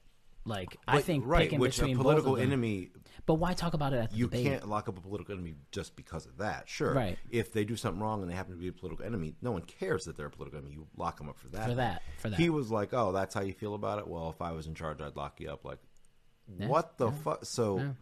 like 0.44 0.76
I 0.88 1.00
think 1.00 1.24
right, 1.26 1.42
picking 1.42 1.58
which 1.60 1.76
between 1.76 1.96
a 1.96 1.98
political 2.00 2.34
them. 2.36 2.46
enemy, 2.46 2.90
But 3.26 3.34
why 3.34 3.52
talk 3.52 3.74
about 3.74 3.92
it 3.92 3.96
at 3.98 4.10
the 4.10 4.16
you 4.16 4.28
can't 4.28 4.68
lock 4.68 4.88
up 4.88 4.96
a 4.96 5.00
political 5.00 5.34
enemy 5.34 5.54
just 5.70 5.94
because 5.96 6.24
of 6.26 6.38
that. 6.38 6.68
Sure, 6.68 6.94
Right. 6.94 7.18
If 7.30 7.52
they 7.52 7.64
do 7.64 7.76
something 7.76 8.00
wrong 8.02 8.22
and 8.22 8.30
they 8.30 8.34
happen 8.34 8.52
to 8.54 8.58
be 8.58 8.68
a 8.68 8.72
political 8.72 9.04
enemy, 9.04 9.34
no 9.42 9.52
one 9.52 9.62
cares 9.62 10.04
that 10.04 10.16
they're 10.16 10.26
a 10.26 10.30
political 10.30 10.58
enemy. 10.58 10.74
You 10.74 10.86
lock 10.96 11.18
them 11.18 11.28
up 11.28 11.38
for 11.38 11.48
that. 11.48 11.68
For 11.68 11.74
that, 11.74 12.02
for 12.18 12.30
that. 12.30 12.38
He 12.40 12.48
was 12.50 12.70
like, 12.70 12.94
"Oh, 12.94 13.12
that's 13.12 13.34
how 13.34 13.42
you 13.42 13.52
feel 13.52 13.74
about 13.74 13.98
it." 13.98 14.08
Well, 14.08 14.30
if 14.30 14.40
I 14.40 14.52
was 14.52 14.66
in 14.66 14.74
charge, 14.74 15.00
I'd 15.00 15.16
lock 15.16 15.40
you 15.40 15.50
up. 15.50 15.64
Like, 15.64 15.78
what 16.46 16.96
the 16.98 17.10
fuck? 17.12 17.44
So, 17.44 17.78
Yeah. 17.78 17.92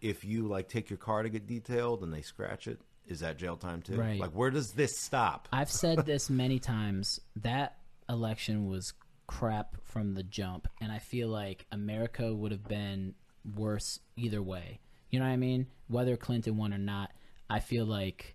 if 0.00 0.24
you 0.24 0.48
like 0.48 0.68
take 0.68 0.90
your 0.90 0.98
car 0.98 1.22
to 1.22 1.28
get 1.28 1.46
detailed 1.46 2.02
and 2.02 2.12
they 2.12 2.22
scratch 2.22 2.66
it, 2.66 2.80
is 3.06 3.20
that 3.20 3.38
jail 3.38 3.56
time 3.56 3.80
too? 3.82 3.96
Right. 3.96 4.18
Like, 4.20 4.32
where 4.32 4.50
does 4.50 4.72
this 4.72 4.98
stop? 4.98 5.48
I've 5.52 5.70
said 5.70 5.98
this 6.06 6.28
many 6.28 6.58
times. 6.58 7.20
That 7.36 7.76
election 8.08 8.66
was 8.66 8.92
crap 9.30 9.76
from 9.84 10.14
the 10.14 10.24
jump, 10.24 10.66
and 10.80 10.90
I 10.90 10.98
feel 10.98 11.28
like 11.28 11.64
America 11.70 12.34
would 12.34 12.50
have 12.50 12.66
been 12.66 13.14
worse 13.54 14.00
either 14.16 14.42
way. 14.42 14.80
You 15.10 15.20
know 15.20 15.24
what 15.26 15.30
I 15.32 15.36
mean? 15.36 15.68
Whether 15.86 16.16
Clinton 16.16 16.56
won 16.56 16.74
or 16.74 16.78
not, 16.78 17.12
I 17.48 17.60
feel 17.60 17.86
like 17.86 18.34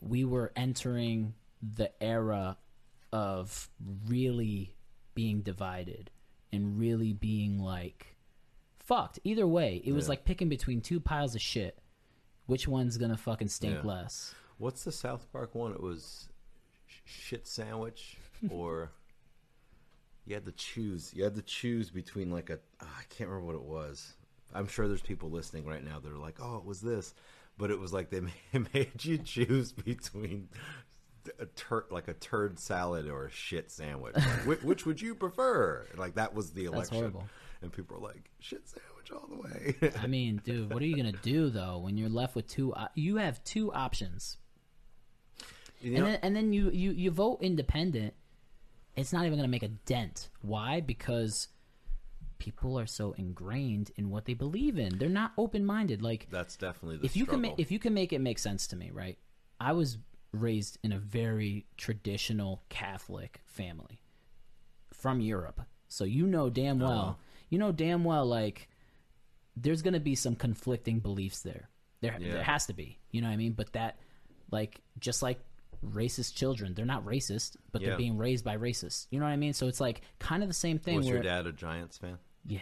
we 0.00 0.24
were 0.24 0.50
entering 0.56 1.34
the 1.62 1.90
era 2.02 2.56
of 3.12 3.68
really 4.06 4.74
being 5.14 5.42
divided 5.42 6.10
and 6.52 6.78
really 6.78 7.12
being 7.12 7.58
like 7.58 8.16
fucked. 8.78 9.18
Either 9.24 9.46
way, 9.46 9.82
it 9.84 9.92
was 9.92 10.06
Yeah. 10.06 10.10
like 10.10 10.24
picking 10.24 10.48
between 10.48 10.80
two 10.80 11.00
piles 11.00 11.34
of 11.34 11.42
shit. 11.42 11.78
Which 12.46 12.66
one's 12.66 12.96
gonna 12.96 13.18
fucking 13.18 13.48
stink 13.48 13.74
Yeah. 13.82 13.82
less? 13.90 14.34
What's 14.56 14.84
the 14.84 14.92
South 14.92 15.30
Park 15.32 15.54
one? 15.54 15.72
It 15.72 15.82
was 15.82 16.30
sh- 16.86 17.00
shit 17.04 17.46
sandwich 17.46 18.16
or 18.50 18.92
you 20.28 20.34
had 20.34 20.44
to 20.44 20.52
choose. 20.52 21.12
You 21.14 21.24
had 21.24 21.34
to 21.36 21.42
choose 21.42 21.90
between 21.90 22.30
like 22.30 22.50
a 22.50 22.58
ah, 22.82 22.86
I 23.00 23.02
can't 23.08 23.30
remember 23.30 23.46
what 23.46 23.54
it 23.56 23.62
was. 23.62 24.12
I'm 24.54 24.66
sure 24.68 24.86
there's 24.86 25.00
people 25.02 25.30
listening 25.30 25.66
right 25.66 25.84
now 25.84 25.98
that 25.98 26.12
are 26.12 26.18
like, 26.18 26.36
"Oh, 26.40 26.56
it 26.58 26.64
was 26.64 26.80
this," 26.80 27.14
but 27.56 27.70
it 27.70 27.78
was 27.78 27.92
like 27.92 28.10
they 28.10 28.20
made 28.74 29.04
you 29.04 29.18
choose 29.18 29.72
between 29.72 30.48
a 31.38 31.46
tur- 31.46 31.86
like 31.90 32.08
a 32.08 32.14
turd 32.14 32.58
salad 32.58 33.08
or 33.08 33.26
a 33.26 33.30
shit 33.30 33.70
sandwich. 33.70 34.14
Like, 34.16 34.46
which, 34.46 34.62
which 34.62 34.86
would 34.86 35.00
you 35.00 35.14
prefer? 35.14 35.86
Like 35.96 36.14
that 36.16 36.34
was 36.34 36.50
the 36.52 36.64
election. 36.66 36.78
That's 36.78 36.90
horrible. 36.90 37.24
And 37.62 37.72
people 37.72 37.96
are 37.96 38.00
like, 38.00 38.30
"Shit 38.38 38.68
sandwich 38.68 39.10
all 39.12 39.28
the 39.28 39.42
way." 39.42 39.92
I 40.02 40.06
mean, 40.06 40.40
dude, 40.44 40.72
what 40.72 40.82
are 40.82 40.86
you 40.86 40.96
gonna 40.96 41.12
do 41.12 41.48
though 41.50 41.78
when 41.78 41.96
you're 41.96 42.08
left 42.10 42.34
with 42.36 42.46
two? 42.46 42.74
op- 42.74 42.92
You 42.94 43.16
have 43.16 43.42
two 43.44 43.72
options, 43.72 44.36
You 45.80 45.96
and 45.96 46.06
then 46.06 46.18
and 46.22 46.36
then 46.36 46.52
you 46.52 46.70
you 46.70 46.92
you 46.92 47.10
vote 47.10 47.38
independent. 47.40 48.14
It's 48.96 49.12
not 49.12 49.26
even 49.26 49.38
gonna 49.38 49.48
make 49.48 49.62
a 49.62 49.68
dent. 49.68 50.28
Why? 50.42 50.80
Because 50.80 51.48
people 52.38 52.78
are 52.78 52.86
so 52.86 53.12
ingrained 53.12 53.90
in 53.96 54.10
what 54.10 54.24
they 54.24 54.34
believe 54.34 54.78
in. 54.78 54.98
They're 54.98 55.08
not 55.08 55.32
open 55.36 55.64
minded. 55.66 56.02
Like 56.02 56.28
that's 56.30 56.56
definitely 56.56 56.98
the 56.98 57.06
if 57.06 57.16
you 57.16 57.24
can 57.24 57.34
struggle. 57.40 57.50
make 57.50 57.60
if 57.60 57.70
you 57.72 57.78
can 57.78 57.94
make 57.94 58.12
it 58.12 58.20
make 58.20 58.38
sense 58.38 58.66
to 58.68 58.76
me, 58.76 58.90
right? 58.92 59.18
I 59.60 59.72
was 59.72 59.98
raised 60.32 60.78
in 60.82 60.92
a 60.92 60.98
very 60.98 61.66
traditional 61.76 62.62
Catholic 62.68 63.40
family 63.46 64.02
from 64.92 65.20
Europe, 65.20 65.60
so 65.88 66.04
you 66.04 66.26
know 66.26 66.50
damn 66.50 66.78
well, 66.80 66.90
Uh-huh. 67.00 67.14
you 67.50 67.58
know 67.58 67.72
damn 67.72 68.04
well, 68.04 68.26
like 68.26 68.68
there's 69.56 69.82
gonna 69.82 70.00
be 70.00 70.14
some 70.14 70.36
conflicting 70.36 71.00
beliefs 71.00 71.42
there. 71.42 71.68
There, 72.00 72.16
Yeah. 72.20 72.32
there 72.34 72.42
has 72.44 72.66
to 72.66 72.72
be. 72.72 72.98
You 73.10 73.20
know 73.20 73.26
what 73.28 73.32
I 73.34 73.36
mean? 73.38 73.52
But 73.54 73.72
that, 73.72 73.98
like, 74.52 74.80
just 75.00 75.20
like 75.20 75.40
racist 75.84 76.34
children, 76.34 76.74
they're 76.74 76.84
not 76.84 77.04
racist, 77.04 77.56
but 77.72 77.80
Yeah. 77.80 77.88
they're 77.90 77.98
being 77.98 78.16
raised 78.18 78.44
by 78.44 78.56
racists. 78.56 79.06
You 79.10 79.18
know 79.20 79.26
what 79.26 79.32
I 79.32 79.36
mean? 79.36 79.52
So 79.52 79.68
it's 79.68 79.80
like 79.80 80.02
kind 80.18 80.42
of 80.42 80.48
the 80.48 80.54
same 80.54 80.78
thing. 80.78 80.96
was 80.96 81.06
where, 81.06 81.16
your 81.16 81.22
dad 81.24 81.46
a 81.46 81.52
Giants 81.52 81.98
fan? 81.98 82.18
Yeah, 82.46 82.60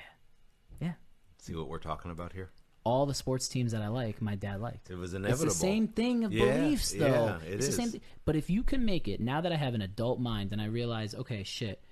yeah. 0.80 0.94
See 1.38 1.54
what 1.54 1.68
we're 1.68 1.78
talking 1.78 2.10
about 2.10 2.32
here? 2.32 2.50
All 2.84 3.04
the 3.06 3.14
sports 3.14 3.48
teams 3.48 3.72
that 3.72 3.82
I 3.82 3.88
like, 3.88 4.22
my 4.22 4.36
dad 4.36 4.60
liked. 4.60 4.90
It 4.90 4.94
was 4.96 5.12
inevitable. 5.14 5.46
It's 5.46 5.54
the 5.54 5.60
same 5.60 5.88
thing 5.88 6.22
of 6.24 6.32
Yeah, 6.32 6.56
beliefs, 6.56 6.92
though. 6.92 7.06
yeah, 7.06 7.38
it 7.48 7.54
it's 7.54 7.66
the 7.66 7.72
same 7.72 7.86
is. 7.86 7.92
thing. 7.92 8.00
But 8.24 8.36
if 8.36 8.48
you 8.48 8.62
can 8.62 8.84
make 8.84 9.08
it, 9.08 9.20
now 9.20 9.40
that 9.40 9.50
I 9.52 9.56
have 9.56 9.74
an 9.74 9.82
adult 9.82 10.20
mind 10.20 10.52
and 10.52 10.60
I 10.62 10.66
realize, 10.66 11.12
okay, 11.14 11.42
shit, 11.42 11.82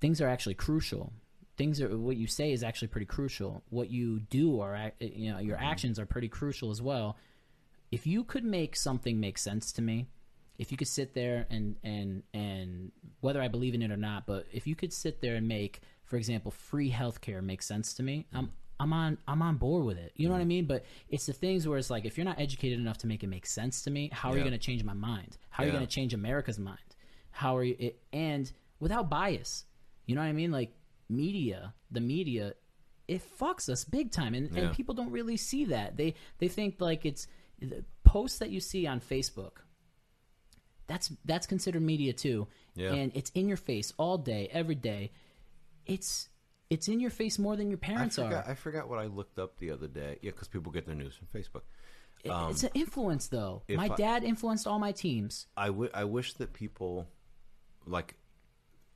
things 0.00 0.20
are 0.22 0.28
actually 0.28 0.54
crucial. 0.54 1.12
Things 1.58 1.80
are 1.82 1.96
what 1.98 2.16
you 2.16 2.26
say 2.26 2.52
is 2.52 2.62
actually 2.62 2.88
pretty 2.88 3.06
crucial. 3.06 3.62
What 3.70 3.90
you 3.90 4.20
do 4.20 4.60
are, 4.60 4.92
you 5.00 5.32
know, 5.32 5.38
your 5.38 5.56
Mm-hmm. 5.56 5.64
actions 5.66 5.98
are 5.98 6.06
pretty 6.06 6.28
crucial 6.28 6.70
as 6.70 6.80
well. 6.80 7.16
If 7.90 8.06
you 8.06 8.24
could 8.24 8.44
make 8.44 8.74
something 8.76 9.20
make 9.20 9.38
sense 9.38 9.70
to 9.72 9.82
me, 9.82 10.06
if 10.58 10.70
you 10.72 10.76
could 10.78 10.88
sit 10.88 11.14
there 11.14 11.46
and 11.50 11.76
and 11.84 12.22
and 12.34 12.92
whether 13.20 13.40
I 13.42 13.48
believe 13.48 13.74
in 13.74 13.82
it 13.82 13.90
or 13.90 13.96
not, 13.96 14.26
but 14.26 14.46
if 14.52 14.66
you 14.66 14.74
could 14.74 14.92
sit 14.92 15.20
there 15.20 15.34
and 15.36 15.46
make, 15.48 15.80
for 16.04 16.16
example, 16.16 16.50
free 16.50 16.90
healthcare 16.90 17.42
make 17.42 17.62
sense 17.62 17.94
to 17.94 18.02
me, 18.02 18.26
I'm 18.32 18.52
I'm 18.78 18.92
on 18.92 19.18
I'm 19.26 19.42
on 19.42 19.56
board 19.56 19.84
with 19.84 19.98
it. 19.98 20.12
You 20.16 20.28
know 20.28 20.32
what 20.34 20.38
I 20.38 20.42
Mm-hmm. 20.42 20.48
mean? 20.48 20.64
But 20.66 20.84
it's 21.08 21.26
the 21.26 21.32
things 21.32 21.66
where 21.66 21.78
it's 21.78 21.90
like 21.90 22.04
if 22.04 22.16
you're 22.18 22.24
not 22.26 22.40
educated 22.40 22.78
enough 22.78 22.98
to 22.98 23.06
make 23.06 23.22
it 23.24 23.28
make 23.28 23.46
sense 23.46 23.82
to 23.82 23.90
me, 23.90 24.10
how 24.12 24.30
are 24.30 24.36
you 24.36 24.42
going 24.42 24.52
to 24.52 24.58
change 24.58 24.84
my 24.84 24.92
mind? 24.92 25.36
How 25.50 25.62
are 25.62 25.66
you 25.66 25.72
going 25.72 25.86
to 25.86 25.90
change 25.92 26.12
America's 26.14 26.58
mind? 26.58 26.78
How 27.30 27.56
are 27.56 27.64
you 27.64 27.76
it, 27.78 27.98
and 28.12 28.50
without 28.80 29.08
bias? 29.10 29.64
You 30.06 30.14
know 30.14 30.20
what 30.22 30.28
I 30.28 30.32
mean? 30.32 30.52
Like 30.52 30.72
media, 31.08 31.74
the 31.90 32.00
media 32.00 32.54
it 33.08 33.22
fucks 33.38 33.68
us 33.68 33.84
big 33.84 34.10
time 34.10 34.34
and, 34.34 34.50
Yeah. 34.50 34.64
and 34.64 34.72
people 34.74 34.92
don't 34.94 35.10
really 35.12 35.36
see 35.36 35.66
that. 35.66 35.96
They 35.96 36.14
they 36.38 36.48
think 36.48 36.80
like 36.80 37.06
it's 37.06 37.28
the 37.60 37.84
posts 38.04 38.38
that 38.38 38.50
you 38.50 38.60
see 38.60 38.86
on 38.86 39.00
Facebook 39.00 39.58
that's 40.86 41.12
that's 41.24 41.46
considered 41.46 41.82
media 41.82 42.12
too. 42.12 42.46
Yeah. 42.74 42.92
And 42.92 43.12
it's 43.14 43.30
in 43.30 43.48
your 43.48 43.56
face 43.56 43.92
all 43.96 44.18
day, 44.18 44.48
every 44.52 44.74
day. 44.74 45.12
It's 45.86 46.28
it's 46.68 46.88
in 46.88 47.00
your 47.00 47.10
face 47.10 47.38
more 47.38 47.56
than 47.56 47.70
your 47.70 47.78
I 47.82 47.86
parents 47.86 48.16
forgot, 48.16 48.46
are. 48.46 48.50
I 48.50 48.54
forgot 48.54 48.88
what 48.88 48.98
I 48.98 49.06
looked 49.06 49.38
up 49.38 49.58
the 49.58 49.70
other 49.70 49.86
day. 49.86 50.18
Yeah, 50.22 50.30
because 50.30 50.48
people 50.48 50.72
get 50.72 50.86
their 50.86 50.94
news 50.94 51.14
from 51.14 51.28
Facebook. 51.28 51.62
Um, 52.28 52.50
it's 52.50 52.64
an 52.64 52.70
influence 52.74 53.28
though. 53.28 53.62
My 53.68 53.88
I- 53.90 53.96
dad 53.96 54.24
influenced 54.24 54.66
all 54.66 54.78
my 54.78 54.92
teams. 54.92 55.46
I, 55.56 55.66
w- 55.66 55.90
I 55.94 56.04
wish 56.04 56.34
that 56.34 56.52
people 56.52 57.06
like 57.86 58.16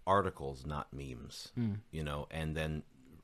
articles, 0.06 0.66
not 0.66 0.92
memes. 0.92 1.52
Hmm. 1.54 1.74
You 1.92 2.02
know, 2.02 2.26
and 2.30 2.56
then 2.56 2.82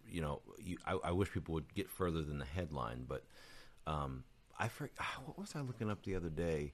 you 0.09 0.21
know, 0.21 0.43
you, 0.59 0.79
I, 0.87 0.99
I 1.05 1.11
wish 1.11 1.33
people 1.33 1.55
would 1.55 1.75
get 1.75 1.91
further 1.91 2.23
than 2.23 2.39
the 2.39 2.45
headline. 2.45 3.05
But 3.09 3.25
um, 3.87 4.25
I 4.59 4.69
for, 4.69 4.91
what 5.25 5.39
was 5.39 5.55
I 5.57 5.61
looking 5.61 5.91
up 5.91 6.05
the 6.05 6.15
other 6.15 6.29
day? 6.31 6.73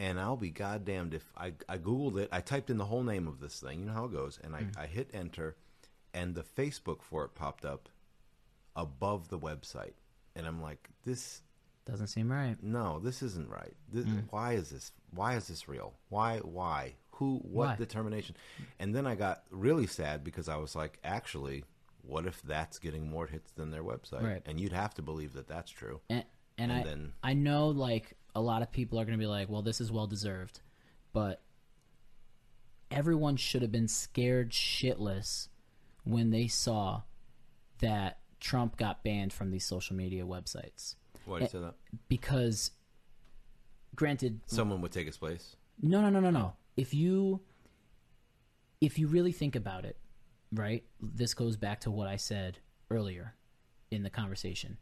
And 0.00 0.18
I'll 0.18 0.36
be 0.36 0.50
goddamned 0.50 1.12
if 1.14 1.30
I 1.36 1.52
I 1.68 1.76
googled 1.78 2.16
it. 2.18 2.28
I 2.32 2.40
typed 2.40 2.70
in 2.70 2.78
the 2.78 2.86
whole 2.86 3.02
name 3.02 3.28
of 3.28 3.38
this 3.40 3.60
thing. 3.60 3.80
You 3.80 3.86
know 3.86 3.92
how 3.92 4.04
it 4.06 4.12
goes, 4.12 4.38
and 4.42 4.56
I, 4.56 4.60
Hmm. 4.62 4.70
I 4.78 4.86
hit 4.86 5.10
enter, 5.12 5.56
and 6.14 6.34
the 6.34 6.42
Facebook 6.42 7.02
for 7.02 7.24
it 7.26 7.34
popped 7.34 7.64
up 7.66 7.88
above 8.74 9.28
the 9.28 9.38
website, 9.38 9.94
and 10.34 10.46
I'm 10.46 10.62
like, 10.62 10.88
this 11.04 11.42
Doesn't 11.84 12.06
seem 12.06 12.30
right. 12.30 12.56
no, 12.62 12.98
this 13.00 13.22
isn't 13.22 13.48
right. 13.50 13.74
This, 13.92 14.06
Mm. 14.06 14.24
Why 14.30 14.52
is 14.54 14.70
this? 14.70 14.92
Why 15.10 15.34
is 15.36 15.48
this 15.48 15.68
real? 15.68 15.94
Why? 16.08 16.38
Why? 16.38 16.94
Who? 17.12 17.38
What 17.38 17.66
Why? 17.68 17.76
determination? 17.76 18.36
And 18.78 18.94
then 18.94 19.06
I 19.06 19.14
got 19.16 19.44
really 19.50 19.86
sad 19.86 20.24
because 20.24 20.48
I 20.48 20.56
was 20.56 20.74
like, 20.76 20.98
actually, 21.04 21.64
what 22.02 22.26
if 22.26 22.40
that's 22.42 22.78
getting 22.78 23.10
more 23.10 23.26
hits 23.26 23.50
than 23.52 23.70
their 23.70 23.82
website? 23.84 24.22
Right. 24.22 24.42
And 24.46 24.58
you'd 24.60 24.72
have 24.72 24.94
to 24.94 25.02
believe 25.02 25.34
that 25.34 25.46
that's 25.48 25.70
true. 25.70 26.00
And, 26.08 26.24
and, 26.56 26.70
And 26.72 26.80
I 26.80 26.84
then- 26.84 27.12
I 27.22 27.34
know 27.34 27.68
like 27.68 28.16
a 28.34 28.40
lot 28.40 28.62
of 28.62 28.70
people 28.72 28.98
are 28.98 29.04
going 29.04 29.18
to 29.18 29.22
be 29.22 29.26
like, 29.26 29.48
well, 29.48 29.62
this 29.62 29.80
is 29.80 29.90
well 29.90 30.06
deserved, 30.06 30.60
but 31.12 31.42
everyone 32.90 33.36
should 33.36 33.62
have 33.62 33.72
been 33.72 33.88
scared 33.88 34.50
shitless 34.50 35.48
when 36.04 36.30
they 36.30 36.46
saw 36.46 37.02
that 37.80 38.18
Trump 38.40 38.76
got 38.76 39.04
banned 39.04 39.32
from 39.32 39.50
these 39.50 39.64
social 39.64 39.94
media 39.94 40.24
websites 40.24 40.96
Why 41.24 41.38
do 41.38 41.44
you 41.44 41.50
say 41.50 41.58
that? 41.60 41.74
because 42.08 42.72
granted 43.94 44.40
Someone 44.46 44.80
would 44.80 44.92
take 44.92 45.06
his 45.06 45.16
place. 45.16 45.56
No, 45.82 46.00
no, 46.00 46.10
no, 46.10 46.20
no, 46.20 46.30
no. 46.30 46.54
If 46.76 46.94
you 46.94 47.40
if 48.80 48.98
you 48.98 49.08
really 49.08 49.32
think 49.32 49.56
about 49.56 49.84
it, 49.84 49.98
right? 50.52 50.84
This 51.00 51.34
goes 51.34 51.56
back 51.56 51.80
to 51.80 51.90
what 51.90 52.08
I 52.08 52.16
said 52.16 52.58
earlier 52.90 53.34
in 53.90 54.02
the 54.02 54.10
conversation. 54.10 54.78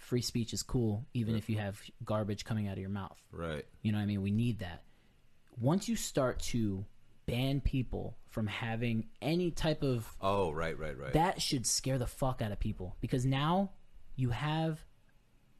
Free 0.00 0.22
speech 0.22 0.52
is 0.52 0.62
cool 0.62 1.06
even 1.14 1.36
if 1.36 1.48
you 1.48 1.58
have 1.58 1.80
garbage 2.04 2.44
coming 2.44 2.66
out 2.66 2.72
of 2.72 2.78
your 2.78 2.90
mouth. 2.90 3.18
Right. 3.30 3.64
You 3.82 3.92
know 3.92 3.98
what 3.98 4.02
I 4.02 4.06
mean? 4.06 4.22
We 4.22 4.30
need 4.32 4.58
that. 4.60 4.82
Once 5.60 5.88
you 5.88 5.94
start 5.94 6.40
to 6.40 6.84
ban 7.26 7.60
people 7.60 8.16
from 8.28 8.46
having 8.46 9.06
any 9.22 9.50
type 9.50 9.82
of 9.82 10.08
Oh, 10.20 10.50
right, 10.50 10.76
right, 10.78 10.98
right. 10.98 11.12
that 11.12 11.40
should 11.40 11.66
scare 11.66 11.98
the 11.98 12.06
fuck 12.06 12.42
out 12.42 12.50
of 12.50 12.58
people 12.58 12.96
because 13.00 13.24
now 13.24 13.70
you 14.16 14.30
have 14.30 14.80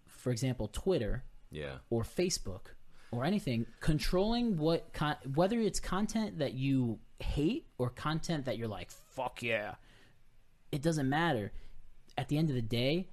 for 0.07 0.33
example 0.33 0.69
Twitter 0.69 1.23
yeah. 1.51 1.77
or 1.91 2.03
Facebook 2.03 2.73
or 3.13 3.25
anything 3.25 3.67
controlling 3.81 4.57
what 4.57 4.93
con- 4.93 5.17
whether 5.35 5.61
it's 5.61 5.81
content 5.81 6.39
that 6.39 6.55
you 6.55 6.99
hate 7.19 7.67
or 7.79 7.91
content 7.91 8.47
that 8.47 8.57
you're 8.57 8.69
like 8.69 8.91
fuck 8.91 9.43
yeah 9.43 9.75
it 10.73 10.81
doesn't 10.83 11.09
matter 11.09 11.53
at 12.17 12.29
the 12.29 12.39
end 12.39 12.49
of 12.49 12.55
the 12.55 12.63
day 12.63 13.09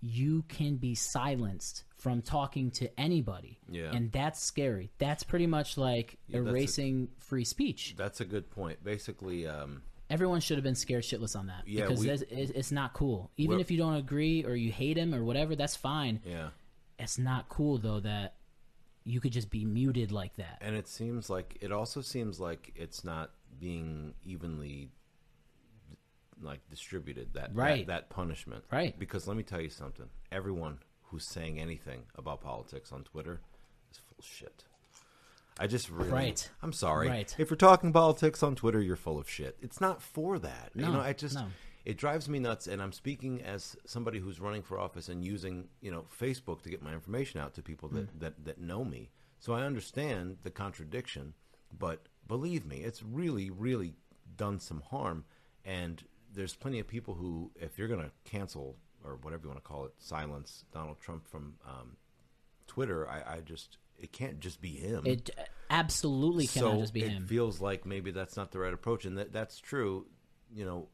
you 0.00 0.42
can 0.48 0.76
be 0.76 0.94
silenced 0.94 1.84
from 1.96 2.22
talking 2.22 2.70
to 2.72 2.88
anybody 3.00 3.58
Yeah. 3.68 3.92
and 3.92 4.10
that's 4.10 4.42
scary 4.42 4.90
that's 4.98 5.22
pretty 5.22 5.46
much 5.46 5.76
like 5.76 6.18
a- 6.32 6.38
erasing 6.38 7.08
free 7.18 7.44
speech 7.44 7.94
That's 7.96 8.20
a 8.20 8.24
good 8.24 8.50
point. 8.50 8.82
Basically, 8.82 9.46
um, 9.46 9.82
everyone 10.08 10.40
should 10.40 10.56
have 10.56 10.64
been 10.64 10.74
scared 10.74 11.04
shitless 11.04 11.36
on 11.38 11.46
that 11.46 11.68
Yeah, 11.68 11.86
because 11.88 12.00
we- 12.00 12.10
it's 12.10 12.72
not 12.72 12.94
cool 12.94 13.30
even 13.36 13.60
if 13.60 13.70
you 13.70 13.76
don't 13.78 13.94
agree 13.94 14.44
or 14.44 14.56
you 14.56 14.72
hate 14.72 14.96
him 14.96 15.14
or 15.14 15.22
whatever 15.24 15.54
that's 15.54 15.76
fine 15.76 16.20
yeah. 16.24 16.50
it's 16.98 17.18
not 17.18 17.48
cool 17.48 17.78
though 17.78 18.00
that 18.00 18.34
you 19.04 19.20
could 19.20 19.32
just 19.32 19.50
be 19.50 19.64
muted 19.64 20.12
like 20.12 20.36
that. 20.36 20.58
And 20.60 20.76
it 20.76 20.86
seems 20.86 21.30
like 21.30 21.56
it 21.62 21.72
also 21.72 22.00
seems 22.02 22.38
like 22.38 22.70
it's 22.76 23.02
not 23.02 23.30
being 23.58 24.14
evenly 24.24 24.90
like 26.42 26.60
distributed 26.70 27.34
that 27.34 27.54
Right. 27.54 27.86
that, 27.86 27.92
that 28.08 28.10
punishment. 28.10 28.64
Right. 28.70 28.98
Because 28.98 29.26
let 29.26 29.36
me 29.36 29.42
tell 29.42 29.60
you 29.60 29.70
something. 29.70 30.06
Everyone 30.32 30.78
who's 31.04 31.24
saying 31.26 31.58
anything 31.60 32.02
about 32.16 32.40
politics 32.40 32.92
on 32.92 33.04
Twitter 33.04 33.40
is 33.90 33.98
full 33.98 34.16
of 34.18 34.24
shit. 34.24 34.64
I 35.58 35.66
just 35.66 35.90
really 35.90 36.10
Right. 36.10 36.50
I'm 36.62 36.72
sorry. 36.72 37.08
Right. 37.08 37.34
If 37.38 37.50
you're 37.50 37.56
talking 37.56 37.92
politics 37.92 38.42
on 38.42 38.54
Twitter, 38.54 38.80
you're 38.80 38.96
full 38.96 39.18
of 39.18 39.28
shit. 39.28 39.56
It's 39.60 39.80
not 39.80 40.00
for 40.00 40.38
that. 40.38 40.70
you 40.74 40.82
No, 40.82 40.92
know, 40.92 41.00
I 41.00 41.12
just 41.12 41.34
no. 41.34 41.48
it 41.84 41.98
drives 41.98 42.28
me 42.28 42.38
nuts 42.38 42.66
and 42.66 42.80
I'm 42.80 42.92
speaking 42.92 43.42
as 43.42 43.76
somebody 43.84 44.18
who's 44.20 44.40
running 44.40 44.62
for 44.62 44.78
office 44.78 45.08
and 45.08 45.24
using, 45.24 45.68
you 45.80 45.90
know, 45.90 46.06
Facebook 46.18 46.62
to 46.62 46.70
get 46.70 46.80
my 46.82 46.94
information 46.94 47.40
out 47.40 47.54
to 47.54 47.62
people 47.62 47.88
that, 47.90 48.16
Mm. 48.16 48.20
that, 48.20 48.44
that 48.44 48.58
know 48.60 48.84
me. 48.84 49.10
So 49.38 49.52
I 49.52 49.62
understand 49.64 50.38
the 50.42 50.50
contradiction, 50.50 51.34
but 51.76 52.06
believe 52.26 52.64
me, 52.64 52.78
it's 52.78 53.02
really, 53.02 53.50
really 53.50 53.94
done 54.36 54.60
some 54.60 54.80
harm. 54.80 55.24
And 55.64 56.02
there's 56.32 56.54
plenty 56.54 56.78
of 56.78 56.86
people 56.86 57.14
who, 57.14 57.50
if 57.56 57.78
you're 57.78 57.88
going 57.88 58.00
to 58.02 58.10
cancel 58.24 58.76
or 59.04 59.16
whatever 59.22 59.44
you 59.44 59.48
want 59.48 59.62
to 59.62 59.68
call 59.68 59.84
it, 59.86 59.92
silence 59.98 60.64
Donald 60.72 61.00
Trump 61.00 61.26
from 61.26 61.54
um, 61.66 61.96
Twitter, 62.66 63.08
I, 63.08 63.36
I 63.36 63.40
just, 63.40 63.78
it 63.98 64.12
can't 64.12 64.40
just 64.40 64.60
be 64.60 64.70
him 64.70 65.06
It 65.06 65.30
absolutely 65.70 66.46
cannot 66.46 66.72
so 66.74 66.80
just 66.80 66.94
be 66.94 67.02
it 67.02 67.12
him. 67.12 67.26
feels 67.26 67.60
like 67.60 67.84
maybe 67.86 68.10
that's 68.10 68.36
not 68.36 68.50
the 68.52 68.58
right 68.58 68.72
approach, 68.72 69.04
and 69.04 69.18
that 69.18 69.32
that's 69.32 69.58
true. 69.58 70.06
You 70.54 70.64
know, 70.64 70.88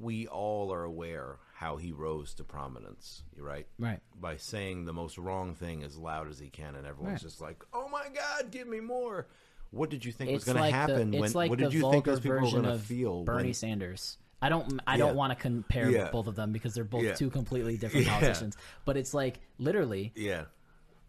we 0.00 0.26
all 0.28 0.72
are 0.72 0.84
aware 0.84 1.38
how 1.54 1.76
he 1.76 1.92
rose 1.92 2.32
to 2.34 2.44
prominence, 2.44 3.22
right? 3.36 3.66
right. 3.78 4.00
By 4.18 4.36
saying 4.36 4.84
the 4.84 4.92
most 4.92 5.18
wrong 5.18 5.54
thing 5.54 5.82
as 5.82 5.96
loud 5.96 6.28
as 6.28 6.38
he 6.38 6.48
can, 6.48 6.74
and 6.76 6.86
everyone's 6.86 7.14
Right. 7.14 7.22
just 7.22 7.40
like, 7.40 7.62
"Oh 7.72 7.88
my 7.88 8.06
God, 8.14 8.50
give 8.50 8.68
me 8.68 8.80
more!" 8.80 9.26
What 9.72 9.90
did 9.90 10.04
you 10.04 10.10
think 10.12 10.30
was 10.32 10.42
It's 10.42 10.52
going 10.52 10.62
to 10.64 10.76
happen? 10.76 11.10
the 11.12 11.20
when 11.20 11.32
like 11.32 11.50
what 11.50 11.58
the 11.58 11.64
did 11.66 11.74
you 11.74 11.90
think 11.90 12.04
those 12.04 12.20
people 12.20 12.40
were 12.40 12.50
going 12.50 12.62
to 12.64 12.78
feel? 12.78 13.24
Bernie 13.24 13.48
when, 13.48 13.54
Sanders. 13.54 14.18
I 14.42 14.48
don't 14.48 14.80
I 14.86 14.94
Yeah. 14.94 14.98
don't 15.06 15.16
want 15.16 15.30
to 15.32 15.36
compare 15.36 15.90
Yeah. 15.90 16.10
both 16.10 16.26
of 16.26 16.34
them 16.36 16.52
because 16.52 16.74
they're 16.74 16.84
both 16.84 17.04
Yeah. 17.04 17.14
two 17.14 17.30
completely 17.30 17.76
different 17.76 18.06
politicians. 18.08 18.56
But 18.84 18.96
it's 18.96 19.12
like 19.14 19.40
literally 19.58 20.12
yeah, 20.14 20.44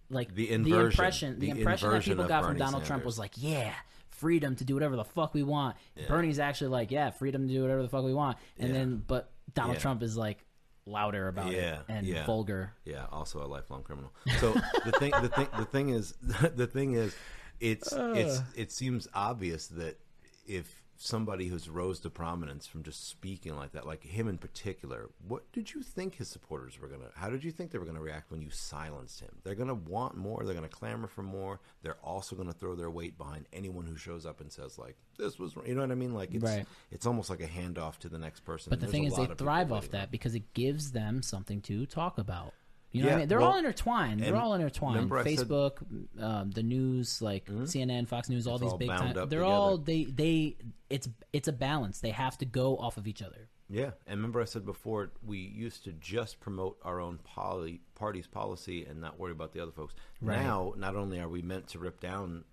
like 0.10 0.34
The 0.36 0.48
the 0.58 0.76
impression 0.80 1.40
the, 1.40 1.52
The 1.52 1.60
impression 1.60 1.90
that 1.90 2.04
people 2.04 2.28
got 2.28 2.44
from 2.44 2.54
Bernie 2.54 2.60
Donald 2.60 2.86
Trump 2.86 3.06
was 3.06 3.18
like, 3.18 3.34
yeah, 3.38 3.74
freedom 4.10 4.56
to 4.58 4.64
do 4.66 4.74
whatever 4.74 4.96
the 4.96 5.06
fuck 5.06 5.34
we 5.34 5.44
want. 5.44 5.76
Bernie's 6.08 6.40
actually 6.40 6.68
like, 6.70 6.92
yeah, 6.92 7.10
freedom 7.12 7.48
to 7.48 7.54
do 7.54 7.62
whatever 7.62 7.82
the 7.82 7.90
fuck 7.90 8.04
we 8.04 8.14
want. 8.14 8.38
And 8.60 8.74
then 8.76 9.04
but 9.08 9.32
Donald. 9.54 9.80
Trump 9.80 10.04
is 10.04 10.16
like 10.18 10.46
louder 10.86 11.28
about 11.28 11.52
Yeah, 11.52 11.80
it 11.80 11.86
and 11.90 12.06
yeah. 12.08 12.26
vulgar. 12.26 12.74
Yeah, 12.86 13.06
also 13.12 13.44
a 13.44 13.48
lifelong 13.48 13.84
criminal. 13.84 14.14
So 14.40 14.54
the 14.86 14.92
thing, 14.94 15.12
the 15.22 15.30
thing, 15.30 15.48
the 15.58 15.66
thing 15.66 15.90
is, 15.90 16.14
the 16.56 16.68
thing 16.68 16.94
is, 16.94 17.16
it's 17.60 17.94
it's 17.94 18.42
it 18.56 18.72
seems 18.72 19.08
obvious 19.14 19.68
that 19.68 20.00
if 20.48 20.81
somebody 21.04 21.48
who's 21.48 21.68
rose 21.68 22.00
to 22.00 22.10
prominence 22.10 22.68
from 22.68 22.84
just 22.84 23.10
speaking 23.10 23.56
like 23.56 23.72
that, 23.72 23.88
like 23.88 24.04
him 24.04 24.28
in 24.28 24.38
particular, 24.38 25.10
what 25.28 25.52
did 25.52 25.74
you 25.74 25.82
think 25.82 26.16
his 26.16 26.28
supporters 26.28 26.80
were 26.80 26.88
gonna? 26.88 27.10
How 27.16 27.30
did 27.30 27.44
you 27.44 27.52
think 27.52 27.72
they 27.72 27.80
were 27.80 27.86
gonna 27.86 28.02
react 28.02 28.30
when 28.30 28.42
you 28.42 28.52
silenced 28.52 29.20
him? 29.20 29.32
They're 29.44 29.56
gonna 29.56 29.74
want 29.74 30.16
more. 30.16 30.44
They're 30.46 30.54
gonna 30.54 30.70
clamor 30.70 31.08
for 31.08 31.24
more. 31.24 31.60
They're 31.82 31.98
also 32.04 32.36
gonna 32.36 32.54
throw 32.54 32.76
their 32.76 32.92
weight 32.92 33.18
behind 33.18 33.48
anyone 33.52 33.86
who 33.86 33.96
shows 33.98 34.26
up 34.26 34.42
and 34.42 34.52
says 34.52 34.78
like, 34.78 34.96
"This 35.18 35.40
was," 35.40 35.56
you 35.66 35.74
know 35.74 35.82
what 35.82 35.92
I 35.92 35.96
mean? 35.96 36.14
Like 36.14 36.34
it's 36.36 36.44
Right. 36.44 36.68
it's 36.92 37.06
almost 37.08 37.30
like 37.30 37.42
a 37.42 37.48
handoff 37.48 37.98
to 38.00 38.10
the 38.10 38.20
next 38.20 38.42
person. 38.42 38.70
But 38.70 38.80
and 38.80 38.88
the 38.88 38.92
thing 38.92 39.06
is, 39.06 39.14
they 39.16 39.22
lot 39.22 39.32
of 39.32 39.38
people 39.38 39.46
thrive 39.48 39.72
off 39.72 39.90
that 39.90 40.12
because 40.12 40.36
it 40.36 40.54
gives 40.54 40.92
them 40.92 41.24
something 41.24 41.62
to 41.62 41.86
talk 41.88 42.20
about. 42.20 42.54
You 42.92 43.04
know 43.04 43.08
Yeah, 43.08 43.14
what 43.14 43.16
I 43.16 43.20
mean? 43.22 43.28
They're 43.30 43.40
well, 43.40 43.52
all 43.52 43.58
intertwined. 43.58 44.20
They're 44.22 44.36
all 44.36 44.54
intertwined. 44.54 45.14
I 45.14 45.24
said- 45.36 45.48
Facebook, 45.48 46.22
um, 46.22 46.52
the 46.52 46.64
news, 46.64 47.22
like 47.22 47.46
CNN, 47.46 48.08
Fox 48.08 48.28
News, 48.30 48.48
all 48.48 48.58
these 48.58 48.72
all 48.72 48.78
big 48.78 48.90
time. 48.90 49.30
They're 49.30 49.44
all 49.46 49.78
they 49.78 50.04
they. 50.06 50.58
It's 50.90 51.08
it's 51.32 51.48
a 51.48 51.54
balance. 51.54 52.00
They 52.02 52.10
have 52.12 52.38
to 52.40 52.46
go 52.46 52.78
off 52.78 52.98
of 52.98 53.08
each 53.08 53.22
other. 53.22 53.48
Yeah, 53.70 53.92
and 54.06 54.18
remember 54.20 54.42
I 54.42 54.46
said 54.46 54.66
before 54.66 55.12
we 55.26 55.38
used 55.38 55.86
to 55.86 55.94
just 55.94 56.42
promote 56.42 56.78
our 56.84 57.00
own 57.00 57.20
poly, 57.24 57.80
party's 57.96 58.28
policy 58.28 58.84
and 58.86 59.00
not 59.00 59.18
worry 59.18 59.32
about 59.32 59.54
the 59.54 59.62
other 59.62 59.72
folks. 59.72 59.96
Right. 60.22 60.42
Now, 60.42 60.74
not 60.76 60.98
only 60.98 61.22
are 61.22 61.30
we 61.30 61.42
meant 61.42 61.70
to 61.70 61.80
rip 61.80 62.02
down 62.02 62.44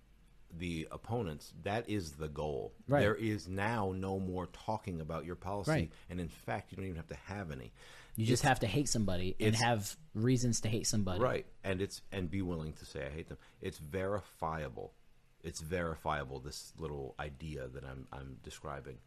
the 0.57 0.87
opponents, 0.91 1.53
that 1.63 1.89
is 1.89 2.13
the 2.13 2.29
goal. 2.29 2.71
Right. 2.87 3.01
There 3.01 3.15
is 3.15 3.49
now 3.49 3.93
no 3.93 4.17
more 4.17 4.47
talking 4.47 5.01
about 5.01 5.25
your 5.25 5.35
policy, 5.35 5.71
Right. 5.71 5.91
and 6.09 6.21
in 6.21 6.29
fact, 6.29 6.71
you 6.71 6.77
don't 6.77 6.85
even 6.85 6.95
have 6.95 7.07
to 7.09 7.15
have 7.25 7.51
any. 7.51 7.73
You 8.15 8.25
just 8.25 8.43
have 8.43 8.59
to 8.61 8.67
hate 8.67 8.89
somebody 8.89 9.35
and 9.39 9.49
it's- 9.49 9.61
have 9.61 9.95
reasons 10.13 10.61
to 10.61 10.69
hate 10.69 10.87
somebody. 10.87 11.19
Right, 11.21 11.45
and 11.63 11.81
it's 11.81 12.01
and 12.11 12.29
be 12.29 12.41
willing 12.41 12.73
to 12.73 12.85
say 12.85 13.05
I 13.05 13.09
hate 13.09 13.29
them. 13.29 13.37
It's 13.61 13.77
verifiable. 13.77 14.93
It's 15.41 15.61
verifiable. 15.61 16.39
This 16.39 16.73
little 16.77 17.15
idea 17.19 17.67
that 17.69 17.83
I'm 17.85 18.07
I'm 18.11 18.37
describing. 18.43 18.97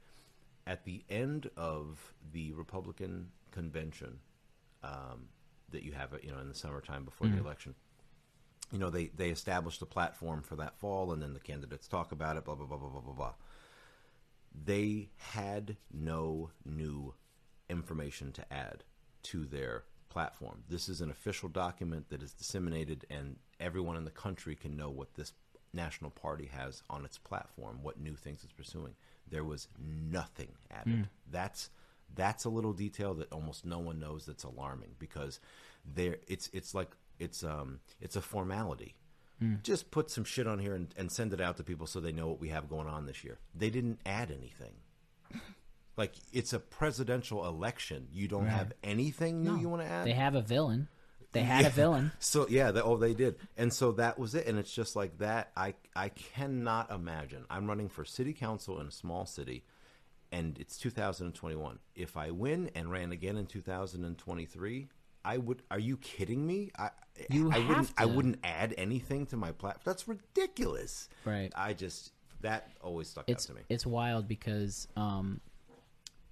At 0.67 0.85
the 0.85 1.05
end 1.11 1.51
of 1.57 2.15
the 2.33 2.53
Republican 2.53 3.33
convention 3.51 4.21
um, 4.83 5.29
that 5.71 5.83
you 5.83 5.93
have, 5.93 6.15
you 6.23 6.31
know, 6.31 6.39
in 6.39 6.49
the 6.49 6.55
summertime 6.55 7.05
before 7.05 7.27
the 7.27 7.39
election, 7.39 7.75
you 8.71 8.79
know, 8.79 8.89
they 8.89 9.07
they 9.09 9.29
established 9.31 9.83
a 9.83 9.87
platform 9.87 10.41
for 10.43 10.57
that 10.57 10.79
fall, 10.79 11.13
and 11.13 11.21
then 11.21 11.35
the 11.35 11.41
candidates 11.41 11.87
talk 11.89 12.13
about 12.13 12.37
it. 12.37 12.45
Blah 12.45 12.55
blah 12.55 12.67
blah 12.67 12.79
blah 12.79 12.89
blah 12.89 13.01
blah 13.01 13.13
blah. 13.15 13.33
They 14.65 15.11
had 15.17 15.77
no 15.93 16.51
new 16.65 17.15
information 17.69 18.33
to 18.33 18.53
add 18.53 18.85
to 19.25 19.45
their 19.45 19.85
platform. 20.09 20.63
This 20.69 20.89
is 20.89 21.01
an 21.01 21.11
official 21.11 21.49
document 21.49 22.11
that 22.11 22.23
is 22.23 22.33
disseminated, 22.33 23.07
and 23.11 23.37
everyone 23.61 23.97
in 23.97 24.05
the 24.05 24.11
country 24.11 24.55
can 24.55 24.77
know 24.77 24.91
what 24.91 25.15
this 25.15 25.33
national 25.73 26.11
party 26.11 26.51
has 26.53 26.83
on 26.91 27.05
its 27.05 27.17
platform, 27.19 27.79
what 27.83 27.99
new 27.99 28.15
things 28.15 28.45
it's 28.45 28.53
pursuing. 28.53 28.95
There 29.31 29.45
was 29.45 29.69
nothing 29.79 30.49
added. 30.71 30.93
That's 31.31 31.71
that's 32.15 32.45
a 32.45 32.51
little 32.51 32.75
detail 32.75 33.15
that 33.15 33.33
almost 33.33 33.65
no 33.65 33.79
one 33.79 33.99
knows. 33.99 34.27
That's 34.27 34.45
alarming 34.45 34.91
because 34.99 35.41
there 35.85 36.19
it's 36.29 36.51
it's 36.53 36.75
like 36.75 36.91
it's 37.19 37.43
um 37.43 37.81
it's 38.01 38.17
a 38.17 38.21
formality. 38.21 38.95
Just 39.63 39.91
put 39.91 40.11
some 40.11 40.23
shit 40.25 40.47
on 40.47 40.59
here 40.61 40.75
and, 40.75 40.95
and 40.97 41.11
send 41.11 41.33
it 41.33 41.41
out 41.41 41.57
to 41.57 41.65
people 41.65 41.87
so 41.89 41.99
they 41.99 42.13
know 42.13 42.29
what 42.29 42.39
we 42.39 42.51
have 42.51 42.69
going 42.69 42.87
on 42.87 43.07
this 43.07 43.25
year. 43.25 43.39
They 43.55 43.71
didn't 43.71 43.99
add 44.07 44.31
anything. 44.31 44.75
Like 45.97 46.15
it's 46.33 46.53
a 46.53 46.59
presidential 46.59 47.47
election. 47.47 48.09
You 48.13 48.29
don't 48.29 48.45
Right. 48.45 48.53
have 48.53 48.73
anything 48.83 49.43
new 49.43 49.53
No. 49.53 49.61
you 49.61 49.69
want 49.69 49.83
to 49.83 49.89
add. 49.89 50.07
They 50.07 50.13
have 50.13 50.35
a 50.35 50.41
villain. 50.43 50.89
They 51.33 51.43
had 51.43 51.63
Yeah. 51.63 51.69
a 51.69 51.71
villain. 51.71 52.13
So 52.19 52.47
yeah, 52.49 52.71
that, 52.73 52.85
oh, 52.85 52.97
they 52.99 53.15
did, 53.15 53.37
and 53.57 53.73
so 53.73 53.93
that 53.93 54.19
was 54.19 54.35
it. 54.35 54.47
And 54.47 54.59
it's 54.59 54.73
just 54.75 54.97
like 54.97 55.19
that. 55.19 55.51
I 55.57 55.75
I 55.97 56.09
cannot 56.11 56.91
imagine. 56.91 57.45
I'm 57.51 57.67
running 57.67 57.89
for 57.89 58.05
city 58.05 58.33
council 58.35 58.81
in 58.81 58.87
a 58.87 58.91
small 58.91 59.25
city, 59.27 59.65
and 60.31 60.59
it's 60.59 60.77
2021. 60.79 61.79
If 61.95 62.17
I 62.17 62.31
win 62.31 62.71
and 62.75 62.91
ran 62.91 63.13
again 63.13 63.37
in 63.37 63.47
2023, 63.47 64.89
I 65.25 65.39
would. 65.39 65.63
Are 65.71 65.79
you 65.79 65.97
kidding 65.99 66.47
me? 66.47 66.71
I 66.79 66.91
You 67.31 67.51
I 67.51 67.59
have 67.59 67.69
wouldn't. 67.69 67.93
I 67.99 68.05
wouldn't 68.07 68.39
add 68.45 68.75
anything 68.77 69.27
to 69.27 69.37
my 69.37 69.53
platform. 69.53 69.83
That's 69.85 70.09
ridiculous. 70.09 71.09
Right. 71.25 71.53
I 71.55 71.75
just 71.75 72.13
that 72.41 72.73
always 72.83 73.09
stuck 73.09 73.29
It's 73.29 73.45
out 73.47 73.55
to 73.55 73.61
me. 73.61 73.63
it's 73.69 73.87
wild 73.87 74.27
because 74.27 74.89
um, 74.97 75.41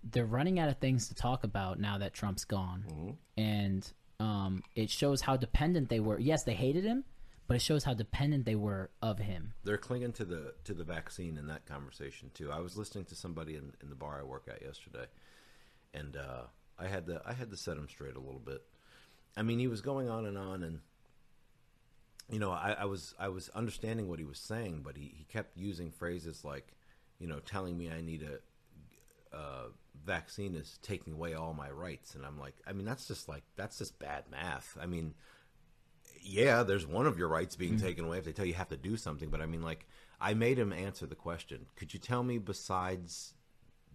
they're 0.03 0.27
running 0.27 0.59
out 0.59 0.69
of 0.69 0.79
things 0.79 1.09
to 1.09 1.15
talk 1.15 1.45
about 1.45 1.79
now 1.79 1.99
that 1.99 2.13
Trump's 2.15 2.45
gone, 2.45 2.85
Mm-hmm. 2.89 3.11
and 3.37 3.93
um, 4.19 4.63
it 4.75 4.91
shows 4.91 5.21
how 5.23 5.37
dependent 5.37 5.89
they 5.89 6.01
were. 6.01 6.19
Yes, 6.19 6.45
they 6.45 6.55
hated 6.55 6.85
him, 6.85 7.05
but 7.47 7.57
it 7.57 7.61
shows 7.63 7.85
how 7.85 7.95
dependent 7.95 8.45
they 8.45 8.55
were 8.55 8.91
of 9.03 9.19
him. 9.19 9.55
They're 9.65 9.79
clinging 9.79 10.13
to 10.15 10.25
the 10.25 10.55
to 10.65 10.75
the 10.75 10.85
vaccine 10.85 11.37
in 11.39 11.47
that 11.49 11.67
conversation 11.67 12.31
too. 12.35 12.51
I 12.53 12.61
was 12.61 12.77
listening 12.77 13.05
to 13.07 13.15
somebody 13.15 13.57
in, 13.57 13.73
in 13.83 13.89
the 13.89 13.95
bar 13.95 14.19
I 14.21 14.23
work 14.25 14.47
at 14.49 14.63
yesterday, 14.63 15.07
and 15.95 16.17
uh, 16.17 16.43
I 16.79 16.87
had 16.89 17.07
to 17.07 17.23
I 17.27 17.33
had 17.33 17.51
to 17.51 17.57
set 17.57 17.77
him 17.77 17.89
straight 17.89 18.17
a 18.17 18.21
little 18.21 18.41
bit. 18.41 18.63
I 19.37 19.43
mean, 19.43 19.59
he 19.59 19.69
was 19.69 19.81
going 19.81 20.09
on 20.11 20.27
and 20.27 20.37
on, 20.37 20.63
and 20.63 20.81
you 22.31 22.39
know, 22.39 22.51
I, 22.53 22.77
I 22.81 22.85
was 22.85 23.15
I 23.19 23.29
was 23.29 23.49
understanding 23.51 24.09
what 24.09 24.19
he 24.19 24.25
was 24.25 24.39
saying, 24.39 24.83
but 24.85 24.97
he, 24.97 25.13
he 25.17 25.25
kept 25.25 25.57
using 25.57 25.91
phrases 25.91 26.45
like, 26.45 26.73
you 27.19 27.27
know, 27.27 27.39
telling 27.41 27.77
me 27.77 27.91
I 27.91 28.01
need 28.03 28.23
a 28.23 29.37
uh, 29.37 29.67
vaccine 30.05 30.55
is 30.55 30.79
taking 30.83 31.15
away 31.15 31.35
all 31.35 31.55
my 31.55 31.71
rights, 31.71 32.15
and 32.15 32.25
I'm 32.25 32.39
like, 32.39 32.55
I 32.67 32.73
mean, 32.73 32.87
that's 32.87 33.07
just 33.07 33.29
like 33.29 33.43
that's 33.57 33.79
just 33.79 33.99
bad 33.99 34.25
math. 34.31 34.77
I 34.81 34.87
mean, 34.87 35.15
yeah, 36.23 36.63
there's 36.63 36.87
one 36.87 37.07
of 37.07 37.19
your 37.19 37.29
rights 37.29 37.57
being 37.57 37.75
mm-hmm. 37.75 37.87
taken 37.87 38.05
away 38.05 38.19
if 38.19 38.25
they 38.25 38.33
tell 38.33 38.45
you 38.45 38.53
you 38.53 38.59
have 38.59 38.69
to 38.69 38.77
do 38.77 38.97
something. 38.97 39.29
But 39.31 39.41
I 39.41 39.47
mean, 39.47 39.63
like, 39.63 39.87
I 40.21 40.35
made 40.35 40.59
him 40.59 40.73
answer 40.73 41.07
the 41.07 41.15
question. 41.15 41.67
Could 41.77 41.95
you 41.95 42.01
tell 42.01 42.23
me, 42.23 42.39
besides 42.39 43.35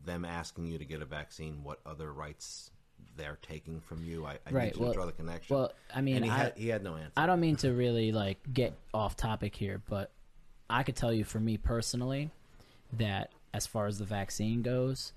them 0.05 0.25
asking 0.25 0.67
you 0.67 0.77
to 0.77 0.85
get 0.85 1.01
a 1.01 1.05
vaccine, 1.05 1.63
what 1.63 1.79
other 1.85 2.11
rights 2.11 2.71
they're 3.15 3.39
taking 3.41 3.79
from 3.81 4.03
you? 4.03 4.25
I, 4.25 4.37
I 4.45 4.51
Right, 4.51 4.73
need 4.73 4.77
well- 4.77 4.91
to 4.91 4.95
draw 4.95 5.05
the 5.05 5.11
connection. 5.11 5.55
Well, 5.55 5.71
I 5.93 6.01
mean, 6.01 6.17
and 6.17 6.25
he 6.25 6.31
I, 6.31 6.37
had 6.37 6.57
he 6.57 6.67
had 6.69 6.83
no 6.83 6.95
answer. 6.95 7.13
I 7.17 7.25
don't 7.25 7.39
mean 7.39 7.55
to 7.57 7.71
really 7.73 8.11
like 8.11 8.37
get 8.53 8.73
off 8.93 9.15
topic 9.15 9.55
here, 9.55 9.81
but 9.89 10.11
I 10.69 10.83
could 10.83 10.95
tell 10.95 11.13
you 11.13 11.23
for 11.23 11.39
me 11.39 11.57
personally 11.57 12.31
that 12.93 13.31
as 13.53 13.67
far 13.67 13.87
as 13.87 13.99
the 13.99 14.05
vaccine 14.05 14.61
goes, 14.61 15.13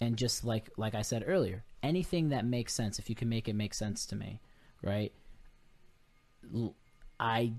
and 0.00 0.16
just 0.16 0.44
like 0.44 0.70
like 0.76 0.94
I 0.94 1.02
said 1.02 1.24
earlier, 1.26 1.64
anything 1.82 2.30
that 2.30 2.44
makes 2.44 2.74
sense, 2.74 2.98
if 2.98 3.08
you 3.08 3.14
can 3.16 3.28
make 3.28 3.48
it 3.48 3.54
make 3.54 3.74
sense 3.74 4.06
to 4.06 4.16
me, 4.16 4.40
right? 4.82 5.12
I 7.20 7.52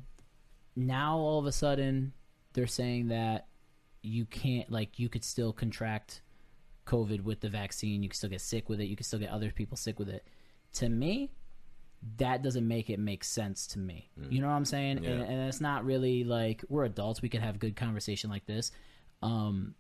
now 0.75 1.17
all 1.17 1.39
of 1.39 1.45
a 1.45 1.51
sudden 1.51 2.13
they're 2.53 2.67
saying 2.67 3.07
that 3.09 3.47
you 4.01 4.25
can't 4.25 4.69
like 4.69 4.99
you 4.99 5.09
could 5.09 5.23
still 5.23 5.53
contract 5.53 6.21
COVID 6.85 7.21
with 7.21 7.39
the 7.39 7.49
vaccine, 7.49 8.03
you 8.03 8.09
can 8.09 8.15
still 8.15 8.29
get 8.29 8.41
sick 8.41 8.67
with 8.69 8.81
it, 8.81 8.85
you 8.85 8.95
can 8.95 9.05
still 9.05 9.19
get 9.19 9.29
other 9.29 9.51
people 9.51 9.77
sick 9.77 9.99
with 9.99 10.09
it. 10.09 10.27
To 10.73 10.89
me, 10.89 11.31
that 12.17 12.43
doesn't 12.43 12.67
make 12.67 12.89
it 12.89 12.99
make 12.99 13.23
sense 13.23 13.67
to 13.67 13.79
me. 13.79 14.09
You 14.29 14.41
know 14.41 14.47
what 14.47 14.53
I'm 14.53 14.65
saying? 14.65 14.97
And, 14.97 15.05
Yeah. 15.05 15.11
and 15.11 15.47
it's 15.47 15.61
not 15.61 15.85
really 15.85 16.23
like 16.25 16.63
we're 16.67 16.83
adults. 16.83 17.21
We 17.21 17.29
can 17.29 17.41
have 17.41 17.59
good 17.59 17.75
conversation 17.77 18.29
like 18.29 18.45
this. 18.45 18.71
Um, 19.21 19.75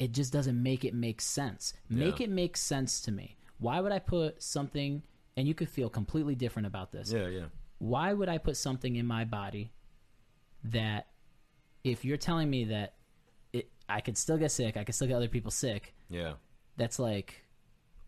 it 0.00 0.10
just 0.12 0.32
doesn't 0.32 0.60
make 0.60 0.84
it 0.84 0.94
make 0.94 1.20
sense. 1.20 1.74
Make 1.88 2.18
Yeah. 2.18 2.24
it 2.24 2.30
make 2.30 2.56
sense 2.56 3.00
to 3.02 3.12
me. 3.12 3.36
Why 3.58 3.80
would 3.80 3.92
I 3.92 4.00
put 4.00 4.42
something? 4.42 5.02
And 5.36 5.46
you 5.46 5.54
could 5.54 5.68
feel 5.68 5.88
completely 5.88 6.34
different 6.34 6.66
about 6.66 6.90
this. 6.90 7.12
yeah, 7.12 7.28
yeah, 7.28 7.46
Why 7.78 8.12
would 8.12 8.28
I 8.28 8.38
put 8.38 8.56
something 8.56 8.96
in 8.96 9.06
my 9.06 9.24
body 9.24 9.70
that, 10.64 11.06
if 11.84 12.04
you're 12.04 12.16
telling 12.18 12.50
me 12.50 12.64
that 12.64 12.94
it, 13.52 13.70
I 13.88 14.00
could 14.00 14.18
still 14.18 14.36
get 14.38 14.50
sick, 14.50 14.76
I 14.76 14.84
could 14.84 14.94
still 14.94 15.06
get 15.08 15.14
other 15.14 15.28
people 15.28 15.50
sick, 15.50 15.94
yeah. 16.10 16.34
that's 16.76 16.98
like 16.98 17.44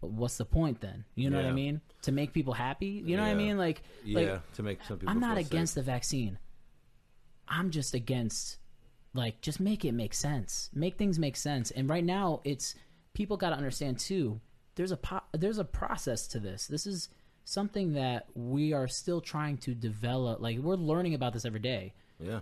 what's 0.01 0.37
the 0.37 0.45
point 0.45 0.81
then 0.81 1.05
you 1.15 1.31
know 1.31 1.37
what 1.37 1.47
i 1.47 1.53
mean 1.53 1.81
to 2.03 2.11
make 2.11 2.33
people 2.33 2.53
happy 2.53 3.01
you 3.07 3.17
know 3.17 3.23
what 3.23 3.29
i 3.29 3.35
mean 3.35 3.57
like 3.57 3.83
Yeah, 4.05 4.19
like 4.33 4.53
to 4.55 4.63
make 4.65 4.83
some 4.83 4.99
people. 4.99 5.13
i'm 5.13 5.21
not 5.21 5.39
against 5.39 5.75
safe. 5.75 5.85
the 5.85 5.93
vaccine 5.93 6.39
i'm 7.47 7.71
just 7.71 7.95
against 7.95 8.59
like 9.15 9.41
just 9.41 9.61
make 9.61 9.85
it 9.85 9.93
make 9.93 10.15
sense. 10.15 10.71
Make 10.75 10.97
things 10.97 11.19
make 11.19 11.37
sense. 11.37 11.71
And 11.71 11.89
right 11.89 12.05
now 12.05 12.41
it's 12.45 12.75
people 13.15 13.37
got 13.37 13.51
to 13.51 13.57
understand 13.57 13.99
too 13.99 14.41
there's 14.75 14.91
a 14.93 14.97
po- 14.97 15.21
there's 15.33 15.59
a 15.59 15.65
process 15.65 16.27
to 16.29 16.41
this. 16.41 16.67
This 16.67 16.87
is 16.87 17.09
something 17.45 17.93
that 17.95 18.27
we 18.35 18.73
are 18.73 18.89
still 18.89 19.21
trying 19.21 19.59
to 19.59 19.75
develop. 19.75 20.41
Like 20.41 20.59
we're 20.59 20.77
learning 20.77 21.15
about 21.15 21.33
this 21.35 21.45
every 21.45 21.61
day. 21.61 21.93
Yeah. 22.19 22.41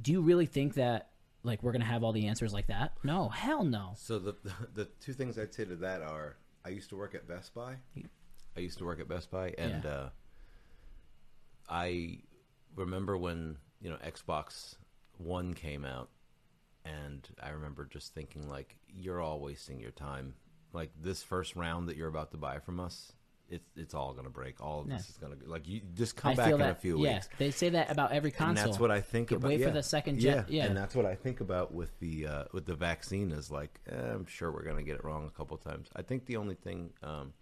do 0.00 0.12
you 0.12 0.20
really 0.22 0.46
think 0.46 0.74
that 0.74 1.10
like 1.42 1.62
we're 1.62 1.72
gonna 1.72 1.84
have 1.84 2.02
all 2.04 2.12
the 2.12 2.26
answers 2.28 2.52
like 2.54 2.68
that? 2.68 2.92
No. 3.04 3.28
Hell 3.28 3.64
no. 3.64 3.92
So 3.96 4.18
the, 4.18 4.34
the 4.74 4.86
two 5.00 5.12
things 5.12 5.38
I'd 5.38 5.52
say 5.52 5.64
to 5.66 5.76
that 5.76 6.00
are 6.02 6.36
I 6.64 6.70
used 6.70 6.88
to 6.90 6.96
work 6.96 7.14
at 7.14 7.28
Best 7.28 7.52
Buy. 7.54 7.74
I 8.56 8.60
used 8.60 8.78
to 8.78 8.84
work 8.84 8.98
at 9.00 9.08
Best 9.08 9.30
Buy, 9.30 9.54
and 9.58 9.84
Yeah. 9.84 9.90
uh, 9.90 10.08
I 11.68 12.18
remember 12.74 13.16
when 13.16 13.56
you 13.80 13.90
know 13.90 13.96
Xbox 13.96 14.74
One 15.18 15.54
came 15.54 15.84
out, 15.84 16.08
and 16.84 17.28
I 17.42 17.50
remember 17.50 17.84
just 17.84 18.14
thinking 18.14 18.48
like, 18.48 18.76
"You're 18.88 19.20
all 19.20 19.40
wasting 19.40 19.78
your 19.80 19.90
time. 19.90 20.34
Like 20.72 20.90
this 21.00 21.22
first 21.22 21.56
round 21.56 21.88
that 21.88 21.96
you're 21.96 22.08
about 22.08 22.30
to 22.32 22.36
buy 22.36 22.58
from 22.58 22.80
us." 22.80 23.12
It's, 23.50 23.64
it's 23.76 23.94
all 23.94 24.12
gonna 24.12 24.28
break. 24.28 24.60
All 24.60 24.80
of 24.80 24.90
this 24.90 25.08
is 25.08 25.16
gonna 25.16 25.36
like 25.46 25.66
you 25.66 25.80
just 25.94 26.16
come 26.16 26.32
I 26.32 26.34
back 26.34 26.52
in 26.52 26.58
that 26.58 26.72
a 26.72 26.74
few 26.74 27.02
yeah 27.02 27.14
weeks. 27.14 27.28
they 27.38 27.50
say 27.50 27.70
that 27.70 27.90
about 27.90 28.12
every 28.12 28.30
console 28.30 28.48
And 28.48 28.58
that's 28.58 28.78
what 28.78 28.90
I 28.90 29.00
think 29.00 29.30
about. 29.30 29.48
wait 29.48 29.62
for 29.64 29.70
the 29.70 29.82
second 29.82 30.22
yeah. 30.22 30.44
yeah. 30.48 30.66
and 30.66 30.76
that's 30.76 30.94
what 30.94 31.06
I 31.06 31.14
think 31.14 31.40
about 31.40 31.72
with 31.72 31.98
the 31.98 32.26
uh, 32.26 32.44
with 32.52 32.66
the 32.66 32.74
vaccine. 32.74 33.32
Is 33.32 33.50
like 33.50 33.80
eh, 33.90 33.94
I'm 33.96 34.26
sure 34.26 34.52
we're 34.52 34.64
gonna 34.64 34.82
get 34.82 34.96
it 34.96 35.04
wrong 35.04 35.26
a 35.26 35.30
couple 35.30 35.56
times. 35.56 35.88
I 35.96 36.02
think 36.02 36.26
the 36.26 36.36
only 36.36 36.56
thing 36.56 36.90
um, 37.02 37.32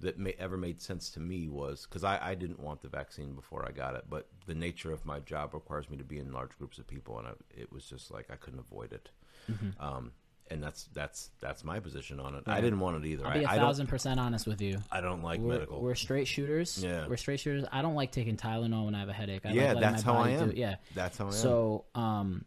that 0.00 0.18
may, 0.18 0.34
ever 0.38 0.56
made 0.56 0.80
sense 0.80 1.10
to 1.10 1.20
me 1.20 1.48
was 1.48 1.86
because 1.88 2.04
I, 2.04 2.18
I 2.22 2.34
didn't 2.34 2.60
want 2.60 2.82
the 2.82 2.88
vaccine 2.88 3.34
before 3.34 3.66
I 3.66 3.72
got 3.72 3.94
it, 3.94 4.04
but 4.08 4.28
the 4.46 4.54
nature 4.54 4.92
of 4.92 5.04
my 5.06 5.20
job 5.20 5.54
requires 5.54 5.88
me 5.88 5.96
to 5.96 6.04
be 6.04 6.18
in 6.18 6.32
large 6.32 6.56
groups 6.58 6.78
of 6.78 6.86
people, 6.86 7.18
and 7.18 7.28
I, 7.28 7.32
it 7.50 7.72
was 7.72 7.86
just 7.86 8.10
like 8.10 8.30
I 8.30 8.36
couldn't 8.36 8.60
avoid 8.60 8.92
it. 8.92 9.08
Mm-hmm. 9.50 9.82
Um, 9.82 10.12
and 10.50 10.62
that's 10.62 10.84
that's 10.92 11.30
that's 11.40 11.64
my 11.64 11.80
position 11.80 12.20
on 12.20 12.34
it. 12.34 12.44
I 12.46 12.60
didn't 12.60 12.78
want 12.80 13.04
it 13.04 13.08
either. 13.08 13.26
I'll 13.26 13.34
be 13.34 13.44
a 13.44 13.48
I, 13.48 13.56
thousand 13.56 13.88
percent 13.88 14.20
honest 14.20 14.46
with 14.46 14.60
you. 14.60 14.78
I 14.92 15.00
don't 15.00 15.22
like 15.22 15.40
We're, 15.40 15.54
medical. 15.54 15.80
we're 15.80 15.94
straight 15.94 16.28
shooters. 16.28 16.82
Yeah. 16.82 17.06
We're 17.08 17.16
straight 17.16 17.40
shooters. 17.40 17.64
I 17.72 17.82
don't 17.82 17.94
like 17.94 18.12
taking 18.12 18.36
Tylenol 18.36 18.84
when 18.84 18.94
I 18.94 19.00
have 19.00 19.08
a 19.08 19.12
headache. 19.12 19.44
I 19.44 19.50
yeah, 19.50 19.72
like 19.72 19.80
that's 19.80 20.02
how 20.02 20.14
I 20.14 20.30
am. 20.30 20.50
Do, 20.50 20.56
yeah. 20.56 20.76
that's 20.94 21.18
how 21.18 21.24
I 21.24 21.28
am. 21.28 21.34
So, 21.34 21.84
um, 21.94 22.44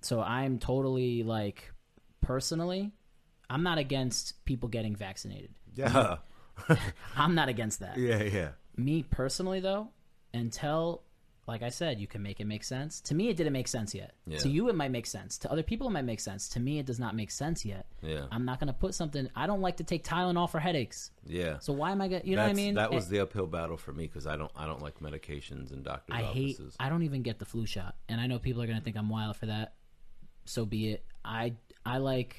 so 0.00 0.20
I'm 0.20 0.58
totally 0.58 1.22
like, 1.22 1.72
personally, 2.20 2.92
I'm 3.48 3.62
not 3.62 3.78
against 3.78 4.44
people 4.44 4.68
getting 4.68 4.94
vaccinated. 4.94 5.50
yeah, 5.74 6.18
I'm 7.16 7.34
not 7.34 7.48
against 7.48 7.80
that. 7.80 7.96
yeah, 7.98 8.22
yeah. 8.22 8.48
Me 8.76 9.02
personally, 9.02 9.60
though, 9.60 9.88
until, 10.32 11.02
like 11.46 11.62
I 11.62 11.68
said, 11.68 12.00
you 12.00 12.06
can 12.06 12.22
make 12.22 12.40
it 12.40 12.46
make 12.46 12.64
sense. 12.64 13.00
To 13.02 13.14
me, 13.14 13.28
it 13.28 13.36
didn't 13.36 13.52
make 13.52 13.68
sense 13.68 13.94
yet. 13.94 14.14
Yeah. 14.26 14.38
To 14.38 14.48
you, 14.48 14.68
it 14.68 14.74
might 14.74 14.90
make 14.90 15.06
sense. 15.06 15.36
To 15.38 15.50
other 15.52 15.62
people, 15.62 15.86
it 15.88 15.90
might 15.90 16.04
make 16.04 16.20
sense. 16.20 16.48
To 16.50 16.60
me, 16.60 16.78
it 16.78 16.86
does 16.86 16.98
not 16.98 17.14
make 17.16 17.30
sense 17.30 17.64
yet. 17.64 17.86
Yeah. 18.02 18.26
I'm 18.30 18.44
not 18.44 18.58
going 18.60 18.68
to 18.68 18.72
put 18.72 18.94
something. 18.94 19.28
I 19.34 19.46
don't 19.46 19.60
like 19.60 19.78
to 19.78 19.84
take 19.84 20.04
Tylenol 20.04 20.48
for 20.48 20.60
headaches. 20.60 21.10
Yeah. 21.26 21.58
So 21.58 21.72
why 21.72 21.90
am 21.90 22.00
I 22.00 22.08
going? 22.08 22.22
You 22.24 22.36
know 22.36 22.42
what 22.44 22.50
I 22.50 22.54
mean? 22.54 22.74
That 22.76 22.92
was 22.92 23.06
Eh, 23.06 23.10
the 23.10 23.20
uphill 23.20 23.46
battle 23.46 23.76
for 23.76 23.92
me 23.92 24.06
because 24.06 24.26
I 24.26 24.36
don't 24.36 24.52
I 24.56 24.66
don't 24.66 24.80
like 24.80 25.00
medications 25.00 25.72
and 25.72 25.82
doctors' 25.84 26.16
I 26.16 26.22
hate. 26.22 26.58
I 26.78 26.88
don't 26.88 27.02
even 27.02 27.22
get 27.22 27.38
the 27.38 27.44
flu 27.44 27.66
shot, 27.66 27.96
and 28.08 28.20
I 28.20 28.26
know 28.28 28.38
people 28.38 28.62
are 28.62 28.66
going 28.66 28.78
to 28.78 28.84
think 28.84 28.96
I'm 28.96 29.10
wild 29.10 29.36
for 29.36 29.46
that. 29.46 29.74
So 30.46 30.64
be 30.64 30.92
it. 30.92 31.04
I 31.24 31.54
I 31.84 31.98
like 31.98 32.36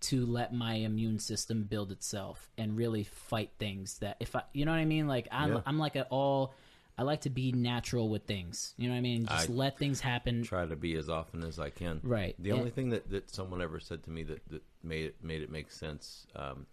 to 0.00 0.24
let 0.26 0.52
my 0.52 0.74
immune 0.74 1.18
system 1.18 1.64
build 1.64 1.92
itself 1.92 2.50
and 2.56 2.76
really 2.76 3.04
fight 3.04 3.50
things 3.58 3.98
that 3.98 4.16
if 4.20 4.34
I 4.34 4.42
you 4.52 4.64
know 4.64 4.72
what 4.72 4.78
I 4.78 4.84
mean 4.84 5.06
like 5.06 5.28
I'm 5.30 5.52
Yeah. 5.52 5.60
I'm 5.66 5.78
like 5.78 5.96
at 5.96 6.08
all 6.10 6.54
I 7.00 7.02
like 7.02 7.22
to 7.22 7.30
be 7.30 7.50
natural 7.50 8.10
with 8.10 8.24
things. 8.24 8.74
You 8.76 8.88
know 8.88 8.92
what 8.92 8.98
I 8.98 9.00
mean? 9.00 9.24
Just 9.24 9.48
I 9.48 9.52
let 9.54 9.78
things 9.78 10.00
happen. 10.00 10.42
Try 10.42 10.66
to 10.66 10.76
be 10.76 10.96
as 10.96 11.08
often 11.08 11.42
as 11.44 11.58
I 11.58 11.70
can. 11.70 12.00
Right. 12.02 12.34
The 12.38 12.52
only 12.52 12.68
thing 12.68 12.90
that, 12.90 13.08
that 13.10 13.30
someone 13.30 13.62
ever 13.62 13.80
said 13.80 14.02
to 14.04 14.10
me 14.10 14.22
that, 14.24 14.46
that 14.50 14.62
made 14.82 15.06
it 15.06 15.16
made 15.22 15.40
it 15.40 15.50
make 15.50 15.70
sense, 15.70 16.26
um, 16.36 16.66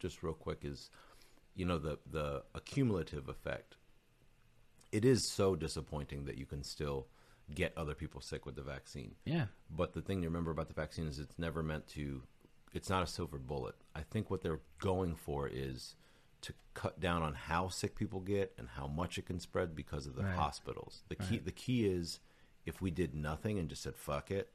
just 0.00 0.24
real 0.24 0.32
quick, 0.34 0.64
is 0.64 0.90
you 1.54 1.64
know 1.64 1.78
the 1.78 1.96
the 2.10 2.42
accumulative 2.56 3.28
effect. 3.28 3.76
It 4.90 5.04
is 5.04 5.30
so 5.30 5.54
disappointing 5.54 6.24
that 6.24 6.38
you 6.38 6.46
can 6.46 6.64
still 6.64 7.06
get 7.54 7.72
other 7.76 7.94
people 7.94 8.20
sick 8.20 8.46
with 8.46 8.56
the 8.56 8.62
vaccine. 8.62 9.14
Yeah. 9.24 9.44
But 9.70 9.92
the 9.92 10.02
thing 10.02 10.22
to 10.22 10.26
remember 10.26 10.50
about 10.50 10.66
the 10.66 10.74
vaccine 10.74 11.06
is 11.06 11.20
it's 11.20 11.38
never 11.38 11.62
meant 11.62 11.86
to. 11.88 12.22
It's 12.74 12.88
not 12.90 13.02
a 13.02 13.06
silver 13.06 13.38
bullet. 13.38 13.74
I 13.94 14.02
think 14.02 14.30
what 14.30 14.42
they're 14.42 14.60
going 14.78 15.14
for 15.16 15.48
is 15.48 15.96
to 16.42 16.52
cut 16.74 17.00
down 17.00 17.22
on 17.22 17.34
how 17.34 17.68
sick 17.68 17.96
people 17.96 18.20
get 18.20 18.52
and 18.58 18.68
how 18.76 18.86
much 18.86 19.18
it 19.18 19.26
can 19.26 19.40
spread 19.40 19.74
because 19.74 20.06
of 20.06 20.14
the 20.14 20.22
Right. 20.22 20.36
hospitals. 20.36 21.02
The 21.08 21.16
key 21.16 21.38
the 21.38 21.50
key 21.52 21.86
is 21.86 22.20
if 22.64 22.80
we 22.80 22.90
did 22.90 23.14
nothing 23.14 23.58
and 23.58 23.68
just 23.68 23.82
said 23.82 23.96
fuck 23.96 24.30
it, 24.30 24.52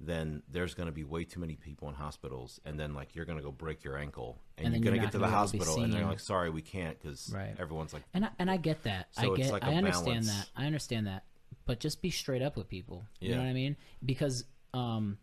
then 0.00 0.42
there's 0.50 0.74
going 0.74 0.88
to 0.88 0.92
be 0.92 1.04
way 1.04 1.24
too 1.24 1.38
many 1.40 1.54
people 1.54 1.88
in 1.88 1.94
hospitals, 1.94 2.60
and 2.64 2.78
then 2.78 2.92
like 2.92 3.14
you're 3.14 3.24
going 3.24 3.38
to 3.38 3.44
go 3.44 3.52
break 3.52 3.84
your 3.84 3.96
ankle, 3.96 4.40
and, 4.58 4.66
And 4.66 4.74
you're 4.74 4.82
going 4.90 5.00
to 5.00 5.04
get 5.06 5.12
to 5.12 5.18
the 5.18 5.24
gonna 5.24 5.32
be 5.32 5.38
able 5.38 5.46
to 5.46 5.52
be 5.52 5.58
hospital, 5.58 5.84
and 5.84 5.92
they're 5.92 6.04
like, 6.04 6.20
"Sorry, 6.20 6.50
we 6.50 6.60
can't," 6.62 7.00
because 7.00 7.30
Right. 7.32 7.54
everyone's 7.58 7.92
like, 7.94 8.02
And 8.12 8.24
I, 8.24 8.30
and 8.38 8.50
I 8.50 8.56
get 8.56 8.82
that. 8.82 9.08
So 9.12 9.22
I 9.22 9.26
it's 9.28 9.36
get. 9.36 9.52
like 9.52 9.62
a 9.62 9.66
I 9.66 9.74
understand 9.74 10.26
balance. 10.26 10.26
that. 10.26 10.48
I 10.56 10.66
understand 10.66 11.06
that. 11.06 11.24
But 11.64 11.78
just 11.78 12.02
be 12.02 12.10
straight 12.10 12.42
up 12.42 12.56
with 12.56 12.68
people. 12.68 13.04
You 13.20 13.30
Yeah. 13.30 13.36
know 13.36 13.42
what 13.42 13.48
I 13.50 13.52
mean? 13.52 13.76
Because 14.04 14.44
um, 14.74 15.18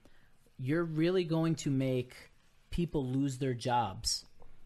you're 0.60 0.84
really 0.84 1.24
going 1.24 1.56
to 1.56 1.70
make 1.72 2.14
people 2.70 3.06
lose 3.06 3.38
their 3.38 3.54
jobs. 3.54 4.26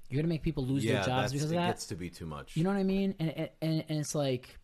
You're 0.10 0.18
going 0.18 0.26
to 0.26 0.30
make 0.34 0.44
people 0.44 0.66
lose 0.66 0.84
"Yeah, 0.84 0.96
their 0.96 1.04
jobs 1.06 1.32
because 1.32 1.46
of 1.46 1.58
that. 1.58 1.64
It 1.64 1.68
gets 1.70 1.86
to 1.88 1.96
be 1.96 2.10
too 2.10 2.26
much." 2.26 2.56
You 2.58 2.64
know 2.64 2.70
what 2.72 2.78
I 2.80 2.84
mean? 2.84 3.16
And, 3.20 3.50
and 3.62 3.84
and 3.90 4.00
it's 4.00 4.14
like, 4.16 4.58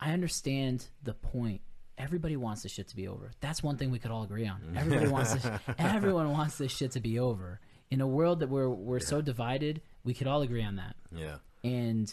I 0.00 0.12
understand 0.12 0.86
the 1.02 1.14
point. 1.14 1.62
Everybody 1.98 2.36
wants 2.36 2.62
this 2.62 2.72
shit 2.72 2.88
to 2.88 2.96
be 2.96 3.08
over. 3.08 3.30
That's 3.40 3.62
one 3.62 3.78
thing 3.78 3.90
we 3.90 3.98
could 3.98 4.10
all 4.10 4.22
agree 4.22 4.46
on. 4.46 4.60
Everybody 4.76 5.08
wants 5.10 5.32
this. 5.34 5.46
Everyone 5.78 6.30
wants 6.32 6.58
this 6.58 6.70
shit 6.76 6.90
to 6.92 7.00
be 7.00 7.18
over. 7.18 7.60
In 7.90 8.00
a 8.00 8.06
world 8.06 8.40
that 8.40 8.48
we're 8.50 8.68
we're 8.68 9.00
so 9.00 9.22
divided, 9.22 9.80
we 10.04 10.12
could 10.12 10.26
all 10.26 10.42
agree 10.42 10.62
on 10.64 10.76
that. 10.76 10.96
yeah, 11.12 11.36
And 11.64 12.12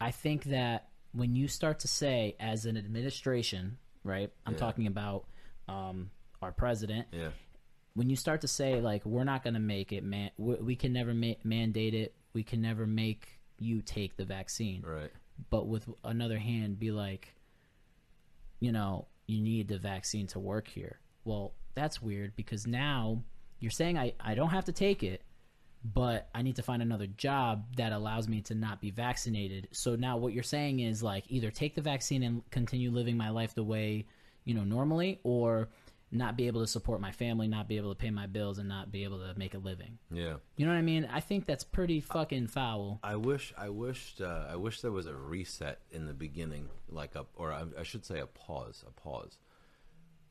I 0.00 0.10
think 0.12 0.44
that 0.44 0.88
when 1.12 1.34
you 1.34 1.48
start 1.48 1.80
to 1.80 1.88
say, 1.88 2.36
as 2.38 2.66
an 2.66 2.76
administration, 2.76 3.78
right? 4.04 4.30
I'm 4.46 4.52
Yeah. 4.52 4.58
talking 4.58 4.86
about 4.86 5.24
um, 5.66 6.10
our 6.42 6.52
president. 6.52 7.08
yeah, 7.10 7.30
When 7.94 8.10
you 8.10 8.16
start 8.16 8.40
to 8.40 8.48
say, 8.48 8.80
like, 8.80 9.04
we're 9.04 9.24
not 9.24 9.44
going 9.44 9.54
to 9.54 9.60
make 9.60 9.92
it, 9.92 10.02
man, 10.04 10.30
we, 10.36 10.54
we 10.56 10.76
can 10.76 10.92
never 10.92 11.14
ma- 11.14 11.34
mandate 11.44 11.94
it. 11.94 12.14
We 12.32 12.42
can 12.42 12.60
never 12.60 12.86
make 12.86 13.40
you 13.58 13.82
take 13.82 14.16
the 14.16 14.24
vaccine. 14.24 14.82
right, 14.82 15.12
But 15.50 15.68
with 15.68 15.88
another 16.02 16.38
hand, 16.38 16.78
be 16.78 16.90
like, 16.90 17.34
you 18.60 18.72
know, 18.72 19.06
you 19.26 19.40
need 19.40 19.68
the 19.68 19.78
vaccine 19.78 20.26
to 20.28 20.40
work 20.40 20.66
here. 20.66 20.98
Well, 21.24 21.52
that's 21.74 22.02
weird 22.02 22.34
because 22.36 22.66
now 22.66 23.22
you're 23.60 23.70
saying 23.70 23.96
I, 23.96 24.14
I 24.20 24.34
don't 24.34 24.50
have 24.50 24.64
to 24.66 24.72
take 24.72 25.02
it, 25.02 25.22
but 25.84 26.28
I 26.34 26.42
need 26.42 26.56
to 26.56 26.62
find 26.62 26.82
another 26.82 27.06
job 27.06 27.64
that 27.76 27.92
allows 27.92 28.28
me 28.28 28.40
to 28.42 28.54
not 28.54 28.80
be 28.80 28.90
vaccinated. 28.90 29.68
So 29.72 29.96
now 29.96 30.16
what 30.16 30.32
you're 30.32 30.42
saying 30.42 30.80
is 30.80 31.02
like 31.02 31.24
either 31.28 31.50
take 31.50 31.74
the 31.74 31.80
vaccine 31.82 32.22
and 32.22 32.48
continue 32.50 32.90
living 32.90 33.16
my 33.16 33.30
life 33.30 33.54
the 33.54 33.64
way, 33.64 34.06
you 34.44 34.54
know, 34.54 34.64
normally 34.64 35.20
or 35.22 35.68
not 36.14 36.36
be 36.36 36.46
able 36.46 36.60
to 36.60 36.66
support 36.66 37.00
my 37.00 37.10
family, 37.10 37.48
not 37.48 37.68
be 37.68 37.76
able 37.76 37.94
to 37.94 37.98
pay 37.98 38.10
my 38.10 38.26
bills 38.26 38.58
and 38.58 38.68
not 38.68 38.92
be 38.92 39.04
able 39.04 39.18
to 39.18 39.36
make 39.38 39.54
a 39.54 39.58
living. 39.58 39.98
yeah. 40.10 40.34
You 40.56 40.66
know 40.66 40.72
what 40.72 40.78
I 40.78 40.82
mean? 40.82 41.08
I 41.12 41.20
think 41.20 41.46
that's 41.46 41.64
pretty 41.64 42.00
fucking 42.00 42.46
foul. 42.46 43.00
I 43.02 43.16
wish, 43.16 43.52
I 43.58 43.68
wished, 43.68 44.20
uh, 44.20 44.46
I 44.48 44.56
wish 44.56 44.80
there 44.80 44.92
was 44.92 45.06
a 45.06 45.14
reset 45.14 45.80
in 45.90 46.06
the 46.06 46.14
beginning, 46.14 46.68
like 46.88 47.14
a, 47.14 47.26
or 47.34 47.52
I, 47.52 47.64
I 47.78 47.82
should 47.82 48.04
say 48.04 48.20
a 48.20 48.26
pause, 48.26 48.84
a 48.86 48.92
pause. 48.92 49.38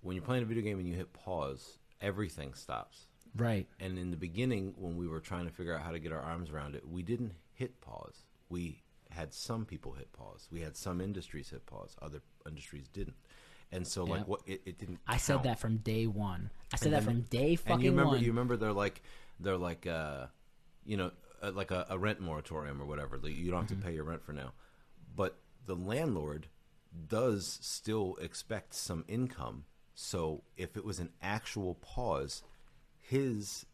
When 0.01 0.15
you're 0.15 0.25
playing 0.25 0.43
a 0.43 0.45
video 0.45 0.63
game 0.63 0.79
and 0.79 0.87
you 0.87 0.95
hit 0.95 1.13
pause, 1.13 1.79
everything 2.01 2.53
stops. 2.53 3.07
Right. 3.35 3.67
And 3.79 3.97
in 3.97 4.11
the 4.11 4.17
beginning, 4.17 4.75
when 4.77 4.95
we 4.95 5.07
were 5.07 5.19
trying 5.19 5.45
to 5.45 5.51
figure 5.51 5.75
out 5.75 5.81
how 5.81 5.91
to 5.91 5.99
get 5.99 6.11
our 6.11 6.21
arms 6.21 6.51
around 6.51 6.75
it, 6.75 6.87
we 6.87 7.01
didn't 7.03 7.33
hit 7.53 7.81
pause. 7.81 8.25
We 8.49 8.83
had 9.09 9.33
some 9.33 9.65
people 9.65 9.93
hit 9.93 10.11
pause. 10.13 10.47
We 10.51 10.61
had 10.61 10.75
some 10.75 11.01
industries 11.01 11.49
hit 11.49 11.65
pause. 11.65 11.95
Other 12.01 12.21
industries 12.47 12.87
didn't. 12.87 13.15
And 13.73 13.87
so, 13.87 14.03
like, 14.03 14.27
what 14.27 14.41
it, 14.45 14.61
it 14.65 14.77
didn't. 14.77 14.99
I 15.07 15.17
said 15.17 15.43
that 15.43 15.59
from 15.59 15.77
day 15.77 16.05
one. 16.07 16.49
I 16.71 16.77
said 16.77 16.87
And 16.87 16.93
that 16.93 17.05
then- 17.05 17.21
from 17.21 17.21
day 17.23 17.55
fucking 17.55 17.73
and 17.73 17.83
you 17.83 17.89
remember, 17.91 18.11
one. 18.15 18.21
you 18.23 18.27
remember 18.31 18.55
they're 18.57 18.71
like, 18.73 19.01
they're 19.39 19.57
like, 19.57 19.87
uh, 19.87 20.27
you 20.85 20.97
know, 20.97 21.11
uh, 21.41 21.51
like 21.51 21.71
a, 21.71 21.85
a 21.89 21.97
rent 21.97 22.19
moratorium 22.21 22.81
or 22.81 22.85
whatever. 22.85 23.17
Like, 23.17 23.35
you 23.35 23.51
don't 23.51 23.61
have 23.61 23.69
Mm-hmm. 23.71 23.81
to 23.81 23.87
pay 23.87 23.93
your 23.95 24.03
rent 24.05 24.23
for 24.23 24.31
now, 24.33 24.53
but 25.15 25.37
the 25.65 25.75
landlord 25.75 26.47
does 27.07 27.57
still 27.61 28.15
expect 28.21 28.73
some 28.75 29.03
income. 29.07 29.65
So 29.95 30.43
if 30.57 30.77
it 30.77 30.85
was 30.85 30.99
an 30.99 31.09
actual 31.21 31.75
pause, 31.75 32.43
his 32.99 33.65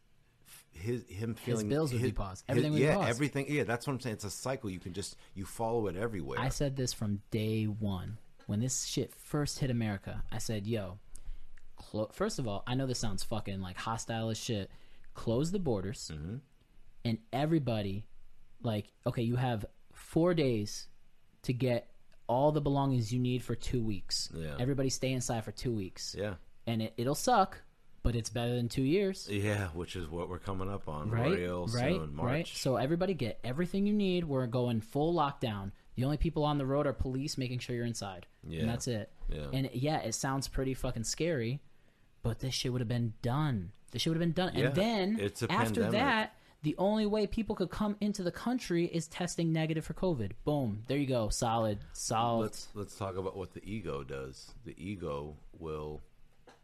his 0.71 1.03
him 1.09 1.35
feeling 1.35 1.65
his 1.67 1.73
bills 1.73 1.91
would 1.91 2.01
be 2.01 2.07
his- 2.09 2.13
paused. 2.17 2.43
his- 2.47 2.49
Everything 2.51 2.71
would 2.73 2.77
be 2.79 2.83
yeah, 2.85 2.95
paused. 2.95 3.09
everything. 3.09 3.45
Yeah, 3.49 3.63
that's 3.65 3.85
what 3.87 3.93
I'm 3.93 3.99
saying. 3.99 4.13
It's 4.15 4.23
a 4.23 4.29
cycle. 4.29 4.69
You 4.69 4.79
can 4.79 4.93
just 4.93 5.15
you 5.33 5.45
follow 5.45 5.87
it 5.87 5.95
everywhere. 5.97 6.39
I 6.39 6.49
said 6.49 6.75
this 6.77 6.93
from 6.93 7.21
day 7.31 7.65
one. 7.65 8.17
When 8.49 8.59
this 8.61 8.85
shit 8.85 9.13
first 9.13 9.59
hit 9.59 9.69
America, 9.69 10.23
I 10.31 10.39
said, 10.39 10.65
yo, 10.65 10.97
clo- 11.77 12.09
first 12.11 12.39
of 12.39 12.47
all, 12.47 12.63
I 12.65 12.73
know 12.73 12.87
this 12.87 12.97
sounds 12.97 13.23
fucking 13.23 13.61
like 13.61 13.77
hostile 13.77 14.29
as 14.29 14.39
shit. 14.39 14.71
Close 15.13 15.51
the 15.51 15.59
borders 15.59 16.09
Mm-hmm. 16.11 16.37
and 17.05 17.17
everybody, 17.31 18.05
like, 18.63 18.91
okay, 19.05 19.21
you 19.21 19.35
have 19.35 19.65
four 19.93 20.33
days 20.33 20.87
to 21.43 21.53
get 21.53 21.91
all 22.25 22.51
the 22.51 22.59
belongings 22.61 23.13
you 23.13 23.19
need 23.19 23.43
for 23.43 23.53
two 23.53 23.83
weeks. 23.83 24.29
Yeah. 24.33 24.55
Everybody 24.59 24.89
stay 24.89 25.11
inside 25.11 25.43
for 25.45 25.51
two 25.51 25.71
weeks. 25.71 26.15
yeah, 26.17 26.33
And 26.65 26.81
it, 26.81 26.93
it'll 26.97 27.13
suck, 27.13 27.61
but 28.01 28.15
it's 28.15 28.31
better 28.31 28.55
than 28.55 28.67
two 28.67 28.81
years. 28.81 29.27
yeah, 29.31 29.67
which 29.75 29.95
is 29.95 30.07
what 30.09 30.27
we're 30.27 30.39
coming 30.39 30.71
up 30.71 30.87
on 30.87 31.11
right, 31.11 31.37
real 31.37 31.67
right, 31.67 31.93
soon, 31.93 32.15
March. 32.15 32.25
right. 32.31 32.47
So 32.47 32.77
everybody 32.77 33.13
get 33.13 33.39
everything 33.43 33.85
you 33.85 33.93
need. 33.93 34.23
We're 34.25 34.47
going 34.47 34.81
full 34.81 35.13
lockdown. 35.13 35.71
The 35.99 36.05
only 36.05 36.15
people 36.15 36.45
on 36.45 36.57
the 36.57 36.65
road 36.65 36.87
are 36.87 36.93
police 36.93 37.37
making 37.37 37.59
sure 37.59 37.75
you're 37.75 37.85
inside, 37.85 38.25
Yeah. 38.47 38.61
and 38.61 38.69
that's 38.69 38.87
it. 38.87 39.11
Yeah. 39.27 39.47
And 39.51 39.69
yeah, 39.73 39.97
it 39.97 40.15
sounds 40.15 40.47
pretty 40.47 40.73
fucking 40.73 41.03
scary, 41.03 41.59
but 42.23 42.39
this 42.39 42.53
shit 42.53 42.71
would 42.71 42.79
have 42.79 42.87
been 42.87 43.15
done. 43.21 43.73
This 43.91 44.03
shit 44.03 44.11
would 44.13 44.21
have 44.21 44.33
been 44.33 44.45
done. 44.45 44.55
Yeah, 44.55 44.67
and 44.67 44.75
then 44.75 45.19
after 45.19 45.47
pandemic. 45.81 45.91
that, 45.91 46.35
the 46.63 46.75
only 46.77 47.05
way 47.05 47.27
people 47.27 47.53
could 47.53 47.69
come 47.69 47.97
into 47.99 48.23
the 48.23 48.31
country 48.31 48.85
is 48.85 49.07
testing 49.09 49.51
negative 49.51 49.83
for 49.83 49.93
COVID. 49.93 50.31
Boom, 50.45 50.83
there 50.87 50.97
you 50.97 51.05
go. 51.05 51.27
Solid, 51.27 51.79
solid. 51.91 52.43
let's 52.43 52.69
let's 52.75 52.95
talk 52.95 53.17
about 53.17 53.35
what 53.35 53.53
the 53.53 53.61
ego 53.69 54.05
does. 54.05 54.53
The 54.63 54.75
ego 54.81 55.35
will 55.59 56.01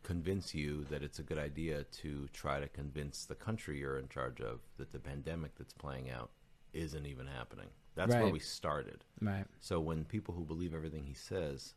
convince 0.03 0.55
you 0.55 0.85
that 0.85 1.03
it's 1.03 1.19
a 1.19 1.23
good 1.23 1.39
idea 1.39 1.83
to 2.03 2.29
try 2.31 2.61
to 2.61 2.69
convince 2.69 3.25
the 3.25 3.35
country 3.35 3.79
you're 3.79 3.99
in 3.99 4.07
charge 4.07 4.39
of 4.39 4.61
that 4.77 4.93
the 4.93 4.99
pandemic 4.99 5.57
that's 5.57 5.73
playing 5.73 6.09
out 6.09 6.29
isn't 6.71 7.05
even 7.05 7.27
happening. 7.27 7.67
That's 7.95 8.13
where 8.13 8.27
we 8.27 8.39
started. 8.39 9.03
right. 9.21 9.45
So 9.59 9.79
when 9.79 10.03
people 10.05 10.33
who 10.33 10.43
believe 10.43 10.73
everything 10.73 11.03
he 11.05 11.13
says 11.13 11.73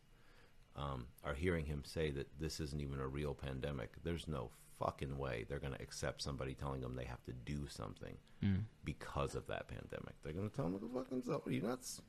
um, 0.75 1.07
are 1.25 1.33
hearing 1.33 1.65
him 1.65 1.83
say 1.85 2.11
that 2.11 2.27
this 2.39 2.59
isn't 2.59 2.81
even 2.81 2.99
a 2.99 3.07
real 3.07 3.33
pandemic, 3.33 3.91
there's 4.03 4.27
no 4.27 4.51
fucking 4.79 5.17
way 5.17 5.45
they're 5.49 5.59
going 5.59 5.73
to 5.73 5.81
accept 5.81 6.21
somebody 6.21 6.53
telling 6.53 6.79
them 6.81 6.95
they 6.95 7.03
have 7.05 7.23
to 7.25 7.33
do 7.33 7.67
something 7.69 8.15
Mm. 8.41 8.61
because 8.85 9.35
of 9.35 9.45
that 9.47 9.67
pandemic. 9.67 10.15
They're 10.23 10.31
going 10.31 10.49
to 10.49 10.55
tell 10.55 10.63
them, 10.69 10.79
"Look, 10.81 10.93
fucking 10.93 11.23
self, 11.23 11.45
are 11.45 11.51
you 11.51 11.61
nuts?" 11.61 12.01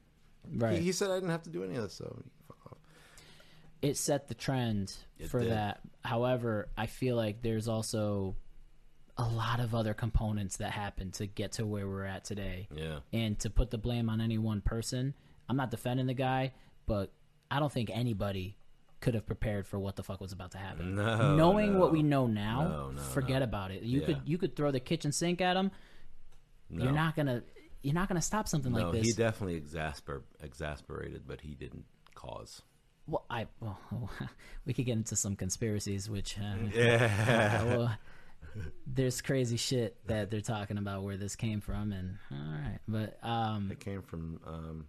Right. 0.49 0.79
He, 0.79 0.85
he 0.85 0.93
said 0.93 1.11
I 1.11 1.15
didn't 1.15 1.31
have 1.31 1.43
to 1.43 1.51
do 1.51 1.65
any 1.65 1.75
of 1.75 1.83
this, 1.83 1.95
so 1.95 2.23
fuck 2.47 2.59
off. 2.71 2.79
it 3.83 3.97
set 3.97 4.29
the 4.29 4.35
trend 4.35 4.95
It 5.19 5.29
for 5.29 5.41
did. 5.41 5.51
that. 5.51 5.81
However, 6.05 6.69
I 6.77 6.87
feel 6.87 7.17
like 7.17 7.43
there's 7.43 7.67
also 7.67 8.37
a 9.21 9.29
lot 9.35 9.61
of 9.61 9.75
other 9.75 9.93
components 9.95 10.57
that 10.59 10.71
happen 10.71 11.11
to 11.13 11.27
get 11.27 11.53
to 11.53 11.67
where 11.67 11.87
we're 11.87 12.05
at 12.05 12.25
today. 12.25 12.69
Yeah. 12.75 13.01
And 13.13 13.39
to 13.41 13.51
put 13.51 13.71
the 13.71 13.79
blame 13.79 14.09
on 14.09 14.21
any 14.21 14.39
one 14.39 14.61
person, 14.61 15.15
I'm 15.49 15.57
not 15.57 15.71
defending 15.71 16.07
the 16.07 16.15
guy, 16.15 16.53
but 16.87 17.13
I 17.51 17.61
don't 17.61 17.71
think 17.73 17.91
anybody 17.93 18.57
could 19.01 19.15
have 19.15 19.27
prepared 19.27 19.67
for 19.67 19.79
what 19.79 19.97
the 19.97 20.03
fuck 20.03 20.21
was 20.21 20.33
about 20.33 20.53
to 20.53 20.59
happen. 20.59 20.95
No, 20.95 21.35
Knowing 21.37 21.79
what 21.79 21.91
we 21.93 22.03
know 22.03 22.27
now, 22.27 22.63
No, 22.69 22.91
no, 22.93 23.01
forget 23.01 23.43
about 23.43 23.71
it. 23.71 23.83
You 23.83 24.01
Yeah. 24.01 24.07
could 24.07 24.21
you 24.25 24.39
could 24.39 24.57
throw 24.57 24.71
the 24.71 24.81
kitchen 24.81 25.11
sink 25.13 25.41
at 25.41 25.57
him. 25.57 25.71
No. 26.69 26.85
You're 26.85 26.93
not 26.93 27.17
gonna 27.17 27.43
you're 27.83 27.95
not 27.95 28.09
gonna 28.09 28.21
stop 28.23 28.47
something 28.49 28.73
No, 28.73 28.85
like 28.91 28.93
this. 28.93 29.07
he 29.07 29.13
definitely 29.13 29.61
exasper 29.61 30.23
exasperated, 30.43 31.23
but 31.27 31.41
he 31.41 31.55
didn't 31.55 31.85
cause. 32.15 32.63
Well, 33.07 33.25
I 33.31 33.47
well, 33.61 33.79
we 34.67 34.73
could 34.75 34.85
get 34.85 34.93
into 34.99 35.17
some 35.17 35.35
conspiracies, 35.35 36.09
which 36.11 36.39
uh, 36.39 36.57
Yeah. 36.75 37.65
well, 37.77 37.97
there's 38.87 39.21
crazy 39.23 39.57
shit 39.57 39.97
that 40.07 40.31
they're 40.31 40.41
talking 40.41 40.79
about 40.79 41.03
where 41.03 41.17
this 41.17 41.37
came 41.37 41.61
from, 41.61 41.93
and 41.93 42.19
all 42.31 42.39
right, 42.39 42.79
but 42.89 43.19
um, 43.23 43.71
It 43.73 43.81
came 43.81 44.03
from 44.03 44.41
um, 44.47 44.87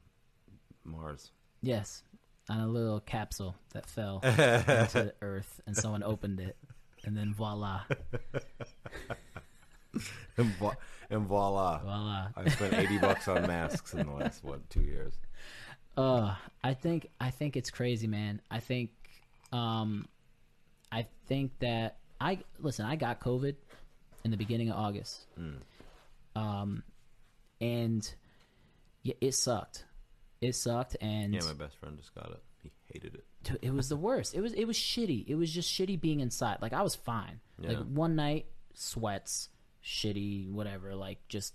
Mars. 0.84 1.32
yes, 1.62 2.04
on 2.50 2.60
a 2.60 2.68
little 2.68 3.00
capsule 3.00 3.56
that 3.74 3.86
fell 3.88 4.20
into 4.24 4.38
the 4.38 5.14
Earth, 5.22 5.62
and 5.66 5.76
someone 5.78 6.04
opened 6.04 6.40
it, 6.40 6.58
and 7.06 7.16
then 7.16 7.34
voila, 7.34 7.82
And, 10.38 10.48
vo- 10.56 10.74
and 11.10 11.28
voila. 11.28 11.80
voila. 11.80 12.28
I 12.36 12.50
spent 12.50 12.74
80 12.74 12.98
bucks 13.00 13.28
on 13.28 13.42
masks 13.46 13.94
in 13.94 14.08
the 14.08 14.14
last, 14.14 14.44
what, 14.44 14.68
two 14.70 14.80
years? 14.82 15.14
Uh, 15.98 16.34
I 16.64 16.74
think 16.74 17.08
I 17.20 17.30
think 17.32 17.58
it's 17.58 17.70
crazy, 17.70 18.08
man. 18.08 18.42
I 18.50 18.60
think, 18.62 18.92
um, 19.52 20.08
I 20.90 21.06
think 21.28 21.52
that 21.60 21.98
I 22.22 22.40
listen. 22.60 22.86
I 22.86 22.96
got 22.96 23.20
COVID 23.20 23.56
in 24.24 24.32
the 24.32 24.38
beginning 24.38 24.70
of 24.70 24.78
August, 24.78 25.26
um, 26.36 26.84
and 27.60 28.14
yeah, 29.04 29.16
it 29.20 29.34
sucked. 29.34 29.86
It 30.40 30.56
sucked, 30.56 30.98
and 31.02 31.34
Yeah, 31.34 31.42
my 31.46 31.54
best 31.54 31.78
friend 31.78 31.98
just 31.98 32.14
got 32.16 32.32
it. 32.32 32.42
He 32.64 32.72
hated 32.94 33.16
it. 33.16 33.26
Dude, 33.44 33.60
it 33.62 33.74
was 33.74 33.90
the 33.90 33.96
worst. 33.96 34.36
It 34.36 34.42
was 34.42 34.54
it 34.54 34.66
was 34.66 34.78
shitty. 34.78 35.26
It 35.28 35.36
was 35.36 35.52
just 35.52 35.72
shitty 35.72 36.00
being 36.00 36.20
inside. 36.20 36.60
Like 36.62 36.74
I 36.74 36.84
was 36.84 36.96
fine. 36.96 37.40
Yeah. 37.60 37.70
Like 37.70 37.88
one 37.88 38.16
night, 38.16 38.46
sweats, 38.74 39.50
shitty, 39.84 40.52
whatever. 40.52 40.96
Like 40.96 41.28
just 41.28 41.54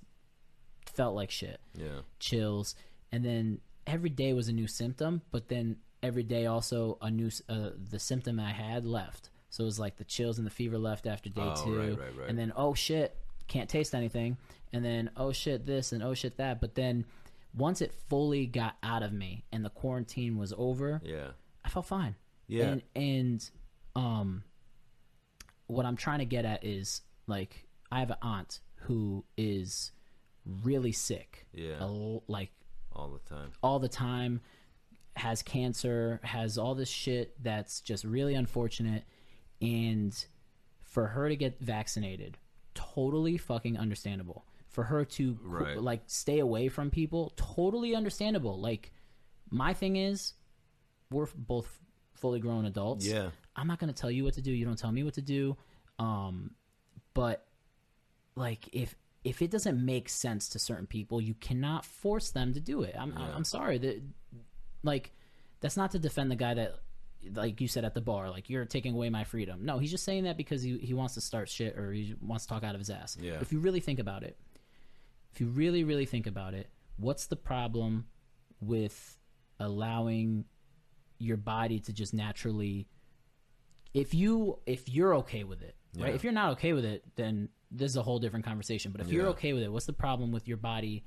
felt 0.95 1.15
like 1.15 1.31
shit. 1.31 1.61
Yeah. 1.75 2.01
Chills, 2.19 2.75
and 3.13 3.25
then 3.25 3.61
every 3.87 4.11
day 4.11 4.33
was 4.33 4.49
a 4.49 4.53
new 4.53 4.67
symptom. 4.67 5.23
But 5.31 5.49
then 5.49 5.77
every 6.03 6.25
day 6.25 6.47
also 6.47 6.99
a 7.01 7.11
new 7.11 7.31
uh, 7.49 7.71
the 7.91 7.99
symptom 8.01 8.41
I 8.41 8.51
had 8.53 8.85
left. 8.85 9.31
So 9.51 9.65
it 9.65 9.67
was 9.67 9.79
like 9.79 9.97
the 9.97 10.05
chills 10.05 10.39
and 10.39 10.47
the 10.47 10.51
fever 10.51 10.77
left 10.79 11.07
after 11.07 11.31
day 11.31 11.41
Oh, 11.43 11.65
two, 11.65 11.79
right, 11.79 11.89
right, 11.99 12.17
right. 12.19 12.29
and 12.29 12.39
then 12.39 12.53
oh 12.57 12.75
shit, 12.75 13.17
can't 13.49 13.69
taste 13.71 13.95
anything, 13.95 14.37
and 14.73 14.85
then 14.85 15.11
oh 15.17 15.33
shit 15.33 15.65
this 15.67 15.93
and 15.93 16.03
oh 16.03 16.15
shit 16.15 16.37
that. 16.39 16.61
But 16.61 16.75
then 16.75 17.05
once 17.57 17.81
it 17.81 17.93
fully 18.09 18.47
got 18.47 18.77
out 18.83 19.03
of 19.03 19.13
me 19.13 19.45
and 19.53 19.65
the 19.65 19.71
quarantine 19.71 20.37
was 20.37 20.53
over, 20.59 21.01
Yeah. 21.05 21.29
I 21.65 21.69
felt 21.69 21.87
fine. 21.87 22.17
Yeah. 22.49 22.67
And 22.67 22.83
and 22.95 23.51
um 23.95 24.45
what 25.67 25.87
I'm 25.87 25.97
trying 25.97 26.19
to 26.21 26.25
get 26.27 26.45
at 26.45 26.65
is 26.65 27.01
like 27.27 27.67
I 27.91 28.01
have 28.01 28.11
an 28.11 28.19
aunt 28.23 28.61
who 28.83 29.25
is 29.37 29.93
really 30.63 30.93
sick. 30.93 31.47
Yeah. 31.53 31.77
L- 31.81 32.23
like 32.29 32.51
All 32.93 33.09
the 33.09 33.19
time. 33.35 33.53
all 33.63 33.79
the 33.79 33.89
time 33.89 34.41
has 35.17 35.43
cancer, 35.43 36.21
has 36.23 36.59
all 36.59 36.75
this 36.75 36.91
shit 36.91 37.43
that's 37.43 37.81
just 37.81 38.05
really 38.05 38.35
unfortunate 38.35 39.05
and 39.61 40.27
for 40.83 41.07
her 41.09 41.29
to 41.29 41.37
get 41.37 41.59
vaccinated, 41.61 42.39
totally 42.75 43.37
fucking 43.39 43.79
understandable. 43.79 44.45
For 44.69 44.85
her 44.85 45.05
to 45.05 45.39
Right. 45.43 45.81
like 45.81 46.03
stay 46.07 46.39
away 46.41 46.69
from 46.69 46.91
people, 46.91 47.33
totally 47.37 47.95
understandable. 47.95 48.61
Like 48.61 48.93
my 49.51 49.73
thing 49.73 49.97
is 49.97 50.35
we're 51.11 51.27
both 51.35 51.79
fully 52.15 52.41
grown 52.41 52.67
adults. 52.67 53.07
Yeah. 53.07 53.31
I'm 53.55 53.67
not 53.67 53.79
going 53.79 53.93
to 53.93 53.99
tell 53.99 54.11
you 54.11 54.25
what 54.25 54.35
to 54.35 54.43
do. 54.43 54.53
You 54.53 54.65
don't 54.67 54.79
tell 54.79 54.93
me 54.93 55.03
what 55.03 55.15
to 55.15 55.23
do. 55.23 55.57
Um, 55.99 56.51
but 57.15 57.47
like 58.35 58.69
if 58.73 58.95
if 59.25 59.41
it 59.43 59.51
doesn't 59.51 59.83
make 59.85 60.09
sense 60.09 60.49
to 60.51 60.59
certain 60.59 60.87
people, 60.87 61.21
you 61.21 61.35
cannot 61.35 61.85
force 61.85 62.31
them 62.31 62.53
to 62.55 62.61
do 62.61 62.83
it. 62.83 62.95
I'm 62.99 63.13
Yeah. 63.13 63.35
I'm 63.35 63.45
sorry 63.45 63.79
that 63.79 64.03
like 64.83 65.13
that's 65.61 65.77
not 65.77 65.91
to 65.93 65.99
defend 65.99 66.31
the 66.31 66.37
guy 66.37 66.53
that 66.55 66.81
like 67.35 67.61
you 67.61 67.67
said 67.69 67.85
at 67.85 67.95
the 67.95 68.01
bar 68.01 68.31
like 68.31 68.49
you're 68.51 68.65
taking 68.65 68.95
away 68.95 69.11
my 69.11 69.25
freedom. 69.25 69.65
No, 69.65 69.79
he's 69.79 69.91
just 69.91 70.05
saying 70.05 70.25
that 70.25 70.37
because 70.37 70.63
he 70.63 70.79
he 70.79 70.95
wants 70.95 71.15
to 71.15 71.21
start 71.21 71.49
shit 71.49 71.77
or 71.77 71.93
he 71.93 72.15
wants 72.21 72.45
to 72.47 72.49
talk 72.53 72.63
out 72.65 72.75
of 72.75 72.81
his 72.81 72.91
ass. 72.91 73.17
Yeah. 73.21 73.39
If 73.41 73.53
you 73.53 73.59
really 73.59 73.81
think 73.81 73.99
about 73.99 74.23
it, 74.23 74.39
if 75.33 75.41
you 75.41 75.49
really 75.49 75.83
really 75.85 76.07
think 76.07 76.27
about 76.27 76.55
it, 76.55 76.69
what's 76.97 77.27
the 77.27 77.37
problem 77.37 78.07
with 78.61 79.19
allowing 79.59 80.45
your 81.19 81.37
body 81.37 81.81
to 81.81 81.93
just 81.93 82.13
naturally 82.15 82.87
if 83.95 84.13
you 84.15 84.59
if 84.67 84.89
you're 84.89 85.15
okay 85.17 85.45
with 85.45 85.63
it 85.63 85.75
right 85.99 86.09
Yeah. 86.11 86.15
if 86.15 86.23
you're 86.25 86.33
not 86.35 86.53
okay 86.53 86.75
with 86.75 86.85
it 86.85 87.03
then 87.17 87.49
this 87.71 87.91
is 87.91 87.97
a 87.97 88.03
whole 88.03 88.19
different 88.19 88.45
conversation 88.45 88.93
but 88.93 89.01
if 89.01 89.09
you're 89.09 89.29
okay 89.29 89.55
with 89.55 89.63
it 89.63 89.73
what's 89.73 89.87
the 89.87 89.95
problem 89.95 90.31
with 90.31 90.47
your 90.47 90.59
body 90.59 91.05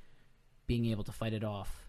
being 0.66 0.86
able 0.86 1.04
to 1.04 1.12
fight 1.12 1.32
it 1.32 1.44
off 1.44 1.88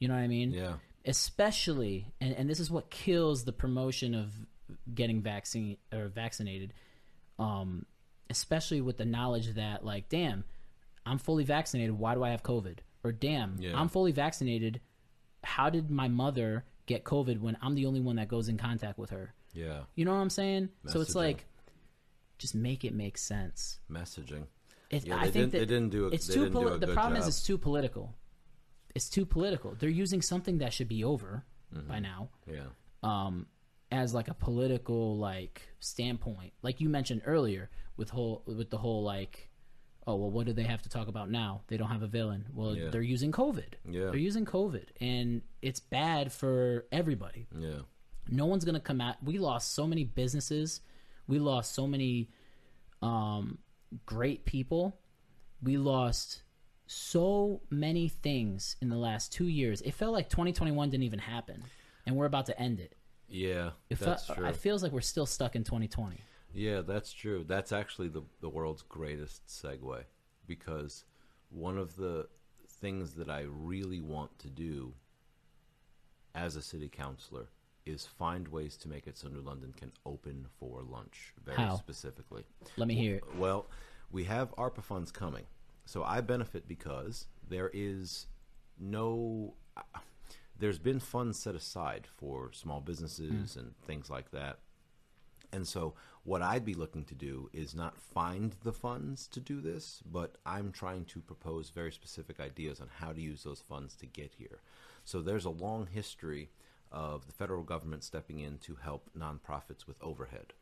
you 0.00 0.08
know 0.08 0.14
what 0.14 0.20
i 0.20 0.26
mean 0.26 0.50
Yeah. 0.52 0.74
Especially 1.06 2.06
and, 2.20 2.34
and 2.34 2.48
this 2.48 2.60
is 2.60 2.70
what 2.70 2.90
kills 2.90 3.44
the 3.44 3.52
promotion 3.52 4.14
of 4.14 4.32
getting 4.94 5.20
vaccine 5.22 5.76
or 5.92 6.08
vaccinated 6.08 6.72
um 7.38 7.84
especially 8.30 8.80
with 8.80 8.96
the 8.96 9.04
knowledge 9.04 9.54
that 9.54 9.84
like 9.84 10.08
damn 10.08 10.44
i'm 11.06 11.18
fully 11.18 11.44
vaccinated 11.44 11.98
why 11.98 12.14
do 12.14 12.22
i 12.22 12.30
have 12.30 12.42
covid? 12.42 12.78
Or 13.02 13.12
damn 13.12 13.56
Yeah. 13.58 13.78
i'm 13.78 13.88
fully 13.88 14.12
vaccinated 14.12 14.80
how 15.42 15.68
did 15.70 15.90
my 15.90 16.08
mother 16.08 16.64
get 16.86 17.04
covid 17.04 17.40
when 17.40 17.56
i'm 17.62 17.74
the 17.74 17.86
only 17.86 18.00
one 18.00 18.16
that 18.16 18.28
goes 18.28 18.48
in 18.48 18.56
contact 18.58 18.98
with 18.98 19.10
her? 19.10 19.34
Yeah. 19.52 19.80
you 19.94 20.04
know 20.04 20.12
what 20.12 20.20
i'm 20.20 20.30
saying? 20.30 20.70
So 20.86 21.00
it's 21.00 21.14
like 21.14 21.46
just 22.38 22.54
make 22.54 22.84
it 22.84 22.92
make 22.94 23.16
sense. 23.16 23.78
Messaging. 23.90 24.46
it, 24.90 25.06
Yeah, 25.06 25.16
I 25.16 25.26
they 25.26 25.30
think 25.30 25.32
didn't- 25.32 25.52
that 25.52 25.58
they 25.60 25.64
didn't 25.66 25.90
do 25.90 26.06
a- 26.06 26.10
it's 26.10 26.26
too 26.26 26.50
poli- 26.50 26.78
the 26.78 26.88
problem 26.88 27.20
is 27.20 27.28
it's 27.28 27.42
too 27.44 27.56
political 27.58 28.14
it's 28.94 29.08
too 29.08 29.24
political 29.26 29.74
they're 29.78 29.88
using 29.88 30.22
something 30.22 30.58
that 30.58 30.72
should 30.72 30.88
be 30.88 31.02
over 31.04 31.44
Mm-hmm. 31.74 31.88
by 31.88 31.98
now 31.98 32.28
Yeah. 32.46 32.66
um, 33.02 33.46
as 33.90 34.14
like 34.14 34.28
a 34.28 34.34
political 34.34 35.18
like 35.18 35.62
standpoint, 35.80 36.52
like 36.62 36.80
you 36.80 36.88
mentioned 36.88 37.22
earlier 37.26 37.68
with 37.96 38.10
whole 38.10 38.42
with 38.46 38.70
the 38.70 38.78
whole 38.78 39.02
like, 39.02 39.50
oh 40.06 40.14
well, 40.14 40.30
what 40.30 40.46
do 40.46 40.52
they 40.52 40.62
have 40.62 40.82
to 40.82 40.88
talk 40.88 41.08
about 41.08 41.30
now? 41.30 41.62
They 41.66 41.76
don't 41.76 41.88
have 41.90 42.02
a 42.02 42.06
villain. 42.06 42.46
Well, 42.54 42.76
Yeah. 42.76 42.90
they're 42.90 43.02
using 43.02 43.32
COVID. 43.32 43.74
Yeah. 43.90 44.04
they're 44.10 44.16
using 44.30 44.44
COVID, 44.44 44.84
and 45.00 45.42
it's 45.62 45.80
bad 45.80 46.30
for 46.32 46.86
everybody. 46.92 47.46
Yeah. 47.58 47.80
No 48.28 48.46
one's 48.46 48.64
gonna 48.64 48.78
come 48.78 49.00
out. 49.00 49.16
We 49.24 49.38
lost 49.38 49.74
so 49.74 49.86
many 49.88 50.04
businesses. 50.04 50.80
We 51.26 51.40
lost 51.40 51.74
so 51.74 51.88
many 51.88 52.30
um, 53.02 53.58
great 54.06 54.44
people. 54.44 54.96
We 55.60 55.76
lost 55.76 56.42
so 56.86 57.60
many 57.70 58.08
things 58.08 58.76
in 58.80 58.88
the 58.88 58.96
last 58.96 59.32
two 59.32 59.46
years. 59.46 59.80
It 59.82 59.94
felt 59.94 60.12
like 60.12 60.28
2021 60.28 60.90
didn't 60.90 61.04
even 61.04 61.18
happen, 61.18 61.62
and 62.06 62.16
we're 62.16 62.26
about 62.26 62.46
to 62.46 62.60
end 62.60 62.80
it. 62.80 62.94
Yeah. 63.28 63.70
It 63.90 63.98
that's 63.98 64.26
felt, 64.26 64.38
true. 64.38 64.46
it 64.46 64.56
feels 64.56 64.82
like 64.82 64.92
we're 64.92 65.00
still 65.00 65.26
stuck 65.26 65.56
in 65.56 65.64
2020. 65.64 66.18
Yeah, 66.52 66.82
that's 66.82 67.12
true. 67.12 67.44
That's 67.46 67.72
actually 67.72 68.08
the 68.08 68.22
the 68.40 68.48
world's 68.48 68.82
greatest 68.82 69.46
segue 69.46 70.04
because 70.46 71.04
one 71.50 71.78
of 71.78 71.96
the 71.96 72.28
things 72.68 73.14
that 73.14 73.28
I 73.28 73.46
really 73.48 74.00
want 74.00 74.38
to 74.40 74.50
do 74.50 74.94
as 76.34 76.56
a 76.56 76.62
city 76.62 76.88
councilor 76.88 77.48
is 77.86 78.06
find 78.06 78.48
ways 78.48 78.76
to 78.78 78.88
make 78.88 79.06
it 79.06 79.16
so 79.16 79.28
New 79.28 79.40
London 79.40 79.74
can 79.76 79.92
open 80.06 80.46
for 80.58 80.82
lunch 80.82 81.34
very 81.44 81.56
How? 81.56 81.76
specifically. 81.76 82.44
Let 82.76 82.88
me 82.88 82.94
hear 82.94 83.16
it. 83.16 83.24
Well, 83.36 83.66
we 84.10 84.24
have 84.24 84.54
ARPA 84.56 84.82
funds 84.82 85.10
coming. 85.10 85.44
So 85.84 86.02
I 86.02 86.20
benefit 86.20 86.66
because 86.66 87.26
there 87.48 87.70
is 87.72 88.26
no 88.78 89.54
there's 90.58 90.78
been 90.78 91.00
funds 91.00 91.38
set 91.38 91.54
aside 91.54 92.06
for 92.16 92.52
small 92.52 92.80
businesses 92.80 93.54
hmm. 93.54 93.60
and 93.60 93.74
things 93.86 94.08
like 94.08 94.30
that. 94.30 94.58
And 95.52 95.66
so, 95.66 95.94
what 96.24 96.42
I'd 96.42 96.64
be 96.64 96.74
looking 96.74 97.04
to 97.04 97.14
do 97.14 97.48
is 97.52 97.76
not 97.76 98.00
find 98.00 98.56
the 98.64 98.72
funds 98.72 99.28
to 99.28 99.40
do 99.40 99.60
this, 99.60 100.02
but 100.04 100.36
I'm 100.44 100.72
trying 100.72 101.04
to 101.06 101.20
propose 101.20 101.70
very 101.70 101.92
specific 101.92 102.40
ideas 102.40 102.80
on 102.80 102.88
how 102.98 103.12
to 103.12 103.20
use 103.20 103.44
those 103.44 103.60
funds 103.60 103.94
to 103.96 104.06
get 104.06 104.32
here. 104.36 104.62
So, 105.04 105.22
there's 105.22 105.44
a 105.44 105.50
long 105.50 105.86
history 105.86 106.50
of 106.90 107.26
the 107.26 107.32
federal 107.32 107.62
government 107.62 108.02
stepping 108.02 108.40
in 108.40 108.58
to 108.58 108.76
help 108.76 109.10
nonprofits 109.16 109.86
with 109.86 110.02
overhead. 110.02 110.54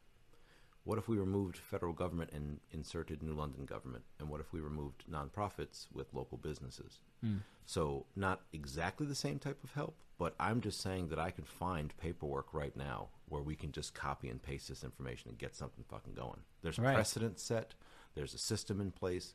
What 0.84 0.98
if 0.98 1.08
we 1.08 1.16
removed 1.16 1.56
federal 1.56 1.92
government 1.92 2.30
and 2.32 2.58
inserted 2.72 3.22
New 3.22 3.34
London 3.34 3.64
government? 3.66 4.04
And 4.18 4.28
what 4.28 4.40
if 4.40 4.52
we 4.52 4.60
removed 4.60 5.04
nonprofits 5.10 5.86
with 5.92 6.12
local 6.12 6.38
businesses? 6.38 7.00
So, 7.66 8.06
not 8.16 8.40
exactly 8.52 9.06
the 9.06 9.14
same 9.14 9.38
type 9.38 9.62
of 9.62 9.70
help, 9.72 9.94
but 10.18 10.34
I'm 10.40 10.60
just 10.60 10.80
saying 10.80 11.08
that 11.10 11.20
I 11.20 11.30
can 11.30 11.44
find 11.44 11.96
paperwork 11.98 12.52
right 12.52 12.76
now 12.76 13.10
where 13.28 13.42
we 13.42 13.54
can 13.54 13.70
just 13.70 13.94
copy 13.94 14.28
and 14.28 14.42
paste 14.42 14.68
this 14.68 14.82
information 14.82 15.28
and 15.30 15.38
get 15.38 15.54
something 15.54 15.84
fucking 15.88 16.14
going. 16.14 16.40
There's 16.62 16.80
Right. 16.80 16.94
precedent 16.94 17.38
set, 17.38 17.74
there's 18.16 18.34
a 18.34 18.38
system 18.38 18.80
in 18.80 18.90
place, 18.90 19.34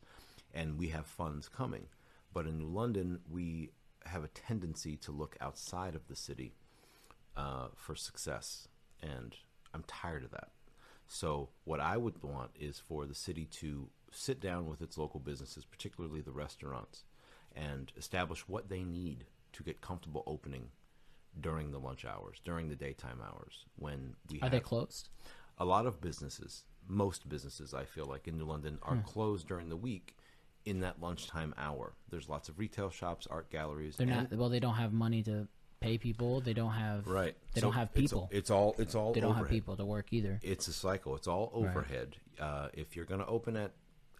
and 0.53 0.77
we 0.77 0.89
have 0.89 1.05
funds 1.07 1.47
coming. 1.47 1.87
But 2.33 2.45
in 2.45 2.57
New 2.59 2.67
London, 2.67 3.21
we 3.29 3.71
have 4.05 4.25
a 4.25 4.27
tendency 4.29 4.97
to 4.97 5.11
look 5.13 5.37
outside 5.39 5.95
of 5.95 6.07
the 6.09 6.15
city 6.15 6.55
uh, 7.37 7.69
for 7.75 7.95
success, 7.95 8.67
and 9.01 9.35
I'm 9.73 9.83
tired 9.83 10.25
of 10.25 10.31
that. 10.31 10.49
So, 11.07 11.49
what 11.63 11.79
I 11.79 11.97
would 11.97 12.21
want 12.21 12.51
is 12.59 12.79
for 12.79 13.05
the 13.05 13.15
city 13.15 13.45
to 13.45 13.89
sit 14.11 14.39
down 14.39 14.67
with 14.67 14.81
its 14.81 14.97
local 14.97 15.19
businesses, 15.19 15.65
particularly 15.65 16.21
the 16.21 16.31
restaurants, 16.31 17.03
and 17.55 17.91
establish 17.97 18.47
what 18.47 18.69
they 18.69 18.83
need 18.83 19.25
to 19.53 19.63
get 19.63 19.81
comfortable 19.81 20.23
opening 20.27 20.69
during 21.39 21.71
the 21.71 21.79
lunch 21.79 22.03
hours, 22.05 22.41
during 22.43 22.67
the 22.69 22.75
daytime 22.75 23.19
hours, 23.25 23.65
when 23.77 24.15
we 24.31 24.39
Are 24.41 24.49
they 24.49 24.59
closed? 24.59 25.09
a 25.57 25.65
lot 25.65 25.85
of 25.85 26.01
businesses, 26.01 26.63
most 26.87 27.27
businesses, 27.29 27.73
I 27.73 27.85
feel 27.85 28.05
like 28.05 28.27
in 28.27 28.37
New 28.37 28.45
London, 28.45 28.79
Hmm. 28.83 28.89
are 28.99 29.01
closed 29.03 29.47
during 29.47 29.69
the 29.69 29.77
week 29.77 30.17
in 30.65 30.79
that 30.81 30.99
lunchtime 31.01 31.53
hour. 31.57 31.93
There's 32.09 32.27
lots 32.27 32.49
of 32.49 32.59
retail 32.59 32.89
shops, 32.89 33.27
art 33.27 33.49
galleries. 33.49 33.95
They're 33.97 34.07
not. 34.07 34.31
Well, 34.33 34.49
they 34.49 34.59
don't 34.59 34.75
have 34.75 34.91
money 34.93 35.23
to 35.23 35.47
pay 35.79 35.97
people. 35.97 36.41
They 36.41 36.53
don't 36.53 36.71
have. 36.71 37.07
right. 37.07 37.35
They 37.53 37.61
So 37.61 37.67
don't 37.67 37.73
have 37.75 37.93
people. 37.93 38.29
It's, 38.31 38.49
all. 38.49 38.75
It's 38.77 38.95
all. 38.95 39.13
they 39.13 39.19
don't 39.21 39.35
have 39.35 39.49
people 39.49 39.75
to 39.77 39.85
work 39.85 40.11
either. 40.11 40.39
It's 40.43 40.67
a 40.67 40.73
cycle. 40.73 41.15
It's 41.15 41.27
all 41.27 41.51
overhead. 41.53 42.15
Uh, 42.39 42.69
if 42.73 42.95
you're 42.95 43.05
going 43.05 43.19
to 43.21 43.27
open 43.27 43.55
at 43.57 43.71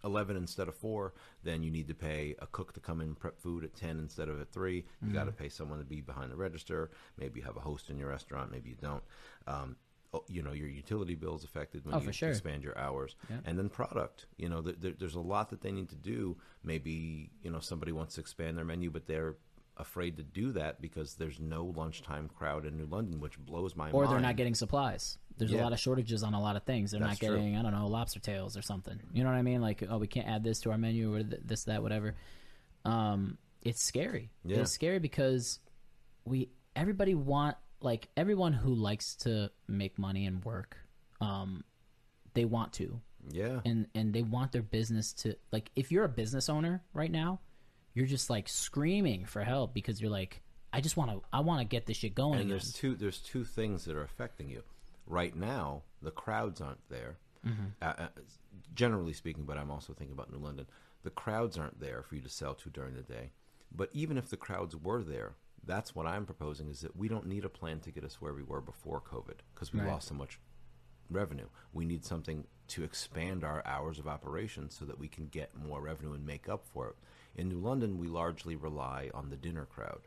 11 0.04 0.36
instead 0.36 0.68
of 0.68 0.76
4, 0.76 1.12
then 1.42 1.62
you 1.62 1.70
need 1.70 1.88
to 1.88 1.94
pay 1.94 2.36
a 2.40 2.46
cook 2.46 2.72
to 2.74 2.80
come 2.80 3.00
in 3.00 3.08
and 3.08 3.18
prep 3.18 3.38
food 3.40 3.64
at 3.64 3.74
10 3.74 3.98
instead 3.98 4.28
of 4.28 4.40
at 4.40 4.52
3. 4.52 4.84
You 5.04 5.12
got 5.12 5.24
to 5.24 5.30
Mm-hmm. 5.32 5.42
pay 5.42 5.48
someone 5.48 5.78
to 5.80 5.84
be 5.84 6.00
behind 6.00 6.30
the 6.30 6.36
register. 6.36 6.90
Maybe 7.18 7.40
you 7.40 7.46
have 7.46 7.56
a 7.56 7.60
host 7.60 7.90
in 7.90 7.98
your 7.98 8.08
restaurant. 8.08 8.50
Maybe 8.52 8.70
you 8.70 8.76
don't. 8.80 9.02
Um, 9.48 9.76
oh, 10.14 10.22
you 10.28 10.42
know, 10.42 10.52
your 10.52 10.68
utility 10.68 11.16
bill's 11.16 11.42
affected 11.44 11.84
when 11.84 11.94
Oh, 11.96 12.00
you 12.00 12.12
sure. 12.12 12.30
expand 12.30 12.62
your 12.62 12.78
hours. 12.78 13.16
Yeah. 13.28 13.38
And 13.44 13.58
then 13.58 13.68
product. 13.68 14.26
You 14.36 14.48
know, 14.48 14.62
th- 14.62 14.76
there, 14.80 14.92
there's 14.96 15.16
a 15.16 15.20
lot 15.20 15.50
that 15.50 15.62
they 15.62 15.72
need 15.72 15.88
to 15.88 15.96
do. 15.96 16.36
Maybe, 16.62 17.30
you 17.42 17.50
know, 17.50 17.58
somebody 17.60 17.90
wants 17.92 18.14
to 18.14 18.20
expand 18.20 18.56
their 18.56 18.64
menu, 18.64 18.90
but 18.90 19.06
they're 19.06 19.34
afraid 19.78 20.16
to 20.16 20.22
do 20.22 20.52
that 20.52 20.80
because 20.80 21.14
there's 21.14 21.38
no 21.40 21.64
lunchtime 21.76 22.28
crowd 22.28 22.66
in 22.66 22.76
New 22.76 22.86
London, 22.86 23.20
which 23.20 23.38
blows 23.38 23.76
my 23.76 23.90
Or 23.90 23.92
mind. 23.92 23.94
Or 23.94 24.06
they're 24.08 24.20
not 24.20 24.36
getting 24.36 24.54
supplies. 24.54 25.18
There's 25.36 25.52
a 25.52 25.56
lot 25.58 25.72
of 25.72 25.78
shortages 25.78 26.24
on 26.24 26.34
a 26.34 26.40
lot 26.40 26.56
of 26.56 26.64
things. 26.64 26.90
They're 26.90 27.00
That's 27.00 27.22
not 27.22 27.28
true. 27.28 27.36
getting, 27.36 27.56
I 27.56 27.62
don't 27.62 27.72
know, 27.72 27.86
lobster 27.86 28.18
tails 28.18 28.56
or 28.56 28.62
something. 28.62 28.98
You 29.12 29.22
know 29.22 29.30
what 29.30 29.36
I 29.36 29.42
mean? 29.42 29.60
Like, 29.60 29.84
oh, 29.88 29.98
we 29.98 30.08
can't 30.08 30.26
add 30.26 30.42
this 30.42 30.60
to 30.62 30.72
our 30.72 30.78
menu 30.78 31.14
or 31.14 31.22
th- 31.22 31.42
this, 31.44 31.64
that, 31.64 31.80
whatever. 31.80 32.16
Um, 32.84 33.38
it's 33.62 33.82
scary. 33.86 34.30
Yeah. 34.44 34.58
It's 34.58 34.72
scary 34.72 34.98
because 34.98 35.60
we 36.24 36.50
everybody 36.74 37.14
want 37.14 37.56
like 37.80 38.08
everyone 38.16 38.52
who 38.52 38.74
likes 38.74 39.14
to 39.16 39.50
make 39.68 39.98
money 39.98 40.26
and 40.26 40.44
work 40.44 40.76
um, 41.20 41.62
they 42.34 42.44
want 42.44 42.72
to, 42.74 43.00
Yeah. 43.30 43.60
and 43.64 43.86
and 43.94 44.12
they 44.12 44.22
want 44.22 44.52
their 44.52 44.62
business 44.62 45.12
to 45.24 45.34
like. 45.52 45.70
If 45.76 45.90
you're 45.92 46.04
a 46.04 46.08
business 46.08 46.48
owner 46.48 46.82
right 46.92 47.10
now, 47.10 47.40
you're 47.94 48.06
just 48.06 48.30
like 48.30 48.48
screaming 48.48 49.24
for 49.24 49.42
help 49.42 49.74
because 49.74 50.00
you're 50.00 50.10
like, 50.10 50.42
I 50.72 50.80
just 50.80 50.96
want 50.96 51.10
to, 51.10 51.22
I 51.32 51.40
want 51.40 51.60
to 51.60 51.64
get 51.64 51.86
this 51.86 51.96
shit 51.96 52.14
going 52.14 52.32
and 52.34 52.40
again. 52.42 52.48
there's 52.50 52.72
two 52.72 52.94
there's 52.94 53.18
two 53.18 53.44
things 53.44 53.84
that 53.86 53.96
are 53.96 54.02
affecting 54.02 54.48
you 54.50 54.62
right 55.06 55.34
now 55.34 55.82
the 56.02 56.10
crowds 56.10 56.60
aren't 56.60 56.86
there 56.90 57.16
Mm-hmm. 57.46 57.66
uh, 57.80 57.92
uh, 57.96 58.08
generally 58.74 59.12
speaking 59.12 59.44
but 59.44 59.56
i'm 59.56 59.70
also 59.70 59.92
thinking 59.92 60.12
about 60.12 60.30
new 60.32 60.38
london 60.38 60.66
the 61.04 61.10
crowds 61.10 61.56
aren't 61.56 61.78
there 61.80 62.02
for 62.02 62.16
you 62.16 62.20
to 62.20 62.28
sell 62.28 62.52
to 62.54 62.68
during 62.68 62.94
the 62.96 63.02
day 63.02 63.30
but 63.74 63.88
even 63.92 64.18
if 64.18 64.28
the 64.28 64.36
crowds 64.36 64.74
were 64.76 65.04
there 65.04 65.34
that's 65.64 65.94
what 65.94 66.04
i'm 66.04 66.26
proposing 66.26 66.68
is 66.68 66.80
that 66.80 66.96
we 66.96 67.06
don't 67.06 67.26
need 67.28 67.44
a 67.44 67.48
plan 67.48 67.78
to 67.78 67.92
get 67.92 68.02
us 68.02 68.20
where 68.20 68.34
we 68.34 68.42
were 68.42 68.60
before 68.60 69.00
covid 69.00 69.36
because 69.54 69.72
we 69.72 69.78
Right. 69.78 69.88
lost 69.88 70.08
so 70.08 70.14
much 70.16 70.40
revenue 71.10 71.46
we 71.72 71.84
need 71.84 72.04
something 72.04 72.44
to 72.66 72.82
expand 72.82 73.44
our 73.44 73.62
hours 73.64 74.00
of 74.00 74.08
operation 74.08 74.68
so 74.68 74.84
that 74.84 74.98
we 74.98 75.06
can 75.08 75.28
get 75.28 75.54
more 75.56 75.80
revenue 75.80 76.14
and 76.14 76.26
make 76.26 76.48
up 76.48 76.66
for 76.66 76.88
it 76.88 76.96
in 77.38 77.48
new 77.48 77.58
london 77.58 77.96
we 77.98 78.06
largely 78.08 78.56
rely 78.56 79.10
on 79.14 79.30
the 79.30 79.36
dinner 79.36 79.64
crowd 79.64 80.00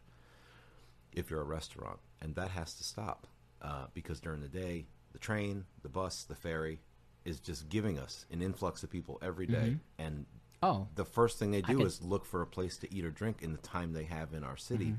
if 1.13 1.29
you're 1.29 1.41
a 1.41 1.45
restaurant, 1.45 1.99
and 2.21 2.35
that 2.35 2.51
has 2.51 2.73
to 2.75 2.83
stop 2.85 3.27
uh, 3.61 3.85
because 3.93 4.21
during 4.21 4.39
the 4.41 4.47
day, 4.47 4.85
the 5.11 5.19
train, 5.19 5.65
the 5.83 5.89
bus, 5.89 6.23
the 6.23 6.35
ferry 6.35 6.79
is 7.25 7.39
just 7.41 7.67
giving 7.67 7.99
us 7.99 8.25
an 8.31 8.41
influx 8.41 8.81
of 8.81 8.89
people 8.89 9.19
every 9.21 9.45
day. 9.45 9.75
and 9.99 10.25
oh, 10.63 10.87
the 10.95 11.03
first 11.03 11.37
thing 11.37 11.51
they 11.51 11.61
do 11.61 11.81
is 11.81 12.01
look 12.01 12.23
for 12.25 12.41
a 12.41 12.47
place 12.47 12.77
to 12.77 12.93
eat 12.95 13.03
or 13.03 13.11
drink 13.11 13.39
in 13.41 13.51
the 13.51 13.57
time 13.57 13.91
they 13.91 14.05
have 14.05 14.33
in 14.33 14.43
our 14.45 14.55
city, 14.57 14.85
Mm-hmm. 14.85 14.95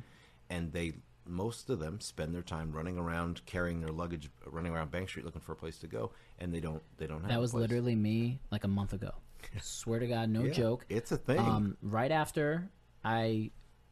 and 0.51 0.73
they 0.73 0.93
most 1.25 1.71
of 1.71 1.79
them 1.79 1.99
spend 2.01 2.35
their 2.35 2.43
time 2.43 2.73
running 2.73 2.99
around 2.99 3.41
carrying 3.47 3.81
their 3.81 3.93
luggage, 3.93 4.29
running 4.45 4.73
around 4.75 4.91
Bank 4.91 5.09
Street 5.09 5.25
looking 5.25 5.41
for 5.41 5.53
a 5.53 5.57
place 5.57 5.79
to 5.79 5.87
go, 5.87 6.11
and 6.39 6.53
they 6.53 6.61
don't 6.61 6.83
they 6.99 7.07
don't 7.07 7.23
have 7.23 7.31
that 7.31 7.41
was 7.41 7.55
literally 7.55 7.95
me 7.97 8.39
like 8.51 8.65
a 8.65 8.69
month 8.69 8.93
ago. 8.93 9.13
Swear 9.61 10.01
to 10.01 10.07
God, 10.07 10.29
no 10.29 10.45
Yeah, 10.45 10.53
joke. 10.53 10.87
It's 10.89 11.13
a 11.13 11.17
thing. 11.17 11.39
Um, 11.39 11.77
right 11.83 12.11
after 12.11 12.71
I, 13.05 13.51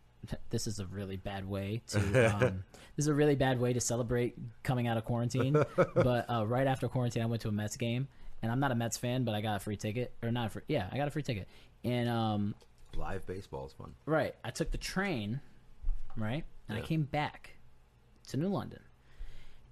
this 0.50 0.66
is 0.66 0.78
a 0.78 0.86
really 0.86 1.16
bad 1.16 1.48
way 1.48 1.82
to. 1.88 1.98
Um, 2.40 2.64
this 2.96 3.04
is 3.04 3.08
a 3.08 3.14
really 3.14 3.36
bad 3.36 3.58
way 3.58 3.72
to 3.72 3.80
celebrate 3.80 4.36
coming 4.62 4.86
out 4.86 4.96
of 4.98 5.04
quarantine. 5.04 5.52
but 5.94 6.26
uh, 6.28 6.46
right 6.46 6.66
after 6.66 6.86
quarantine, 6.88 7.22
I 7.22 7.26
went 7.26 7.40
to 7.42 7.48
a 7.48 7.52
Mets 7.52 7.76
game, 7.76 8.08
and 8.42 8.52
I'm 8.52 8.60
not 8.60 8.72
a 8.72 8.74
Mets 8.74 8.98
fan, 8.98 9.24
but 9.24 9.34
I 9.34 9.40
got 9.40 9.56
a 9.56 9.60
free 9.60 9.76
ticket, 9.76 10.12
or 10.22 10.30
not 10.30 10.48
a 10.48 10.50
free. 10.50 10.62
Yeah, 10.68 10.88
I 10.92 10.96
got 10.96 11.08
a 11.08 11.10
free 11.10 11.22
ticket, 11.22 11.48
and 11.82 12.08
um, 12.08 12.54
Live 12.96 13.26
baseball 13.26 13.66
is 13.66 13.72
fun. 13.72 13.94
right, 14.04 14.34
I 14.44 14.50
took 14.50 14.70
the 14.70 14.78
train, 14.78 15.40
right, 16.16 16.44
and 16.68 16.76
I 16.76 16.82
came 16.82 17.02
back 17.04 17.52
to 18.28 18.36
New 18.36 18.48
London, 18.48 18.80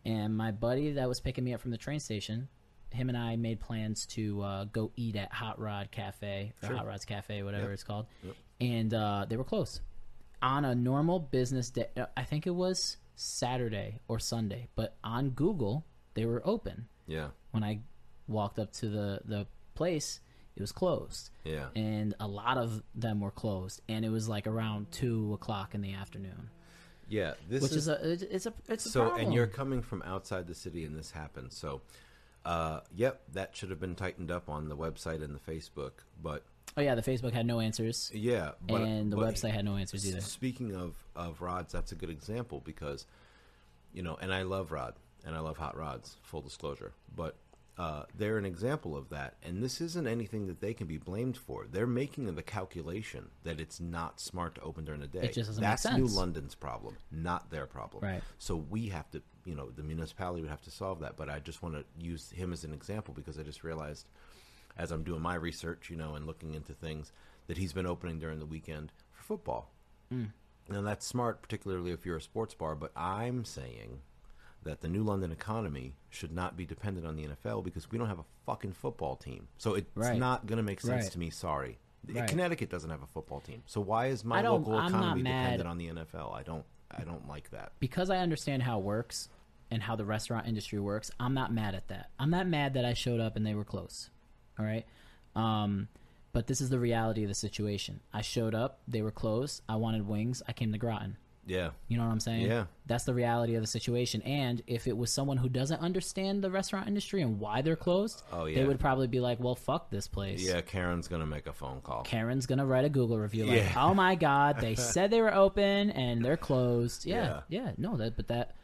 and 0.06 0.34
my 0.34 0.50
buddy 0.50 0.92
that 0.92 1.08
was 1.08 1.20
picking 1.20 1.44
me 1.44 1.52
up 1.52 1.60
from 1.60 1.70
the 1.70 1.76
train 1.78 2.00
station. 2.00 2.48
Him 2.90 3.08
and 3.08 3.18
I 3.18 3.36
made 3.36 3.60
plans 3.60 4.06
to 4.14 4.42
uh, 4.42 4.64
go 4.64 4.90
eat 4.96 5.16
at 5.16 5.32
Hot 5.32 5.60
Rod 5.60 5.90
Cafe 5.90 6.52
or 6.62 6.66
Sure. 6.68 6.76
Hot 6.76 6.86
Rod's 6.86 7.04
Cafe, 7.04 7.42
whatever 7.42 7.64
Yep. 7.64 7.72
it's 7.74 7.82
called, 7.84 8.06
Yep. 8.24 8.34
and 8.60 8.94
uh, 8.94 9.26
they 9.28 9.36
were 9.36 9.44
closed 9.44 9.80
on 10.40 10.64
a 10.64 10.74
normal 10.74 11.18
business 11.18 11.70
day. 11.70 11.88
uh, 11.96 12.06
I 12.16 12.24
think 12.24 12.46
it 12.46 12.54
was 12.54 12.96
Saturday 13.16 14.00
or 14.08 14.18
Sunday, 14.18 14.68
but 14.74 14.96
on 15.04 15.30
Google 15.30 15.84
they 16.14 16.24
were 16.26 16.42
open. 16.44 16.88
Yeah, 17.06 17.28
When 17.52 17.62
I 17.64 17.80
walked 18.26 18.58
up 18.58 18.72
to 18.74 18.88
the 18.88 19.20
the 19.24 19.46
place, 19.74 20.20
it 20.56 20.60
was 20.60 20.72
closed, 20.72 21.30
yeah. 21.44 21.68
and 21.76 22.14
a 22.20 22.26
lot 22.26 22.58
of 22.58 22.82
them 22.94 23.20
were 23.20 23.30
closed, 23.30 23.80
and 23.88 24.04
it 24.04 24.08
was 24.10 24.28
like 24.28 24.46
around 24.46 24.90
two 24.92 25.32
o'clock 25.34 25.74
in 25.74 25.80
the 25.80 25.94
afternoon, 25.94 26.50
Yeah, 27.08 27.34
this 27.48 27.62
which 27.62 27.72
is, 27.72 27.88
a 27.88 28.12
it- 28.12 28.22
it's 28.30 28.46
a 28.46 28.52
it's 28.68 28.86
a 28.86 28.90
so 28.90 29.02
problem. 29.02 29.24
and 29.26 29.34
you're 29.34 29.46
coming 29.46 29.82
from 29.82 30.02
outside 30.02 30.46
the 30.46 30.54
city 30.54 30.84
and 30.84 30.96
this 30.96 31.10
happened 31.12 31.52
so 31.52 31.80
uh 32.48 32.80
yep 32.96 33.20
that 33.34 33.54
should 33.54 33.68
have 33.68 33.78
been 33.78 33.94
tightened 33.94 34.30
up 34.30 34.48
on 34.48 34.70
the 34.70 34.76
website 34.76 35.22
and 35.22 35.34
the 35.34 35.52
facebook 35.52 35.92
but 36.22 36.42
oh 36.78 36.80
yeah, 36.80 36.94
the 36.94 37.02
Facebook 37.02 37.32
had 37.32 37.44
no 37.44 37.60
answers, 37.60 38.10
yeah 38.14 38.52
but, 38.66 38.82
and 38.82 39.12
the 39.12 39.16
but 39.16 39.34
website 39.34 39.50
had 39.50 39.64
no 39.64 39.76
answers 39.76 40.06
either. 40.08 40.20
speaking 40.20 40.74
of 40.74 40.94
of 41.14 41.42
rods 41.42 41.72
that's 41.72 41.92
a 41.92 41.94
good 41.94 42.10
example 42.10 42.62
because 42.64 43.04
you 43.92 44.02
know 44.02 44.16
and 44.20 44.32
i 44.32 44.42
love 44.42 44.72
rod 44.72 44.94
and 45.26 45.34
i 45.36 45.40
love 45.40 45.58
hot 45.58 45.76
rods 45.76 46.16
full 46.22 46.40
disclosure 46.40 46.92
but 47.14 47.36
uh, 47.78 48.02
they're 48.16 48.38
an 48.38 48.44
example 48.44 48.96
of 48.96 49.08
that, 49.10 49.34
and 49.44 49.62
this 49.62 49.80
isn't 49.80 50.08
anything 50.08 50.48
that 50.48 50.60
they 50.60 50.74
can 50.74 50.88
be 50.88 50.98
blamed 50.98 51.36
for. 51.36 51.64
They're 51.70 51.86
making 51.86 52.34
the 52.34 52.42
calculation 52.42 53.28
that 53.44 53.60
it's 53.60 53.78
not 53.78 54.18
smart 54.18 54.56
to 54.56 54.62
open 54.62 54.84
during 54.84 55.00
the 55.00 55.06
day. 55.06 55.20
It 55.20 55.32
just 55.34 55.48
doesn't 55.48 55.62
make 55.62 55.70
That's 55.80 55.96
New. 55.96 56.06
London's 56.06 56.56
problem, 56.56 56.96
not 57.12 57.50
their 57.50 57.66
problem. 57.66 58.02
Right. 58.02 58.20
So 58.38 58.56
we 58.56 58.88
have 58.88 59.08
to, 59.12 59.22
you 59.48 59.54
know, 59.54 59.70
the 59.74 59.82
municipality 59.82 60.42
would 60.42 60.50
have 60.50 60.62
to 60.62 60.70
solve 60.70 61.00
that. 61.00 61.16
But 61.16 61.30
I 61.30 61.38
just 61.40 61.62
want 61.62 61.74
to 61.74 61.84
use 61.98 62.30
him 62.30 62.52
as 62.52 62.64
an 62.64 62.72
example 62.74 63.14
because 63.14 63.38
I 63.38 63.42
just 63.42 63.64
realized, 63.64 64.06
as 64.76 64.90
I'm 64.92 65.02
doing 65.02 65.22
my 65.22 65.34
research, 65.34 65.88
you 65.90 65.96
know, 65.96 66.14
and 66.14 66.26
looking 66.26 66.54
into 66.54 66.74
things, 66.74 67.12
that 67.46 67.56
he's 67.56 67.72
been 67.72 67.86
opening 67.86 68.18
during 68.18 68.38
the 68.38 68.46
weekend 68.46 68.92
for 69.12 69.22
football. 69.24 69.70
Mm. 70.12 70.28
Now 70.68 70.82
that's 70.82 71.06
smart, 71.06 71.40
particularly 71.40 71.92
if 71.92 72.04
you're 72.04 72.18
a 72.18 72.20
sports 72.22 72.52
bar. 72.54 72.74
But 72.74 72.92
I'm 72.94 73.44
saying 73.46 74.00
that 74.64 74.82
the 74.82 74.88
New 74.88 75.02
London 75.02 75.32
economy 75.32 75.94
should 76.10 76.32
not 76.32 76.56
be 76.56 76.66
dependent 76.66 77.06
on 77.06 77.16
the 77.16 77.26
NFL 77.28 77.64
because 77.64 77.90
we 77.90 77.96
don't 77.96 78.08
have 78.08 78.18
a 78.18 78.24
fucking 78.44 78.72
football 78.72 79.16
team. 79.16 79.48
So 79.56 79.74
it's 79.74 79.88
Right. 79.94 80.18
not 80.18 80.46
going 80.46 80.58
to 80.58 80.62
make 80.62 80.80
sense 80.80 81.04
Right. 81.04 81.12
to 81.12 81.18
me. 81.18 81.30
Sorry. 81.30 81.78
Right. 82.06 82.28
Connecticut 82.28 82.68
doesn't 82.68 82.90
have 82.90 83.02
a 83.02 83.06
football 83.06 83.40
team, 83.40 83.62
so 83.66 83.80
why 83.80 84.06
is 84.06 84.24
my 84.24 84.40
local 84.42 84.74
I'm 84.76 84.88
economy 84.88 85.22
dependent 85.22 85.68
on 85.68 85.78
the 85.78 85.88
NFL? 85.88 86.32
I 86.34 86.42
don't, 86.42 86.64
I 86.90 87.02
don't 87.02 87.26
like 87.28 87.50
that. 87.50 87.72
because 87.80 88.08
I 88.10 88.18
understand 88.18 88.62
how 88.62 88.78
it 88.78 88.84
works 88.84 89.28
and 89.70 89.82
how 89.82 89.96
the 89.96 90.04
restaurant 90.04 90.46
industry 90.46 90.78
works, 90.80 91.10
I'm 91.20 91.34
not 91.34 91.52
mad 91.52 91.74
at 91.74 91.88
that. 91.88 92.10
I'm 92.18 92.30
not 92.30 92.46
mad 92.46 92.74
that 92.74 92.84
I 92.84 92.94
showed 92.94 93.20
up 93.20 93.36
and 93.36 93.46
they 93.46 93.54
were 93.54 93.64
close. 93.64 94.10
All 94.58 94.64
right. 94.64 94.86
Um, 95.36 95.88
but 96.32 96.46
this 96.46 96.60
is 96.60 96.68
the 96.70 96.78
reality 96.78 97.22
of 97.22 97.28
the 97.28 97.34
situation. 97.34 98.00
I 98.12 98.22
showed 98.22 98.54
up, 98.54 98.80
they 98.86 99.02
were 99.02 99.10
closed. 99.10 99.62
I 99.68 99.76
wanted 99.76 100.06
wings. 100.06 100.42
I 100.48 100.52
came 100.52 100.72
to 100.72 100.78
Groton. 100.78 101.16
Yeah, 101.46 101.70
You 101.88 101.96
know 101.96 102.04
what 102.04 102.12
I'm 102.12 102.20
saying? 102.20 102.42
Yeah. 102.46 102.66
That's 102.84 103.04
the 103.04 103.14
reality 103.14 103.54
of 103.54 103.62
the 103.62 103.66
situation. 103.66 104.20
And 104.20 104.62
if 104.66 104.86
it 104.86 104.94
was 104.94 105.10
someone 105.10 105.38
who 105.38 105.48
doesn't 105.48 105.80
understand 105.80 106.44
the 106.44 106.50
restaurant 106.50 106.86
industry 106.88 107.22
and 107.22 107.40
why 107.40 107.62
they're 107.62 107.74
closed, 107.74 108.22
Oh, 108.30 108.44
yeah. 108.44 108.56
they 108.58 108.64
would 108.66 108.78
probably 108.78 109.06
be 109.06 109.18
like, 109.18 109.40
well, 109.40 109.54
fuck 109.54 109.90
this 109.90 110.06
place. 110.08 110.46
yeah. 110.46 110.60
Karen's 110.60 111.08
gonna 111.08 111.24
make 111.24 111.46
a 111.46 111.54
phone 111.54 111.80
call. 111.80 112.02
Karen's 112.02 112.44
gonna 112.44 112.66
write 112.66 112.84
a 112.84 112.90
Google 112.90 113.18
review 113.18 113.46
like, 113.46 113.56
Yeah. 113.62 113.72
"Oh 113.82 113.94
my 113.94 114.14
god, 114.28 114.60
they 114.60 114.74
said 114.74 115.10
they 115.10 115.22
were 115.22 115.32
open 115.34 115.88
and 115.92 116.22
they're 116.22 116.36
closed." 116.36 117.06
Yeah, 117.06 117.40
Yeah. 117.48 117.62
yeah, 117.64 117.72
no, 117.78 117.96
that 117.96 118.14
but 118.16 118.28
that 118.28 118.54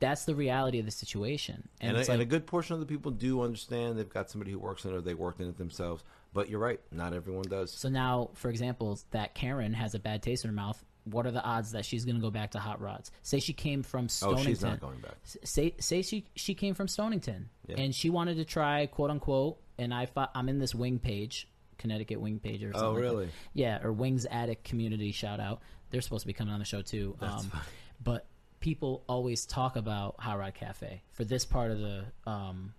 that's 0.00 0.24
the 0.24 0.34
reality 0.34 0.78
of 0.78 0.86
the 0.86 0.90
situation, 0.90 1.68
and, 1.80 1.96
and, 1.96 2.08
a, 2.08 2.12
and 2.12 2.22
a 2.22 2.24
good 2.24 2.46
portion 2.46 2.74
of 2.74 2.80
the 2.80 2.86
people 2.86 3.10
do 3.10 3.42
understand. 3.42 3.98
They've 3.98 4.08
got 4.08 4.30
somebody 4.30 4.50
who 4.50 4.58
works 4.58 4.84
in 4.84 4.92
it, 4.92 4.94
or 4.94 5.00
they 5.00 5.14
worked 5.14 5.40
in 5.40 5.48
it 5.48 5.58
themselves. 5.58 6.02
But 6.32 6.48
you're 6.48 6.60
right, 6.60 6.80
not 6.90 7.12
everyone 7.12 7.44
does. 7.48 7.72
so 7.72 7.88
now, 7.88 8.30
for 8.34 8.50
example, 8.50 8.98
that 9.10 9.34
Karen 9.34 9.72
has 9.74 9.94
a 9.94 9.98
bad 9.98 10.22
taste 10.22 10.44
in 10.44 10.50
her 10.50 10.54
mouth. 10.54 10.82
What 11.04 11.26
are 11.26 11.30
the 11.30 11.42
odds 11.42 11.72
that 11.72 11.84
she's 11.84 12.04
gonna 12.04 12.20
go 12.20 12.30
back 12.30 12.52
to 12.52 12.58
Hot 12.58 12.80
Rods? 12.80 13.10
Say 13.22 13.40
she 13.40 13.52
came 13.52 13.82
from 13.82 14.08
Stonington. 14.08 14.46
oh, 14.46 14.48
she's 14.48 14.62
not 14.62 14.80
going 14.80 15.00
back. 15.00 15.16
Say 15.24 15.74
say 15.80 16.02
she 16.02 16.26
she 16.34 16.54
came 16.54 16.74
from 16.74 16.88
Stonington 16.88 17.48
Yeah. 17.66 17.76
and 17.78 17.94
she 17.94 18.10
wanted 18.10 18.36
to 18.36 18.44
try 18.44 18.86
quote 18.86 19.10
unquote. 19.10 19.58
And 19.78 19.94
I 19.94 20.06
thought 20.06 20.30
I'm 20.34 20.48
in 20.50 20.58
this 20.58 20.74
wing 20.74 20.98
page, 20.98 21.48
Connecticut 21.78 22.20
wing 22.20 22.38
page 22.38 22.62
or 22.62 22.72
something. 22.72 22.88
Oh, 22.88 22.92
like 22.92 23.02
really? 23.02 23.28
Yeah, 23.54 23.82
or 23.82 23.92
Wings 23.92 24.26
Attic 24.30 24.62
community 24.62 25.10
shout 25.10 25.40
out. 25.40 25.62
They're 25.90 26.02
supposed 26.02 26.22
to 26.22 26.26
be 26.26 26.34
coming 26.34 26.52
on 26.52 26.60
the 26.60 26.66
show 26.66 26.82
too. 26.82 27.16
That's 27.18 27.44
um, 27.44 27.50
funny. 27.50 27.64
But 28.02 28.26
people 28.60 29.02
always 29.08 29.46
talk 29.46 29.76
about 29.76 30.16
Hot 30.20 30.38
Rod 30.38 30.54
Cafe 30.54 31.02
for 31.12 31.24
this 31.24 31.44
part 31.44 31.70
of 31.70 31.78
the 31.78 32.04
um, 32.26 32.74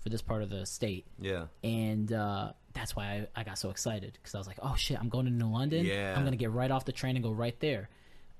for 0.00 0.08
this 0.08 0.22
part 0.22 0.42
of 0.42 0.48
the 0.48 0.64
state, 0.64 1.04
Yeah, 1.18 1.46
and 1.62 2.10
uh, 2.12 2.52
that's 2.72 2.96
why 2.96 3.26
I, 3.34 3.40
I 3.40 3.44
got 3.44 3.58
so 3.58 3.70
excited 3.70 4.12
because 4.14 4.34
I 4.34 4.38
was 4.38 4.46
like, 4.46 4.58
oh 4.62 4.74
shit, 4.76 4.98
I'm 4.98 5.08
going 5.10 5.26
to 5.26 5.32
New 5.32 5.50
London. 5.50 5.84
Yeah. 5.84 6.14
I'm 6.16 6.24
gonna 6.24 6.36
get 6.36 6.50
right 6.50 6.70
off 6.70 6.84
the 6.84 6.92
train 6.92 7.16
and 7.16 7.22
go 7.22 7.32
right 7.32 7.58
there. 7.60 7.90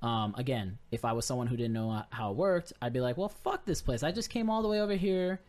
Um, 0.02 0.34
again, 0.38 0.78
if 0.90 1.04
I 1.04 1.12
was 1.12 1.26
someone 1.26 1.46
who 1.46 1.56
didn't 1.58 1.74
know 1.74 2.02
how 2.08 2.30
it 2.30 2.36
worked, 2.36 2.72
I'd 2.80 2.94
be 2.94 3.00
like, 3.00 3.18
well, 3.18 3.28
fuck 3.28 3.66
this 3.66 3.82
place. 3.82 4.02
I 4.02 4.12
just 4.12 4.30
came 4.30 4.48
all 4.48 4.62
the 4.62 4.68
way 4.68 4.80
over 4.80 4.94
here. 4.94 5.40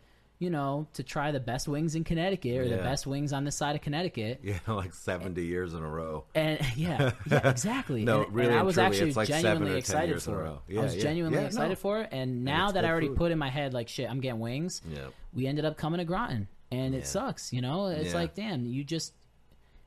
You 0.41 0.49
know, 0.49 0.87
to 0.93 1.03
try 1.03 1.29
the 1.31 1.39
best 1.39 1.67
wings 1.67 1.93
in 1.93 2.03
Connecticut 2.03 2.57
or 2.57 2.67
the 2.67 2.77
best 2.77 3.05
wings 3.05 3.31
on 3.31 3.43
this 3.45 3.55
side 3.55 3.75
of 3.75 3.81
Connecticut. 3.83 4.39
yeah, 4.43 4.57
like 4.67 4.91
seventy 4.91 5.45
years 5.45 5.75
in 5.75 5.83
a 5.83 5.87
row. 5.87 6.23
And 6.33 6.59
yeah, 6.75 7.11
yeah, 7.29 7.47
exactly. 7.47 8.03
No, 8.05 8.23
and, 8.23 8.33
really 8.33 8.49
and 8.49 8.57
I 8.59 8.63
was 8.63 8.73
truly, 8.73 8.87
actually 8.87 9.13
like 9.13 9.27
genuinely 9.27 9.77
excited 9.77 10.09
years 10.09 10.25
in 10.27 10.33
a 10.33 10.35
for 10.37 10.41
it. 10.41 10.49
row. 10.49 10.61
I 10.79 10.83
was 10.83 10.95
yeah. 10.95 11.03
genuinely 11.03 11.37
Yeah, 11.37 11.45
excited 11.45 11.69
no. 11.69 11.75
for 11.75 12.01
it, 12.01 12.09
and 12.11 12.43
now 12.43 12.71
that 12.71 12.83
I 12.83 12.89
already 12.89 13.09
food. 13.09 13.17
put 13.17 13.31
in 13.31 13.37
my 13.37 13.49
head 13.49 13.75
like 13.75 13.87
shit, 13.87 14.09
I'm 14.09 14.19
getting 14.19 14.39
wings. 14.39 14.81
Yeah, 14.89 15.09
We 15.31 15.45
ended 15.45 15.63
up 15.63 15.77
coming 15.77 15.99
to 15.99 16.05
Groton, 16.05 16.47
and 16.71 16.95
Yeah. 16.95 17.01
it 17.01 17.05
sucks. 17.05 17.53
You 17.53 17.61
know, 17.61 17.85
it's 17.89 18.09
Yeah. 18.09 18.15
like 18.15 18.33
damn, 18.33 18.65
you 18.65 18.83
just 18.83 19.13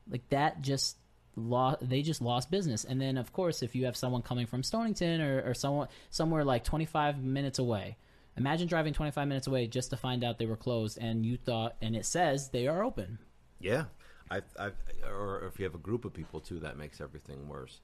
like 0.09 0.27
that 0.29 0.61
just 0.61 0.95
lost. 1.35 1.79
They 1.81 2.01
just 2.01 2.21
lost 2.21 2.49
business, 2.49 2.85
and 2.85 3.01
then 3.01 3.17
of 3.17 3.33
course, 3.33 3.61
if 3.61 3.75
you 3.75 3.85
have 3.87 3.97
someone 3.97 4.21
coming 4.21 4.45
from 4.45 4.63
Stonington 4.63 5.19
or, 5.19 5.49
or 5.49 5.53
someone 5.53 5.89
somewhere 6.11 6.45
like 6.45 6.63
25 6.63 7.21
minutes 7.21 7.59
away. 7.59 7.97
Imagine 8.37 8.67
driving 8.67 8.93
25 8.93 9.27
minutes 9.27 9.47
away 9.47 9.67
just 9.67 9.89
to 9.91 9.97
find 9.97 10.23
out 10.23 10.37
they 10.39 10.45
were 10.45 10.57
closed, 10.57 10.97
and 10.99 11.25
you 11.25 11.37
thought, 11.37 11.75
and 11.81 11.95
it 11.95 12.05
says 12.05 12.49
they 12.49 12.67
are 12.67 12.83
open. 12.83 13.19
yeah. 13.59 13.85
I, 14.31 14.41
I, 14.59 14.71
or 15.07 15.45
if 15.45 15.59
you 15.59 15.65
have 15.65 15.75
a 15.75 15.79
group 15.79 16.03
of 16.03 16.13
people 16.13 16.39
too, 16.39 16.59
that 16.61 16.77
makes 16.77 16.99
everything 16.99 17.47
worse. 17.47 17.81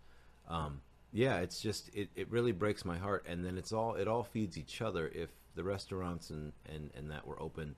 Um, 0.48 0.82
yeah, 1.14 1.38
it's 1.38 1.62
just 1.62 1.94
it, 1.94 2.10
it 2.16 2.32
really 2.32 2.52
breaks 2.52 2.84
my 2.84 2.98
heart, 2.98 3.26
and 3.30 3.46
then 3.46 3.58
it's 3.58 3.72
all 3.72 3.96
it 3.96 4.08
all 4.08 4.24
feeds 4.24 4.58
each 4.58 4.82
other. 4.82 5.12
If 5.14 5.30
the 5.56 5.64
restaurants 5.64 6.30
and, 6.30 6.54
and, 6.66 6.90
and 6.96 7.12
that 7.12 7.28
were 7.28 7.40
open 7.42 7.76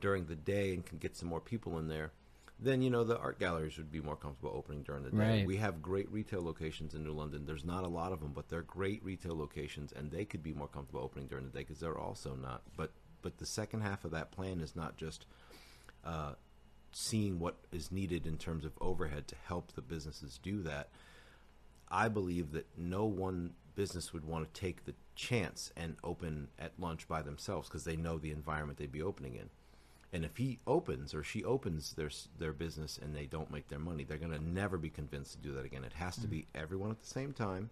during 0.00 0.26
the 0.26 0.34
day 0.34 0.74
and 0.74 0.84
can 0.84 0.98
get 0.98 1.16
some 1.16 1.28
more 1.28 1.40
people 1.40 1.78
in 1.78 1.86
there, 1.86 2.12
then 2.62 2.82
you 2.82 2.90
know 2.90 3.04
the 3.04 3.18
art 3.18 3.38
galleries 3.38 3.76
would 3.76 3.90
be 3.90 4.00
more 4.00 4.16
comfortable 4.16 4.52
opening 4.54 4.82
during 4.82 5.02
the 5.02 5.10
day. 5.10 5.16
Right. 5.16 5.46
We 5.46 5.56
have 5.56 5.82
great 5.82 6.10
retail 6.10 6.42
locations 6.42 6.94
in 6.94 7.04
New 7.04 7.12
London. 7.12 7.44
There's 7.46 7.64
not 7.64 7.84
a 7.84 7.88
lot 7.88 8.12
of 8.12 8.20
them, 8.20 8.32
but 8.34 8.48
they're 8.48 8.62
great 8.62 9.04
retail 9.04 9.36
locations, 9.36 9.92
and 9.92 10.10
they 10.10 10.24
could 10.24 10.42
be 10.42 10.52
more 10.52 10.68
comfortable 10.68 11.02
opening 11.02 11.28
during 11.28 11.44
the 11.44 11.50
day 11.50 11.60
because 11.60 11.80
they're 11.80 11.98
also 11.98 12.34
not. 12.34 12.62
But 12.76 12.92
but 13.22 13.38
the 13.38 13.46
second 13.46 13.82
half 13.82 14.04
of 14.04 14.10
that 14.12 14.32
plan 14.32 14.60
is 14.60 14.76
not 14.76 14.96
just 14.96 15.26
uh, 16.04 16.32
seeing 16.92 17.38
what 17.38 17.56
is 17.72 17.90
needed 17.90 18.26
in 18.26 18.36
terms 18.36 18.64
of 18.64 18.72
overhead 18.80 19.28
to 19.28 19.36
help 19.46 19.72
the 19.72 19.82
businesses 19.82 20.38
do 20.42 20.62
that. 20.62 20.88
I 21.88 22.08
believe 22.08 22.52
that 22.52 22.66
no 22.76 23.04
one 23.04 23.54
business 23.74 24.12
would 24.12 24.24
want 24.24 24.52
to 24.52 24.60
take 24.60 24.84
the 24.84 24.94
chance 25.14 25.72
and 25.76 25.96
open 26.02 26.48
at 26.58 26.72
lunch 26.78 27.06
by 27.08 27.22
themselves 27.22 27.68
because 27.68 27.84
they 27.84 27.96
know 27.96 28.18
the 28.18 28.30
environment 28.30 28.78
they'd 28.78 28.92
be 28.92 29.02
opening 29.02 29.34
in. 29.34 29.50
And 30.12 30.26
if 30.26 30.36
he 30.36 30.58
opens 30.66 31.14
or 31.14 31.22
she 31.22 31.42
opens 31.42 31.94
their 31.94 32.10
their 32.38 32.52
business 32.52 32.98
and 33.00 33.16
they 33.16 33.24
don't 33.24 33.50
make 33.50 33.68
their 33.68 33.78
money, 33.78 34.04
they're 34.04 34.18
going 34.18 34.32
to 34.32 34.44
never 34.44 34.76
be 34.76 34.90
convinced 34.90 35.32
to 35.32 35.38
do 35.38 35.54
that 35.54 35.64
again. 35.64 35.84
It 35.84 35.94
has 35.94 36.16
to 36.16 36.26
be 36.26 36.40
mm. 36.40 36.46
everyone 36.54 36.90
at 36.90 37.00
the 37.00 37.08
same 37.08 37.32
time, 37.32 37.70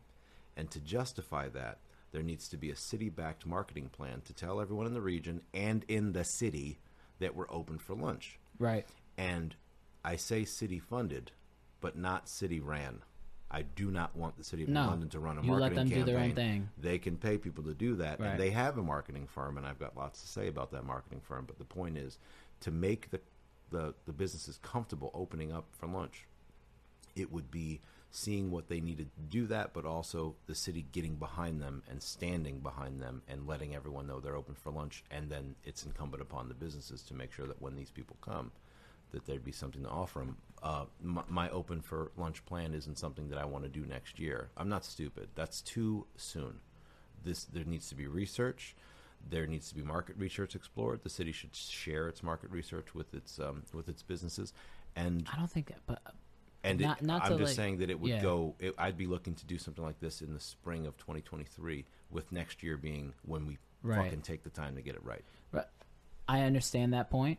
and 0.57 0.71
to 0.71 0.81
justify 0.81 1.49
that, 1.51 1.79
there 2.13 2.23
needs 2.23 2.49
to 2.49 2.57
be 2.57 2.71
a 2.71 2.77
city-backed 2.77 3.45
marketing 3.47 3.91
plan 3.93 4.23
to 4.25 4.33
tell 4.33 4.61
everyone 4.61 4.87
in 4.87 4.95
the 4.95 5.01
region 5.03 5.43
and 5.53 5.85
in 5.87 6.13
the 6.13 6.25
city 6.25 6.79
that 7.19 7.37
we're 7.37 7.51
open 7.51 7.79
for 7.79 7.95
lunch. 7.95 8.39
Right. 8.59 8.87
And 9.19 9.55
I 10.03 10.17
say 10.17 10.45
city 10.45 10.79
funded, 10.79 11.33
but 11.81 11.97
not 11.97 12.29
city 12.29 12.59
ran. 12.59 13.03
I 13.51 13.63
do 13.63 13.91
not 13.91 14.15
want 14.17 14.37
the 14.37 14.45
city 14.45 14.63
of 14.63 14.69
No. 14.69 14.87
London 14.87 15.09
to 15.11 15.19
run 15.19 15.37
a 15.39 15.43
You 15.43 15.53
let 15.55 15.73
marketing 15.73 15.77
them 15.77 15.89
do 15.89 15.95
campaign. 15.97 16.15
their 16.15 16.25
own 16.25 16.35
thing. 16.35 16.69
They 16.79 16.99
can 16.99 17.17
pay 17.17 17.37
people 17.37 17.65
to 17.65 17.75
do 17.75 17.97
that, 17.97 18.21
Right. 18.21 18.29
and 18.31 18.41
they 18.41 18.51
have 18.51 18.79
a 18.79 18.83
marketing 18.83 19.27
firm, 19.27 19.59
and 19.59 19.67
I've 19.67 19.79
got 19.81 19.97
lots 19.97 20.21
to 20.23 20.29
say 20.29 20.47
about 20.47 20.71
that 20.71 20.85
marketing 20.85 21.21
firm. 21.21 21.47
But 21.47 21.59
the 21.59 21.65
point 21.65 21.97
is 21.99 22.19
to 22.61 22.71
make 22.71 23.11
the 23.11 23.21
the, 23.71 23.95
the 24.05 24.13
businesses 24.13 24.59
comfortable 24.65 25.13
opening 25.15 25.53
up 25.53 25.65
for 25.79 25.87
lunch. 25.87 26.27
It 27.15 27.31
would 27.31 27.53
be 27.53 27.81
seeing 28.11 28.51
what 28.51 28.67
they 28.69 28.81
needed 28.81 29.09
to 29.15 29.21
do 29.23 29.47
that, 29.47 29.73
but 29.73 29.85
also 29.85 30.35
the 30.49 30.57
city 30.57 30.87
getting 30.91 31.15
behind 31.15 31.63
them 31.63 31.85
and 31.89 32.03
standing 32.03 32.59
behind 32.59 32.99
them 33.01 33.23
and 33.29 33.47
letting 33.47 33.73
everyone 33.77 34.09
know 34.09 34.19
they're 34.19 34.35
open 34.35 34.57
for 34.57 34.73
lunch. 34.73 35.05
And 35.13 35.31
then 35.31 35.55
it's 35.65 35.85
incumbent 35.87 36.21
upon 36.21 36.49
the 36.49 36.55
businesses 36.55 37.03
to 37.03 37.15
make 37.15 37.33
sure 37.33 37.47
that 37.47 37.63
when 37.63 37.77
these 37.77 37.93
people 37.93 38.17
come, 38.23 38.51
that 39.13 39.27
there'd 39.27 39.45
be 39.45 39.53
something 39.53 39.83
to 39.83 39.89
offer 39.89 40.21
them. 40.21 40.37
Uh, 40.63 40.85
my, 41.03 41.23
my 41.29 41.51
open 41.51 41.81
for 41.81 42.11
lunch 42.17 42.45
plan 42.45 42.75
isn't 42.75 42.99
something 42.99 43.29
that 43.29 43.39
I 43.39 43.45
want 43.45 43.65
to 43.65 43.71
do 43.71 43.87
next 43.87 44.19
year. 44.19 44.51
I'm 44.57 44.69
not 44.69 44.85
stupid. 44.85 45.29
That's 45.35 45.61
too 45.63 46.07
soon. 46.17 46.61
This 47.25 47.45
there 47.45 47.65
needs 47.65 47.89
to 47.89 47.95
be 47.95 48.07
research. 48.07 48.75
There 49.29 49.47
needs 49.47 49.69
to 49.69 49.75
be 49.75 49.83
market 49.83 50.17
research 50.17 50.55
explored. 50.55 51.03
The 51.03 51.11
city 51.11 51.33
should 51.33 51.55
share 51.55 52.09
its 52.09 52.23
market 52.23 52.51
research 52.51 52.95
with 52.95 53.13
its 53.15 53.39
um, 53.39 53.63
with 53.75 53.89
its 53.89 54.03
businesses, 54.03 54.53
and 54.97 55.29
I 55.33 55.37
don't 55.39 55.51
think, 55.51 55.73
but 55.87 56.01
and 56.65 56.81
Not- 56.81 57.01
it, 57.03 57.07
not 57.07 57.23
I'm 57.25 57.39
just 57.39 57.51
like- 57.51 57.57
saying 57.57 57.79
that 57.79 57.91
it 57.91 58.01
would 58.01 58.11
yeah. 58.11 58.23
go. 58.23 58.55
It, 58.59 58.75
I'd 58.79 58.97
be 58.97 59.07
looking 59.07 59.35
to 59.35 59.47
do 59.47 59.59
something 59.59 59.85
like 59.85 60.01
this 60.01 60.23
in 60.23 60.33
the 60.33 60.41
spring 60.41 60.87
of 60.87 60.97
2023, 60.99 61.85
with 62.11 62.33
next 62.33 62.63
year 62.63 62.77
being 62.77 63.13
when 63.23 63.47
we 63.47 63.59
Right. 63.83 64.05
fucking 64.05 64.23
take 64.23 64.43
the 64.43 64.51
time 64.51 64.77
to 64.77 64.83
get 64.83 64.95
it 64.95 65.03
right. 65.05 65.25
Right. 65.53 65.65
I 66.29 66.43
understand 66.43 66.93
that 66.93 67.11
point. 67.11 67.39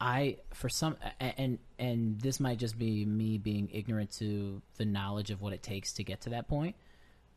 I 0.00 0.38
for 0.54 0.68
some 0.68 0.96
and 1.20 1.58
and 1.78 2.20
this 2.20 2.40
might 2.40 2.58
just 2.58 2.78
be 2.78 3.04
me 3.04 3.36
being 3.36 3.68
ignorant 3.72 4.12
to 4.12 4.62
the 4.76 4.84
knowledge 4.84 5.30
of 5.30 5.42
what 5.42 5.52
it 5.52 5.62
takes 5.62 5.92
to 5.94 6.04
get 6.04 6.22
to 6.22 6.30
that 6.30 6.48
point, 6.48 6.76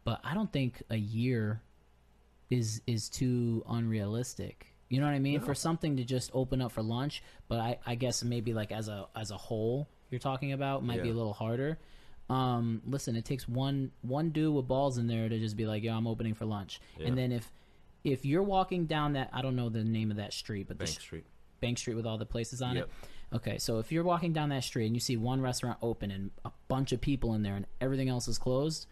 but 0.05 0.21
I 0.23 0.33
don't 0.33 0.51
think 0.51 0.81
a 0.89 0.95
year 0.95 1.61
is 2.49 2.81
is 2.87 3.09
too 3.09 3.63
unrealistic. 3.67 4.67
You 4.89 4.99
know 4.99 5.07
what 5.07 5.13
I 5.13 5.19
mean? 5.19 5.39
For 5.39 5.55
something 5.55 5.97
to 5.97 6.03
just 6.03 6.29
open 6.33 6.61
up 6.61 6.71
for 6.71 6.83
lunch, 6.83 7.23
but 7.47 7.59
I, 7.59 7.79
I 7.85 7.95
guess 7.95 8.23
maybe 8.23 8.53
like 8.53 8.71
as 8.71 8.87
a 8.87 9.07
as 9.15 9.31
a 9.31 9.37
whole 9.37 9.89
you're 10.09 10.19
talking 10.19 10.53
about 10.53 10.85
might 10.85 11.01
be 11.01 11.09
a 11.09 11.13
little 11.13 11.33
harder. 11.33 11.79
Um, 12.29 12.81
listen, 12.85 13.15
it 13.15 13.25
takes 13.25 13.47
one 13.47 13.91
one 14.03 14.29
dude 14.29 14.53
with 14.53 14.67
balls 14.67 14.97
in 14.97 15.07
there 15.07 15.27
to 15.27 15.39
just 15.39 15.57
be 15.57 15.65
like, 15.65 15.83
"Yo, 15.83 15.93
I'm 15.93 16.07
opening 16.07 16.33
for 16.35 16.45
lunch," 16.45 16.79
Yeah. 16.97 17.07
and 17.07 17.17
then 17.17 17.31
if 17.31 17.51
if 18.03 18.23
you're 18.25 18.43
walking 18.43 18.85
down 18.85 19.13
that 19.13 19.29
I 19.33 19.41
don't 19.41 19.55
know 19.55 19.69
the 19.69 19.83
name 19.83 20.11
of 20.11 20.17
that 20.17 20.31
street, 20.31 20.67
but 20.67 20.77
Bank 20.77 20.91
the 20.91 21.01
Street. 21.01 21.25
Bank 21.63 21.77
Street 21.77 21.95
with 21.95 22.05
all 22.05 22.17
the 22.17 22.25
places 22.25 22.61
on 22.61 22.75
Yep. 22.75 22.83
it. 22.85 23.35
Okay, 23.37 23.57
so 23.57 23.79
if 23.79 23.91
you're 23.91 24.03
walking 24.03 24.31
down 24.33 24.49
that 24.49 24.63
street 24.63 24.85
and 24.85 24.95
you 24.95 24.99
see 24.99 25.17
one 25.17 25.41
restaurant 25.41 25.77
open 25.81 26.11
and 26.11 26.29
a 26.45 26.51
bunch 26.67 26.91
of 26.91 27.01
people 27.01 27.33
in 27.33 27.41
there 27.41 27.55
and 27.55 27.65
everything 27.81 28.07
else 28.09 28.27
is 28.27 28.37
closed, 28.37 28.85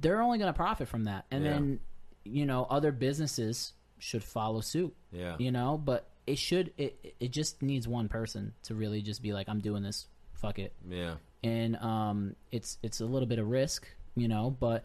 they're 0.00 0.22
only 0.22 0.38
going 0.38 0.52
to 0.52 0.56
profit 0.56 0.88
from 0.88 1.04
that. 1.04 1.26
And 1.30 1.44
Yeah. 1.44 1.50
then, 1.52 1.80
you 2.24 2.46
know, 2.46 2.64
other 2.70 2.92
businesses 2.92 3.74
should 3.98 4.22
follow 4.22 4.60
suit. 4.60 4.94
Yeah. 5.12 5.36
You 5.38 5.50
know, 5.52 5.76
but 5.76 6.08
it 6.26 6.38
should 6.38 6.72
it 6.76 7.14
it 7.20 7.30
just 7.32 7.62
needs 7.62 7.88
one 7.88 8.08
person 8.08 8.52
to 8.62 8.74
really 8.74 9.02
just 9.02 9.22
be 9.22 9.32
like 9.32 9.48
I'm 9.48 9.60
doing 9.60 9.82
this. 9.82 10.06
Fuck 10.34 10.58
it. 10.58 10.72
Yeah. 10.88 11.16
And 11.42 11.76
um 11.76 12.36
it's 12.52 12.78
it's 12.82 13.00
a 13.00 13.06
little 13.06 13.26
bit 13.28 13.38
of 13.38 13.48
risk, 13.48 13.88
you 14.14 14.28
know, 14.28 14.50
but 14.50 14.84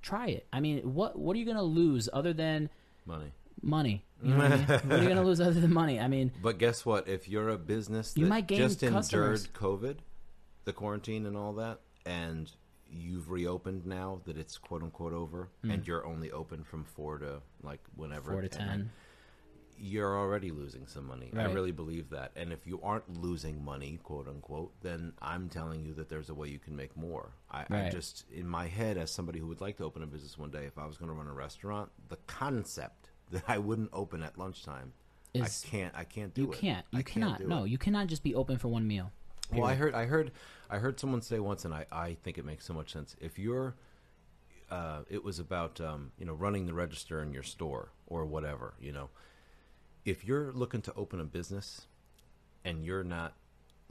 try 0.00 0.28
it. 0.28 0.46
I 0.52 0.60
mean, 0.60 0.94
what 0.94 1.18
what 1.18 1.36
are 1.36 1.38
you 1.38 1.44
going 1.44 1.56
to 1.58 1.62
lose 1.62 2.08
other 2.12 2.32
than 2.32 2.68
Money. 3.06 3.32
Money? 3.62 4.04
You 4.22 4.30
know 4.34 4.38
what, 4.38 4.52
I 4.52 4.56
mean? 4.56 4.66
what 4.66 4.84
are 4.84 4.98
you 4.98 5.04
going 5.04 5.16
to 5.16 5.22
lose 5.22 5.40
other 5.40 5.60
than 5.60 5.72
money? 5.72 5.98
I 5.98 6.08
mean, 6.08 6.32
But 6.42 6.58
guess 6.58 6.86
what? 6.86 7.08
If 7.08 7.28
you're 7.28 7.48
a 7.48 7.58
business 7.58 8.12
that 8.12 8.20
You 8.20 8.26
might 8.26 8.46
gain 8.46 8.58
just 8.58 8.82
endured. 8.82 9.40
COVID, 9.54 9.96
the 10.64 10.72
quarantine 10.72 11.26
and 11.26 11.36
all 11.36 11.54
that, 11.54 11.80
and 12.06 12.50
you've 12.90 13.30
reopened 13.30 13.86
now 13.86 14.20
that 14.26 14.36
it's 14.36 14.58
quote 14.58 14.82
unquote 14.82 15.12
over, 15.12 15.48
hmm. 15.62 15.70
and 15.70 15.86
you're 15.86 16.06
only 16.06 16.30
open 16.30 16.62
from 16.62 16.84
four 16.84 17.18
to 17.18 17.40
like 17.62 17.80
whenever 17.96 18.32
four 18.32 18.42
to 18.42 18.48
ten. 18.48 18.90
you're 19.78 20.16
already 20.16 20.50
losing 20.50 20.86
some 20.86 21.06
money. 21.06 21.32
I 21.36 21.44
really 21.44 21.72
believe 21.72 22.10
that. 22.10 22.30
And 22.36 22.52
if 22.52 22.66
you 22.66 22.78
aren't 22.82 23.20
losing 23.20 23.64
money, 23.64 23.98
quote 24.02 24.28
unquote, 24.28 24.72
then 24.82 25.12
I'm 25.20 25.48
telling 25.48 25.84
you 25.84 25.94
that 25.94 26.08
there's 26.08 26.30
a 26.30 26.34
way 26.34 26.48
you 26.48 26.58
can 26.58 26.76
make 26.76 26.96
more. 26.96 27.32
I, 27.50 27.64
I 27.68 27.88
just, 27.88 28.24
in 28.30 28.46
my 28.46 28.68
head, 28.68 28.96
as 28.96 29.10
somebody 29.10 29.40
who 29.40 29.46
would 29.48 29.60
like 29.60 29.78
to 29.78 29.84
open 29.84 30.02
a 30.02 30.06
business 30.06 30.38
one 30.38 30.50
day, 30.50 30.66
if 30.66 30.78
I 30.78 30.86
was 30.86 30.98
going 30.98 31.08
to 31.08 31.14
run 31.14 31.26
a 31.26 31.32
restaurant, 31.32 31.90
the 32.08 32.18
concept 32.28 33.01
that 33.32 33.44
I 33.48 33.58
wouldn't 33.58 33.90
open 33.92 34.22
at 34.22 34.38
lunchtime, 34.38 34.92
Is- 35.34 35.64
I 35.64 35.68
can't. 35.68 35.94
I 35.96 36.04
can't 36.04 36.32
do 36.34 36.42
it. 36.42 36.44
You 36.46 36.52
it. 36.52 36.58
can't. 36.58 36.86
I 36.92 36.98
You 36.98 37.04
cannot. 37.04 37.38
do 37.40 37.46
No, 37.48 37.64
it. 37.64 37.70
you 37.70 37.78
cannot 37.78 38.06
just 38.06 38.22
be 38.22 38.34
open 38.34 38.58
for 38.58 38.68
one 38.68 38.86
meal. 38.86 39.10
Well, 39.52 39.64
I 39.66 39.74
heard, 39.74 39.94
I 39.94 40.06
heard, 40.06 40.30
I 40.70 40.78
heard 40.78 40.98
someone 40.98 41.20
say 41.20 41.38
once, 41.38 41.64
and 41.66 41.74
I, 41.74 41.84
I 41.92 42.16
think 42.22 42.38
it 42.38 42.44
makes 42.46 42.64
so 42.64 42.72
much 42.72 42.90
sense. 42.92 43.16
If 43.20 43.38
you're, 43.38 43.74
uh, 44.70 45.00
it 45.10 45.22
was 45.22 45.38
about, 45.38 45.78
um, 45.80 46.12
you 46.18 46.24
know, 46.24 46.32
running 46.32 46.64
the 46.66 46.72
register 46.72 47.22
in 47.22 47.32
your 47.34 47.42
store 47.42 47.90
or 48.06 48.24
whatever, 48.24 48.72
you 48.80 48.92
know, 48.92 49.10
if 50.06 50.24
you're 50.24 50.52
looking 50.52 50.80
to 50.82 50.94
open 50.94 51.20
a 51.20 51.24
business 51.24 51.86
and 52.64 52.82
you're 52.84 53.04
not 53.04 53.34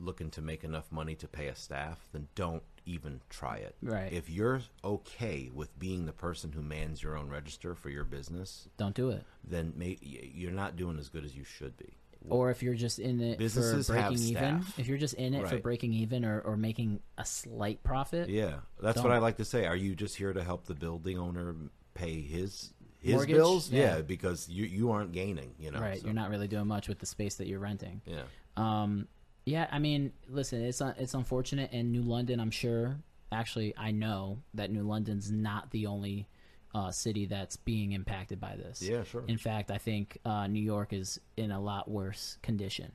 looking 0.01 0.29
to 0.31 0.41
make 0.41 0.63
enough 0.63 0.91
money 0.91 1.15
to 1.15 1.27
pay 1.27 1.47
a 1.47 1.55
staff, 1.55 1.99
then 2.11 2.27
don't 2.35 2.63
even 2.85 3.21
try 3.29 3.57
it. 3.57 3.75
Right. 3.81 4.11
If 4.11 4.29
you're 4.29 4.61
okay 4.83 5.49
with 5.53 5.77
being 5.77 6.05
the 6.05 6.11
person 6.13 6.51
who 6.51 6.61
mans 6.61 7.01
your 7.03 7.15
own 7.17 7.29
register 7.29 7.75
for 7.75 7.89
your 7.89 8.03
business, 8.03 8.67
Don't 8.77 8.95
do 8.95 9.11
it. 9.11 9.23
then 9.43 9.73
may, 9.75 9.97
you're 10.01 10.51
not 10.51 10.75
doing 10.75 10.97
as 10.97 11.09
good 11.09 11.23
as 11.23 11.35
you 11.35 11.43
should 11.43 11.77
be. 11.77 11.93
Or 12.29 12.51
if 12.51 12.61
you're 12.61 12.75
just 12.75 12.99
in 12.99 13.19
it 13.19 13.39
Businesses 13.39 13.87
for 13.87 13.95
have 13.95 14.09
breaking 14.11 14.27
even, 14.27 14.61
staff. 14.61 14.79
if 14.79 14.87
you're 14.87 14.99
just 14.99 15.15
in 15.15 15.33
it 15.33 15.47
for 15.47 15.57
breaking 15.57 15.93
even 15.93 16.23
or, 16.23 16.39
or 16.41 16.55
making 16.55 16.99
a 17.17 17.25
slight 17.25 17.81
profit, 17.83 18.29
Yeah, 18.29 18.57
that's 18.79 18.95
Don't. 18.97 19.05
what 19.05 19.11
I 19.13 19.17
like 19.17 19.37
to 19.37 19.45
say. 19.45 19.65
Are 19.65 19.75
you 19.75 19.95
just 19.95 20.15
here 20.15 20.31
to 20.31 20.43
help 20.43 20.65
the 20.65 20.75
building 20.75 21.17
owner 21.17 21.55
pay 21.95 22.21
his 22.21 22.73
his 22.99 23.15
Mortgage? 23.15 23.35
bills? 23.35 23.71
Yeah. 23.71 23.95
Yeah. 23.95 24.01
because 24.01 24.47
you 24.47 24.65
you 24.65 24.91
aren't 24.91 25.13
gaining. 25.13 25.55
You 25.59 25.71
know, 25.71 25.79
right? 25.79 25.99
so, 25.99 26.05
You're 26.05 26.13
not 26.13 26.29
really 26.29 26.47
doing 26.47 26.67
much 26.67 26.87
with 26.87 26.99
the 26.99 27.07
space 27.07 27.35
that 27.35 27.47
you're 27.47 27.57
renting. 27.59 28.01
Yeah, 28.05 28.21
Um, 28.55 29.07
yeah, 29.45 29.67
I 29.71 29.79
mean, 29.79 30.11
listen, 30.29 30.63
it's 30.63 30.81
un- 30.81 30.95
it's 30.97 31.13
unfortunate, 31.13 31.71
and 31.71 31.91
New 31.91 32.03
London, 32.03 32.39
I'm 32.39 32.51
sure. 32.51 32.97
Actually, 33.31 33.73
I 33.77 33.91
know 33.91 34.39
that 34.55 34.71
New 34.71 34.83
London's 34.83 35.31
not 35.31 35.71
the 35.71 35.85
only 35.87 36.27
uh, 36.75 36.91
city 36.91 37.25
that's 37.25 37.55
being 37.57 37.91
impacted 37.93 38.39
by 38.39 38.55
this. 38.55 38.81
Yeah, 38.81 39.03
sure. 39.03 39.23
In 39.27 39.37
fact, 39.37 39.71
I 39.71 39.77
think 39.77 40.17
uh, 40.25 40.47
New 40.47 40.61
York 40.63 40.93
is 40.93 41.19
in 41.37 41.51
a 41.51 41.59
lot 41.59 41.89
worse 41.89 42.37
condition, 42.41 42.91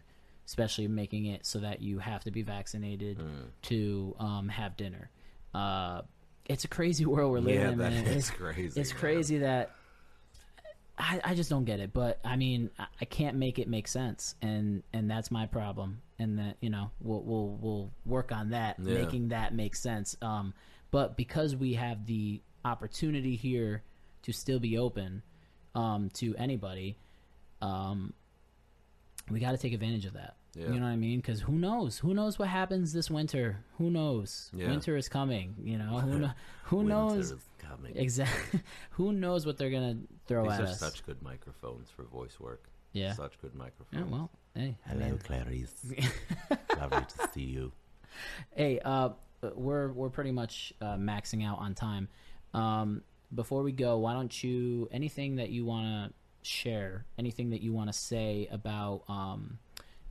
especially 0.47 0.89
making 0.89 1.27
it 1.27 1.44
so 1.47 1.59
that 1.60 1.81
you 1.82 1.98
have 1.98 2.24
to 2.24 2.31
be 2.31 2.43
vaccinated 2.43 3.18
Hmm. 3.18 3.44
to 3.62 4.14
um, 4.18 4.48
have 4.48 4.77
dinner. 4.77 5.10
Uh, 5.55 6.02
it's 6.47 6.64
a 6.64 6.68
crazy 6.68 7.05
world 7.12 7.32
we're 7.32 7.40
living 7.40 7.78
yeah, 7.78 7.86
in. 7.86 7.94
It's- 8.06 8.31
crazy. 8.31 8.78
it's 8.81 8.93
man. 8.93 9.01
crazy 9.01 9.39
that 9.39 9.70
I, 10.98 11.20
I 11.24 11.35
just 11.35 11.51
don't 11.51 11.64
get 11.64 11.81
it. 11.81 11.93
But 11.93 12.20
I 12.24 12.36
mean, 12.36 12.70
I, 12.78 12.86
I 13.01 13.05
can't 13.05 13.36
make 13.36 13.59
it 13.59 13.68
make 13.68 13.89
sense, 13.89 14.35
and 14.43 14.82
and 14.93 15.10
that's 15.10 15.31
my 15.31 15.47
problem. 15.47 16.01
And 16.18 16.39
that 16.39 16.56
you 16.60 16.70
know, 16.70 16.90
we'll 17.01 17.23
we'll 17.23 17.59
we'll 17.60 17.90
work 18.05 18.32
on 18.32 18.51
that, 18.51 18.77
Yeah. 18.82 18.94
making 18.94 19.28
that 19.28 19.55
make 19.55 19.77
sense. 19.77 20.16
Um, 20.23 20.55
but 20.90 21.16
because 21.16 21.55
we 21.55 21.74
have 21.74 22.06
the 22.06 22.40
opportunity 22.64 23.36
here 23.36 23.82
to 24.23 24.32
still 24.32 24.59
be 24.59 24.78
open, 24.78 25.23
um, 25.74 26.09
to 26.14 26.35
anybody, 26.36 26.98
um, 27.60 28.12
we 29.31 29.40
got 29.40 29.52
to 29.52 29.59
take 29.59 29.73
advantage 29.73 30.06
of 30.06 30.14
that. 30.14 30.36
Yeah. 30.57 30.69
You 30.69 30.81
know 30.81 30.87
what 30.87 30.93
I 30.93 30.97
mean? 30.97 31.19
Because 31.20 31.41
who 31.43 31.53
knows? 31.53 31.99
Who 31.99 32.15
knows 32.15 32.39
what 32.39 32.49
happens 32.49 32.93
this 32.93 33.11
winter? 33.11 33.59
Who 33.78 33.91
knows? 33.91 34.51
Yeah. 34.55 34.69
Winter 34.69 34.97
is 34.97 35.09
coming. 35.09 35.55
You 35.62 35.77
know 35.78 35.99
who 36.01 36.19
kno- 36.19 36.31
who 36.65 36.77
Winter 36.78 36.89
knows 36.95 37.31
is 37.33 37.41
coming. 37.59 37.93
exactly? 37.97 38.61
who 38.93 39.12
knows 39.12 39.45
what 39.45 39.59
they're 39.59 39.70
gonna 39.70 39.99
throw 40.27 40.45
These 40.45 40.53
at 40.53 40.61
are 40.61 40.65
us? 40.69 40.81
such 40.81 41.05
good 41.05 41.20
microphones 41.23 41.91
for 41.91 42.05
voice 42.05 42.41
work. 42.41 42.70
yeah. 42.93 43.12
Such 43.12 43.39
good 43.43 43.55
microphones. 43.55 44.07
Yeah. 44.07 44.11
Well, 44.11 44.31
hey. 44.55 44.77
I 44.87 44.91
Hello, 44.91 45.05
mean- 45.07 45.19
Clarice. 45.19 45.74
Lovely 46.78 47.05
to 47.19 47.28
see 47.35 47.43
you. 47.43 47.73
Hey, 48.55 48.81
uh, 48.85 49.11
we're 49.55 49.93
we're 49.93 50.09
pretty 50.11 50.33
much 50.33 50.73
uh, 50.81 50.97
maxing 50.97 51.47
out 51.47 51.59
on 51.59 51.74
time. 51.74 52.09
Um, 52.55 53.03
before 53.35 53.62
we 53.62 53.73
go, 53.73 53.99
why 53.99 54.15
don't 54.15 54.43
you 54.43 54.89
anything 54.91 55.37
that 55.37 55.51
you 55.51 55.65
want 55.66 56.12
to 56.12 56.49
share, 56.49 57.05
anything 57.19 57.51
that 57.51 57.61
you 57.61 57.73
want 57.74 57.93
to 57.93 57.99
say 57.99 58.49
about 58.51 59.03
um, 59.09 59.59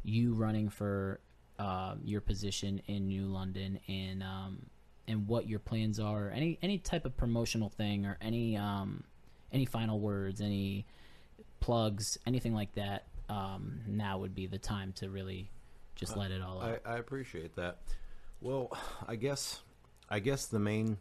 you 0.05 0.33
running 0.33 0.69
for 0.69 1.19
uh, 1.59 1.95
your 2.03 2.21
position 2.21 2.81
in 2.87 3.07
New 3.07 3.25
London 3.25 3.79
and 3.87 4.23
um, 4.23 4.65
and 5.07 5.27
what 5.27 5.47
your 5.47 5.59
plans 5.59 5.99
are, 5.99 6.29
any 6.29 6.57
any 6.61 6.77
type 6.77 7.05
of 7.05 7.15
promotional 7.17 7.69
thing 7.69 8.05
or 8.05 8.17
any 8.21 8.57
um, 8.57 9.03
any 9.51 9.65
final 9.65 9.99
words, 9.99 10.41
any 10.41 10.85
plugs, 11.59 12.17
anything 12.25 12.53
like 12.53 12.73
that. 12.75 13.05
Um, 13.27 13.79
now 13.87 14.19
would 14.19 14.35
be 14.35 14.45
the 14.45 14.59
time 14.59 14.93
to 14.97 15.09
really 15.09 15.49
just 15.95 16.15
let 16.15 16.29
it 16.29 16.41
all 16.41 16.61
out. 16.61 16.81
I, 16.85 16.93
I 16.93 16.97
appreciate 16.97 17.55
that. 17.55 17.79
Well, 18.39 18.77
I 19.07 19.15
guess 19.15 19.61
I 20.09 20.19
guess 20.19 20.45
the 20.45 20.59
main 20.59 20.97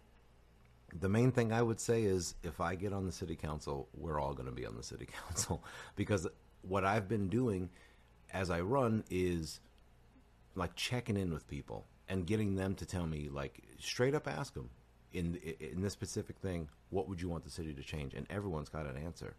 the 0.99 1.09
main 1.09 1.33
thing 1.33 1.53
I 1.53 1.61
would 1.61 1.81
say 1.81 2.05
is 2.05 2.35
if 2.43 2.61
I 2.61 2.77
get 2.77 2.93
on 2.93 3.05
the 3.05 3.13
city 3.13 3.37
council, 3.37 3.89
we're 3.95 4.21
all 4.21 4.33
going 4.33 4.49
to 4.49 4.55
be 4.55 4.65
on 4.65 4.77
the 4.77 4.83
city 4.83 5.09
council 5.27 5.63
because 5.97 6.27
what 6.63 6.85
I've 6.85 7.09
been 7.09 7.29
doing 7.29 7.69
as 8.35 8.51
I 8.51 8.61
run 8.61 9.05
is 9.09 9.61
like 10.55 10.75
checking 10.77 11.17
in 11.17 11.33
with 11.33 11.49
people 11.49 11.87
and 12.09 12.27
getting 12.27 12.57
them 12.57 12.75
to 12.75 12.85
tell 12.85 13.07
me 13.07 13.31
like 13.31 13.63
straight 13.79 14.15
up 14.15 14.29
ask 14.29 14.53
them 14.53 14.69
in 15.13 15.37
in 15.61 15.81
this 15.81 15.95
specific 15.95 16.37
thing 16.39 16.69
what 16.91 17.09
would 17.09 17.21
you 17.21 17.29
want 17.29 17.45
the 17.45 17.51
city 17.51 17.75
to 17.75 17.83
change? 17.83 18.15
And 18.15 18.25
everyone's 18.31 18.69
got 18.69 18.87
an 18.87 18.97
answer. 18.97 19.35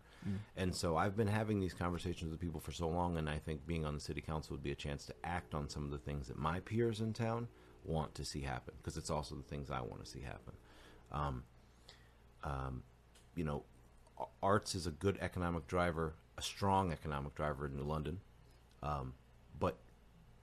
And 0.58 0.76
so 0.76 0.98
i've 0.98 1.16
been 1.16 1.28
having 1.28 1.60
these 1.60 1.74
conversations 1.74 2.32
with 2.32 2.40
people 2.40 2.60
for 2.60 2.72
so 2.72 2.90
long 2.90 3.18
and 3.18 3.30
i 3.30 3.38
think 3.38 3.66
being 3.68 3.86
on 3.86 3.94
the 3.94 4.00
city 4.00 4.22
council 4.22 4.56
would 4.56 4.64
be 4.64 4.72
a 4.72 4.76
chance 4.76 5.06
to 5.06 5.14
act 5.24 5.54
on 5.54 5.70
some 5.70 5.86
of 5.86 5.92
the 5.92 6.00
things 6.00 6.28
that 6.28 6.38
my 6.38 6.60
peers 6.62 7.00
in 7.00 7.14
town 7.14 7.48
want 7.84 8.16
to 8.16 8.26
see 8.26 8.42
happen 8.42 8.74
because 8.78 8.98
it's 8.98 9.12
also 9.12 9.36
the 9.36 9.44
things 9.44 9.70
i 9.70 9.80
want 9.80 10.04
to 10.04 10.10
see 10.10 10.22
happen. 10.22 10.54
Um, 11.12 11.44
um, 12.44 12.84
you 13.36 13.44
know 13.44 13.64
arts 14.42 14.74
is 14.74 14.88
a 14.88 14.92
good 14.92 15.20
economic 15.22 15.68
driver 15.68 16.16
a 16.40 16.42
strong 16.42 16.92
economic 16.92 17.36
driver 17.36 17.68
in 17.68 17.76
new 17.76 17.84
london 17.84 18.20
um, 18.86 19.14
but 19.60 19.78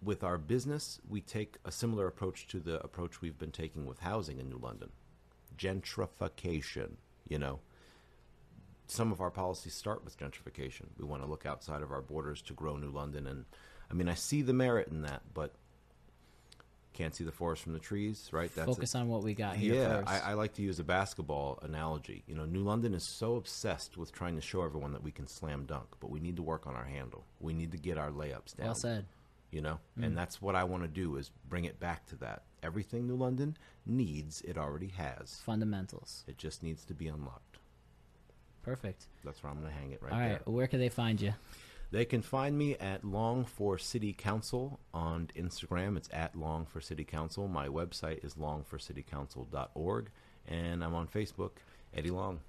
with 0.03 0.25
our 0.25 0.37
business, 0.37 1.01
we 1.09 1.21
take 1.21 1.57
a 1.65 1.71
similar 1.71 2.07
approach 2.07 2.47
to 2.49 2.59
the 2.59 2.83
approach 2.83 3.21
we've 3.21 3.39
been 3.39 3.53
taking 3.53 3.87
with 3.87 4.01
housing 4.01 4.39
in 4.39 4.49
New 4.49 4.59
London 4.59 4.91
gentrification. 5.57 6.93
You 7.29 7.39
know, 7.39 7.61
some 8.87 9.13
of 9.13 9.21
our 9.21 9.31
policies 9.31 9.75
start 9.75 10.05
with 10.05 10.19
gentrification. 10.19 10.87
We 10.99 11.05
want 11.05 11.23
to 11.23 11.29
look 11.29 11.47
outside 11.47 11.83
of 11.83 11.93
our 11.93 12.03
borders 12.03 12.43
to 12.43 12.53
grow 12.53 12.77
New 12.77 12.91
London. 12.91 13.27
And 13.27 13.45
I 13.91 13.95
mean, 13.95 14.09
I 14.09 14.15
see 14.15 14.43
the 14.43 14.53
merit 14.53 14.89
in 14.89 15.03
that, 15.03 15.23
but 15.33 15.55
can't 16.93 17.15
see 17.15 17.25
the 17.25 17.33
forest 17.33 17.63
from 17.63 17.73
the 17.73 17.79
trees, 17.79 18.29
right? 18.33 18.55
That's 18.55 18.69
a- 18.69 18.75
Focus 18.75 18.95
on 18.95 19.09
what 19.09 19.23
we 19.23 19.35
got 19.35 19.57
here 19.57 19.75
yeah, 19.75 19.99
first. 19.99 20.09
I, 20.11 20.31
I 20.31 20.33
like 20.35 20.55
to 20.55 20.63
use 20.63 20.79
a 20.79 20.85
basketball 20.85 21.59
analogy. 21.63 22.23
You 22.27 22.35
know, 22.35 22.45
New 22.45 22.63
London 22.63 22.95
is 22.95 23.05
so 23.05 23.37
obsessed 23.37 23.97
with 23.97 24.13
trying 24.13 24.35
to 24.37 24.41
show 24.41 24.63
everyone 24.63 24.93
that 24.93 25.03
we 25.03 25.11
can 25.11 25.27
slam 25.27 25.65
dunk, 25.65 25.87
but 26.01 26.11
we 26.11 26.21
need 26.21 26.37
to 26.37 26.43
work 26.43 26.67
on 26.67 26.75
our 26.75 26.85
handle. 26.85 27.25
We 27.41 27.53
need 27.53 27.73
to 27.73 27.79
get 27.79 27.99
our 27.99 28.11
layups 28.11 28.57
down 28.57 28.67
well 28.67 28.75
said. 28.75 29.07
you 29.51 29.61
know 29.61 29.79
mm. 29.99 30.05
and 30.05 30.17
that's 30.17 30.41
what 30.41 30.55
i 30.57 30.65
want 30.65 30.83
to 30.83 30.89
do 30.89 31.17
is 31.17 31.31
bring 31.49 31.65
it 31.65 31.79
back 31.79 32.07
to 32.07 32.17
that 32.17 32.43
everything 32.63 33.07
new 33.07 33.15
london 33.15 33.57
needs 33.85 34.41
it 34.43 34.57
already 34.57 34.89
has 34.89 35.41
Fundamentals. 35.45 36.25
it 36.27 36.39
just 36.39 36.63
needs 36.63 36.85
to 36.87 36.95
be 36.95 37.07
unlocked 37.09 37.59
Perfect. 38.63 39.07
that's 39.25 39.43
where 39.43 39.53
i'm 39.53 39.61
going 39.61 39.71
to 39.73 39.79
hang 39.79 39.93
it 39.93 40.03
right 40.03 40.13
All 40.13 40.19
there 40.19 40.29
right. 40.31 40.49
Where 40.49 40.67
can 40.67 40.79
they 40.81 40.89
find 40.89 41.21
you? 41.21 41.35
They 41.93 42.05
can 42.05 42.23
find 42.23 42.57
me 42.59 42.75
at 42.79 43.05
long 43.05 43.45
for 43.45 43.79
city 43.79 44.13
council 44.13 44.81
on 44.93 45.29
instagram 45.37 45.97
it's 45.97 46.09
at 46.13 46.35
long 46.35 46.65
for 46.67 46.81
city 46.81 47.05
council 47.05 47.47
my 47.49 47.69
website 47.69 48.25
is 48.25 48.35
longforcitycouncil.org 48.35 50.11
and 50.49 50.83
i'm 50.83 50.95
on 50.95 51.07
facebook 51.07 51.51
eddie 51.95 52.11
long 52.11 52.41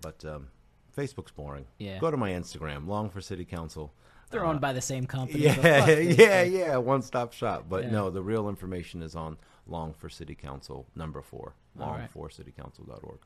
but 0.00 0.24
um, 0.24 0.48
facebook's 0.96 1.30
boring 1.32 1.66
Yeah. 1.78 1.98
go 1.98 2.10
to 2.10 2.16
my 2.16 2.30
instagram 2.32 2.86
long 2.86 3.10
for 3.10 3.20
city 3.20 3.44
council 3.44 3.92
They're 4.30 4.44
owned 4.44 4.60
by 4.60 4.72
the 4.72 4.80
same 4.80 5.06
company. 5.06 5.44
yeah, 5.44 5.86
yeah, 5.98 6.42
yeah. 6.42 6.76
One 6.78 7.02
stop 7.02 7.32
shop. 7.32 7.66
But 7.68 7.84
Yeah. 7.84 7.90
no, 7.92 8.10
the 8.10 8.22
real 8.22 8.48
information 8.48 9.00
is 9.02 9.14
on 9.14 9.36
Long 9.68 9.92
for 9.94 10.08
City 10.08 10.34
Council 10.34 10.84
number 10.96 11.22
four. 11.22 11.54
All 11.78 11.86
Long 11.86 12.00
right. 12.00 12.10
for 12.10 12.28
citycouncil.org. 12.28 13.20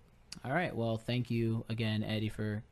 All 0.45 0.53
right. 0.53 0.77
Well, 0.77 0.99
thank 0.99 1.31
you 1.31 1.65
again, 1.71 2.05
Eddie, 2.05 2.29
for 2.29 2.63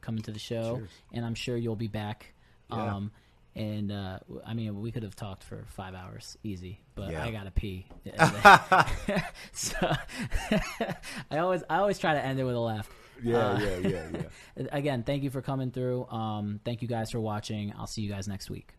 coming 0.00 0.20
to 0.22 0.32
the 0.32 0.38
show, 0.40 0.78
Cheers. 0.78 0.90
and 1.12 1.24
I'm 1.24 1.36
sure 1.36 1.56
you'll 1.56 1.76
be 1.76 1.86
back. 1.86 2.34
Yeah. 2.70 2.94
Um, 2.96 3.10
and 3.54 3.90
uh, 3.90 4.18
I 4.44 4.52
mean, 4.52 4.80
we 4.80 4.92
could 4.92 5.02
have 5.02 5.16
talked 5.16 5.42
for 5.42 5.64
five 5.68 5.94
hours, 5.94 6.36
easy, 6.44 6.80
but 6.94 7.10
Yeah. 7.10 7.24
I 7.24 7.30
gotta 7.30 7.50
pee. 7.50 7.86
so 9.52 9.76
I 11.30 11.38
always, 11.38 11.62
I 11.70 11.78
always 11.78 11.98
try 11.98 12.12
to 12.12 12.22
end 12.22 12.38
it 12.38 12.44
with 12.44 12.54
a 12.54 12.60
laugh. 12.60 12.88
Uh, 13.18 13.22
yeah, 13.22 13.58
yeah, 13.78 14.08
yeah. 14.12 14.66
Again, 14.72 15.02
thank 15.02 15.22
you 15.22 15.30
for 15.30 15.40
coming 15.40 15.70
through. 15.70 16.06
Um, 16.08 16.60
thank 16.66 16.82
you 16.82 16.88
guys 16.88 17.10
for 17.10 17.18
watching. 17.20 17.72
I'll 17.78 17.86
see 17.86 18.02
you 18.02 18.10
guys 18.10 18.28
next 18.28 18.50
week. 18.50 18.74